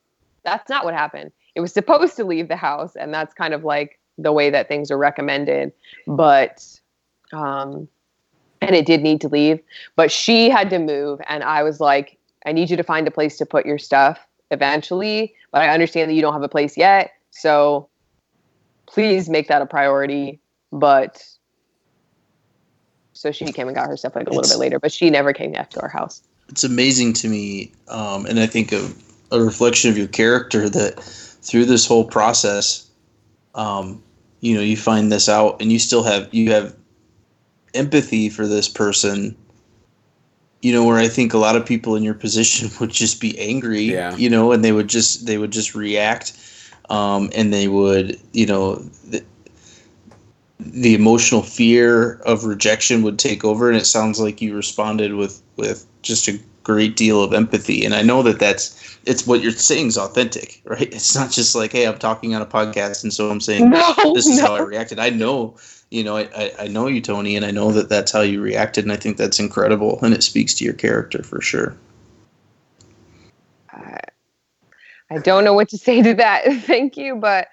that's 0.44 0.68
not 0.68 0.84
what 0.84 0.92
happened. 0.92 1.32
It 1.54 1.60
was 1.60 1.72
supposed 1.72 2.16
to 2.16 2.24
leave 2.24 2.48
the 2.48 2.56
house, 2.56 2.96
and 2.96 3.14
that's 3.14 3.32
kind 3.32 3.54
of 3.54 3.64
like 3.64 3.98
the 4.18 4.32
way 4.32 4.50
that 4.50 4.68
things 4.68 4.90
are 4.90 4.98
recommended. 4.98 5.72
But, 6.06 6.79
um, 7.32 7.88
and 8.60 8.74
it 8.76 8.86
did 8.86 9.02
need 9.02 9.20
to 9.22 9.28
leave, 9.28 9.60
but 9.96 10.12
she 10.12 10.50
had 10.50 10.70
to 10.70 10.78
move, 10.78 11.20
and 11.28 11.42
I 11.42 11.62
was 11.62 11.80
like, 11.80 12.18
I 12.46 12.52
need 12.52 12.70
you 12.70 12.76
to 12.76 12.82
find 12.82 13.06
a 13.08 13.10
place 13.10 13.36
to 13.38 13.46
put 13.46 13.66
your 13.66 13.78
stuff 13.78 14.18
eventually, 14.50 15.34
but 15.52 15.62
I 15.62 15.68
understand 15.68 16.10
that 16.10 16.14
you 16.14 16.22
don't 16.22 16.32
have 16.32 16.42
a 16.42 16.48
place 16.48 16.76
yet. 16.76 17.12
So 17.30 17.88
please 18.86 19.28
make 19.28 19.48
that 19.48 19.62
a 19.62 19.66
priority. 19.66 20.40
But 20.72 21.24
so 23.12 23.32
she 23.32 23.44
came 23.52 23.66
and 23.68 23.76
got 23.76 23.86
her 23.88 23.96
stuff 23.96 24.14
like 24.16 24.26
a 24.26 24.30
little 24.30 24.40
It's- 24.40 24.54
bit 24.54 24.60
later, 24.60 24.78
but 24.78 24.92
she 24.92 25.10
never 25.10 25.32
came 25.32 25.52
back 25.52 25.70
to 25.70 25.80
our 25.80 25.88
house. 25.88 26.22
it's 26.48 26.64
amazing 26.64 27.12
to 27.14 27.28
me, 27.28 27.70
um, 27.88 28.26
and 28.26 28.40
I 28.40 28.46
think 28.46 28.72
a, 28.72 28.90
a 29.30 29.40
reflection 29.40 29.90
of 29.90 29.96
your 29.98 30.08
character 30.08 30.68
that 30.68 31.00
through 31.00 31.66
this 31.66 31.86
whole 31.86 32.04
process, 32.04 32.86
um, 33.54 34.02
you 34.40 34.54
know, 34.54 34.60
you 34.60 34.76
find 34.76 35.12
this 35.12 35.28
out, 35.28 35.60
and 35.60 35.70
you 35.70 35.78
still 35.78 36.02
have 36.02 36.28
you 36.32 36.50
have 36.50 36.74
empathy 37.74 38.28
for 38.28 38.46
this 38.46 38.68
person. 38.68 39.36
You 40.62 40.72
know, 40.74 40.84
where 40.84 40.98
I 40.98 41.08
think 41.08 41.32
a 41.32 41.38
lot 41.38 41.56
of 41.56 41.64
people 41.64 41.96
in 41.96 42.02
your 42.02 42.14
position 42.14 42.70
would 42.80 42.90
just 42.90 43.20
be 43.20 43.38
angry, 43.38 43.80
Yeah. 43.82 44.14
you 44.16 44.28
know, 44.28 44.52
and 44.52 44.62
they 44.64 44.72
would 44.72 44.88
just 44.88 45.26
they 45.26 45.38
would 45.38 45.50
just 45.52 45.74
react, 45.74 46.32
um, 46.90 47.30
and 47.34 47.52
they 47.52 47.66
would, 47.68 48.20
you 48.32 48.44
know, 48.46 48.74
the, 49.08 49.24
the 50.58 50.94
emotional 50.94 51.42
fear 51.42 52.14
of 52.26 52.44
rejection 52.44 53.02
would 53.02 53.18
take 53.18 53.44
over 53.44 53.68
and 53.68 53.78
it 53.78 53.86
sounds 53.86 54.20
like 54.20 54.42
you 54.42 54.54
responded 54.54 55.14
with 55.14 55.42
with 55.56 55.86
just 56.02 56.28
a 56.28 56.38
great 56.62 56.96
deal 56.96 57.22
of 57.24 57.32
empathy 57.32 57.84
and 57.84 57.94
i 57.94 58.02
know 58.02 58.22
that 58.22 58.38
that's 58.38 58.98
it's 59.06 59.26
what 59.26 59.40
you're 59.40 59.50
saying 59.52 59.86
is 59.86 59.96
authentic 59.96 60.60
right 60.66 60.82
it's 60.94 61.14
not 61.14 61.30
just 61.30 61.54
like 61.54 61.72
hey 61.72 61.86
i'm 61.86 61.96
talking 61.98 62.34
on 62.34 62.42
a 62.42 62.46
podcast 62.46 63.02
and 63.02 63.12
so 63.12 63.30
i'm 63.30 63.40
saying 63.40 63.70
No, 63.70 63.94
this 64.14 64.26
is 64.26 64.38
how 64.38 64.54
i 64.54 64.60
reacted 64.60 64.98
i 64.98 65.08
know 65.08 65.56
you 65.90 66.04
know 66.04 66.16
I, 66.16 66.28
I 66.36 66.52
i 66.60 66.66
know 66.68 66.86
you 66.86 67.00
tony 67.00 67.36
and 67.36 67.44
i 67.44 67.50
know 67.50 67.72
that 67.72 67.88
that's 67.88 68.12
how 68.12 68.20
you 68.20 68.40
reacted 68.40 68.84
and 68.84 68.92
i 68.92 68.96
think 68.96 69.16
that's 69.16 69.38
incredible 69.40 69.98
and 70.02 70.14
it 70.14 70.22
speaks 70.22 70.54
to 70.54 70.64
your 70.64 70.74
character 70.74 71.22
for 71.22 71.40
sure 71.40 71.76
I 75.10 75.18
don't 75.18 75.44
know 75.44 75.52
what 75.52 75.68
to 75.70 75.78
say 75.78 76.02
to 76.02 76.14
that. 76.14 76.44
Thank 76.62 76.96
you, 76.96 77.16
but 77.16 77.48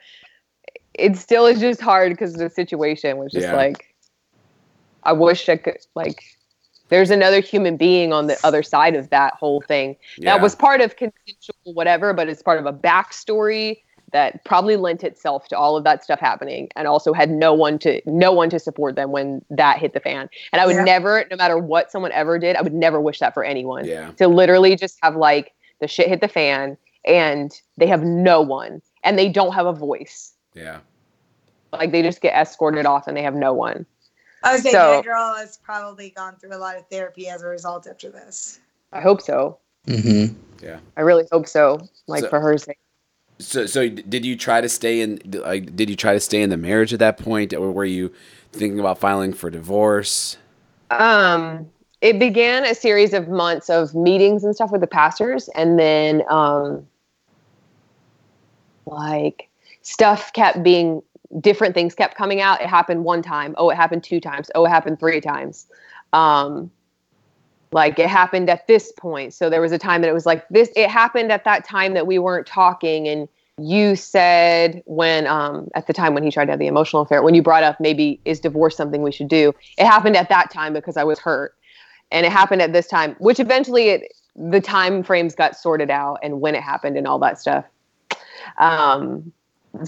it 0.94 1.18
still 1.18 1.46
is 1.48 1.60
just 1.60 1.82
hard 1.82 2.12
because 2.12 2.34
the 2.34 2.50
situation 2.50 3.18
was 3.18 3.32
just 3.32 3.48
Yeah. 3.48 3.56
like, 3.56 3.96
I 5.04 5.14
wish 5.14 5.50
I 5.50 5.58
could, 5.58 5.78
like, 5.96 6.24
there's 6.90 7.10
another 7.10 7.40
human 7.40 7.78
being 7.78 8.14
on 8.14 8.28
the 8.28 8.38
other 8.44 8.64
side 8.64 8.96
of 8.96 9.10
that 9.10 9.34
whole 9.34 9.62
thing. 9.62 9.96
Yeah. 10.18 10.34
That 10.34 10.42
was 10.42 10.56
part 10.56 10.82
of 10.82 10.96
consensual 10.96 11.74
whatever, 11.74 12.14
but 12.14 12.30
it's 12.30 12.42
part 12.42 12.60
of 12.60 12.66
a 12.66 12.74
backstory 12.74 13.82
that 14.18 14.44
probably 14.46 14.78
lent 14.78 15.04
itself 15.04 15.48
to 15.48 15.56
all 15.56 15.78
of 15.78 15.84
that 15.84 16.04
stuff 16.04 16.20
happening 16.20 16.68
and 16.76 16.88
also 16.88 17.14
had 17.14 17.30
no 17.30 17.54
one 17.54 17.78
to 17.78 18.02
no 18.08 18.32
one 18.32 18.50
to 18.50 18.58
support 18.58 18.96
them 18.96 19.12
when 19.12 19.46
that 19.52 19.78
hit 19.78 19.94
the 19.94 20.00
fan. 20.00 20.28
And 20.52 20.60
I 20.60 20.66
would 20.66 20.76
Yeah. 20.76 20.84
never, 20.86 21.24
no 21.30 21.38
matter 21.38 21.60
what 21.60 21.92
someone 21.92 22.12
ever 22.14 22.40
did, 22.40 22.56
I 22.56 22.64
would 22.64 22.74
never 22.74 23.00
wish 23.00 23.20
that 23.20 23.36
for 23.36 23.44
anyone 23.44 23.86
Yeah. 23.86 24.10
to 24.14 24.28
literally 24.28 24.76
just 24.76 24.98
have 25.04 25.16
like 25.16 25.54
the 25.82 25.88
shit 25.88 26.08
hit 26.08 26.20
the 26.22 26.28
fan 26.28 26.78
and 27.06 27.52
they 27.78 27.86
have 27.86 28.02
no 28.04 28.42
one 28.42 28.82
and 29.04 29.20
they 29.20 29.30
don't 29.30 29.54
have 29.54 29.68
a 29.68 29.74
voice. 29.74 30.34
Yeah. 30.56 30.80
Like 31.72 31.92
they 31.92 32.02
just 32.02 32.20
get 32.22 32.34
escorted 32.34 32.88
off 32.88 33.08
and 33.08 33.16
they 33.16 33.22
have 33.22 33.36
no 33.36 33.54
one. 33.54 33.86
I 34.44 34.54
was 34.54 34.64
say 34.64 34.72
So- 34.72 34.94
that 34.94 35.04
girl 35.06 35.36
has 35.36 35.58
probably 35.58 36.10
gone 36.10 36.38
through 36.38 36.56
a 36.56 36.58
lot 36.58 36.76
of 36.76 36.88
therapy 36.90 37.28
as 37.30 37.44
a 37.44 37.48
result 37.48 37.86
after 37.86 38.10
this. 38.10 38.60
I 38.92 39.00
hope 39.02 39.22
so. 39.22 39.60
mm-hmm. 39.86 40.34
Yeah. 40.66 40.80
I 40.98 41.02
really 41.02 41.26
hope 41.32 41.48
so. 41.48 41.80
Like 42.08 42.24
So- 42.24 42.30
for 42.30 42.40
her 42.40 42.58
sake. 42.58 42.80
So, 43.40 43.66
so 43.68 43.88
did 43.88 44.26
you 44.26 44.36
try 44.36 44.62
to 44.62 44.70
stay 44.70 45.02
in? 45.02 45.20
Like, 45.26 45.76
did 45.76 45.90
you 45.90 45.96
try 45.96 46.14
to 46.14 46.20
stay 46.20 46.42
in 46.42 46.50
the 46.50 46.58
marriage 46.58 46.94
at 46.94 47.00
that 47.00 47.18
point, 47.18 47.54
or 47.54 47.72
were 47.72 47.86
you 47.86 48.12
thinking 48.52 48.80
about 48.80 48.98
filing 48.98 49.34
for 49.34 49.50
divorce? 49.50 50.38
Um, 50.90 51.70
it 52.02 52.20
began 52.20 52.66
a 52.66 52.74
series 52.74 53.14
of 53.14 53.28
months 53.28 53.70
of 53.70 53.94
meetings 53.94 54.44
and 54.44 54.56
stuff 54.56 54.72
with 54.72 54.82
the 54.82 54.88
pastors, 54.88 55.50
and 55.50 55.78
then 55.78 56.24
um, 56.30 56.88
like 58.86 59.50
stuff 59.82 60.34
kept 60.34 60.64
being 60.64 61.02
different 61.42 61.74
things 61.74 61.94
kept 61.94 62.16
coming 62.16 62.42
out. 62.42 62.62
It 62.62 62.68
happened 62.68 63.04
one 63.04 63.22
time. 63.22 63.54
Oh, 63.58 63.70
it 63.70 63.76
happened 63.76 64.04
two 64.04 64.20
times. 64.20 64.50
Oh, 64.56 64.66
it 64.66 64.70
happened 64.70 65.00
three 65.00 65.22
times. 65.22 65.68
Um, 66.14 66.72
like 67.72 68.00
it 68.00 68.10
happened 68.10 68.50
at 68.50 68.68
this 68.68 68.92
point. 68.94 69.34
So 69.34 69.50
there 69.50 69.62
was 69.62 69.72
a 69.72 69.78
time 69.78 70.02
that 70.02 70.10
it 70.10 70.14
was 70.14 70.26
like 70.26 70.48
this. 70.50 70.70
It 70.76 70.90
happened 70.90 71.32
at 71.32 71.44
that 71.44 71.66
time 71.66 71.94
that 71.94 72.08
we 72.08 72.20
weren't 72.20 72.48
talking, 72.48 73.08
and 73.08 73.28
you 73.60 73.96
said 73.96 74.84
when 74.86 75.28
um, 75.28 75.70
at 75.76 75.88
the 75.88 75.94
time 75.94 76.14
when 76.14 76.24
he 76.24 76.32
tried 76.32 76.46
to 76.46 76.52
have 76.52 76.60
the 76.60 76.68
emotional 76.68 77.02
affair, 77.02 77.24
when 77.24 77.36
you 77.36 77.42
brought 77.42 77.64
up 77.64 77.80
maybe 77.80 78.20
is 78.26 78.40
divorce 78.40 78.78
something 78.78 79.02
we 79.02 79.12
should 79.12 79.28
do. 79.28 79.54
It 79.78 79.86
happened 79.86 80.16
at 80.16 80.30
that 80.30 80.52
time 80.52 80.74
because 80.74 80.98
I 80.98 81.04
was 81.04 81.20
hurt, 81.20 81.56
and 82.12 82.26
it 82.26 82.32
happened 82.32 82.62
at 82.62 82.74
this 82.74 82.88
time, 82.88 83.16
which 83.20 83.40
eventually 83.40 83.90
it 83.90 84.14
the 84.38 84.62
time 84.62 85.04
frames 85.04 85.34
got 85.34 85.56
sorted 85.56 85.90
out 85.90 86.20
and 86.22 86.40
when 86.40 86.54
it 86.54 86.62
happened 86.62 86.96
and 86.96 87.08
all 87.08 87.18
that 87.18 87.40
stuff 87.40 87.66
um, 88.60 89.32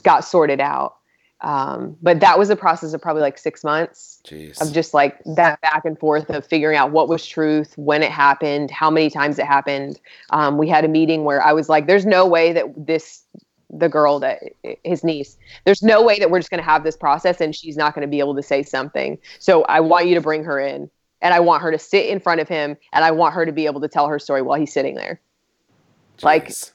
got 0.03 0.26
sorted 0.26 0.60
out. 0.60 0.97
Um, 1.41 1.95
but 2.02 2.20
that 2.20 2.38
was 2.38 2.49
a 2.49 2.56
process 2.56 2.94
of 2.94 3.02
probably 3.02 3.22
like 3.22 3.38
six 3.38 3.64
months 3.64 4.22
Jeez. 4.26 4.61
of 4.61 4.74
just 4.74 4.94
like 4.94 5.18
that 5.24 5.61
back 5.61 5.86
and 5.86 5.98
forth 5.98 6.30
of 6.30 6.45
figuring 6.45 6.78
out 6.78 6.91
what 6.91 7.07
was 7.07 7.26
truth, 7.26 7.74
when 7.78 8.03
it 8.03 8.11
happened, 8.11 8.72
how 8.72 8.90
many 8.90 9.10
times 9.10 9.40
it 9.40 9.45
happened. 9.45 9.99
Um, 10.32 10.57
we 10.57 10.68
had 10.68 10.84
a 10.84 10.90
meeting 10.90 11.24
where 11.24 11.41
I 11.41 11.53
was 11.53 11.70
like, 11.70 11.88
"There's 11.88 12.06
no 12.06 12.26
way 12.26 12.53
that 12.53 12.66
this." 12.76 13.24
the 13.72 13.88
girl 13.88 14.20
that 14.20 14.40
his 14.84 15.03
niece 15.03 15.38
there's 15.64 15.84
no 15.84 16.03
way 16.03 16.18
that 16.18 16.32
we're 16.32 16.40
just 16.40 16.49
going 16.49 16.57
to 16.57 16.68
have 16.68 16.84
this 16.84 16.98
process 16.98 17.40
and 17.40 17.56
she's 17.56 17.78
not 17.78 17.94
going 17.94 18.02
to 18.02 18.07
be 18.07 18.18
able 18.18 18.36
to 18.36 18.41
say 18.41 18.64
something 18.64 19.16
so 19.38 19.61
i 19.66 19.80
want 19.80 20.07
you 20.07 20.16
to 20.16 20.22
bring 20.22 20.44
her 20.44 20.60
in 20.60 20.90
and 21.22 21.36
i 21.36 21.40
want 21.40 21.61
her 21.61 21.70
to 21.70 21.78
sit 21.78 22.07
in 22.07 22.20
front 22.20 22.41
of 22.41 22.48
him 22.48 22.76
and 22.94 23.06
i 23.06 23.11
want 23.11 23.32
her 23.36 23.45
to 23.45 23.52
be 23.52 23.68
able 23.68 23.80
to 23.80 23.88
tell 23.88 24.07
her 24.07 24.18
story 24.18 24.41
while 24.41 24.60
he's 24.60 24.74
sitting 24.74 24.95
there 24.95 25.22
like 26.24 26.48
Jeez. 26.48 26.72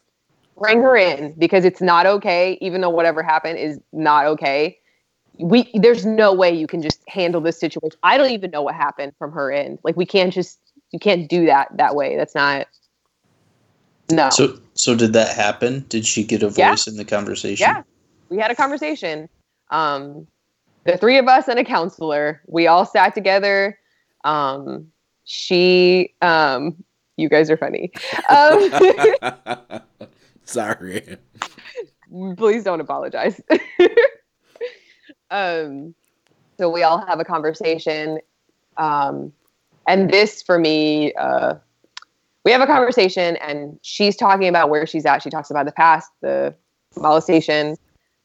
Bring 0.59 0.81
her 0.81 0.97
in 0.97 1.35
because 1.39 1.65
it's 1.65 1.81
not 1.81 2.07
okay 2.07 2.59
even 2.61 2.81
though 2.81 2.91
whatever 2.91 3.23
happened 3.23 3.59
is 3.59 3.79
not 3.93 4.27
okay. 4.27 4.79
We 5.39 5.69
there's 5.75 6.07
no 6.07 6.33
way 6.33 6.53
you 6.55 6.67
can 6.67 6.81
just 6.81 7.03
handle 7.09 7.41
this 7.41 7.59
situation. 7.59 7.99
I 8.05 8.17
don't 8.17 8.31
even 8.31 8.51
know 8.53 8.63
what 8.63 8.75
happened 8.75 9.13
from 9.19 9.33
her 9.33 9.51
end. 9.51 9.79
Like 9.83 9.97
we 9.97 10.07
can't 10.07 10.33
just 10.33 10.61
you 10.93 10.99
can't 10.99 11.29
do 11.29 11.47
that 11.47 11.69
that 11.77 11.97
way. 11.97 12.17
That's 12.17 12.35
not 12.35 12.69
no. 14.11 14.31
So 14.31 14.59
so 14.75 14.95
did 14.95 15.13
that 15.15 15.35
happen? 15.35 15.85
Did 15.89 16.07
she 16.07 16.23
get 16.25 16.43
a 16.43 16.49
voice 16.49 16.87
Yeah. 16.87 16.91
in 16.93 16.97
the 16.97 17.05
conversation? 17.05 17.67
yeah. 17.67 17.83
We 18.29 18.39
had 18.39 18.51
a 18.51 18.55
conversation. 18.55 19.29
Um 19.71 20.27
the 20.85 20.97
three 20.99 21.19
of 21.19 21.27
us 21.27 21.49
and 21.49 21.59
a 21.59 21.65
counselor 21.65 22.43
we 22.47 22.69
all 22.69 22.85
sat 22.87 23.15
together. 23.15 23.77
Um 24.25 24.87
she 25.25 26.15
um 26.23 26.77
you 27.17 27.29
guys 27.29 27.51
are 27.51 27.57
funny. 27.57 27.93
Um 28.29 28.71
Sorry. 30.47 31.19
please 32.37 32.65
don't 32.65 32.81
apologize. 32.81 33.41
um, 35.31 35.95
so 36.59 36.69
we 36.71 36.83
all 36.83 37.05
have 37.07 37.19
a 37.19 37.25
conversation. 37.25 38.19
Um, 38.77 39.33
and 39.89 40.11
this 40.11 40.43
for 40.43 40.59
me, 40.59 41.13
uh, 41.15 41.55
we 42.45 42.53
have 42.53 42.61
a 42.61 42.67
conversation 42.67 43.37
and 43.37 43.79
she's 43.83 44.17
talking 44.17 44.49
about 44.49 44.69
where 44.69 44.87
she's 44.87 45.07
at. 45.07 45.23
She 45.23 45.31
talks 45.31 45.51
about 45.51 45.67
the 45.67 45.73
past, 45.73 46.11
the 46.21 46.55
molestation. 46.97 47.77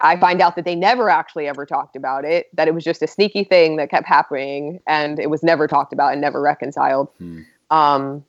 I 0.01 0.17
find 0.17 0.41
out 0.41 0.55
that 0.55 0.65
they 0.65 0.75
never 0.75 1.09
actually 1.09 1.47
ever 1.47 1.65
talked 1.65 1.95
about 1.95 2.25
it, 2.25 2.47
that 2.55 2.67
it 2.67 2.73
was 2.73 2.83
just 2.83 3.01
a 3.01 3.07
sneaky 3.07 3.43
thing 3.43 3.77
that 3.77 3.89
kept 3.89 4.07
happening 4.07 4.79
and 4.87 5.19
it 5.19 5.29
was 5.29 5.43
never 5.43 5.67
talked 5.67 5.93
about 5.93 6.11
and 6.13 6.21
never 6.21 6.41
reconciled. 6.41 7.09
Hmm. 7.17 7.41
Um, 7.69 8.25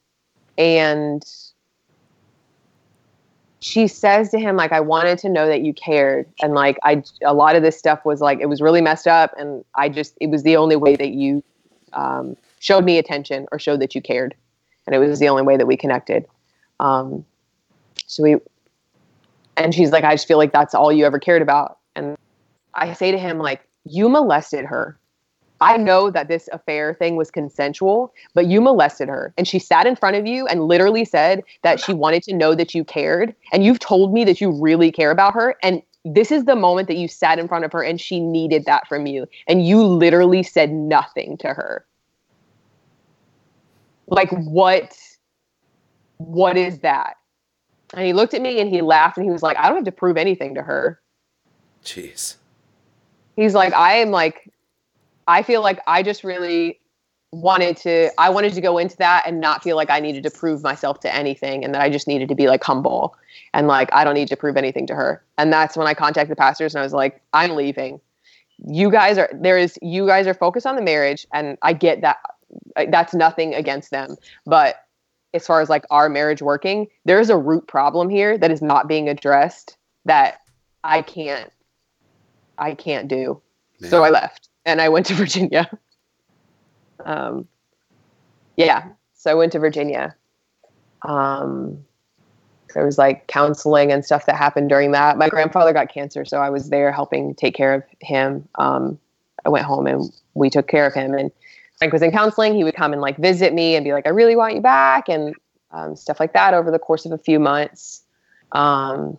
and 0.58 1.24
she 3.60 3.86
says 3.86 4.30
to 4.30 4.38
him 4.38 4.56
like 4.56 4.72
i 4.72 4.80
wanted 4.80 5.18
to 5.18 5.28
know 5.28 5.46
that 5.46 5.60
you 5.62 5.72
cared. 5.74 6.26
And 6.42 6.54
like 6.54 6.78
i 6.82 7.02
a 7.24 7.34
lot 7.34 7.56
of 7.56 7.62
this 7.62 7.78
stuff 7.78 8.04
was 8.04 8.20
like 8.20 8.40
it 8.40 8.46
was 8.46 8.60
really 8.60 8.80
messed 8.80 9.06
up 9.06 9.34
and 9.38 9.64
i 9.74 9.88
just 9.88 10.16
it 10.20 10.28
was 10.28 10.42
the 10.42 10.56
only 10.56 10.76
way 10.76 10.96
that 10.96 11.10
you 11.10 11.42
um, 11.92 12.36
showed 12.60 12.84
me 12.84 12.98
attention 12.98 13.46
or 13.50 13.58
showed 13.58 13.80
that 13.80 13.94
you 13.94 14.00
cared. 14.00 14.34
And 14.86 14.94
it 14.94 14.98
was 14.98 15.18
the 15.18 15.28
only 15.28 15.42
way 15.42 15.56
that 15.56 15.66
we 15.66 15.76
connected. 15.76 16.24
Um, 16.78 17.24
so 18.06 18.22
we 18.22 18.36
and 19.56 19.74
she's 19.74 19.90
like 19.90 20.04
i 20.04 20.14
just 20.14 20.26
feel 20.26 20.38
like 20.38 20.52
that's 20.52 20.74
all 20.74 20.92
you 20.92 21.04
ever 21.04 21.18
cared 21.18 21.42
about. 21.42 21.78
And 21.94 22.16
i 22.74 22.92
say 22.92 23.10
to 23.10 23.18
him 23.18 23.38
like 23.38 23.62
you 23.84 24.08
molested 24.08 24.64
her 24.64 24.98
I 25.60 25.76
know 25.76 26.10
that 26.10 26.28
this 26.28 26.48
affair 26.52 26.94
thing 26.94 27.16
was 27.16 27.30
consensual, 27.30 28.14
but 28.34 28.46
you 28.46 28.60
molested 28.60 29.08
her. 29.08 29.34
And 29.36 29.46
she 29.46 29.58
sat 29.58 29.86
in 29.86 29.94
front 29.94 30.16
of 30.16 30.26
you 30.26 30.46
and 30.46 30.64
literally 30.64 31.04
said 31.04 31.42
that 31.62 31.80
she 31.80 31.92
wanted 31.92 32.22
to 32.24 32.34
know 32.34 32.54
that 32.54 32.74
you 32.74 32.82
cared. 32.82 33.34
And 33.52 33.62
you've 33.62 33.78
told 33.78 34.14
me 34.14 34.24
that 34.24 34.40
you 34.40 34.50
really 34.50 34.90
care 34.90 35.10
about 35.10 35.34
her. 35.34 35.56
And 35.62 35.82
this 36.04 36.32
is 36.32 36.46
the 36.46 36.56
moment 36.56 36.88
that 36.88 36.96
you 36.96 37.08
sat 37.08 37.38
in 37.38 37.46
front 37.46 37.66
of 37.66 37.72
her 37.72 37.82
and 37.82 38.00
she 38.00 38.20
needed 38.20 38.64
that 38.64 38.88
from 38.88 39.06
you. 39.06 39.26
And 39.46 39.66
you 39.66 39.82
literally 39.82 40.42
said 40.42 40.72
nothing 40.72 41.36
to 41.38 41.48
her. 41.48 41.84
Like, 44.06 44.30
what? 44.30 44.96
What 46.16 46.56
is 46.56 46.78
that? 46.80 47.16
And 47.92 48.06
he 48.06 48.12
looked 48.12 48.34
at 48.34 48.40
me 48.40 48.60
and 48.60 48.70
he 48.70 48.80
laughed 48.80 49.18
and 49.18 49.24
he 49.24 49.30
was 49.30 49.42
like, 49.42 49.58
I 49.58 49.68
don't 49.68 49.76
have 49.76 49.84
to 49.84 49.92
prove 49.92 50.16
anything 50.16 50.54
to 50.54 50.62
her. 50.62 51.00
Jeez. 51.84 52.36
He's 53.36 53.54
like, 53.54 53.72
I 53.72 53.94
am 53.94 54.10
like, 54.10 54.50
I 55.30 55.44
feel 55.44 55.62
like 55.62 55.80
I 55.86 56.02
just 56.02 56.24
really 56.24 56.80
wanted 57.30 57.76
to 57.76 58.10
I 58.18 58.30
wanted 58.30 58.52
to 58.54 58.60
go 58.60 58.78
into 58.78 58.96
that 58.96 59.22
and 59.24 59.40
not 59.40 59.62
feel 59.62 59.76
like 59.76 59.88
I 59.88 60.00
needed 60.00 60.24
to 60.24 60.30
prove 60.30 60.64
myself 60.64 60.98
to 61.00 61.14
anything 61.14 61.64
and 61.64 61.72
that 61.72 61.80
I 61.80 61.88
just 61.88 62.08
needed 62.08 62.28
to 62.30 62.34
be 62.34 62.48
like 62.48 62.64
humble 62.64 63.14
and 63.54 63.68
like 63.68 63.88
I 63.92 64.02
don't 64.02 64.14
need 64.14 64.26
to 64.28 64.36
prove 64.36 64.56
anything 64.56 64.88
to 64.88 64.94
her. 64.96 65.22
And 65.38 65.52
that's 65.52 65.76
when 65.76 65.86
I 65.86 65.94
contacted 65.94 66.32
the 66.32 66.36
pastors 66.36 66.74
and 66.74 66.80
I 66.80 66.84
was 66.84 66.92
like, 66.92 67.22
I'm 67.32 67.54
leaving. 67.54 68.00
You 68.66 68.90
guys 68.90 69.18
are 69.18 69.30
there 69.32 69.56
is 69.56 69.78
you 69.80 70.04
guys 70.04 70.26
are 70.26 70.34
focused 70.34 70.66
on 70.66 70.74
the 70.74 70.82
marriage 70.82 71.24
and 71.32 71.56
I 71.62 71.74
get 71.74 72.00
that 72.00 72.16
that's 72.88 73.14
nothing 73.14 73.54
against 73.54 73.92
them, 73.92 74.16
but 74.46 74.84
as 75.32 75.46
far 75.46 75.60
as 75.60 75.68
like 75.68 75.84
our 75.90 76.08
marriage 76.08 76.42
working, 76.42 76.88
there 77.04 77.20
is 77.20 77.30
a 77.30 77.38
root 77.38 77.68
problem 77.68 78.08
here 78.08 78.36
that 78.36 78.50
is 78.50 78.60
not 78.60 78.88
being 78.88 79.08
addressed 79.08 79.76
that 80.06 80.40
I 80.82 81.02
can't 81.02 81.52
I 82.58 82.74
can't 82.74 83.06
do. 83.06 83.40
So 83.88 84.02
I 84.04 84.10
left 84.10 84.49
and 84.64 84.80
I 84.80 84.88
went 84.88 85.06
to 85.06 85.14
Virginia. 85.24 85.70
Um, 87.04 87.46
yeah, 88.56 88.88
so 89.14 89.30
I 89.30 89.34
went 89.34 89.52
to 89.52 89.58
Virginia. 89.58 90.14
Um, 91.02 91.84
there 92.74 92.84
was 92.84 92.98
like 92.98 93.26
counseling 93.26 93.90
and 93.90 94.04
stuff 94.04 94.26
that 94.26 94.36
happened 94.36 94.68
during 94.68 94.92
that. 94.92 95.18
My 95.18 95.28
grandfather 95.28 95.72
got 95.72 95.92
cancer, 95.92 96.24
so 96.24 96.38
I 96.38 96.50
was 96.50 96.70
there 96.70 96.92
helping 96.92 97.34
take 97.34 97.54
care 97.54 97.74
of 97.74 97.82
him. 98.00 98.48
Um, 98.56 98.98
I 99.44 99.48
went 99.48 99.64
home 99.64 99.86
and 99.86 100.12
we 100.34 100.50
took 100.50 100.68
care 100.68 100.86
of 100.86 100.94
him. 100.94 101.14
And 101.14 101.32
Frank 101.78 101.92
was 101.92 102.02
in 102.02 102.12
counseling. 102.12 102.54
He 102.54 102.62
would 102.62 102.76
come 102.76 102.92
and 102.92 103.00
like 103.00 103.16
visit 103.16 103.54
me 103.54 103.74
and 103.74 103.84
be 103.84 103.92
like, 103.92 104.06
"I 104.06 104.10
really 104.10 104.36
want 104.36 104.54
you 104.54 104.60
back," 104.60 105.08
and 105.08 105.34
um, 105.72 105.96
stuff 105.96 106.20
like 106.20 106.34
that 106.34 106.54
over 106.54 106.70
the 106.70 106.78
course 106.78 107.06
of 107.06 107.12
a 107.12 107.18
few 107.18 107.40
months. 107.40 108.02
Um, 108.52 109.16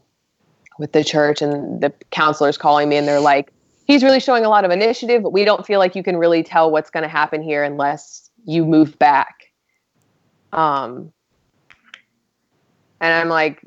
with 0.81 0.91
the 0.93 1.03
church 1.03 1.41
and 1.41 1.79
the 1.79 1.93
counselors 2.09 2.57
calling 2.57 2.89
me 2.89 2.97
and 2.97 3.07
they're 3.07 3.19
like 3.19 3.53
he's 3.85 4.03
really 4.03 4.19
showing 4.19 4.45
a 4.45 4.49
lot 4.49 4.65
of 4.65 4.71
initiative, 4.71 5.23
but 5.23 5.33
we 5.33 5.45
don't 5.45 5.65
feel 5.65 5.79
like 5.79 5.95
you 5.95 6.03
can 6.03 6.17
really 6.17 6.43
tell 6.43 6.71
what's 6.71 6.89
going 6.89 7.03
to 7.03 7.09
happen 7.09 7.41
here 7.41 7.63
unless 7.63 8.29
you 8.45 8.65
move 8.65 8.97
back. 8.99 9.51
Um, 10.53 11.11
and 12.99 13.13
I'm 13.13 13.29
like, 13.29 13.61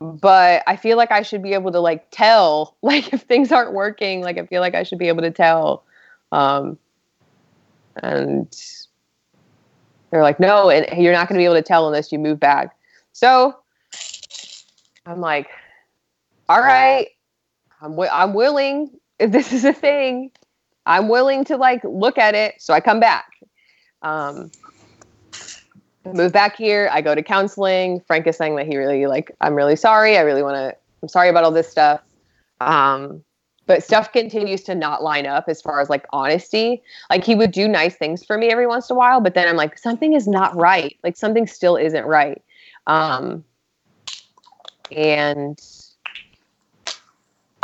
but 0.00 0.62
I 0.66 0.76
feel 0.76 0.96
like 0.96 1.12
I 1.12 1.22
should 1.22 1.42
be 1.42 1.54
able 1.54 1.72
to 1.72 1.80
like 1.80 2.10
tell, 2.10 2.76
like 2.82 3.12
if 3.12 3.22
things 3.22 3.52
aren't 3.52 3.72
working, 3.72 4.20
like 4.20 4.38
I 4.38 4.46
feel 4.46 4.60
like 4.60 4.74
I 4.74 4.82
should 4.82 4.98
be 4.98 5.08
able 5.08 5.22
to 5.22 5.30
tell. 5.30 5.84
Um, 6.32 6.78
and 8.02 8.54
they're 10.10 10.22
like, 10.22 10.40
no, 10.40 10.70
and 10.70 11.02
you're 11.02 11.12
not 11.12 11.28
going 11.28 11.36
to 11.36 11.40
be 11.40 11.44
able 11.44 11.54
to 11.54 11.62
tell 11.62 11.86
unless 11.86 12.10
you 12.12 12.18
move 12.18 12.40
back. 12.40 12.76
So 13.12 13.56
I'm 15.06 15.20
like, 15.20 15.48
all 16.48 16.60
right, 16.60 17.08
I'm 17.80 17.92
wi- 17.92 18.12
I'm 18.12 18.34
willing 18.34 18.90
if 19.18 19.32
this 19.32 19.52
is 19.52 19.64
a 19.64 19.72
thing. 19.72 20.30
I'm 20.86 21.08
willing 21.08 21.44
to 21.46 21.56
like 21.56 21.82
look 21.84 22.18
at 22.18 22.34
it. 22.34 22.56
So 22.58 22.74
I 22.74 22.80
come 22.80 23.00
back. 23.00 23.26
Um, 24.02 24.50
move 26.04 26.32
back 26.32 26.56
here. 26.56 26.90
I 26.92 27.00
go 27.00 27.14
to 27.14 27.22
counseling. 27.22 28.00
Frank 28.06 28.26
is 28.26 28.36
saying 28.36 28.56
that 28.56 28.66
he 28.66 28.76
really 28.76 29.06
like 29.06 29.34
I'm 29.40 29.54
really 29.54 29.76
sorry. 29.76 30.18
I 30.18 30.20
really 30.20 30.42
want 30.42 30.56
to. 30.56 30.76
I'm 31.02 31.08
sorry 31.08 31.28
about 31.28 31.44
all 31.44 31.52
this 31.52 31.68
stuff. 31.68 32.00
Um, 32.60 33.24
but 33.66 33.82
stuff 33.82 34.12
continues 34.12 34.62
to 34.64 34.74
not 34.74 35.02
line 35.02 35.26
up 35.26 35.44
as 35.48 35.62
far 35.62 35.80
as 35.80 35.88
like 35.88 36.04
honesty. 36.12 36.82
Like 37.08 37.24
he 37.24 37.34
would 37.34 37.50
do 37.50 37.66
nice 37.66 37.96
things 37.96 38.24
for 38.24 38.36
me 38.36 38.50
every 38.50 38.66
once 38.66 38.90
in 38.90 38.96
a 38.96 38.98
while, 38.98 39.20
but 39.20 39.34
then 39.34 39.48
I'm 39.48 39.56
like 39.56 39.78
something 39.78 40.12
is 40.12 40.28
not 40.28 40.54
right. 40.54 40.98
Like 41.02 41.16
something 41.16 41.46
still 41.46 41.76
isn't 41.76 42.04
right. 42.04 42.42
Um, 42.86 43.42
and 44.92 45.58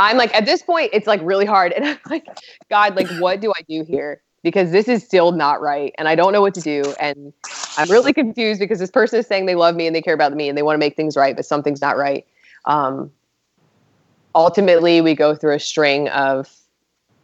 I'm 0.01 0.17
like, 0.17 0.35
at 0.35 0.47
this 0.47 0.63
point, 0.63 0.91
it's 0.93 1.07
like 1.07 1.21
really 1.23 1.47
hard. 1.47 1.73
And 1.77 1.85
I'm 1.85 1.99
like, 2.09 2.27
God, 2.69 2.97
like, 2.97 3.09
what 3.21 3.41
do 3.41 3.53
I 3.57 3.63
do 3.69 3.85
here? 3.85 4.23
Because 4.43 4.71
this 4.71 4.89
is 4.89 5.05
still 5.05 5.33
not 5.33 5.61
right. 5.61 5.95
And 5.99 6.09
I 6.09 6.15
don't 6.15 6.33
know 6.33 6.41
what 6.41 6.55
to 6.55 6.61
do. 6.61 6.83
And 6.99 7.33
I'm 7.77 7.91
really 7.91 8.13
confused 8.13 8.59
because 8.59 8.79
this 8.79 8.91
person 8.91 9.19
is 9.19 9.27
saying 9.27 9.47
they 9.47 9.55
love 9.55 9.77
me 9.77 9.87
and 9.87 9.95
they 9.95 10.03
care 10.03 10.15
about 10.15 10.33
me 10.35 10.49
and 10.49 10.57
they 10.57 10.63
want 10.63 10.75
to 10.75 10.79
make 10.79 10.97
things 10.97 11.17
right, 11.17 11.37
but 11.37 11.45
something's 11.45 11.81
not 11.81 11.97
right. 11.97 12.27
Um, 12.65 13.11
ultimately, 14.35 15.01
we 15.01 15.15
go 15.15 15.35
through 15.35 15.55
a 15.55 15.61
string 15.61 16.09
of, 16.09 16.51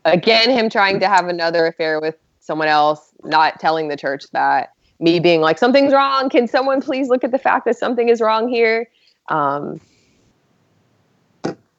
again, 0.04 0.50
him 0.50 0.68
trying 0.68 1.00
to 1.00 1.08
have 1.08 1.26
another 1.28 1.66
affair 1.66 2.00
with 2.00 2.16
someone 2.40 2.68
else, 2.68 3.12
not 3.24 3.58
telling 3.58 3.88
the 3.88 3.96
church 3.96 4.24
that, 4.32 4.72
me 5.00 5.20
being 5.20 5.40
like, 5.40 5.58
something's 5.58 5.92
wrong. 5.92 6.28
Can 6.28 6.46
someone 6.46 6.80
please 6.80 7.08
look 7.08 7.24
at 7.24 7.30
the 7.30 7.38
fact 7.38 7.64
that 7.66 7.76
something 7.76 8.08
is 8.08 8.20
wrong 8.20 8.48
here? 8.48 8.88
Um, 9.28 9.80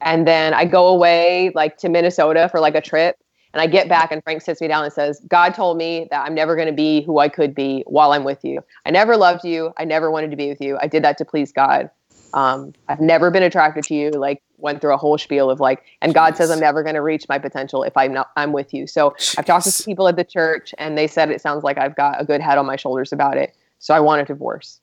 and 0.00 0.26
then 0.26 0.54
I 0.54 0.64
go 0.64 0.88
away 0.88 1.50
like 1.54 1.76
to 1.78 1.88
Minnesota 1.88 2.48
for 2.50 2.60
like 2.60 2.74
a 2.74 2.80
trip. 2.80 3.16
And 3.54 3.62
I 3.62 3.66
get 3.66 3.88
back 3.88 4.12
and 4.12 4.22
Frank 4.22 4.42
sits 4.42 4.60
me 4.60 4.68
down 4.68 4.84
and 4.84 4.92
says, 4.92 5.22
God 5.26 5.54
told 5.54 5.78
me 5.78 6.06
that 6.10 6.22
I'm 6.24 6.34
never 6.34 6.54
going 6.54 6.68
to 6.68 6.74
be 6.74 7.02
who 7.02 7.18
I 7.18 7.30
could 7.30 7.54
be 7.54 7.82
while 7.86 8.12
I'm 8.12 8.22
with 8.22 8.44
you. 8.44 8.62
I 8.84 8.90
never 8.90 9.16
loved 9.16 9.42
you. 9.42 9.72
I 9.78 9.84
never 9.84 10.10
wanted 10.10 10.30
to 10.32 10.36
be 10.36 10.48
with 10.48 10.60
you. 10.60 10.78
I 10.80 10.86
did 10.86 11.02
that 11.02 11.16
to 11.18 11.24
please 11.24 11.50
God. 11.50 11.90
Um, 12.34 12.74
I've 12.88 13.00
never 13.00 13.30
been 13.30 13.42
attracted 13.42 13.84
to 13.84 13.94
you. 13.94 14.10
Like 14.10 14.42
went 14.58 14.82
through 14.82 14.92
a 14.92 14.98
whole 14.98 15.16
spiel 15.16 15.50
of 15.50 15.60
like, 15.60 15.82
and 16.02 16.12
God 16.14 16.36
says 16.36 16.50
I'm 16.50 16.60
never 16.60 16.82
going 16.82 16.94
to 16.94 17.00
reach 17.00 17.24
my 17.26 17.38
potential 17.38 17.82
if 17.82 17.96
I'm 17.96 18.12
not, 18.12 18.30
I'm 18.36 18.52
with 18.52 18.74
you. 18.74 18.86
So 18.86 19.14
I've 19.38 19.46
talked 19.46 19.64
to 19.64 19.82
people 19.82 20.08
at 20.08 20.16
the 20.16 20.24
church 20.24 20.74
and 20.76 20.98
they 20.98 21.06
said 21.06 21.30
it 21.30 21.40
sounds 21.40 21.64
like 21.64 21.78
I've 21.78 21.96
got 21.96 22.20
a 22.20 22.26
good 22.26 22.42
head 22.42 22.58
on 22.58 22.66
my 22.66 22.76
shoulders 22.76 23.12
about 23.14 23.38
it. 23.38 23.56
So 23.78 23.94
I 23.94 24.00
want 24.00 24.20
a 24.20 24.24
divorce. 24.26 24.80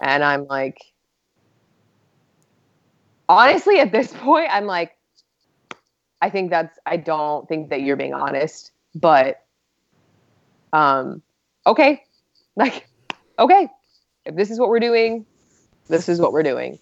And 0.00 0.24
I'm 0.24 0.46
like, 0.46 0.78
honestly, 3.28 3.78
at 3.78 3.92
this 3.92 4.12
point, 4.12 4.48
I'm 4.50 4.66
like, 4.66 4.96
I 6.22 6.30
think 6.30 6.50
that's, 6.50 6.78
I 6.86 6.96
don't 6.96 7.48
think 7.48 7.70
that 7.70 7.82
you're 7.82 7.96
being 7.96 8.14
honest, 8.14 8.72
but, 8.94 9.44
um, 10.72 11.22
okay. 11.66 12.02
Like, 12.58 12.88
okay. 13.38 13.68
If 14.24 14.34
this 14.34 14.50
is 14.50 14.58
what 14.58 14.70
we're 14.70 14.80
doing, 14.80 15.26
this 15.88 16.08
is 16.08 16.18
what 16.18 16.32
we're 16.32 16.42
doing. 16.42 16.78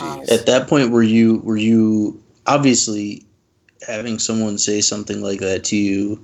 Um, 0.00 0.22
At 0.30 0.46
that 0.46 0.68
point, 0.68 0.90
were 0.90 1.02
you 1.02 1.42
were 1.44 1.58
you 1.58 2.18
obviously 2.46 3.26
having 3.86 4.18
someone 4.18 4.56
say 4.56 4.80
something 4.80 5.20
like 5.20 5.40
that 5.40 5.64
to 5.64 5.76
you 5.76 6.18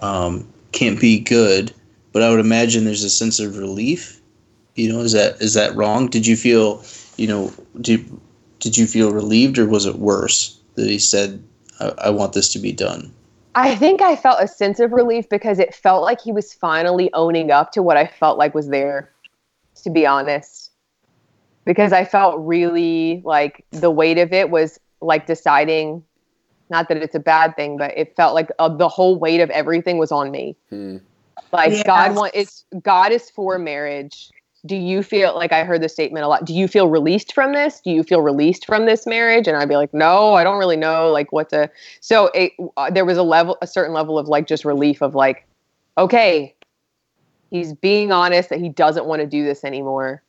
um, 0.00 0.46
can't 0.72 1.00
be 1.00 1.18
good, 1.18 1.72
but 2.12 2.22
I 2.22 2.30
would 2.30 2.40
imagine 2.40 2.84
there's 2.84 3.04
a 3.04 3.10
sense 3.10 3.40
of 3.40 3.56
relief. 3.56 4.20
You 4.74 4.92
know, 4.92 5.00
is 5.00 5.12
that 5.12 5.40
is 5.40 5.54
that 5.54 5.74
wrong? 5.74 6.08
Did 6.08 6.26
you 6.26 6.36
feel, 6.36 6.84
you 7.16 7.26
know, 7.26 7.52
did 7.80 8.08
did 8.62 8.76
you 8.76 8.86
feel 8.86 9.12
relieved 9.12 9.58
or 9.58 9.66
was 9.66 9.86
it 9.86 9.96
worse 9.96 10.58
that 10.76 10.88
he 10.88 10.98
said, 10.98 11.42
"I, 11.80 11.92
I 11.98 12.10
want 12.10 12.32
this 12.32 12.50
to 12.52 12.58
be 12.58 12.72
done"? 12.72 13.12
I 13.54 13.74
think 13.74 14.00
I 14.00 14.16
felt 14.16 14.40
a 14.40 14.48
sense 14.48 14.80
of 14.80 14.92
relief 14.92 15.28
because 15.28 15.58
it 15.58 15.74
felt 15.74 16.02
like 16.02 16.20
he 16.22 16.32
was 16.32 16.54
finally 16.54 17.12
owning 17.12 17.50
up 17.50 17.72
to 17.72 17.82
what 17.82 17.98
I 17.98 18.06
felt 18.06 18.38
like 18.38 18.54
was 18.54 18.68
there, 18.68 19.12
to 19.82 19.90
be 19.90 20.06
honest. 20.06 20.70
Because 21.64 21.92
I 21.92 22.04
felt 22.04 22.38
really 22.38 23.20
like 23.24 23.64
the 23.70 23.90
weight 23.90 24.18
of 24.18 24.32
it 24.32 24.50
was 24.50 24.80
like 25.00 25.26
deciding, 25.26 26.02
not 26.70 26.88
that 26.88 26.96
it's 26.96 27.14
a 27.14 27.20
bad 27.20 27.54
thing, 27.56 27.76
but 27.76 27.96
it 27.96 28.16
felt 28.16 28.34
like 28.34 28.48
uh, 28.58 28.68
the 28.68 28.88
whole 28.88 29.18
weight 29.18 29.40
of 29.40 29.50
everything 29.50 29.98
was 29.98 30.10
on 30.10 30.30
me. 30.30 30.56
Hmm. 30.70 30.98
Like 31.52 31.72
Yeah. 31.72 31.82
God 31.84 32.16
want 32.16 32.32
it's 32.34 32.64
God 32.82 33.12
is 33.12 33.28
for 33.28 33.58
marriage. 33.58 34.30
Do 34.64 34.76
you 34.76 35.02
feel 35.02 35.34
like 35.34 35.52
I 35.52 35.64
heard 35.64 35.82
the 35.82 35.88
statement 35.88 36.24
a 36.24 36.28
lot? 36.28 36.44
Do 36.44 36.54
you 36.54 36.68
feel 36.68 36.88
released 36.88 37.34
from 37.34 37.52
this? 37.52 37.80
Do 37.80 37.90
you 37.90 38.04
feel 38.04 38.20
released 38.20 38.64
from 38.64 38.86
this 38.86 39.06
marriage? 39.06 39.48
And 39.48 39.56
I'd 39.56 39.68
be 39.68 39.76
like, 39.76 39.92
no, 39.92 40.34
I 40.34 40.44
don't 40.44 40.58
really 40.58 40.76
know 40.76 41.10
like 41.10 41.32
what 41.32 41.48
to. 41.50 41.68
So 42.00 42.30
it, 42.34 42.52
uh, 42.76 42.90
there 42.90 43.04
was 43.04 43.18
a 43.18 43.24
level, 43.24 43.58
a 43.60 43.66
certain 43.66 43.92
level 43.92 44.18
of 44.18 44.28
like 44.28 44.46
just 44.46 44.64
relief 44.64 45.02
of 45.02 45.16
like, 45.16 45.46
okay, 45.98 46.54
he's 47.50 47.72
being 47.72 48.12
honest 48.12 48.50
that 48.50 48.60
he 48.60 48.68
doesn't 48.68 49.06
want 49.06 49.20
to 49.20 49.26
do 49.26 49.44
this 49.44 49.64
anymore. 49.64 50.22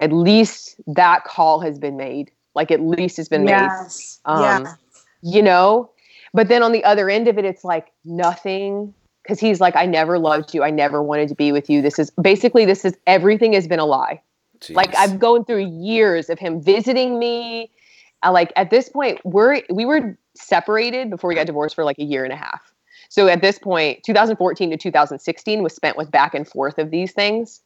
At 0.00 0.12
least 0.12 0.76
that 0.86 1.24
call 1.24 1.60
has 1.60 1.80
been 1.80 1.96
made. 1.96 2.30
Like 2.54 2.70
at 2.70 2.80
least 2.80 3.18
it's 3.18 3.28
been 3.28 3.44
made 3.44 3.52
yes. 3.52 4.20
Um, 4.24 4.42
yeah. 4.42 4.74
you 5.22 5.42
know 5.42 5.90
but 6.34 6.48
then 6.48 6.62
on 6.62 6.72
the 6.72 6.84
other 6.84 7.08
end 7.08 7.28
of 7.28 7.38
it 7.38 7.44
it's 7.44 7.64
like 7.64 7.92
nothing 8.04 8.94
because 9.28 9.38
he's 9.38 9.60
like 9.60 9.76
i 9.76 9.84
never 9.84 10.18
loved 10.18 10.54
you. 10.54 10.62
I 10.62 10.70
never 10.70 11.02
wanted 11.02 11.28
to 11.28 11.34
be 11.34 11.52
with 11.52 11.68
you. 11.68 11.82
This 11.82 11.98
is 11.98 12.10
basically 12.22 12.64
this 12.64 12.84
is 12.86 12.96
everything 13.06 13.52
has 13.52 13.68
been 13.68 13.78
a 13.78 13.84
lie. 13.84 14.22
Like 14.70 14.96
i've 14.96 15.18
gone 15.18 15.44
through 15.44 15.66
years 15.66 16.30
of 16.30 16.38
him 16.38 16.62
visiting 16.62 17.18
me. 17.18 17.70
I, 18.22 18.30
like 18.30 18.52
at 18.56 18.70
this 18.70 18.88
point 18.88 19.20
we're 19.24 19.62
we 19.68 19.84
were 19.84 20.18
separated 20.34 21.10
before 21.10 21.28
we 21.28 21.34
got 21.34 21.46
divorced 21.46 21.74
for 21.74 21.84
like 21.84 21.98
a 21.98 22.04
year 22.04 22.24
and 22.24 22.32
a 22.32 22.36
half. 22.36 22.72
So 23.10 23.28
at 23.28 23.42
this 23.42 23.58
point 23.58 24.02
2014 24.02 24.70
to 24.70 24.76
2016 24.78 25.62
was 25.62 25.74
spent 25.74 25.96
with 25.98 26.10
back 26.10 26.34
and 26.34 26.48
forth 26.48 26.78
of 26.78 26.90
these 26.90 27.12
things. 27.12 27.60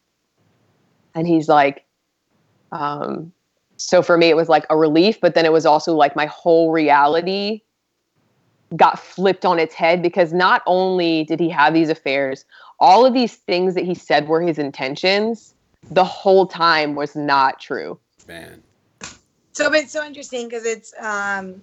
And 1.15 1.29
he's 1.29 1.49
like 1.49 1.85
um 2.73 3.33
so 3.77 4.03
for 4.03 4.19
me 4.19 4.31
it 4.31 4.37
was 4.37 4.49
like 4.49 4.67
a 4.69 4.77
relief 4.77 5.21
but 5.21 5.37
then 5.37 5.45
it 5.45 5.53
was 5.53 5.65
also 5.65 5.95
like 5.95 6.17
my 6.17 6.27
whole 6.27 6.73
reality 6.73 7.63
got 8.77 8.99
flipped 8.99 9.45
on 9.45 9.59
its 9.59 9.75
head 9.75 10.03
because 10.03 10.33
not 10.33 10.63
only 10.67 11.25
did 11.25 11.39
he 11.41 11.49
have 11.49 11.75
these 11.75 11.89
affairs 11.89 12.45
all 12.81 13.05
of 13.05 13.13
these 13.13 13.37
things 13.37 13.75
that 13.75 13.85
he 13.85 13.95
said 13.95 14.29
were 14.29 14.41
his 14.41 14.59
intentions 14.59 15.55
the 15.91 16.05
whole 16.05 16.47
time 16.47 16.95
was 16.95 17.15
not 17.15 17.61
true 17.61 17.99
man. 18.29 18.63
So, 19.53 19.69
but 19.69 19.81
it's 19.81 19.93
so 19.93 20.05
interesting 20.05 20.49
because 20.49 20.65
it's 20.65 20.95
um, 20.99 21.63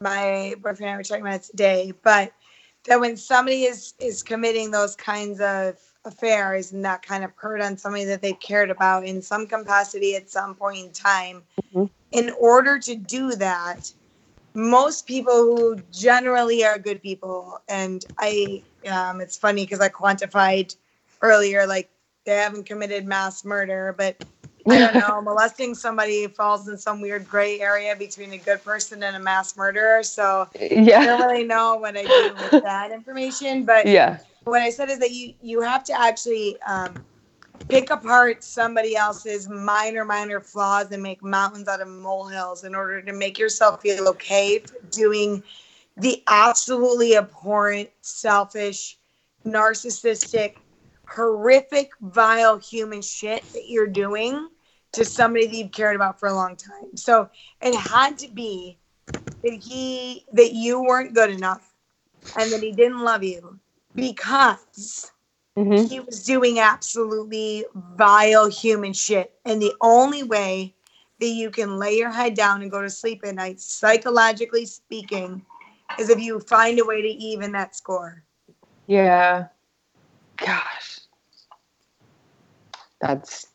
my 0.00 0.54
boyfriend 0.62 0.82
and 0.82 0.90
I 0.90 0.96
were 0.96 1.02
talking 1.02 1.22
about 1.22 1.36
it 1.36 1.42
today, 1.42 1.92
but 2.02 2.32
that 2.86 3.00
when 3.00 3.16
somebody 3.16 3.64
is 3.64 3.94
is 4.00 4.22
committing 4.22 4.70
those 4.70 4.96
kinds 4.96 5.40
of 5.40 5.76
affairs 6.04 6.72
and 6.72 6.84
that 6.84 7.02
kind 7.02 7.24
of 7.24 7.32
hurt 7.36 7.60
on 7.60 7.76
somebody 7.76 8.04
that 8.04 8.22
they've 8.22 8.38
cared 8.40 8.70
about 8.70 9.04
in 9.04 9.22
some 9.22 9.46
capacity 9.46 10.16
at 10.16 10.30
some 10.30 10.54
point 10.54 10.86
in 10.86 10.92
time, 10.92 11.42
Mhm. 11.74 11.90
in 12.10 12.30
order 12.38 12.78
to 12.78 12.94
do 12.96 13.34
that, 13.36 13.92
most 14.54 15.06
people 15.06 15.32
who 15.32 15.76
generally 15.90 16.64
are 16.64 16.78
good 16.78 17.02
people, 17.02 17.60
and 17.68 18.04
I, 18.18 18.62
um, 18.90 19.20
it's 19.20 19.36
funny 19.36 19.64
because 19.64 19.80
I 19.80 19.88
quantified 19.88 20.76
earlier, 21.20 21.66
like 21.66 21.90
they 22.24 22.36
haven't 22.36 22.64
committed 22.64 23.06
mass 23.06 23.44
murder, 23.44 23.94
but 23.96 24.22
I 24.68 24.78
don't 24.78 25.08
know, 25.08 25.20
molesting 25.22 25.74
somebody 25.74 26.26
falls 26.28 26.68
in 26.68 26.76
some 26.78 27.00
weird 27.00 27.28
gray 27.28 27.60
area 27.60 27.96
between 27.96 28.32
a 28.32 28.38
good 28.38 28.62
person 28.62 29.02
and 29.02 29.16
a 29.16 29.20
mass 29.20 29.56
murderer. 29.56 30.02
So 30.02 30.48
yeah. 30.60 31.00
I 31.00 31.06
don't 31.06 31.28
really 31.28 31.44
know 31.44 31.76
what 31.76 31.96
I 31.96 32.02
do 32.02 32.34
with 32.52 32.62
that 32.64 32.92
information. 32.92 33.64
But 33.64 33.86
yeah 33.86 34.18
what 34.44 34.62
I 34.62 34.70
said 34.70 34.90
is 34.90 34.98
that 34.98 35.10
you 35.12 35.34
you 35.42 35.60
have 35.60 35.84
to 35.84 36.00
actually 36.00 36.60
um, 36.62 36.94
pick 37.68 37.90
apart 37.90 38.42
somebody 38.44 38.96
else's 38.96 39.48
minor 39.48 40.04
minor 40.04 40.40
flaws 40.40 40.90
and 40.90 41.02
make 41.02 41.22
mountains 41.22 41.68
out 41.68 41.80
of 41.80 41.88
molehills 41.88 42.64
in 42.64 42.74
order 42.74 43.00
to 43.02 43.12
make 43.12 43.38
yourself 43.38 43.80
feel 43.82 44.08
okay 44.08 44.62
doing 44.90 45.42
the 45.96 46.22
absolutely 46.26 47.16
abhorrent, 47.16 47.90
selfish, 48.00 48.98
narcissistic, 49.46 50.54
horrific, 51.06 51.90
vile 52.00 52.58
human 52.58 53.02
shit 53.02 53.44
that 53.52 53.68
you're 53.68 53.86
doing 53.86 54.48
to 54.92 55.04
somebody 55.04 55.46
that 55.46 55.54
you've 55.54 55.72
cared 55.72 55.96
about 55.96 56.18
for 56.18 56.28
a 56.28 56.34
long 56.34 56.56
time. 56.56 56.96
So 56.96 57.28
it 57.60 57.74
had 57.74 58.18
to 58.18 58.28
be 58.28 58.78
that 59.42 59.54
he 59.54 60.24
that 60.32 60.52
you 60.52 60.82
weren't 60.82 61.14
good 61.14 61.30
enough 61.30 61.74
and 62.38 62.50
that 62.52 62.62
he 62.62 62.72
didn't 62.72 63.00
love 63.00 63.22
you 63.22 63.58
because 63.94 65.11
hmm 65.56 65.84
he 65.86 66.00
was 66.00 66.24
doing 66.24 66.58
absolutely 66.58 67.64
vile 67.96 68.48
human 68.48 68.92
shit. 68.92 69.32
And 69.44 69.60
the 69.60 69.72
only 69.80 70.22
way 70.22 70.74
that 71.20 71.26
you 71.26 71.50
can 71.50 71.78
lay 71.78 71.96
your 71.98 72.10
head 72.10 72.34
down 72.34 72.62
and 72.62 72.70
go 72.70 72.80
to 72.82 72.90
sleep 72.90 73.22
at 73.24 73.34
night, 73.34 73.60
psychologically 73.60 74.66
speaking, 74.66 75.44
is 75.98 76.08
if 76.08 76.18
you 76.20 76.40
find 76.40 76.78
a 76.80 76.84
way 76.84 77.02
to 77.02 77.08
even 77.08 77.52
that 77.52 77.74
score. 77.76 78.22
yeah. 78.86 79.46
Gosh. 80.36 81.00
That's 83.00 83.46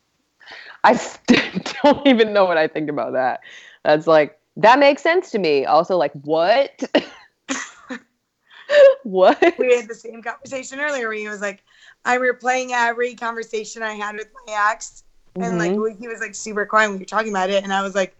i 0.84 0.94
st- 0.94 1.74
don't 1.82 2.06
even 2.06 2.32
know 2.32 2.44
what 2.44 2.56
i 2.58 2.68
think 2.68 2.88
about 2.88 3.12
that. 3.14 3.40
That's 3.84 4.06
like 4.06 4.38
that 4.56 4.78
makes 4.78 5.02
sense 5.02 5.30
to 5.32 5.38
me. 5.38 5.64
Also 5.66 5.96
like 5.96 6.12
what? 6.12 6.82
What? 9.02 9.54
We 9.58 9.74
had 9.76 9.88
the 9.88 9.94
same 9.94 10.22
conversation 10.22 10.80
earlier 10.80 11.08
where 11.08 11.16
he 11.16 11.28
was 11.28 11.40
like, 11.40 11.64
I'm 12.04 12.20
replaying 12.20 12.70
every 12.72 13.14
conversation 13.14 13.82
I 13.82 13.94
had 13.94 14.16
with 14.16 14.28
my 14.46 14.70
ex. 14.70 15.04
And 15.36 15.60
Mhm. 15.60 15.78
like 15.78 15.98
he 15.98 16.08
was 16.08 16.20
like 16.20 16.34
super 16.34 16.66
quiet 16.66 16.88
when 16.88 16.98
we 16.98 17.02
were 17.02 17.06
talking 17.06 17.30
about 17.30 17.50
it. 17.50 17.62
And 17.62 17.72
I 17.72 17.82
was 17.82 17.94
like, 17.94 18.14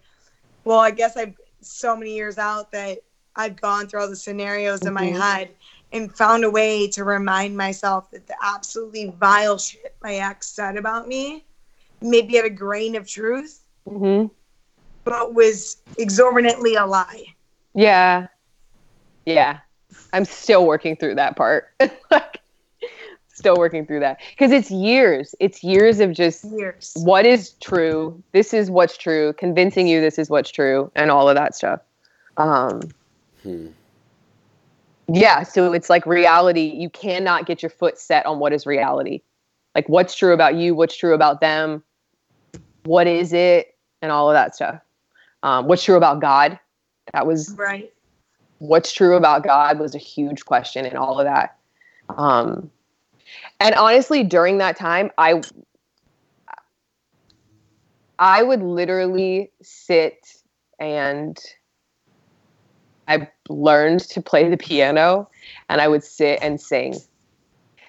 Well, 0.65 0.79
I 0.79 0.91
guess 0.91 1.17
I've 1.17 1.35
so 1.61 1.97
many 1.97 2.15
years 2.15 2.37
out 2.37 2.71
that 2.73 2.99
I've 3.35 3.59
gone 3.61 3.87
through 3.87 4.01
all 4.03 4.09
the 4.09 4.17
scenarios 4.17 4.85
in 4.85 4.93
my 4.93 5.07
Mhm. 5.07 5.21
head 5.21 5.51
and 5.93 6.15
found 6.15 6.45
a 6.45 6.51
way 6.51 6.89
to 6.89 7.05
remind 7.05 7.57
myself 7.57 8.11
that 8.11 8.27
the 8.27 8.37
absolutely 8.43 9.11
vile 9.19 9.57
shit 9.57 9.97
my 10.03 10.17
ex 10.17 10.49
said 10.49 10.77
about 10.77 11.09
me 11.09 11.47
maybe 12.03 12.37
had 12.37 12.45
a 12.45 12.51
grain 12.51 12.97
of 12.97 13.09
truth, 13.09 13.61
Mhm. 13.89 14.31
but 15.05 15.33
was 15.35 15.79
exorbitantly 15.97 16.75
a 16.75 16.85
lie. 16.85 17.25
Yeah. 17.75 18.27
Yeah. 19.25 19.61
I'm 20.13 20.25
still 20.25 20.67
working 20.67 20.97
through 20.97 21.15
that 21.17 21.37
part. 21.37 21.71
like 22.11 22.41
still 23.39 23.56
working 23.56 23.86
through 23.86 24.01
that 24.01 24.19
because 24.31 24.52
it's 24.52 24.70
years. 24.70 25.35
It's 25.40 25.62
years 25.65 26.01
of 26.01 26.12
just 26.12 26.44
Years. 26.44 26.94
what 26.97 27.24
is 27.24 27.52
true. 27.60 28.23
This 28.32 28.52
is 28.52 28.70
what's 28.70 28.97
true, 28.98 29.32
convincing 29.35 29.86
you 29.86 30.01
this 30.01 30.19
is 30.19 30.28
what's 30.28 30.51
true 30.51 30.90
and 30.94 31.10
all 31.10 31.28
of 31.28 31.36
that 31.36 31.55
stuff. 31.55 31.81
Um 32.36 32.81
Hmm. 33.43 33.69
yeah, 35.06 35.43
so 35.44 35.73
it's 35.73 35.89
like 35.89 36.05
reality. 36.06 36.73
You 36.74 36.90
cannot 36.90 37.47
get 37.47 37.62
your 37.62 37.70
foot 37.70 37.98
set 37.98 38.27
on 38.27 38.40
what 38.40 38.52
is 38.52 38.66
reality. 38.66 39.23
Like 39.74 39.89
what's 39.89 40.15
true 40.15 40.32
about 40.35 40.56
you, 40.56 40.74
what's 40.74 40.97
true 40.97 41.15
about 41.15 41.40
them, 41.40 41.82
what 42.85 43.06
is 43.06 43.32
it, 43.32 43.77
and 44.02 44.10
all 44.10 44.28
of 44.28 44.35
that 44.35 44.55
stuff. 44.55 44.81
Um, 45.43 45.66
what's 45.69 45.85
true 45.85 45.97
about 45.97 46.20
God? 46.20 46.59
That 47.12 47.27
was 47.27 47.55
Right. 47.56 47.93
what's 48.59 48.93
true 48.93 49.15
about 49.16 49.44
God 49.44 49.78
was 49.78 49.94
a 49.94 49.98
huge 49.98 50.44
question 50.44 50.85
and 50.85 50.97
all 50.97 51.20
of 51.20 51.24
that. 51.27 51.56
Um, 52.16 52.70
and 53.61 53.75
honestly, 53.75 54.23
during 54.25 54.59
that 54.59 54.77
time, 54.77 55.11
I 55.19 55.43
I 58.19 58.43
would 58.43 58.63
literally 58.63 59.51
sit 59.63 60.43
and 60.81 61.39
I 63.07 63.29
learned 63.49 64.01
to 64.01 64.21
play 64.21 64.49
the 64.49 64.57
piano 64.57 65.31
and 65.69 65.81
I 65.81 65.89
would 65.89 66.05
sit 66.05 66.41
and 66.43 66.61
sing 66.61 66.97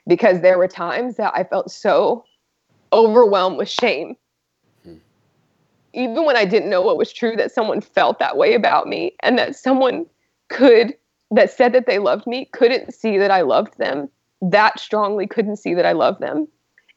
because 0.07 0.41
there 0.41 0.57
were 0.57 0.68
times 0.68 1.18
that 1.18 1.34
I 1.36 1.44
felt 1.44 1.72
so 1.72 2.26
overwhelmed 2.94 3.57
with 3.57 3.70
shame. 3.70 4.16
Hmm. 4.84 4.95
Even 5.94 6.26
when 6.26 6.38
I 6.38 6.45
didn't 6.45 6.70
know 6.70 6.82
what 6.82 6.98
was 6.98 7.11
true, 7.11 7.36
that 7.36 7.52
someone 7.52 7.82
felt 7.82 8.20
that 8.20 8.38
way 8.38 8.53
about 8.53 8.88
me 8.88 9.16
and 9.22 9.38
that 9.38 9.56
someone 9.56 10.06
could, 10.48 10.95
that 11.32 11.52
said 11.52 11.74
that 11.74 11.86
they 11.86 11.99
loved 11.99 12.26
me, 12.28 12.45
couldn't 12.53 12.94
see 12.94 13.18
that 13.18 13.32
I 13.32 13.41
loved 13.41 13.78
them 13.78 14.10
that 14.41 14.80
strongly, 14.80 15.28
couldn't 15.28 15.57
see 15.57 15.74
that 15.74 15.86
I 15.86 15.91
loved 15.91 16.22
them. 16.22 16.48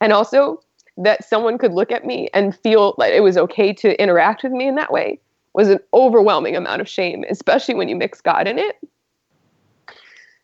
And 0.01 0.12
also 0.12 0.60
that 0.97 1.24
someone 1.24 1.59
could 1.59 1.73
look 1.73 1.90
at 1.90 2.05
me 2.05 2.28
and 2.35 2.56
feel 2.56 2.94
like 2.98 3.12
it 3.12 3.23
was 3.23 3.39
okay 3.39 3.73
to 3.73 4.01
interact 4.01 4.43
with 4.43 4.52
me 4.52 4.69
in 4.69 4.74
that 4.74 4.93
way 4.93 5.19
was 5.55 5.69
an 5.69 5.81
overwhelming 5.93 6.56
amount 6.56 6.81
of 6.81 6.89
shame, 6.89 7.24
especially 7.28 7.74
when 7.74 7.89
you 7.89 7.97
mix 7.97 8.20
God 8.20 8.48
in 8.48 8.59
it. 8.59 8.77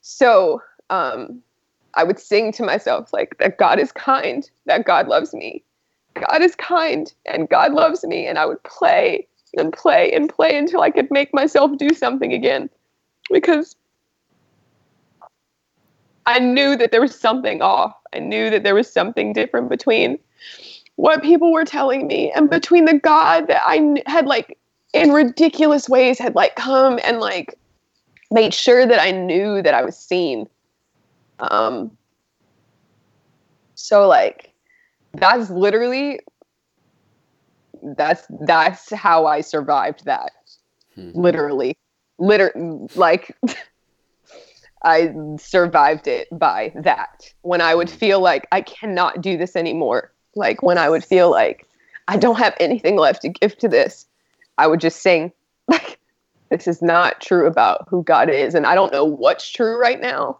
So 0.00 0.62
um, 0.90 1.42
I 1.94 2.04
would 2.04 2.18
sing 2.18 2.52
to 2.52 2.62
myself 2.62 3.12
like 3.12 3.36
that 3.38 3.58
God 3.58 3.78
is 3.78 3.92
kind, 3.92 4.48
that 4.66 4.84
God 4.84 5.08
loves 5.08 5.32
me. 5.34 5.62
God 6.14 6.42
is 6.42 6.54
kind 6.56 7.12
and 7.26 7.48
God 7.48 7.72
loves 7.72 8.04
me. 8.04 8.26
And 8.26 8.38
I 8.38 8.46
would 8.46 8.62
play 8.64 9.26
and 9.56 9.72
play 9.72 10.12
and 10.12 10.28
play 10.28 10.56
until 10.56 10.82
I 10.82 10.90
could 10.90 11.10
make 11.10 11.32
myself 11.32 11.76
do 11.78 11.90
something 11.90 12.32
again. 12.32 12.68
Because 13.30 13.76
I 16.28 16.38
knew 16.40 16.76
that 16.76 16.92
there 16.92 17.00
was 17.00 17.18
something 17.18 17.62
off. 17.62 17.94
I 18.14 18.18
knew 18.18 18.50
that 18.50 18.62
there 18.62 18.74
was 18.74 18.92
something 18.92 19.32
different 19.32 19.70
between 19.70 20.18
what 20.96 21.22
people 21.22 21.52
were 21.52 21.64
telling 21.64 22.06
me 22.06 22.30
and 22.32 22.50
between 22.50 22.84
the 22.84 22.98
God 22.98 23.46
that 23.46 23.62
I 23.64 24.02
had 24.04 24.26
like 24.26 24.58
in 24.92 25.12
ridiculous 25.12 25.88
ways 25.88 26.18
had 26.18 26.34
like 26.34 26.54
come 26.54 27.00
and 27.02 27.18
like 27.18 27.58
made 28.30 28.52
sure 28.52 28.86
that 28.86 29.00
I 29.00 29.10
knew 29.10 29.62
that 29.62 29.72
I 29.72 29.82
was 29.82 29.96
seen. 29.96 30.46
Um, 31.38 31.96
so 33.74 34.06
like 34.06 34.52
that's 35.14 35.48
literally 35.48 36.20
that's 37.96 38.26
that's 38.42 38.92
how 38.92 39.24
I 39.24 39.40
survived 39.40 40.04
that. 40.04 40.32
Hmm. 40.94 41.10
Literally. 41.14 41.78
Liter 42.18 42.52
like 42.96 43.34
I 44.82 45.12
survived 45.38 46.06
it 46.06 46.28
by 46.32 46.72
that. 46.76 47.32
When 47.42 47.60
I 47.60 47.74
would 47.74 47.90
hmm. 47.90 47.96
feel 47.96 48.20
like 48.20 48.46
I 48.52 48.60
cannot 48.60 49.20
do 49.20 49.36
this 49.36 49.56
anymore. 49.56 50.12
Like 50.34 50.62
when 50.62 50.78
I 50.78 50.88
would 50.88 51.04
feel 51.04 51.30
like 51.30 51.66
I 52.06 52.16
don't 52.16 52.38
have 52.38 52.54
anything 52.60 52.96
left 52.96 53.22
to 53.22 53.28
give 53.28 53.56
to 53.58 53.68
this. 53.68 54.06
I 54.56 54.66
would 54.66 54.80
just 54.80 55.02
sing 55.02 55.32
like 55.68 55.98
this 56.50 56.66
is 56.66 56.80
not 56.80 57.20
true 57.20 57.46
about 57.46 57.86
who 57.88 58.02
God 58.02 58.30
is 58.30 58.54
and 58.54 58.66
I 58.66 58.74
don't 58.74 58.92
know 58.92 59.04
what's 59.04 59.50
true 59.50 59.78
right 59.78 60.00
now. 60.00 60.38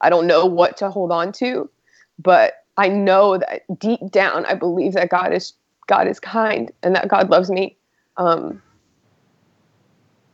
I 0.00 0.10
don't 0.10 0.26
know 0.26 0.46
what 0.46 0.76
to 0.78 0.90
hold 0.90 1.12
on 1.12 1.32
to, 1.32 1.70
but 2.18 2.64
I 2.76 2.88
know 2.88 3.38
that 3.38 3.62
deep 3.78 4.00
down 4.10 4.46
I 4.46 4.54
believe 4.54 4.94
that 4.94 5.10
God 5.10 5.32
is 5.32 5.52
God 5.86 6.08
is 6.08 6.20
kind 6.20 6.72
and 6.82 6.94
that 6.96 7.08
God 7.08 7.30
loves 7.30 7.50
me. 7.50 7.76
Um, 8.16 8.62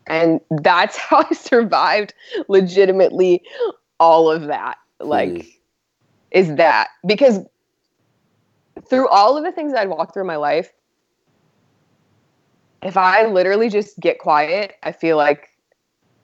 and 0.08 0.40
that's 0.62 0.96
how 0.96 1.24
I 1.28 1.34
survived 1.34 2.14
legitimately 2.48 3.42
all 4.00 4.30
of 4.30 4.46
that. 4.46 4.78
Like 5.00 5.30
mm. 5.30 5.54
is 6.32 6.54
that 6.56 6.88
because 7.06 7.40
through 8.88 9.08
all 9.08 9.36
of 9.36 9.44
the 9.44 9.52
things 9.52 9.74
I'd 9.74 9.88
walked 9.88 10.14
through 10.14 10.24
my 10.24 10.36
life, 10.36 10.72
if 12.82 12.96
I 12.96 13.26
literally 13.26 13.68
just 13.68 13.98
get 14.00 14.18
quiet, 14.18 14.76
I 14.82 14.92
feel 14.92 15.16
like 15.16 15.50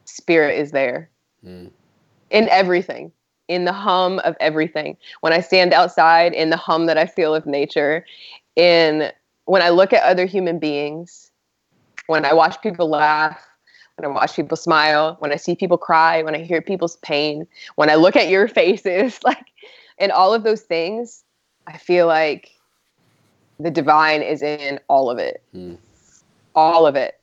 spirit 0.05 0.59
is 0.59 0.71
there 0.71 1.11
mm. 1.45 1.71
in 2.31 2.49
everything, 2.49 3.13
in 3.49 3.65
the 3.65 3.73
hum 3.73 4.21
of 4.21 4.37
everything. 4.41 4.97
When 5.21 5.33
I 5.33 5.41
stand 5.41 5.73
outside, 5.73 6.33
in 6.33 6.51
the 6.51 6.57
hum 6.57 6.87
that 6.87 6.99
I 6.99 7.07
feel 7.07 7.35
of 7.35 7.47
nature, 7.47 8.05
in 8.57 9.11
when 9.47 9.63
I 9.63 9.71
look 9.71 9.93
at 9.93 10.03
other 10.05 10.27
human 10.27 10.59
beings, 10.59 11.31
when 12.07 12.25
I 12.25 12.33
watch 12.33 12.61
people 12.63 12.89
laugh, 12.89 13.45
when 13.97 14.11
I 14.11 14.15
watch 14.15 14.37
people 14.37 14.57
smile, 14.57 15.17
when 15.21 15.33
I 15.33 15.37
see 15.37 15.55
people 15.55 15.79
cry, 15.79 16.23
when 16.23 16.35
I 16.35 16.43
hear 16.43 16.61
people's 16.61 16.97
pain, 16.97 17.47
when 17.77 17.91
I 17.91 17.95
look 17.95 18.17
at 18.17 18.29
your 18.29 18.49
faces, 18.61 19.19
like, 19.25 19.47
and 19.99 20.13
all 20.13 20.35
of 20.35 20.43
those 20.43 20.63
things, 20.63 21.25
I 21.67 21.79
feel 21.79 22.07
like 22.07 22.51
the 23.61 23.71
divine 23.71 24.23
is 24.23 24.43
in 24.43 24.81
all 24.89 25.11
of 25.11 25.19
it. 25.19 25.43
Mm 25.55 25.79
all 26.55 26.87
of 26.87 26.97
it, 26.97 27.21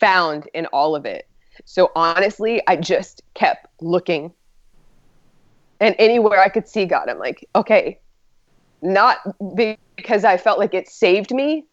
found 0.00 0.48
in 0.54 0.66
all 0.66 0.94
of 0.94 1.04
it. 1.04 1.26
So 1.64 1.90
honestly, 1.94 2.62
I 2.66 2.76
just 2.76 3.22
kept 3.34 3.66
looking. 3.80 4.32
And 5.80 5.94
anywhere 5.98 6.40
I 6.40 6.48
could 6.48 6.68
see 6.68 6.86
God, 6.86 7.08
I'm 7.08 7.18
like, 7.18 7.48
okay, 7.54 7.98
not 8.80 9.18
because 9.54 10.24
I 10.24 10.36
felt 10.36 10.58
like 10.58 10.74
it 10.74 10.88
saved 10.88 11.32
me. 11.32 11.64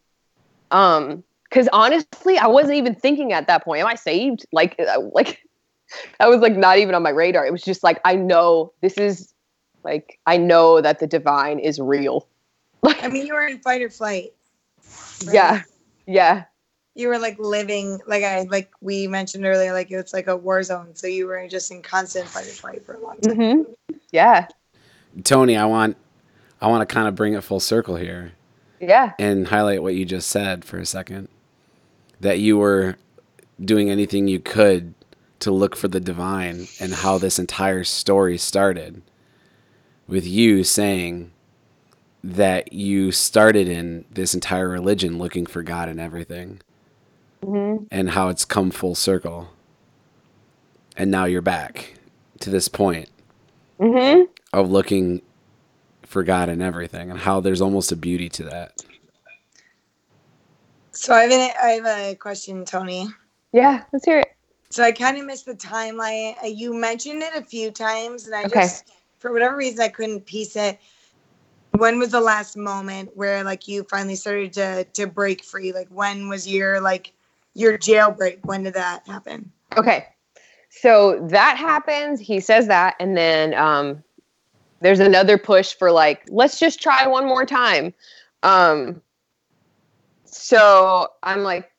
Um, 0.72 1.23
because 1.49 1.67
honestly, 1.73 2.38
I 2.38 2.47
wasn't 2.47 2.76
even 2.76 2.95
thinking 2.95 3.34
at 3.34 3.47
that 3.47 3.63
point, 3.63 3.81
am 3.81 3.88
I 3.88 3.95
saved? 3.95 4.45
Like, 4.51 4.80
uh, 4.80 5.01
like 5.13 5.41
that 6.19 6.30
was 6.30 6.39
like 6.39 6.55
not 6.55 6.77
even 6.77 6.95
on 6.95 7.03
my 7.03 7.09
radar. 7.09 7.45
It 7.45 7.51
was 7.51 7.63
just 7.63 7.84
like, 7.84 7.99
I 8.05 8.15
know 8.15 8.73
this 8.81 8.97
is 8.97 9.34
like, 9.84 10.19
I 10.26 10.38
know 10.38 10.81
that 10.81 10.99
the 10.99 11.07
divine 11.07 11.59
is 11.59 11.80
real. 11.80 12.27
I 12.84 13.07
mean, 13.07 13.26
you 13.26 13.34
were 13.34 13.47
in 13.47 13.59
fight 13.59 13.81
or 13.81 13.89
flight. 13.89 14.34
Right? 15.26 15.34
Yeah. 15.34 15.61
Yeah 16.05 16.43
you 16.99 17.07
were 17.07 17.17
like 17.17 17.39
living 17.39 17.99
like 18.07 18.23
I 18.23 18.43
like 18.49 18.71
we 18.81 19.07
mentioned 19.07 19.45
earlier, 19.45 19.71
like 19.71 19.89
it's 19.89 20.13
like 20.13 20.27
a 20.27 20.35
war 20.35 20.61
zone. 20.63 20.95
So 20.95 21.07
you 21.07 21.27
were 21.27 21.47
just 21.47 21.71
in 21.71 21.81
constant 21.81 22.27
fight 22.27 22.45
or 22.45 22.51
flight 22.51 22.85
for 22.85 22.95
a 22.95 22.99
long 22.99 23.17
time. 23.21 23.38
Mm-hmm. 23.38 23.71
Yeah. 24.11 24.47
Tony, 25.23 25.55
I 25.55 25.65
want 25.65 25.95
I 26.61 26.67
want 26.67 26.88
to 26.88 26.93
kind 26.93 27.07
of 27.07 27.15
bring 27.15 27.34
it 27.34 27.43
full 27.43 27.61
circle 27.61 27.95
here. 27.95 28.34
Yeah. 28.81 29.13
And 29.17 29.47
highlight 29.47 29.81
what 29.81 29.95
you 29.95 30.05
just 30.05 30.30
said 30.30 30.65
for 30.65 30.77
a 30.77 30.85
second. 30.85 31.30
That 32.19 32.39
you 32.39 32.57
were 32.57 32.97
doing 33.63 33.89
anything 33.89 34.27
you 34.27 34.39
could 34.39 34.93
to 35.39 35.51
look 35.51 35.75
for 35.75 35.87
the 35.87 35.99
divine 35.99 36.67
and 36.79 36.93
how 36.93 37.17
this 37.17 37.39
entire 37.39 37.83
story 37.83 38.37
started 38.37 39.01
with 40.07 40.27
you 40.27 40.63
saying 40.63 41.31
that 42.23 42.73
you 42.73 43.11
started 43.11 43.69
in 43.69 44.03
this 44.11 44.33
entire 44.33 44.67
religion 44.67 45.17
looking 45.17 45.45
for 45.45 45.63
God 45.63 45.87
and 45.87 45.99
everything 45.99 46.59
mm-hmm. 47.41 47.85
and 47.89 48.09
how 48.11 48.29
it's 48.29 48.43
come 48.43 48.71
full 48.71 48.95
circle. 48.95 49.49
And 50.97 51.09
now 51.09 51.25
you're 51.25 51.41
back 51.41 51.93
to 52.41 52.49
this 52.49 52.67
point 52.67 53.09
mm-hmm. 53.79 54.23
of 54.51 54.69
looking 54.69 55.21
for 56.03 56.23
God 56.23 56.49
and 56.49 56.61
everything 56.61 57.09
and 57.09 57.19
how 57.21 57.39
there's 57.39 57.61
almost 57.61 57.91
a 57.91 57.95
beauty 57.95 58.27
to 58.29 58.43
that. 58.43 58.81
So 60.99 61.13
I 61.13 61.21
have, 61.21 61.31
an, 61.31 61.51
I 61.63 61.67
have 61.69 61.85
a 61.85 62.15
question, 62.15 62.65
Tony. 62.65 63.07
Yeah, 63.53 63.84
let's 63.93 64.03
hear 64.03 64.19
it. 64.19 64.35
So 64.69 64.84
I 64.84 64.91
kind 64.91 65.17
of 65.17 65.26
missed 65.26 65.45
the 65.45 65.55
timeline. 65.55 66.35
Uh, 66.43 66.47
you 66.47 66.73
mentioned 66.73 67.23
it 67.23 67.34
a 67.35 67.41
few 67.41 67.71
times, 67.71 68.26
and 68.26 68.35
I 68.35 68.43
okay. 68.43 68.61
just, 68.61 68.91
for 69.19 69.31
whatever 69.31 69.55
reason, 69.55 69.80
I 69.80 69.88
couldn't 69.88 70.26
piece 70.26 70.57
it. 70.57 70.77
When 71.77 71.99
was 71.99 72.09
the 72.09 72.19
last 72.19 72.57
moment 72.57 73.15
where, 73.15 73.45
like, 73.45 73.67
you 73.67 73.84
finally 73.84 74.15
started 74.15 74.51
to 74.53 74.84
to 74.84 75.07
break 75.07 75.43
free? 75.43 75.71
Like, 75.71 75.88
when 75.88 76.27
was 76.27 76.45
your 76.45 76.81
like 76.81 77.13
your 77.53 77.77
jailbreak. 77.77 78.39
When 78.43 78.63
did 78.63 78.73
that 78.73 79.05
happen? 79.07 79.51
Okay. 79.77 80.07
So 80.69 81.26
that 81.30 81.57
happens. 81.57 82.19
He 82.19 82.39
says 82.39 82.67
that. 82.67 82.95
And 82.99 83.17
then 83.17 83.53
um, 83.53 84.03
there's 84.81 84.99
another 84.99 85.38
push 85.38 85.73
for 85.73 85.91
like, 85.91 86.23
let's 86.30 86.59
just 86.59 86.81
try 86.81 87.07
one 87.07 87.26
more 87.26 87.45
time. 87.45 87.93
Um, 88.43 89.01
so 90.31 91.07
I'm 91.23 91.43
like, 91.43 91.72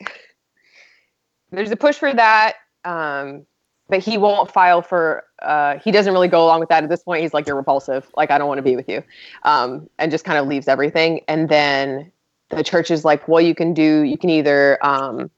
there's 1.50 1.70
a 1.70 1.76
push 1.76 1.96
for 1.96 2.12
that. 2.12 2.54
Um, 2.84 3.46
but 3.88 3.98
he 3.98 4.18
won't 4.18 4.52
file 4.52 4.82
for 4.82 5.24
uh, 5.42 5.78
he 5.78 5.90
doesn't 5.90 6.12
really 6.12 6.28
go 6.28 6.44
along 6.44 6.60
with 6.60 6.68
that 6.68 6.84
at 6.84 6.88
this 6.88 7.02
point 7.02 7.22
he's 7.22 7.34
like 7.34 7.46
you're 7.46 7.56
repulsive 7.56 8.08
like 8.16 8.30
i 8.30 8.38
don't 8.38 8.46
want 8.46 8.58
to 8.58 8.62
be 8.62 8.76
with 8.76 8.88
you 8.88 9.02
um, 9.42 9.90
and 9.98 10.12
just 10.12 10.24
kind 10.24 10.38
of 10.38 10.46
leaves 10.46 10.68
everything 10.68 11.20
and 11.26 11.48
then 11.48 12.10
the 12.50 12.64
church 12.64 12.90
is 12.90 13.04
like, 13.04 13.26
well, 13.26 13.40
you 13.40 13.54
can 13.54 13.72
do, 13.72 14.02
you 14.02 14.18
can 14.18 14.28
either 14.28 14.84
um, 14.84 15.30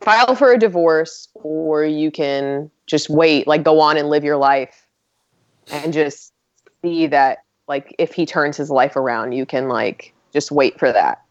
file 0.00 0.34
for 0.34 0.52
a 0.52 0.58
divorce 0.58 1.28
or 1.34 1.84
you 1.84 2.10
can 2.10 2.70
just 2.86 3.08
wait, 3.08 3.46
like 3.46 3.62
go 3.62 3.80
on 3.80 3.96
and 3.96 4.08
live 4.10 4.24
your 4.24 4.36
life 4.36 4.86
and 5.68 5.92
just 5.92 6.32
see 6.82 7.06
that, 7.06 7.38
like, 7.68 7.94
if 7.98 8.12
he 8.12 8.26
turns 8.26 8.56
his 8.56 8.70
life 8.70 8.94
around, 8.94 9.32
you 9.32 9.46
can, 9.46 9.68
like, 9.68 10.12
just 10.32 10.52
wait 10.52 10.78
for 10.78 10.92
that. 10.92 11.22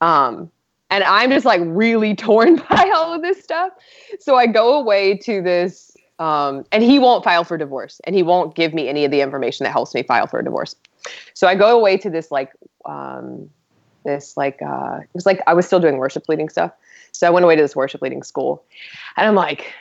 Um, 0.00 0.50
and 0.90 1.04
I'm 1.04 1.30
just 1.30 1.46
like 1.46 1.60
really 1.64 2.14
torn 2.16 2.56
by 2.70 2.90
all 2.94 3.14
of 3.14 3.22
this 3.22 3.42
stuff. 3.42 3.72
So 4.20 4.36
I 4.36 4.46
go 4.46 4.78
away 4.78 5.16
to 5.18 5.42
this, 5.42 5.96
um, 6.18 6.64
and 6.72 6.82
he 6.82 6.98
won't 6.98 7.24
file 7.24 7.44
for 7.44 7.58
divorce 7.58 8.00
and 8.04 8.14
he 8.14 8.22
won't 8.22 8.54
give 8.54 8.72
me 8.72 8.88
any 8.88 9.04
of 9.04 9.10
the 9.10 9.20
information 9.20 9.64
that 9.64 9.72
helps 9.72 9.94
me 9.94 10.02
file 10.02 10.26
for 10.26 10.40
a 10.40 10.44
divorce. 10.44 10.74
So 11.34 11.46
I 11.46 11.54
go 11.54 11.78
away 11.78 11.98
to 11.98 12.08
this 12.08 12.30
like 12.30 12.52
um, 12.86 13.50
this 14.06 14.36
like 14.36 14.62
uh 14.62 15.00
it 15.02 15.08
was 15.12 15.26
like 15.26 15.42
I 15.46 15.52
was 15.52 15.66
still 15.66 15.80
doing 15.80 15.98
worship 15.98 16.26
leading 16.28 16.48
stuff. 16.48 16.72
So 17.12 17.26
I 17.26 17.30
went 17.30 17.44
away 17.44 17.56
to 17.56 17.62
this 17.62 17.76
worship 17.76 18.00
leading 18.00 18.22
school. 18.22 18.64
And 19.18 19.26
I'm 19.26 19.34
like 19.34 19.74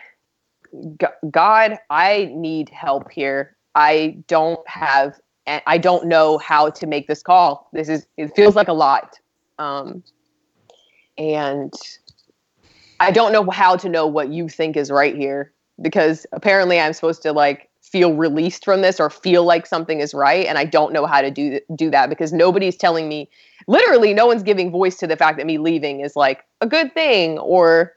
God, 1.30 1.78
I 1.90 2.30
need 2.34 2.70
help 2.70 3.10
here. 3.10 3.56
I 3.76 4.18
don't 4.28 4.68
have 4.68 5.20
I 5.48 5.78
don't 5.78 6.08
know 6.08 6.40
how 6.40 6.72
to 6.72 6.88
make 6.88 7.08
this 7.08 7.22
call. 7.22 7.70
This 7.72 7.88
is 7.88 8.08
it 8.18 8.36
feels 8.36 8.56
like 8.56 8.68
a 8.68 8.74
lot. 8.74 9.20
Um 9.60 10.04
and 11.18 11.74
I 13.00 13.12
don't 13.12 13.32
know 13.32 13.50
how 13.50 13.76
to 13.78 13.90
know 13.90 14.08
what 14.08 14.30
you 14.30 14.50
think 14.50 14.78
is 14.78 14.92
right 14.92 15.16
here 15.16 15.52
because 15.82 16.26
apparently 16.32 16.80
I'm 16.80 16.94
supposed 16.94 17.22
to 17.24 17.34
like 17.34 17.70
feel 17.82 18.14
released 18.14 18.66
from 18.66 18.82
this 18.82 19.00
or 19.00 19.10
feel 19.10 19.44
like 19.44 19.66
something 19.66 20.00
is 20.00 20.14
right 20.14 20.46
and 20.48 20.58
I 20.58 20.66
don't 20.66 20.92
know 20.92 21.06
how 21.06 21.22
to 21.22 21.30
do 21.30 21.60
do 21.76 21.90
that 21.92 22.10
because 22.10 22.34
nobody's 22.34 22.76
telling 22.76 23.08
me 23.08 23.30
literally 23.68 24.14
no 24.14 24.26
one's 24.26 24.44
giving 24.44 24.72
voice 24.72 24.98
to 24.98 25.08
the 25.08 25.16
fact 25.16 25.38
that 25.38 25.46
me 25.46 25.58
leaving 25.58 26.00
is 26.02 26.16
like 26.16 26.44
a 26.62 26.68
good 26.68 26.94
thing 26.94 27.38
or 27.40 27.94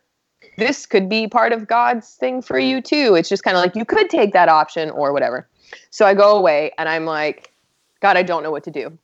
this 0.56 0.86
could 0.86 1.08
be 1.08 1.26
part 1.26 1.52
of 1.52 1.66
God's 1.66 2.14
thing 2.14 2.42
for 2.42 2.58
you 2.58 2.80
too. 2.80 3.14
It's 3.14 3.28
just 3.28 3.42
kind 3.42 3.56
of 3.56 3.62
like 3.62 3.74
you 3.74 3.84
could 3.84 4.10
take 4.10 4.32
that 4.32 4.48
option 4.48 4.90
or 4.90 5.12
whatever. 5.12 5.48
So 5.90 6.06
I 6.06 6.14
go 6.14 6.36
away 6.36 6.72
and 6.78 6.88
I'm 6.88 7.04
like 7.04 7.52
god, 8.00 8.16
I 8.16 8.22
don't 8.22 8.42
know 8.42 8.52
what 8.52 8.64
to 8.64 8.70
do. 8.70 8.96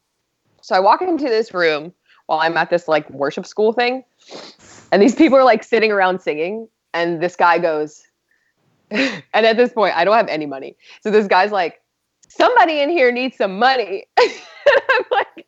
So 0.61 0.75
I 0.75 0.81
walk 0.81 1.03
into 1.03 1.25
this 1.25 1.53
room 1.53 1.93
while 2.27 2.41
I'm 2.41 2.57
at 2.57 2.71
this 2.71 2.89
like 2.89 3.09
worship 3.11 3.47
school 3.47 3.73
thing. 3.73 4.05
And 4.93 5.03
these 5.03 5.15
people 5.15 5.39
are 5.39 5.45
like 5.45 5.65
sitting 5.65 5.93
around 5.93 6.21
singing 6.21 6.69
and 6.93 7.21
this 7.21 7.37
guy 7.37 7.59
goes 7.59 8.05
and 8.91 9.23
at 9.35 9.57
this 9.57 9.73
point 9.73 9.97
i 9.97 10.05
don't 10.05 10.17
have 10.17 10.29
any 10.29 10.47
money. 10.47 10.77
So 11.03 11.11
this 11.11 11.27
guy's 11.27 11.51
like 11.53 11.83
somebody 12.29 12.81
in 12.81 12.91
here 12.91 13.13
needs 13.13 13.37
some 13.37 13.59
money. 13.59 14.07
I'm 14.19 15.05
like 15.11 15.47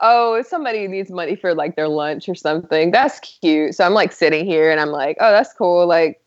oh 0.00 0.42
somebody 0.42 0.86
needs 0.86 1.10
money 1.10 1.34
for 1.34 1.54
like 1.54 1.76
their 1.76 1.88
lunch 1.88 2.28
or 2.28 2.34
something. 2.34 2.90
That's 2.90 3.20
cute. 3.20 3.74
So 3.74 3.84
i'm 3.84 3.94
like 3.94 4.12
sitting 4.12 4.46
here 4.46 4.70
and 4.70 4.80
i'm 4.80 4.90
like 4.90 5.16
oh 5.20 5.30
that's 5.30 5.52
cool. 5.52 5.86
Like 5.86 6.20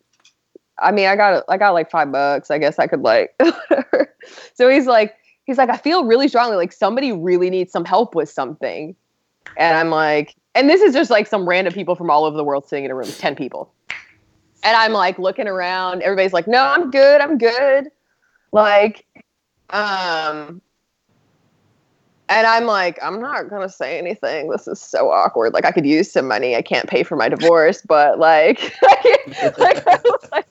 i 0.79 0.91
mean 0.91 1.07
i 1.07 1.15
got 1.15 1.43
i 1.49 1.57
got 1.57 1.71
like 1.71 1.89
five 1.89 2.11
bucks. 2.11 2.51
I 2.51 2.57
guess 2.57 2.77
i 2.77 2.87
could 2.87 3.01
like 3.01 3.33
so 4.53 4.69
he's 4.69 4.85
like 4.85 5.15
he's 5.45 5.57
like 5.57 5.69
i 5.69 5.77
feel 5.77 6.05
really 6.05 6.27
strongly 6.27 6.55
like 6.55 6.73
somebody 6.73 7.11
really 7.11 7.49
needs 7.49 7.71
some 7.71 7.85
help 7.85 8.13
with 8.15 8.29
something 8.29 8.95
and 9.57 9.77
i'm 9.77 9.89
like 9.89 10.35
and 10.55 10.69
this 10.69 10.81
is 10.81 10.93
just 10.93 11.09
like 11.09 11.27
some 11.27 11.47
random 11.47 11.73
people 11.73 11.95
from 11.95 12.09
all 12.09 12.25
over 12.25 12.35
the 12.35 12.43
world 12.43 12.67
sitting 12.67 12.85
in 12.85 12.91
a 12.91 12.95
room 12.95 13.07
10 13.07 13.35
people. 13.35 13.73
And 14.63 14.75
i'm 14.75 14.93
like 14.93 15.17
looking 15.17 15.47
around. 15.47 16.01
Everybody's 16.03 16.33
like 16.33 16.47
no 16.47 16.63
i'm 16.63 16.91
good 16.91 17.21
i'm 17.21 17.37
good. 17.37 17.87
Like 18.51 19.05
um 19.69 20.61
and 22.29 22.47
i'm 22.47 22.65
like 22.65 22.99
i'm 23.01 23.19
not 23.19 23.49
gonna 23.49 23.69
say 23.69 23.97
anything. 23.97 24.49
This 24.49 24.67
is 24.67 24.79
so 24.79 25.09
awkward. 25.09 25.53
Like 25.53 25.65
i 25.65 25.71
could 25.71 25.85
use 25.85 26.11
some 26.11 26.27
money. 26.27 26.55
I 26.55 26.61
can't 26.61 26.87
pay 26.87 27.03
for 27.03 27.15
my 27.15 27.29
divorce 27.29 27.81
but 27.87 28.19
like, 28.19 28.75
like, 29.57 29.57
like 30.31 30.47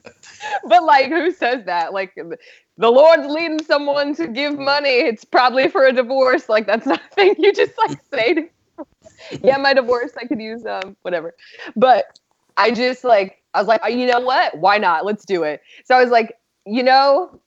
but 0.64 0.85
like 0.85 1.09
who 1.09 1.31
says 1.31 1.64
that? 1.66 1.93
Like 1.93 2.16
the 2.78 2.90
lord's 2.90 3.27
leading 3.27 3.62
someone 3.62 4.14
to 4.16 4.27
give 4.27 4.59
money. 4.59 4.89
It's 4.89 5.24
probably 5.24 5.68
for 5.68 5.85
a 5.85 5.93
divorce. 5.93 6.48
Like 6.48 6.66
that's 6.66 6.86
not 6.86 7.01
a 7.01 7.14
thing 7.14 7.35
you 7.39 7.52
just 7.52 7.78
like 7.78 7.97
say 8.10 8.35
to 8.35 8.48
yeah, 9.42 9.56
my 9.56 9.74
divorce. 9.74 10.12
I 10.20 10.26
could 10.26 10.40
use 10.40 10.64
um 10.66 10.97
whatever. 11.02 11.34
But 11.76 12.18
I 12.56 12.70
just 12.70 13.05
like 13.05 13.42
I 13.55 13.59
was 13.59 13.68
like, 13.68 13.80
oh, 13.84 13.88
you 13.88 14.06
know 14.06 14.20
what? 14.20 14.59
Why 14.59 14.78
not? 14.78 15.05
Let's 15.05 15.24
do 15.24 15.42
it. 15.42 15.62
So 15.84 15.97
I 15.97 16.02
was 16.02 16.10
like, 16.10 16.36
you 16.66 16.82
know, 16.82 17.40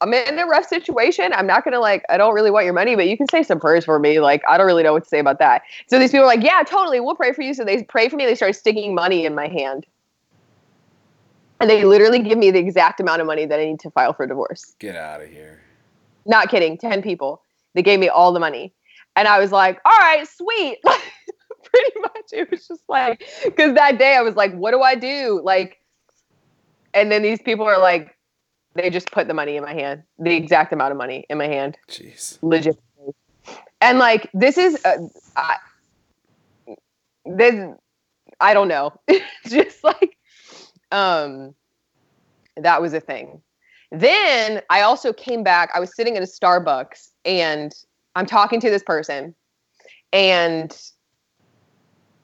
I'm 0.00 0.12
in 0.12 0.38
a 0.38 0.46
rough 0.46 0.66
situation. 0.66 1.32
I'm 1.32 1.46
not 1.46 1.64
gonna 1.64 1.78
like, 1.78 2.04
I 2.08 2.16
don't 2.16 2.34
really 2.34 2.50
want 2.50 2.64
your 2.64 2.74
money, 2.74 2.96
but 2.96 3.08
you 3.08 3.16
can 3.16 3.28
say 3.28 3.42
some 3.42 3.60
prayers 3.60 3.84
for 3.84 3.98
me. 3.98 4.18
Like, 4.18 4.42
I 4.48 4.56
don't 4.56 4.66
really 4.66 4.82
know 4.82 4.92
what 4.92 5.04
to 5.04 5.08
say 5.08 5.20
about 5.20 5.38
that. 5.38 5.62
So 5.86 5.98
these 5.98 6.10
people 6.10 6.24
are 6.24 6.26
like, 6.26 6.42
yeah, 6.42 6.62
totally, 6.64 6.98
we'll 7.00 7.14
pray 7.14 7.32
for 7.32 7.42
you. 7.42 7.54
So 7.54 7.64
they 7.64 7.84
pray 7.84 8.08
for 8.08 8.16
me. 8.16 8.26
They 8.26 8.34
start 8.34 8.56
sticking 8.56 8.94
money 8.94 9.24
in 9.24 9.34
my 9.34 9.46
hand. 9.46 9.86
And 11.60 11.70
they 11.70 11.84
literally 11.84 12.18
give 12.18 12.36
me 12.36 12.50
the 12.50 12.58
exact 12.58 12.98
amount 12.98 13.20
of 13.20 13.28
money 13.28 13.46
that 13.46 13.60
I 13.60 13.64
need 13.66 13.78
to 13.80 13.90
file 13.90 14.12
for 14.12 14.26
divorce. 14.26 14.74
Get 14.80 14.96
out 14.96 15.20
of 15.20 15.28
here. 15.28 15.60
Not 16.26 16.48
kidding. 16.48 16.76
10 16.76 17.02
people. 17.02 17.40
They 17.74 17.82
gave 17.82 18.00
me 18.00 18.08
all 18.08 18.32
the 18.32 18.40
money. 18.40 18.72
And 19.16 19.28
I 19.28 19.38
was 19.38 19.52
like, 19.52 19.80
all 19.84 19.98
right, 19.98 20.26
sweet. 20.26 20.78
Pretty 20.84 22.00
much. 22.00 22.32
It 22.32 22.50
was 22.50 22.66
just 22.66 22.82
like, 22.88 23.24
because 23.44 23.74
that 23.74 23.98
day 23.98 24.16
I 24.16 24.22
was 24.22 24.36
like, 24.36 24.54
what 24.54 24.72
do 24.72 24.80
I 24.80 24.94
do? 24.94 25.40
Like, 25.42 25.78
and 26.94 27.10
then 27.10 27.22
these 27.22 27.40
people 27.40 27.66
are 27.66 27.78
like, 27.78 28.16
they 28.74 28.90
just 28.90 29.10
put 29.10 29.28
the 29.28 29.34
money 29.34 29.56
in 29.56 29.62
my 29.62 29.74
hand, 29.74 30.02
the 30.18 30.34
exact 30.34 30.72
amount 30.72 30.92
of 30.92 30.98
money 30.98 31.26
in 31.28 31.38
my 31.38 31.46
hand. 31.46 31.76
Jeez. 31.88 32.38
Legit. 32.42 32.78
And 33.80 33.98
like, 33.98 34.30
this 34.32 34.56
is, 34.56 34.82
uh, 34.84 34.96
I, 35.36 35.56
this, 37.26 37.74
I 38.40 38.54
don't 38.54 38.68
know. 38.68 38.92
just 39.46 39.84
like, 39.84 40.16
um, 40.90 41.54
that 42.56 42.80
was 42.80 42.94
a 42.94 43.00
thing. 43.00 43.42
Then 43.90 44.62
I 44.70 44.82
also 44.82 45.12
came 45.12 45.42
back. 45.42 45.70
I 45.74 45.80
was 45.80 45.94
sitting 45.94 46.16
at 46.16 46.22
a 46.22 46.26
Starbucks 46.26 47.10
and 47.24 47.74
I'm 48.14 48.26
talking 48.26 48.60
to 48.60 48.70
this 48.70 48.82
person, 48.82 49.34
and 50.12 50.76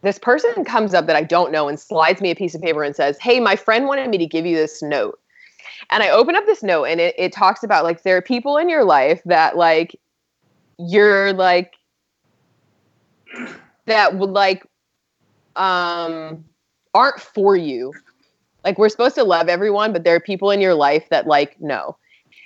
this 0.03 0.19
person 0.19 0.65
comes 0.65 0.95
up 0.95 1.07
that 1.07 1.17
I 1.17 1.23
don't 1.23 1.53
know 1.53 1.69
and 1.69 1.79
slides 1.79 2.21
me 2.21 2.31
a 2.31 2.37
piece 2.37 2.55
of 2.55 2.63
paper 2.63 2.83
and 2.83 2.95
says, 2.95 3.19
Hey, 3.19 3.41
my 3.41 3.57
friend 3.57 3.87
wanted 3.87 4.09
me 4.09 4.19
to 4.19 4.27
give 4.27 4.47
you 4.47 4.57
this 4.57 4.83
note. 4.83 5.19
And 5.91 6.03
I 6.03 6.11
open 6.11 6.37
up 6.37 6.47
this 6.47 6.63
note 6.63 6.85
and 6.85 7.01
it, 7.01 7.15
it 7.19 7.33
talks 7.33 7.63
about 7.63 7.85
like 7.85 8.03
there 8.03 8.17
are 8.17 8.23
people 8.23 8.57
in 8.57 8.69
your 8.69 8.85
life 8.85 9.21
that 9.25 9.57
like 9.57 9.99
you're 10.79 11.33
like 11.33 11.75
that 13.87 14.17
would 14.17 14.31
like 14.31 14.65
um 15.57 16.45
aren't 16.95 17.21
for 17.21 17.57
you. 17.57 17.93
Like 18.65 18.79
we're 18.79 18.89
supposed 18.89 19.15
to 19.17 19.25
love 19.25 19.49
everyone, 19.49 19.93
but 19.93 20.05
there 20.05 20.15
are 20.15 20.21
people 20.21 20.51
in 20.51 20.61
your 20.61 20.75
life 20.75 21.09
that 21.11 21.27
like 21.27 21.61
no. 21.61 21.97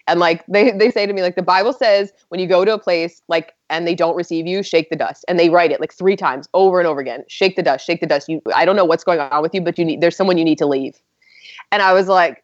And 0.08 0.20
like 0.20 0.44
they, 0.46 0.70
they 0.72 0.90
say 0.90 1.06
to 1.06 1.12
me, 1.12 1.22
like 1.22 1.36
the 1.36 1.42
Bible 1.42 1.72
says, 1.72 2.12
when 2.28 2.40
you 2.40 2.46
go 2.46 2.64
to 2.64 2.74
a 2.74 2.78
place 2.78 3.22
like 3.28 3.54
and 3.70 3.86
they 3.86 3.94
don't 3.94 4.16
receive 4.16 4.46
you, 4.46 4.62
shake 4.62 4.90
the 4.90 4.96
dust. 4.96 5.24
And 5.28 5.38
they 5.38 5.48
write 5.48 5.70
it 5.70 5.80
like 5.80 5.92
three 5.92 6.16
times 6.16 6.48
over 6.54 6.80
and 6.80 6.86
over 6.86 7.00
again. 7.00 7.24
Shake 7.28 7.56
the 7.56 7.62
dust, 7.62 7.86
shake 7.86 8.00
the 8.00 8.06
dust. 8.06 8.28
You 8.28 8.42
I 8.54 8.64
don't 8.64 8.76
know 8.76 8.84
what's 8.84 9.04
going 9.04 9.20
on 9.20 9.42
with 9.42 9.54
you, 9.54 9.60
but 9.60 9.78
you 9.78 9.84
need 9.84 10.00
there's 10.00 10.16
someone 10.16 10.38
you 10.38 10.44
need 10.44 10.58
to 10.58 10.66
leave. 10.66 11.00
And 11.70 11.82
I 11.82 11.92
was 11.92 12.08
like, 12.08 12.42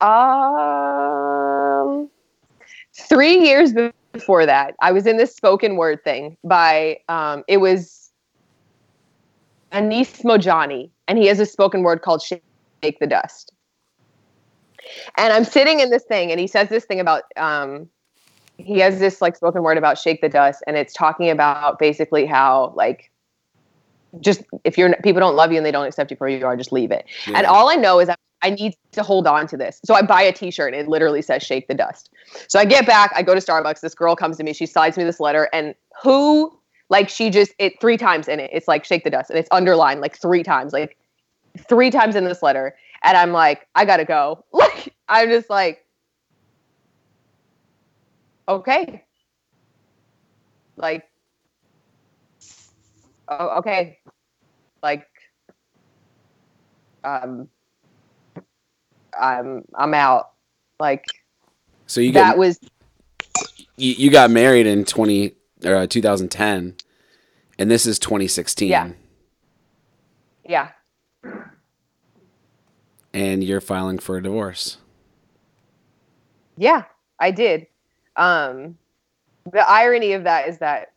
um 0.00 2.10
three 2.94 3.38
years 3.38 3.72
before 4.12 4.46
that, 4.46 4.74
I 4.80 4.92
was 4.92 5.06
in 5.06 5.16
this 5.16 5.34
spoken 5.34 5.76
word 5.76 6.02
thing 6.04 6.36
by 6.44 6.98
um 7.08 7.44
it 7.48 7.58
was 7.58 8.10
Anis 9.72 10.22
Mojgani, 10.22 10.90
and 11.08 11.18
he 11.18 11.26
has 11.26 11.40
a 11.40 11.46
spoken 11.46 11.82
word 11.82 12.02
called 12.02 12.22
Shake 12.22 12.98
the 13.00 13.06
Dust 13.06 13.53
and 15.16 15.32
I'm 15.32 15.44
sitting 15.44 15.80
in 15.80 15.90
this 15.90 16.04
thing, 16.04 16.30
and 16.30 16.40
he 16.40 16.46
says 16.46 16.68
this 16.68 16.84
thing 16.84 17.00
about 17.00 17.24
um, 17.36 17.88
he 18.58 18.78
has 18.78 18.98
this 18.98 19.20
like 19.20 19.36
spoken 19.36 19.62
word 19.62 19.78
about 19.78 19.98
shake 19.98 20.20
the 20.20 20.28
dust, 20.28 20.62
and 20.66 20.76
it's 20.76 20.92
talking 20.92 21.30
about 21.30 21.78
basically 21.78 22.26
how 22.26 22.72
like 22.76 23.10
just 24.20 24.42
if 24.64 24.78
you're 24.78 24.94
people 25.02 25.20
don't 25.20 25.36
love 25.36 25.50
you 25.50 25.58
and 25.58 25.66
they 25.66 25.72
don't 25.72 25.86
accept 25.86 26.10
you 26.10 26.16
for 26.16 26.28
who 26.28 26.36
you 26.36 26.46
are, 26.46 26.56
just 26.56 26.72
leave 26.72 26.90
it. 26.90 27.06
Yeah. 27.26 27.38
And 27.38 27.46
all 27.46 27.68
I 27.68 27.74
know 27.74 28.00
is 28.00 28.08
that 28.08 28.18
I 28.42 28.50
need 28.50 28.74
to 28.92 29.02
hold 29.02 29.26
on 29.26 29.46
to 29.48 29.56
this. 29.56 29.80
So 29.84 29.94
I 29.94 30.02
buy 30.02 30.22
a 30.22 30.32
T-shirt, 30.32 30.74
and 30.74 30.82
it 30.82 30.88
literally 30.88 31.22
says 31.22 31.42
"Shake 31.42 31.66
the 31.68 31.74
Dust." 31.74 32.10
So 32.48 32.58
I 32.58 32.64
get 32.64 32.86
back, 32.86 33.12
I 33.14 33.22
go 33.22 33.34
to 33.34 33.40
Starbucks. 33.40 33.80
This 33.80 33.94
girl 33.94 34.14
comes 34.14 34.36
to 34.36 34.44
me, 34.44 34.52
she 34.52 34.66
slides 34.66 34.96
me 34.96 35.04
this 35.04 35.20
letter, 35.20 35.48
and 35.52 35.74
who 36.02 36.56
like 36.90 37.08
she 37.08 37.30
just 37.30 37.52
it 37.58 37.80
three 37.80 37.96
times 37.96 38.28
in 38.28 38.40
it. 38.40 38.50
It's 38.52 38.68
like 38.68 38.84
"Shake 38.84 39.04
the 39.04 39.10
Dust," 39.10 39.30
and 39.30 39.38
it's 39.38 39.48
underlined 39.50 40.00
like 40.00 40.16
three 40.16 40.42
times, 40.42 40.72
like 40.72 40.96
three 41.68 41.90
times 41.90 42.16
in 42.16 42.24
this 42.24 42.42
letter 42.42 42.76
and 43.04 43.16
I'm 43.16 43.32
like, 43.32 43.68
I 43.74 43.84
gotta 43.84 44.04
go. 44.04 44.44
Like, 44.52 44.94
I'm 45.08 45.28
just 45.28 45.50
like, 45.50 45.84
okay. 48.48 49.04
Like, 50.76 51.04
oh, 53.28 53.58
okay. 53.58 53.98
Like, 54.82 55.06
um, 57.04 57.48
I'm 59.18 59.64
I'm 59.74 59.94
out. 59.94 60.30
Like, 60.80 61.04
so 61.86 62.00
you 62.00 62.12
that 62.12 62.38
was 62.38 62.58
you, 63.76 63.92
you 63.92 64.10
got 64.10 64.30
married 64.30 64.66
in 64.66 64.84
20 64.84 65.34
or 65.64 65.74
uh, 65.76 65.86
2010 65.86 66.76
and 67.58 67.70
this 67.70 67.86
is 67.86 67.98
2016 67.98 68.68
yeah 68.68 68.90
yeah 70.44 70.70
and 73.14 73.42
you're 73.42 73.60
filing 73.62 73.98
for 73.98 74.18
a 74.18 74.22
divorce. 74.22 74.76
Yeah, 76.58 76.84
I 77.18 77.30
did. 77.30 77.66
Um, 78.16 78.76
the 79.50 79.68
irony 79.68 80.12
of 80.12 80.24
that 80.24 80.48
is 80.48 80.58
that 80.58 80.92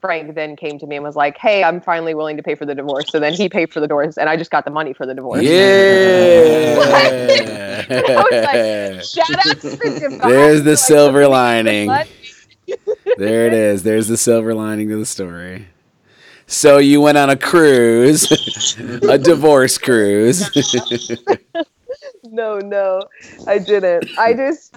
Frank 0.00 0.34
then 0.34 0.56
came 0.56 0.78
to 0.78 0.86
me 0.86 0.96
and 0.96 1.04
was 1.04 1.16
like, 1.16 1.36
"Hey, 1.38 1.64
I'm 1.64 1.80
finally 1.80 2.14
willing 2.14 2.36
to 2.36 2.42
pay 2.42 2.54
for 2.54 2.64
the 2.66 2.74
divorce." 2.74 3.10
So 3.10 3.18
then 3.18 3.32
he 3.32 3.48
paid 3.48 3.72
for 3.72 3.80
the 3.80 3.88
divorce, 3.88 4.16
and 4.16 4.28
I 4.28 4.36
just 4.36 4.50
got 4.50 4.64
the 4.64 4.70
money 4.70 4.92
for 4.92 5.06
the 5.06 5.14
divorce. 5.14 5.42
Yeah. 5.42 6.76
like, 7.88 9.02
Shout 9.04 9.46
out 9.46 9.60
to 9.60 9.70
the 9.70 10.18
There's 10.22 10.62
the 10.62 10.76
silver 10.76 11.26
lining. 11.28 11.88
there 13.16 13.46
it 13.46 13.52
is. 13.52 13.82
There's 13.82 14.08
the 14.08 14.16
silver 14.16 14.54
lining 14.54 14.88
to 14.88 14.96
the 14.96 15.06
story. 15.06 15.66
So 16.46 16.78
you 16.78 17.00
went 17.00 17.18
on 17.18 17.28
a 17.28 17.36
cruise, 17.36 18.30
a 19.02 19.18
divorce 19.18 19.78
cruise. 19.78 20.48
no, 22.24 22.58
no, 22.58 23.02
I 23.46 23.58
didn't. 23.58 24.08
I 24.16 24.32
just, 24.32 24.74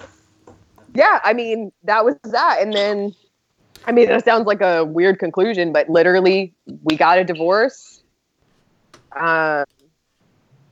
yeah, 0.94 1.20
I 1.22 1.32
mean, 1.32 1.70
that 1.84 2.04
was 2.04 2.16
that. 2.24 2.58
And 2.60 2.72
then, 2.72 3.14
I 3.86 3.92
mean, 3.92 4.08
that 4.08 4.24
sounds 4.24 4.46
like 4.46 4.60
a 4.60 4.84
weird 4.84 5.20
conclusion, 5.20 5.72
but 5.72 5.88
literally, 5.88 6.54
we 6.82 6.96
got 6.96 7.18
a 7.18 7.24
divorce. 7.24 8.02
Um, 9.14 9.64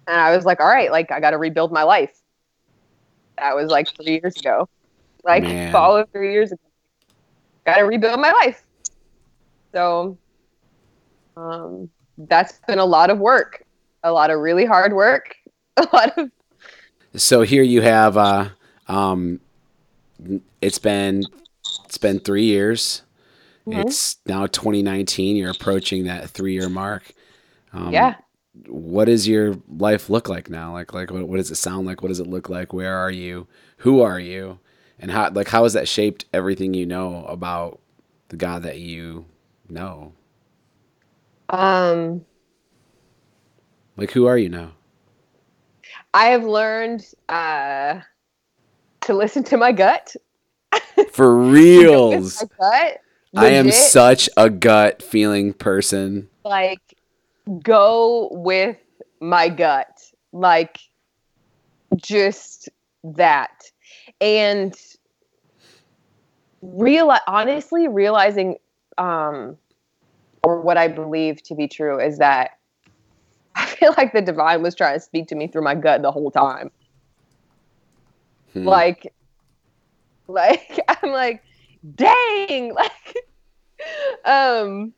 and 0.08 0.16
I 0.16 0.34
was 0.34 0.44
like, 0.44 0.60
all 0.60 0.66
right, 0.66 0.90
like, 0.90 1.12
I 1.12 1.20
got 1.20 1.30
to 1.30 1.38
rebuild 1.38 1.70
my 1.70 1.84
life. 1.84 2.18
That 3.36 3.54
was 3.54 3.70
like 3.70 3.88
three 3.94 4.20
years 4.20 4.36
ago. 4.36 4.68
Like, 5.22 5.44
Man. 5.44 5.70
fall 5.70 5.96
of 5.96 6.10
three 6.10 6.32
years 6.32 6.50
ago. 6.50 6.62
Got 7.64 7.76
to 7.76 7.82
rebuild 7.82 8.18
my 8.18 8.32
life. 8.32 8.64
So, 9.72 10.18
um, 11.38 11.88
that's 12.16 12.60
been 12.66 12.78
a 12.78 12.84
lot 12.84 13.10
of 13.10 13.18
work, 13.18 13.64
a 14.02 14.12
lot 14.12 14.30
of 14.30 14.40
really 14.40 14.64
hard 14.64 14.92
work, 14.92 15.36
a 15.76 15.86
lot 15.92 16.18
of 16.18 16.30
so 17.14 17.42
here 17.42 17.62
you 17.62 17.80
have 17.80 18.16
uh 18.16 18.48
um 18.86 19.40
it's 20.60 20.78
been 20.78 21.24
it's 21.84 21.98
been 21.98 22.20
3 22.20 22.44
years. 22.44 23.02
Mhm. 23.66 23.84
It's 23.84 24.16
now 24.26 24.46
2019. 24.46 25.36
You're 25.36 25.50
approaching 25.50 26.04
that 26.04 26.24
3-year 26.24 26.68
mark. 26.68 27.12
Um, 27.72 27.92
yeah. 27.92 28.14
What 28.66 29.04
does 29.04 29.28
your 29.28 29.56
life 29.68 30.10
look 30.10 30.28
like 30.28 30.50
now? 30.50 30.72
Like 30.72 30.92
like 30.92 31.10
what, 31.10 31.28
what 31.28 31.36
does 31.36 31.50
it 31.50 31.56
sound 31.56 31.86
like? 31.86 32.02
What 32.02 32.08
does 32.08 32.20
it 32.20 32.26
look 32.26 32.48
like? 32.48 32.72
Where 32.72 32.96
are 32.96 33.10
you? 33.10 33.46
Who 33.78 34.00
are 34.00 34.18
you? 34.18 34.58
And 34.98 35.10
how 35.10 35.30
like 35.30 35.48
how 35.48 35.62
has 35.62 35.74
that 35.74 35.88
shaped 35.88 36.24
everything 36.32 36.74
you 36.74 36.86
know 36.86 37.24
about 37.26 37.78
the 38.28 38.36
God 38.36 38.62
that 38.64 38.78
you 38.78 39.26
know? 39.68 40.12
Um, 41.48 42.24
Like 43.96 44.10
who 44.12 44.26
are 44.26 44.38
you 44.38 44.48
now? 44.48 44.72
I 46.14 46.26
have 46.26 46.44
learned 46.44 47.06
uh, 47.28 48.00
to 49.02 49.14
listen 49.14 49.44
to 49.44 49.56
my 49.56 49.72
gut. 49.72 50.14
For 51.12 51.36
reals. 51.36 52.42
my 52.42 52.48
gut. 52.58 53.00
I 53.36 53.48
am 53.50 53.70
such 53.70 54.28
a 54.36 54.48
gut 54.48 55.02
feeling 55.02 55.52
person. 55.52 56.28
like 56.44 56.80
go 57.62 58.28
with 58.32 58.76
my 59.20 59.48
gut. 59.48 60.00
Like 60.32 60.78
just 61.96 62.68
that. 63.04 63.70
And 64.20 64.74
real 66.62 67.14
honestly 67.26 67.86
realizing 67.88 68.56
um 68.96 69.56
or 70.42 70.60
what 70.60 70.76
I 70.76 70.88
believe 70.88 71.42
to 71.44 71.54
be 71.54 71.68
true 71.68 72.00
is 72.00 72.18
that 72.18 72.52
I 73.54 73.66
feel 73.66 73.94
like 73.96 74.12
the 74.12 74.22
divine 74.22 74.62
was 74.62 74.74
trying 74.74 74.94
to 74.94 75.00
speak 75.00 75.28
to 75.28 75.34
me 75.34 75.48
through 75.48 75.62
my 75.62 75.74
gut 75.74 76.02
the 76.02 76.12
whole 76.12 76.30
time. 76.30 76.70
Hmm. 78.52 78.64
like 78.66 79.12
like 80.26 80.80
i'm 80.88 81.10
like 81.10 81.42
dang 81.94 82.74
like 82.74 83.16
um 84.24 84.92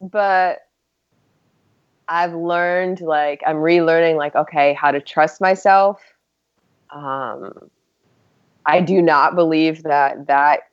but 0.00 0.58
i've 2.08 2.34
learned 2.34 3.00
like 3.00 3.42
i'm 3.46 3.56
relearning 3.56 4.16
like 4.16 4.34
okay 4.34 4.74
how 4.74 4.90
to 4.90 5.00
trust 5.00 5.40
myself 5.40 6.02
um 6.90 7.52
i 8.66 8.80
do 8.80 9.00
not 9.00 9.34
believe 9.34 9.82
that 9.84 10.26
that 10.26 10.69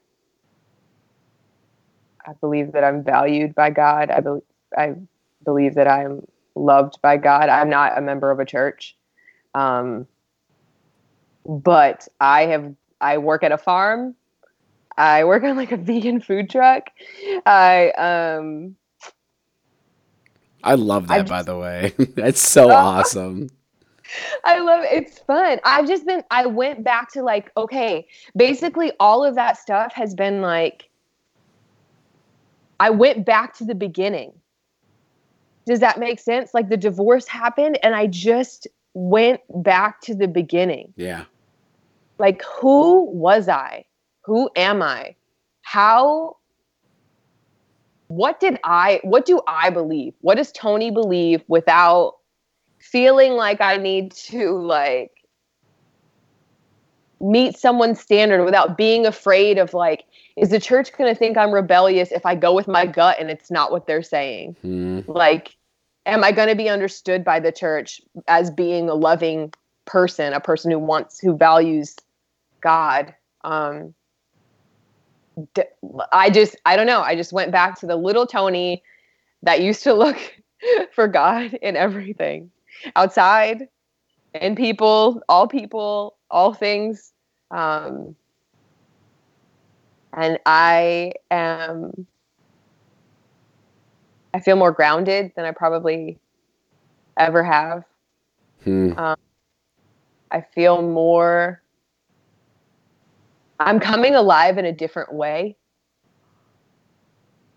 i 2.27 2.33
believe 2.41 2.71
that 2.73 2.83
i'm 2.83 3.03
valued 3.03 3.55
by 3.55 3.69
god 3.69 4.11
i 4.11 4.19
believe 4.19 4.43
i 4.77 4.93
believe 5.45 5.75
that 5.75 5.87
i'm 5.87 6.25
loved 6.55 7.01
by 7.01 7.17
god 7.17 7.49
i'm 7.49 7.69
not 7.69 7.97
a 7.97 8.01
member 8.01 8.31
of 8.31 8.39
a 8.39 8.45
church 8.45 8.95
um 9.55 10.07
but 11.47 12.07
I 12.19 12.47
have 12.47 12.75
I 13.01 13.17
work 13.17 13.43
at 13.43 13.51
a 13.51 13.57
farm. 13.57 14.15
I 14.97 15.23
work 15.23 15.43
on 15.43 15.55
like 15.55 15.71
a 15.71 15.77
vegan 15.89 16.19
food 16.19 16.49
truck. 16.49 16.89
I 17.45 17.91
um 17.91 18.75
I 20.63 20.75
love 20.75 21.07
that 21.07 21.19
I've 21.21 21.27
by 21.27 21.43
the 21.43 21.57
way. 21.57 21.93
That's 22.15 22.41
so 22.41 22.69
Oh. 22.69 22.73
awesome. 22.75 23.49
I 24.45 24.59
love 24.59 24.83
it. 24.83 24.93
It's 24.93 25.19
fun. 25.19 25.59
I've 25.65 25.87
just 25.87 26.05
been 26.05 26.23
I 26.31 26.45
went 26.45 26.83
back 26.83 27.11
to 27.13 27.23
like 27.23 27.51
okay, 27.57 28.07
basically 28.35 28.91
all 28.99 29.23
of 29.23 29.35
that 29.35 29.57
stuff 29.57 29.93
has 29.93 30.13
been 30.13 30.41
like 30.41 30.89
I 32.79 32.89
went 32.91 33.25
back 33.25 33.53
to 33.57 33.65
the 33.65 33.75
beginning. 33.75 34.33
Does 35.65 35.79
that 35.81 35.99
make 35.99 36.19
sense? 36.19 36.53
Like 36.53 36.69
the 36.69 36.77
divorce 36.77 37.27
happened 37.27 37.77
and 37.83 37.95
I 37.95 38.07
just 38.07 38.67
went 38.93 39.41
back 39.63 40.01
to 40.01 40.15
the 40.15 40.27
beginning. 40.27 40.93
Yeah. 40.95 41.25
like 42.19 42.41
who 42.43 43.05
was 43.11 43.47
i 43.47 43.85
who 44.23 44.49
am 44.55 44.81
i 44.81 45.15
how 45.61 46.37
what 48.07 48.39
did 48.39 48.57
i 48.63 48.99
what 49.03 49.25
do 49.25 49.39
i 49.47 49.69
believe 49.69 50.13
what 50.21 50.35
does 50.37 50.51
tony 50.51 50.89
believe 50.91 51.43
without 51.47 52.15
feeling 52.79 53.33
like 53.33 53.61
i 53.61 53.77
need 53.77 54.11
to 54.13 54.57
like 54.57 55.11
meet 57.19 57.57
someone's 57.57 57.99
standard 57.99 58.43
without 58.45 58.77
being 58.77 59.05
afraid 59.05 59.57
of 59.57 59.73
like 59.73 60.05
is 60.35 60.49
the 60.49 60.59
church 60.59 60.95
going 60.97 61.11
to 61.11 61.17
think 61.17 61.37
i'm 61.37 61.51
rebellious 61.51 62.11
if 62.11 62.25
i 62.25 62.35
go 62.35 62.53
with 62.53 62.67
my 62.67 62.85
gut 62.85 63.17
and 63.19 63.29
it's 63.29 63.49
not 63.49 63.71
what 63.71 63.87
they're 63.87 64.03
saying? 64.03 64.55
Hmm. 64.61 64.99
like 65.07 65.55
am 66.05 66.23
i 66.23 66.31
going 66.31 66.47
to 66.47 66.55
be 66.55 66.69
understood 66.69 67.23
by 67.23 67.39
the 67.39 67.51
church 67.51 68.01
as 68.27 68.51
being 68.51 68.89
a 68.89 68.93
loving 68.93 69.51
person 69.85 70.33
a 70.33 70.39
person 70.39 70.69
who 70.69 70.79
wants 70.79 71.19
who 71.19 71.35
values 71.35 71.95
god? 72.61 73.13
Um 73.43 73.93
d- 75.53 75.63
i 76.11 76.29
just 76.29 76.55
i 76.65 76.75
don't 76.75 76.87
know. 76.87 77.01
I 77.01 77.15
just 77.15 77.33
went 77.33 77.51
back 77.51 77.79
to 77.79 77.85
the 77.85 77.95
little 77.95 78.27
tony 78.27 78.83
that 79.43 79.61
used 79.61 79.83
to 79.83 79.93
look 79.93 80.17
for 80.91 81.07
god 81.07 81.53
in 81.61 81.75
everything. 81.75 82.51
Outside 82.95 83.67
in 84.33 84.55
people 84.55 85.21
all 85.29 85.47
people 85.47 86.16
all 86.29 86.53
things 86.53 87.13
um 87.51 88.15
and 90.13 90.39
i 90.45 91.11
am 91.31 92.07
I 94.37 94.39
feel 94.39 94.55
more 94.55 94.71
grounded 94.71 95.31
than 95.35 95.45
I 95.45 95.51
probably 95.51 96.19
ever 97.17 97.43
have. 97.43 97.83
Hmm. 98.63 98.93
I 100.31 100.41
feel 100.41 100.83
more. 100.83 101.63
I'm 103.59 103.79
coming 103.79 104.13
alive 104.13 104.59
in 104.59 104.65
a 104.65 104.71
different 104.71 105.11
way 105.11 105.57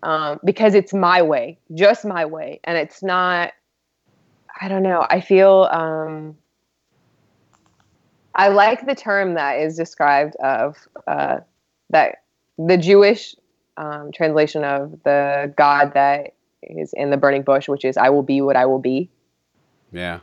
um, 0.01 0.39
because 0.43 0.73
it's 0.73 0.91
my 0.91 1.21
way, 1.21 1.59
just 1.75 2.03
my 2.03 2.25
way, 2.25 2.59
and 2.63 2.79
it's 2.79 3.03
not. 3.03 3.51
I 4.59 4.67
don't 4.67 4.81
know. 4.81 5.05
I 5.07 5.21
feel. 5.21 5.69
Um, 5.71 6.35
I 8.41 8.47
like 8.47 8.87
the 8.87 8.95
term 8.95 9.35
that 9.35 9.59
is 9.59 9.77
described 9.77 10.35
of 10.37 10.75
uh, 11.05 11.41
that 11.91 12.23
the 12.57 12.75
Jewish 12.75 13.35
um, 13.77 14.11
translation 14.11 14.63
of 14.63 14.97
the 15.03 15.53
God 15.55 15.93
that 15.93 16.33
is 16.63 16.91
in 16.93 17.11
the 17.11 17.17
burning 17.17 17.43
bush, 17.43 17.67
which 17.67 17.85
is 17.85 17.97
"I 17.97 18.09
will 18.09 18.23
be 18.23 18.41
what 18.41 18.55
I 18.55 18.65
will 18.65 18.79
be." 18.79 19.11
Yeah. 19.91 20.21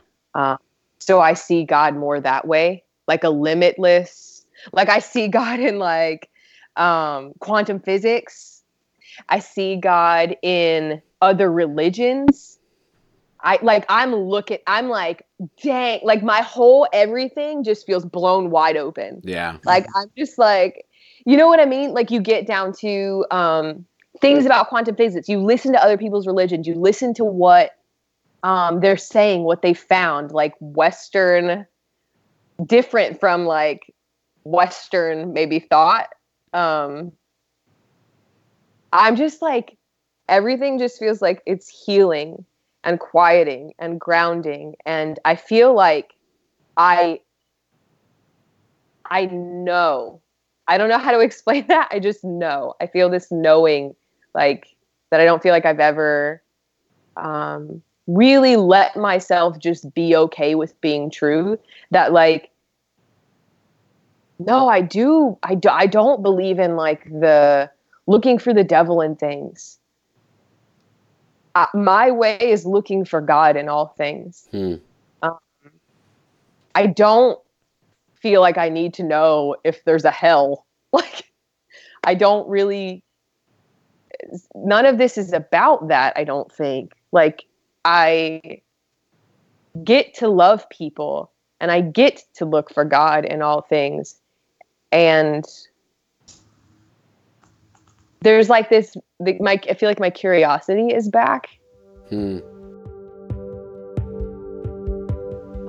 so 0.99 1.21
I 1.21 1.33
see 1.33 1.63
God 1.63 1.95
more 1.95 2.19
that 2.19 2.45
way, 2.45 2.83
like 3.07 3.23
a 3.23 3.29
limitless. 3.29 4.45
Like 4.73 4.89
I 4.89 4.99
see 4.99 5.29
God 5.29 5.61
in 5.61 5.79
like 5.79 6.29
um, 6.75 7.31
quantum 7.39 7.79
physics. 7.79 8.63
I 9.29 9.39
see 9.39 9.77
God 9.77 10.35
in 10.41 11.01
other 11.21 11.49
religions. 11.49 12.58
I 13.41 13.59
like 13.61 13.85
I'm 13.89 14.13
looking. 14.13 14.59
I'm 14.67 14.89
like, 14.89 15.25
dang! 15.63 16.01
Like 16.03 16.23
my 16.23 16.41
whole 16.41 16.87
everything 16.93 17.63
just 17.63 17.85
feels 17.85 18.05
blown 18.05 18.49
wide 18.49 18.77
open 18.77 19.21
Yeah. 19.23 19.57
like 19.65 19.85
i'm 19.95 20.07
just 20.17 20.37
like 20.37 20.85
you 21.25 21.37
know 21.37 21.47
what 21.47 21.59
i 21.59 21.65
mean 21.65 21.93
like 21.93 22.11
you 22.11 22.19
get 22.21 22.45
down 22.47 22.73
to 22.79 23.25
um 23.31 23.85
things 24.21 24.45
about 24.45 24.67
quantum 24.69 24.95
physics 24.95 25.29
you 25.29 25.39
listen 25.39 25.71
to 25.73 25.83
other 25.83 25.97
people's 25.97 26.27
religions 26.27 26.67
you 26.67 26.75
listen 26.75 27.13
to 27.13 27.23
what 27.23 27.71
um 28.43 28.79
they're 28.79 28.97
saying 28.97 29.43
what 29.43 29.61
they 29.61 29.73
found 29.73 30.31
like 30.31 30.53
western 30.59 31.65
different 32.65 33.19
from 33.19 33.45
like 33.45 33.93
western 34.43 35.31
maybe 35.33 35.59
thought 35.59 36.09
um 36.53 37.11
i'm 38.91 39.15
just 39.15 39.41
like 39.41 39.77
everything 40.27 40.79
just 40.79 40.99
feels 40.99 41.21
like 41.21 41.41
it's 41.45 41.69
healing 41.85 42.43
and 42.83 42.99
quieting 42.99 43.73
and 43.79 43.99
grounding 43.99 44.75
and 44.85 45.19
i 45.25 45.35
feel 45.35 45.73
like 45.73 46.13
i 46.77 47.19
i 49.09 49.25
know 49.25 50.21
i 50.67 50.77
don't 50.77 50.89
know 50.89 50.97
how 50.97 51.11
to 51.11 51.19
explain 51.29 51.65
that 51.67 51.87
i 51.91 51.99
just 51.99 52.23
know 52.23 52.73
i 52.81 52.87
feel 52.87 53.09
this 53.09 53.31
knowing 53.31 53.95
like 54.33 54.75
that 55.11 55.19
i 55.19 55.25
don't 55.25 55.43
feel 55.43 55.51
like 55.51 55.65
i've 55.65 55.79
ever 55.79 56.41
um, 57.17 57.81
really 58.07 58.55
let 58.55 58.95
myself 58.95 59.59
just 59.59 59.93
be 59.93 60.15
okay 60.15 60.55
with 60.55 60.79
being 60.81 61.09
true. 61.09 61.59
That 61.91 62.11
like, 62.11 62.49
no, 64.39 64.67
I 64.67 64.81
do. 64.81 65.37
I 65.43 65.55
do. 65.55 65.69
I 65.69 65.85
don't 65.85 66.23
believe 66.23 66.59
in 66.59 66.75
like 66.75 67.03
the 67.05 67.69
looking 68.07 68.39
for 68.39 68.53
the 68.53 68.63
devil 68.63 69.01
in 69.01 69.15
things. 69.15 69.78
Uh, 71.55 71.65
my 71.73 72.11
way 72.11 72.37
is 72.39 72.65
looking 72.65 73.05
for 73.05 73.21
God 73.21 73.57
in 73.57 73.69
all 73.69 73.87
things. 73.97 74.47
Hmm. 74.51 74.75
Um, 75.21 75.37
I 76.75 76.85
don't 76.87 77.39
feel 78.15 78.41
like 78.41 78.57
I 78.57 78.69
need 78.69 78.93
to 78.95 79.03
know 79.03 79.55
if 79.63 79.83
there's 79.83 80.05
a 80.05 80.11
hell. 80.11 80.65
Like, 80.91 81.25
I 82.03 82.15
don't 82.15 82.49
really. 82.49 83.03
None 84.55 84.87
of 84.87 84.97
this 84.97 85.19
is 85.19 85.33
about 85.33 85.89
that. 85.89 86.13
I 86.15 86.23
don't 86.23 86.51
think. 86.51 86.93
Like, 87.11 87.45
I 87.85 88.61
get 89.83 90.15
to 90.15 90.27
love 90.27 90.67
people 90.69 91.31
and 91.59 91.71
I 91.71 91.81
get 91.81 92.23
to 92.35 92.45
look 92.45 92.73
for 92.73 92.85
God 92.85 93.25
in 93.25 93.43
all 93.43 93.61
things. 93.61 94.19
And 94.91 95.45
there's 98.21 98.49
like 98.49 98.69
this 98.69 98.95
the, 99.19 99.37
my 99.39 99.59
I 99.69 99.73
feel 99.73 99.89
like 99.89 99.99
my 99.99 100.09
curiosity 100.09 100.93
is 100.93 101.09
back. 101.09 101.47
Hmm. 102.09 102.39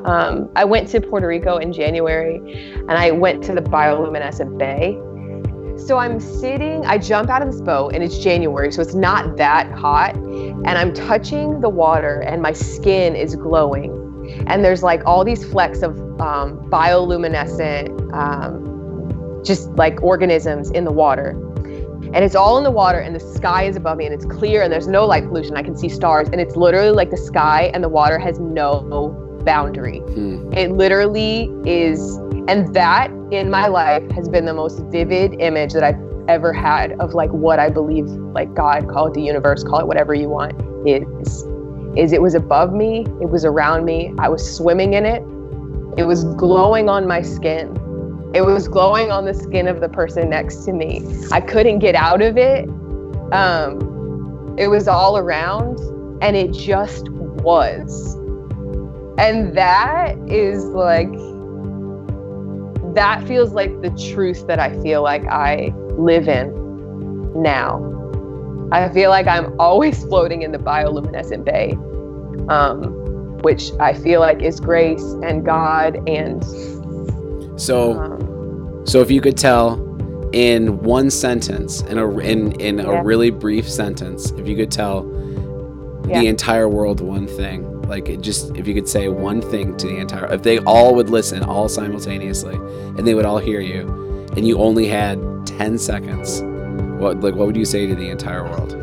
Um, 0.04 0.50
I 0.56 0.64
went 0.64 0.88
to 0.88 1.00
Puerto 1.00 1.26
Rico 1.26 1.58
in 1.58 1.72
January 1.72 2.36
and 2.36 2.92
I 2.92 3.10
went 3.10 3.44
to 3.44 3.54
the 3.54 3.60
bioluminescent 3.60 4.58
bay. 4.58 4.98
So 5.86 5.98
I'm 5.98 6.20
sitting, 6.20 6.84
I 6.86 6.98
jump 6.98 7.30
out 7.30 7.42
of 7.42 7.50
this 7.50 7.60
boat 7.60 7.94
and 7.94 8.02
it's 8.02 8.18
January, 8.18 8.72
so 8.72 8.82
it's 8.82 8.94
not 8.94 9.36
that 9.36 9.70
hot. 9.72 10.14
And 10.14 10.68
I'm 10.68 10.92
touching 10.94 11.60
the 11.60 11.68
water 11.68 12.20
and 12.20 12.42
my 12.42 12.52
skin 12.52 13.14
is 13.14 13.36
glowing. 13.36 13.96
And 14.46 14.64
there's 14.64 14.82
like 14.82 15.02
all 15.04 15.24
these 15.24 15.44
flecks 15.44 15.82
of 15.82 15.98
um, 16.20 16.58
bioluminescent, 16.70 18.12
um, 18.14 19.42
just 19.44 19.68
like 19.72 20.02
organisms 20.02 20.70
in 20.70 20.84
the 20.84 20.92
water. 20.92 21.34
And 22.12 22.24
it's 22.24 22.34
all 22.34 22.58
in 22.58 22.64
the 22.64 22.70
water 22.70 22.98
and 22.98 23.14
the 23.14 23.20
sky 23.20 23.64
is 23.64 23.76
above 23.76 23.98
me 23.98 24.06
and 24.06 24.14
it's 24.14 24.24
clear 24.24 24.62
and 24.62 24.72
there's 24.72 24.88
no 24.88 25.06
light 25.06 25.28
pollution. 25.28 25.56
I 25.56 25.62
can 25.62 25.76
see 25.76 25.88
stars 25.88 26.28
and 26.32 26.40
it's 26.40 26.56
literally 26.56 26.90
like 26.90 27.10
the 27.10 27.16
sky 27.16 27.70
and 27.72 27.84
the 27.84 27.88
water 27.88 28.18
has 28.18 28.40
no 28.40 29.10
boundary. 29.44 30.00
Hmm. 30.00 30.52
It 30.52 30.72
literally 30.72 31.50
is, 31.64 32.16
and 32.48 32.74
that 32.74 33.10
in 33.30 33.48
my 33.48 33.68
life 33.68 34.10
has 34.10 34.28
been 34.28 34.44
the 34.44 34.54
most 34.54 34.80
vivid 34.90 35.40
image 35.40 35.72
that 35.72 35.84
I've 35.84 36.00
ever 36.28 36.52
had 36.52 36.92
of 37.00 37.14
like 37.14 37.30
what 37.30 37.58
I 37.58 37.70
believe, 37.70 38.06
like 38.06 38.54
God, 38.54 38.88
call 38.88 39.06
it 39.06 39.14
the 39.14 39.22
universe, 39.22 39.62
call 39.62 39.80
it 39.80 39.86
whatever 39.86 40.14
you 40.14 40.28
want, 40.28 40.52
is. 40.86 41.44
Is 41.96 42.12
it 42.12 42.22
was 42.22 42.34
above 42.34 42.72
me, 42.72 43.06
it 43.20 43.30
was 43.30 43.44
around 43.44 43.84
me, 43.84 44.14
I 44.18 44.28
was 44.28 44.56
swimming 44.56 44.94
in 44.94 45.04
it, 45.06 45.22
it 45.98 46.04
was 46.04 46.24
glowing 46.34 46.88
on 46.88 47.06
my 47.06 47.22
skin. 47.22 47.76
It 48.34 48.42
was 48.42 48.68
glowing 48.68 49.10
on 49.10 49.24
the 49.24 49.34
skin 49.34 49.66
of 49.66 49.80
the 49.80 49.88
person 49.88 50.30
next 50.30 50.64
to 50.64 50.72
me. 50.72 51.02
I 51.32 51.40
couldn't 51.40 51.80
get 51.80 51.94
out 51.94 52.22
of 52.22 52.36
it. 52.36 52.68
Um, 53.32 54.54
it 54.58 54.68
was 54.68 54.88
all 54.88 55.18
around, 55.18 55.78
and 56.22 56.36
it 56.36 56.52
just 56.52 57.08
was 57.08 58.16
and 59.20 59.54
that 59.54 60.16
is 60.28 60.64
like 60.64 61.12
that 62.94 63.22
feels 63.28 63.52
like 63.52 63.80
the 63.82 63.90
truth 64.12 64.46
that 64.46 64.58
i 64.58 64.72
feel 64.82 65.02
like 65.02 65.24
i 65.26 65.72
live 65.98 66.26
in 66.26 66.50
now 67.40 67.78
i 68.72 68.88
feel 68.88 69.10
like 69.10 69.26
i'm 69.26 69.54
always 69.60 70.02
floating 70.08 70.40
in 70.40 70.52
the 70.52 70.58
bioluminescent 70.58 71.44
bay 71.44 71.72
um, 72.48 72.82
which 73.42 73.72
i 73.78 73.92
feel 73.92 74.20
like 74.20 74.42
is 74.42 74.58
grace 74.58 75.04
and 75.22 75.44
god 75.44 75.96
and 76.08 76.42
So, 77.60 78.82
so 78.84 79.00
if 79.00 79.10
you 79.10 79.20
could 79.20 79.36
tell 79.36 79.74
in 80.32 80.78
one 80.82 81.10
sentence, 81.10 81.82
in 81.82 81.98
a 81.98 82.08
in 82.18 82.52
in 82.60 82.78
Yeah. 82.78 83.00
a 83.00 83.02
really 83.04 83.30
brief 83.30 83.68
sentence, 83.68 84.30
if 84.38 84.48
you 84.48 84.56
could 84.56 84.70
tell 84.70 85.04
Yeah. 86.08 86.20
the 86.20 86.26
entire 86.28 86.68
world 86.68 87.00
one 87.00 87.26
thing, 87.26 87.66
like 87.88 88.08
it 88.08 88.20
just 88.22 88.56
if 88.56 88.66
you 88.66 88.74
could 88.74 88.88
say 88.88 89.08
one 89.08 89.42
thing 89.42 89.76
to 89.76 89.86
the 89.86 89.96
entire, 89.98 90.32
if 90.32 90.42
they 90.42 90.58
all 90.60 90.94
would 90.94 91.10
listen 91.10 91.42
all 91.42 91.68
simultaneously, 91.68 92.54
and 92.96 93.06
they 93.06 93.14
would 93.14 93.26
all 93.26 93.38
hear 93.38 93.60
you, 93.60 93.82
and 94.36 94.46
you 94.46 94.58
only 94.58 94.86
had 94.86 95.18
ten 95.44 95.76
seconds, 95.76 96.42
what 96.98 97.20
like 97.20 97.34
what 97.34 97.46
would 97.46 97.56
you 97.56 97.64
say 97.66 97.86
to 97.86 97.94
the 97.94 98.08
entire 98.08 98.44
world? 98.44 98.76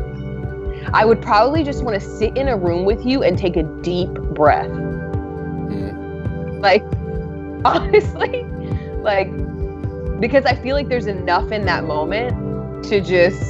i 0.94 1.04
would 1.04 1.20
probably 1.20 1.62
just 1.62 1.84
want 1.84 2.00
to 2.00 2.00
sit 2.00 2.34
in 2.34 2.48
a 2.48 2.56
room 2.56 2.86
with 2.86 3.04
you 3.04 3.22
and 3.22 3.36
take 3.36 3.56
a 3.58 3.62
deep 3.82 4.08
breath 4.32 4.70
Hmm. 4.70 6.60
like 6.62 6.82
honestly 7.66 8.46
like 9.08 9.30
because 10.20 10.44
i 10.44 10.54
feel 10.54 10.74
like 10.76 10.88
there's 10.88 11.06
enough 11.06 11.50
in 11.50 11.64
that 11.64 11.84
moment 11.84 12.32
to 12.84 13.00
just 13.00 13.42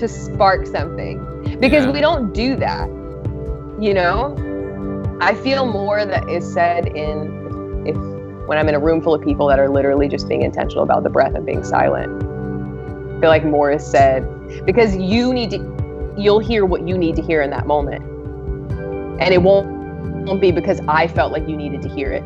to 0.00 0.06
spark 0.08 0.66
something. 0.66 1.16
Because 1.58 1.86
Yeah. 1.86 1.92
we 1.92 2.00
don't 2.02 2.34
do 2.34 2.56
that 2.56 2.88
you 3.78 3.92
know? 3.94 4.34
I 5.20 5.34
feel 5.34 5.66
more 5.66 6.04
that 6.04 6.28
is 6.28 6.44
said 6.52 6.88
in 6.88 7.86
if 7.86 7.96
when 8.48 8.58
i'm 8.58 8.68
in 8.68 8.74
a 8.74 8.78
room 8.78 9.00
full 9.02 9.14
of 9.14 9.22
people 9.22 9.46
that 9.46 9.58
are 9.58 9.68
literally 9.68 10.08
just 10.08 10.28
being 10.28 10.42
intentional 10.42 10.82
about 10.82 11.02
the 11.02 11.10
breath 11.10 11.34
and 11.34 11.44
being 11.46 11.64
silent 11.64 12.10
i 13.16 13.20
feel 13.20 13.30
like 13.30 13.44
more 13.44 13.70
is 13.70 13.84
said 13.86 14.20
because 14.66 14.96
you 14.96 15.32
need 15.32 15.50
to 15.50 15.58
you'll 16.18 16.38
hear 16.50 16.64
what 16.64 16.86
you 16.88 16.96
need 16.98 17.14
to 17.16 17.22
hear 17.22 17.42
in 17.42 17.50
that 17.50 17.66
moment. 17.66 18.02
And 19.22 19.32
it 19.32 19.42
won't 19.42 19.66
won't 20.26 20.40
be 20.40 20.50
because 20.52 20.80
i 20.88 21.06
felt 21.06 21.32
like 21.32 21.48
you 21.48 21.56
needed 21.56 21.80
to 21.82 21.88
hear 21.88 22.10
it 22.12 22.24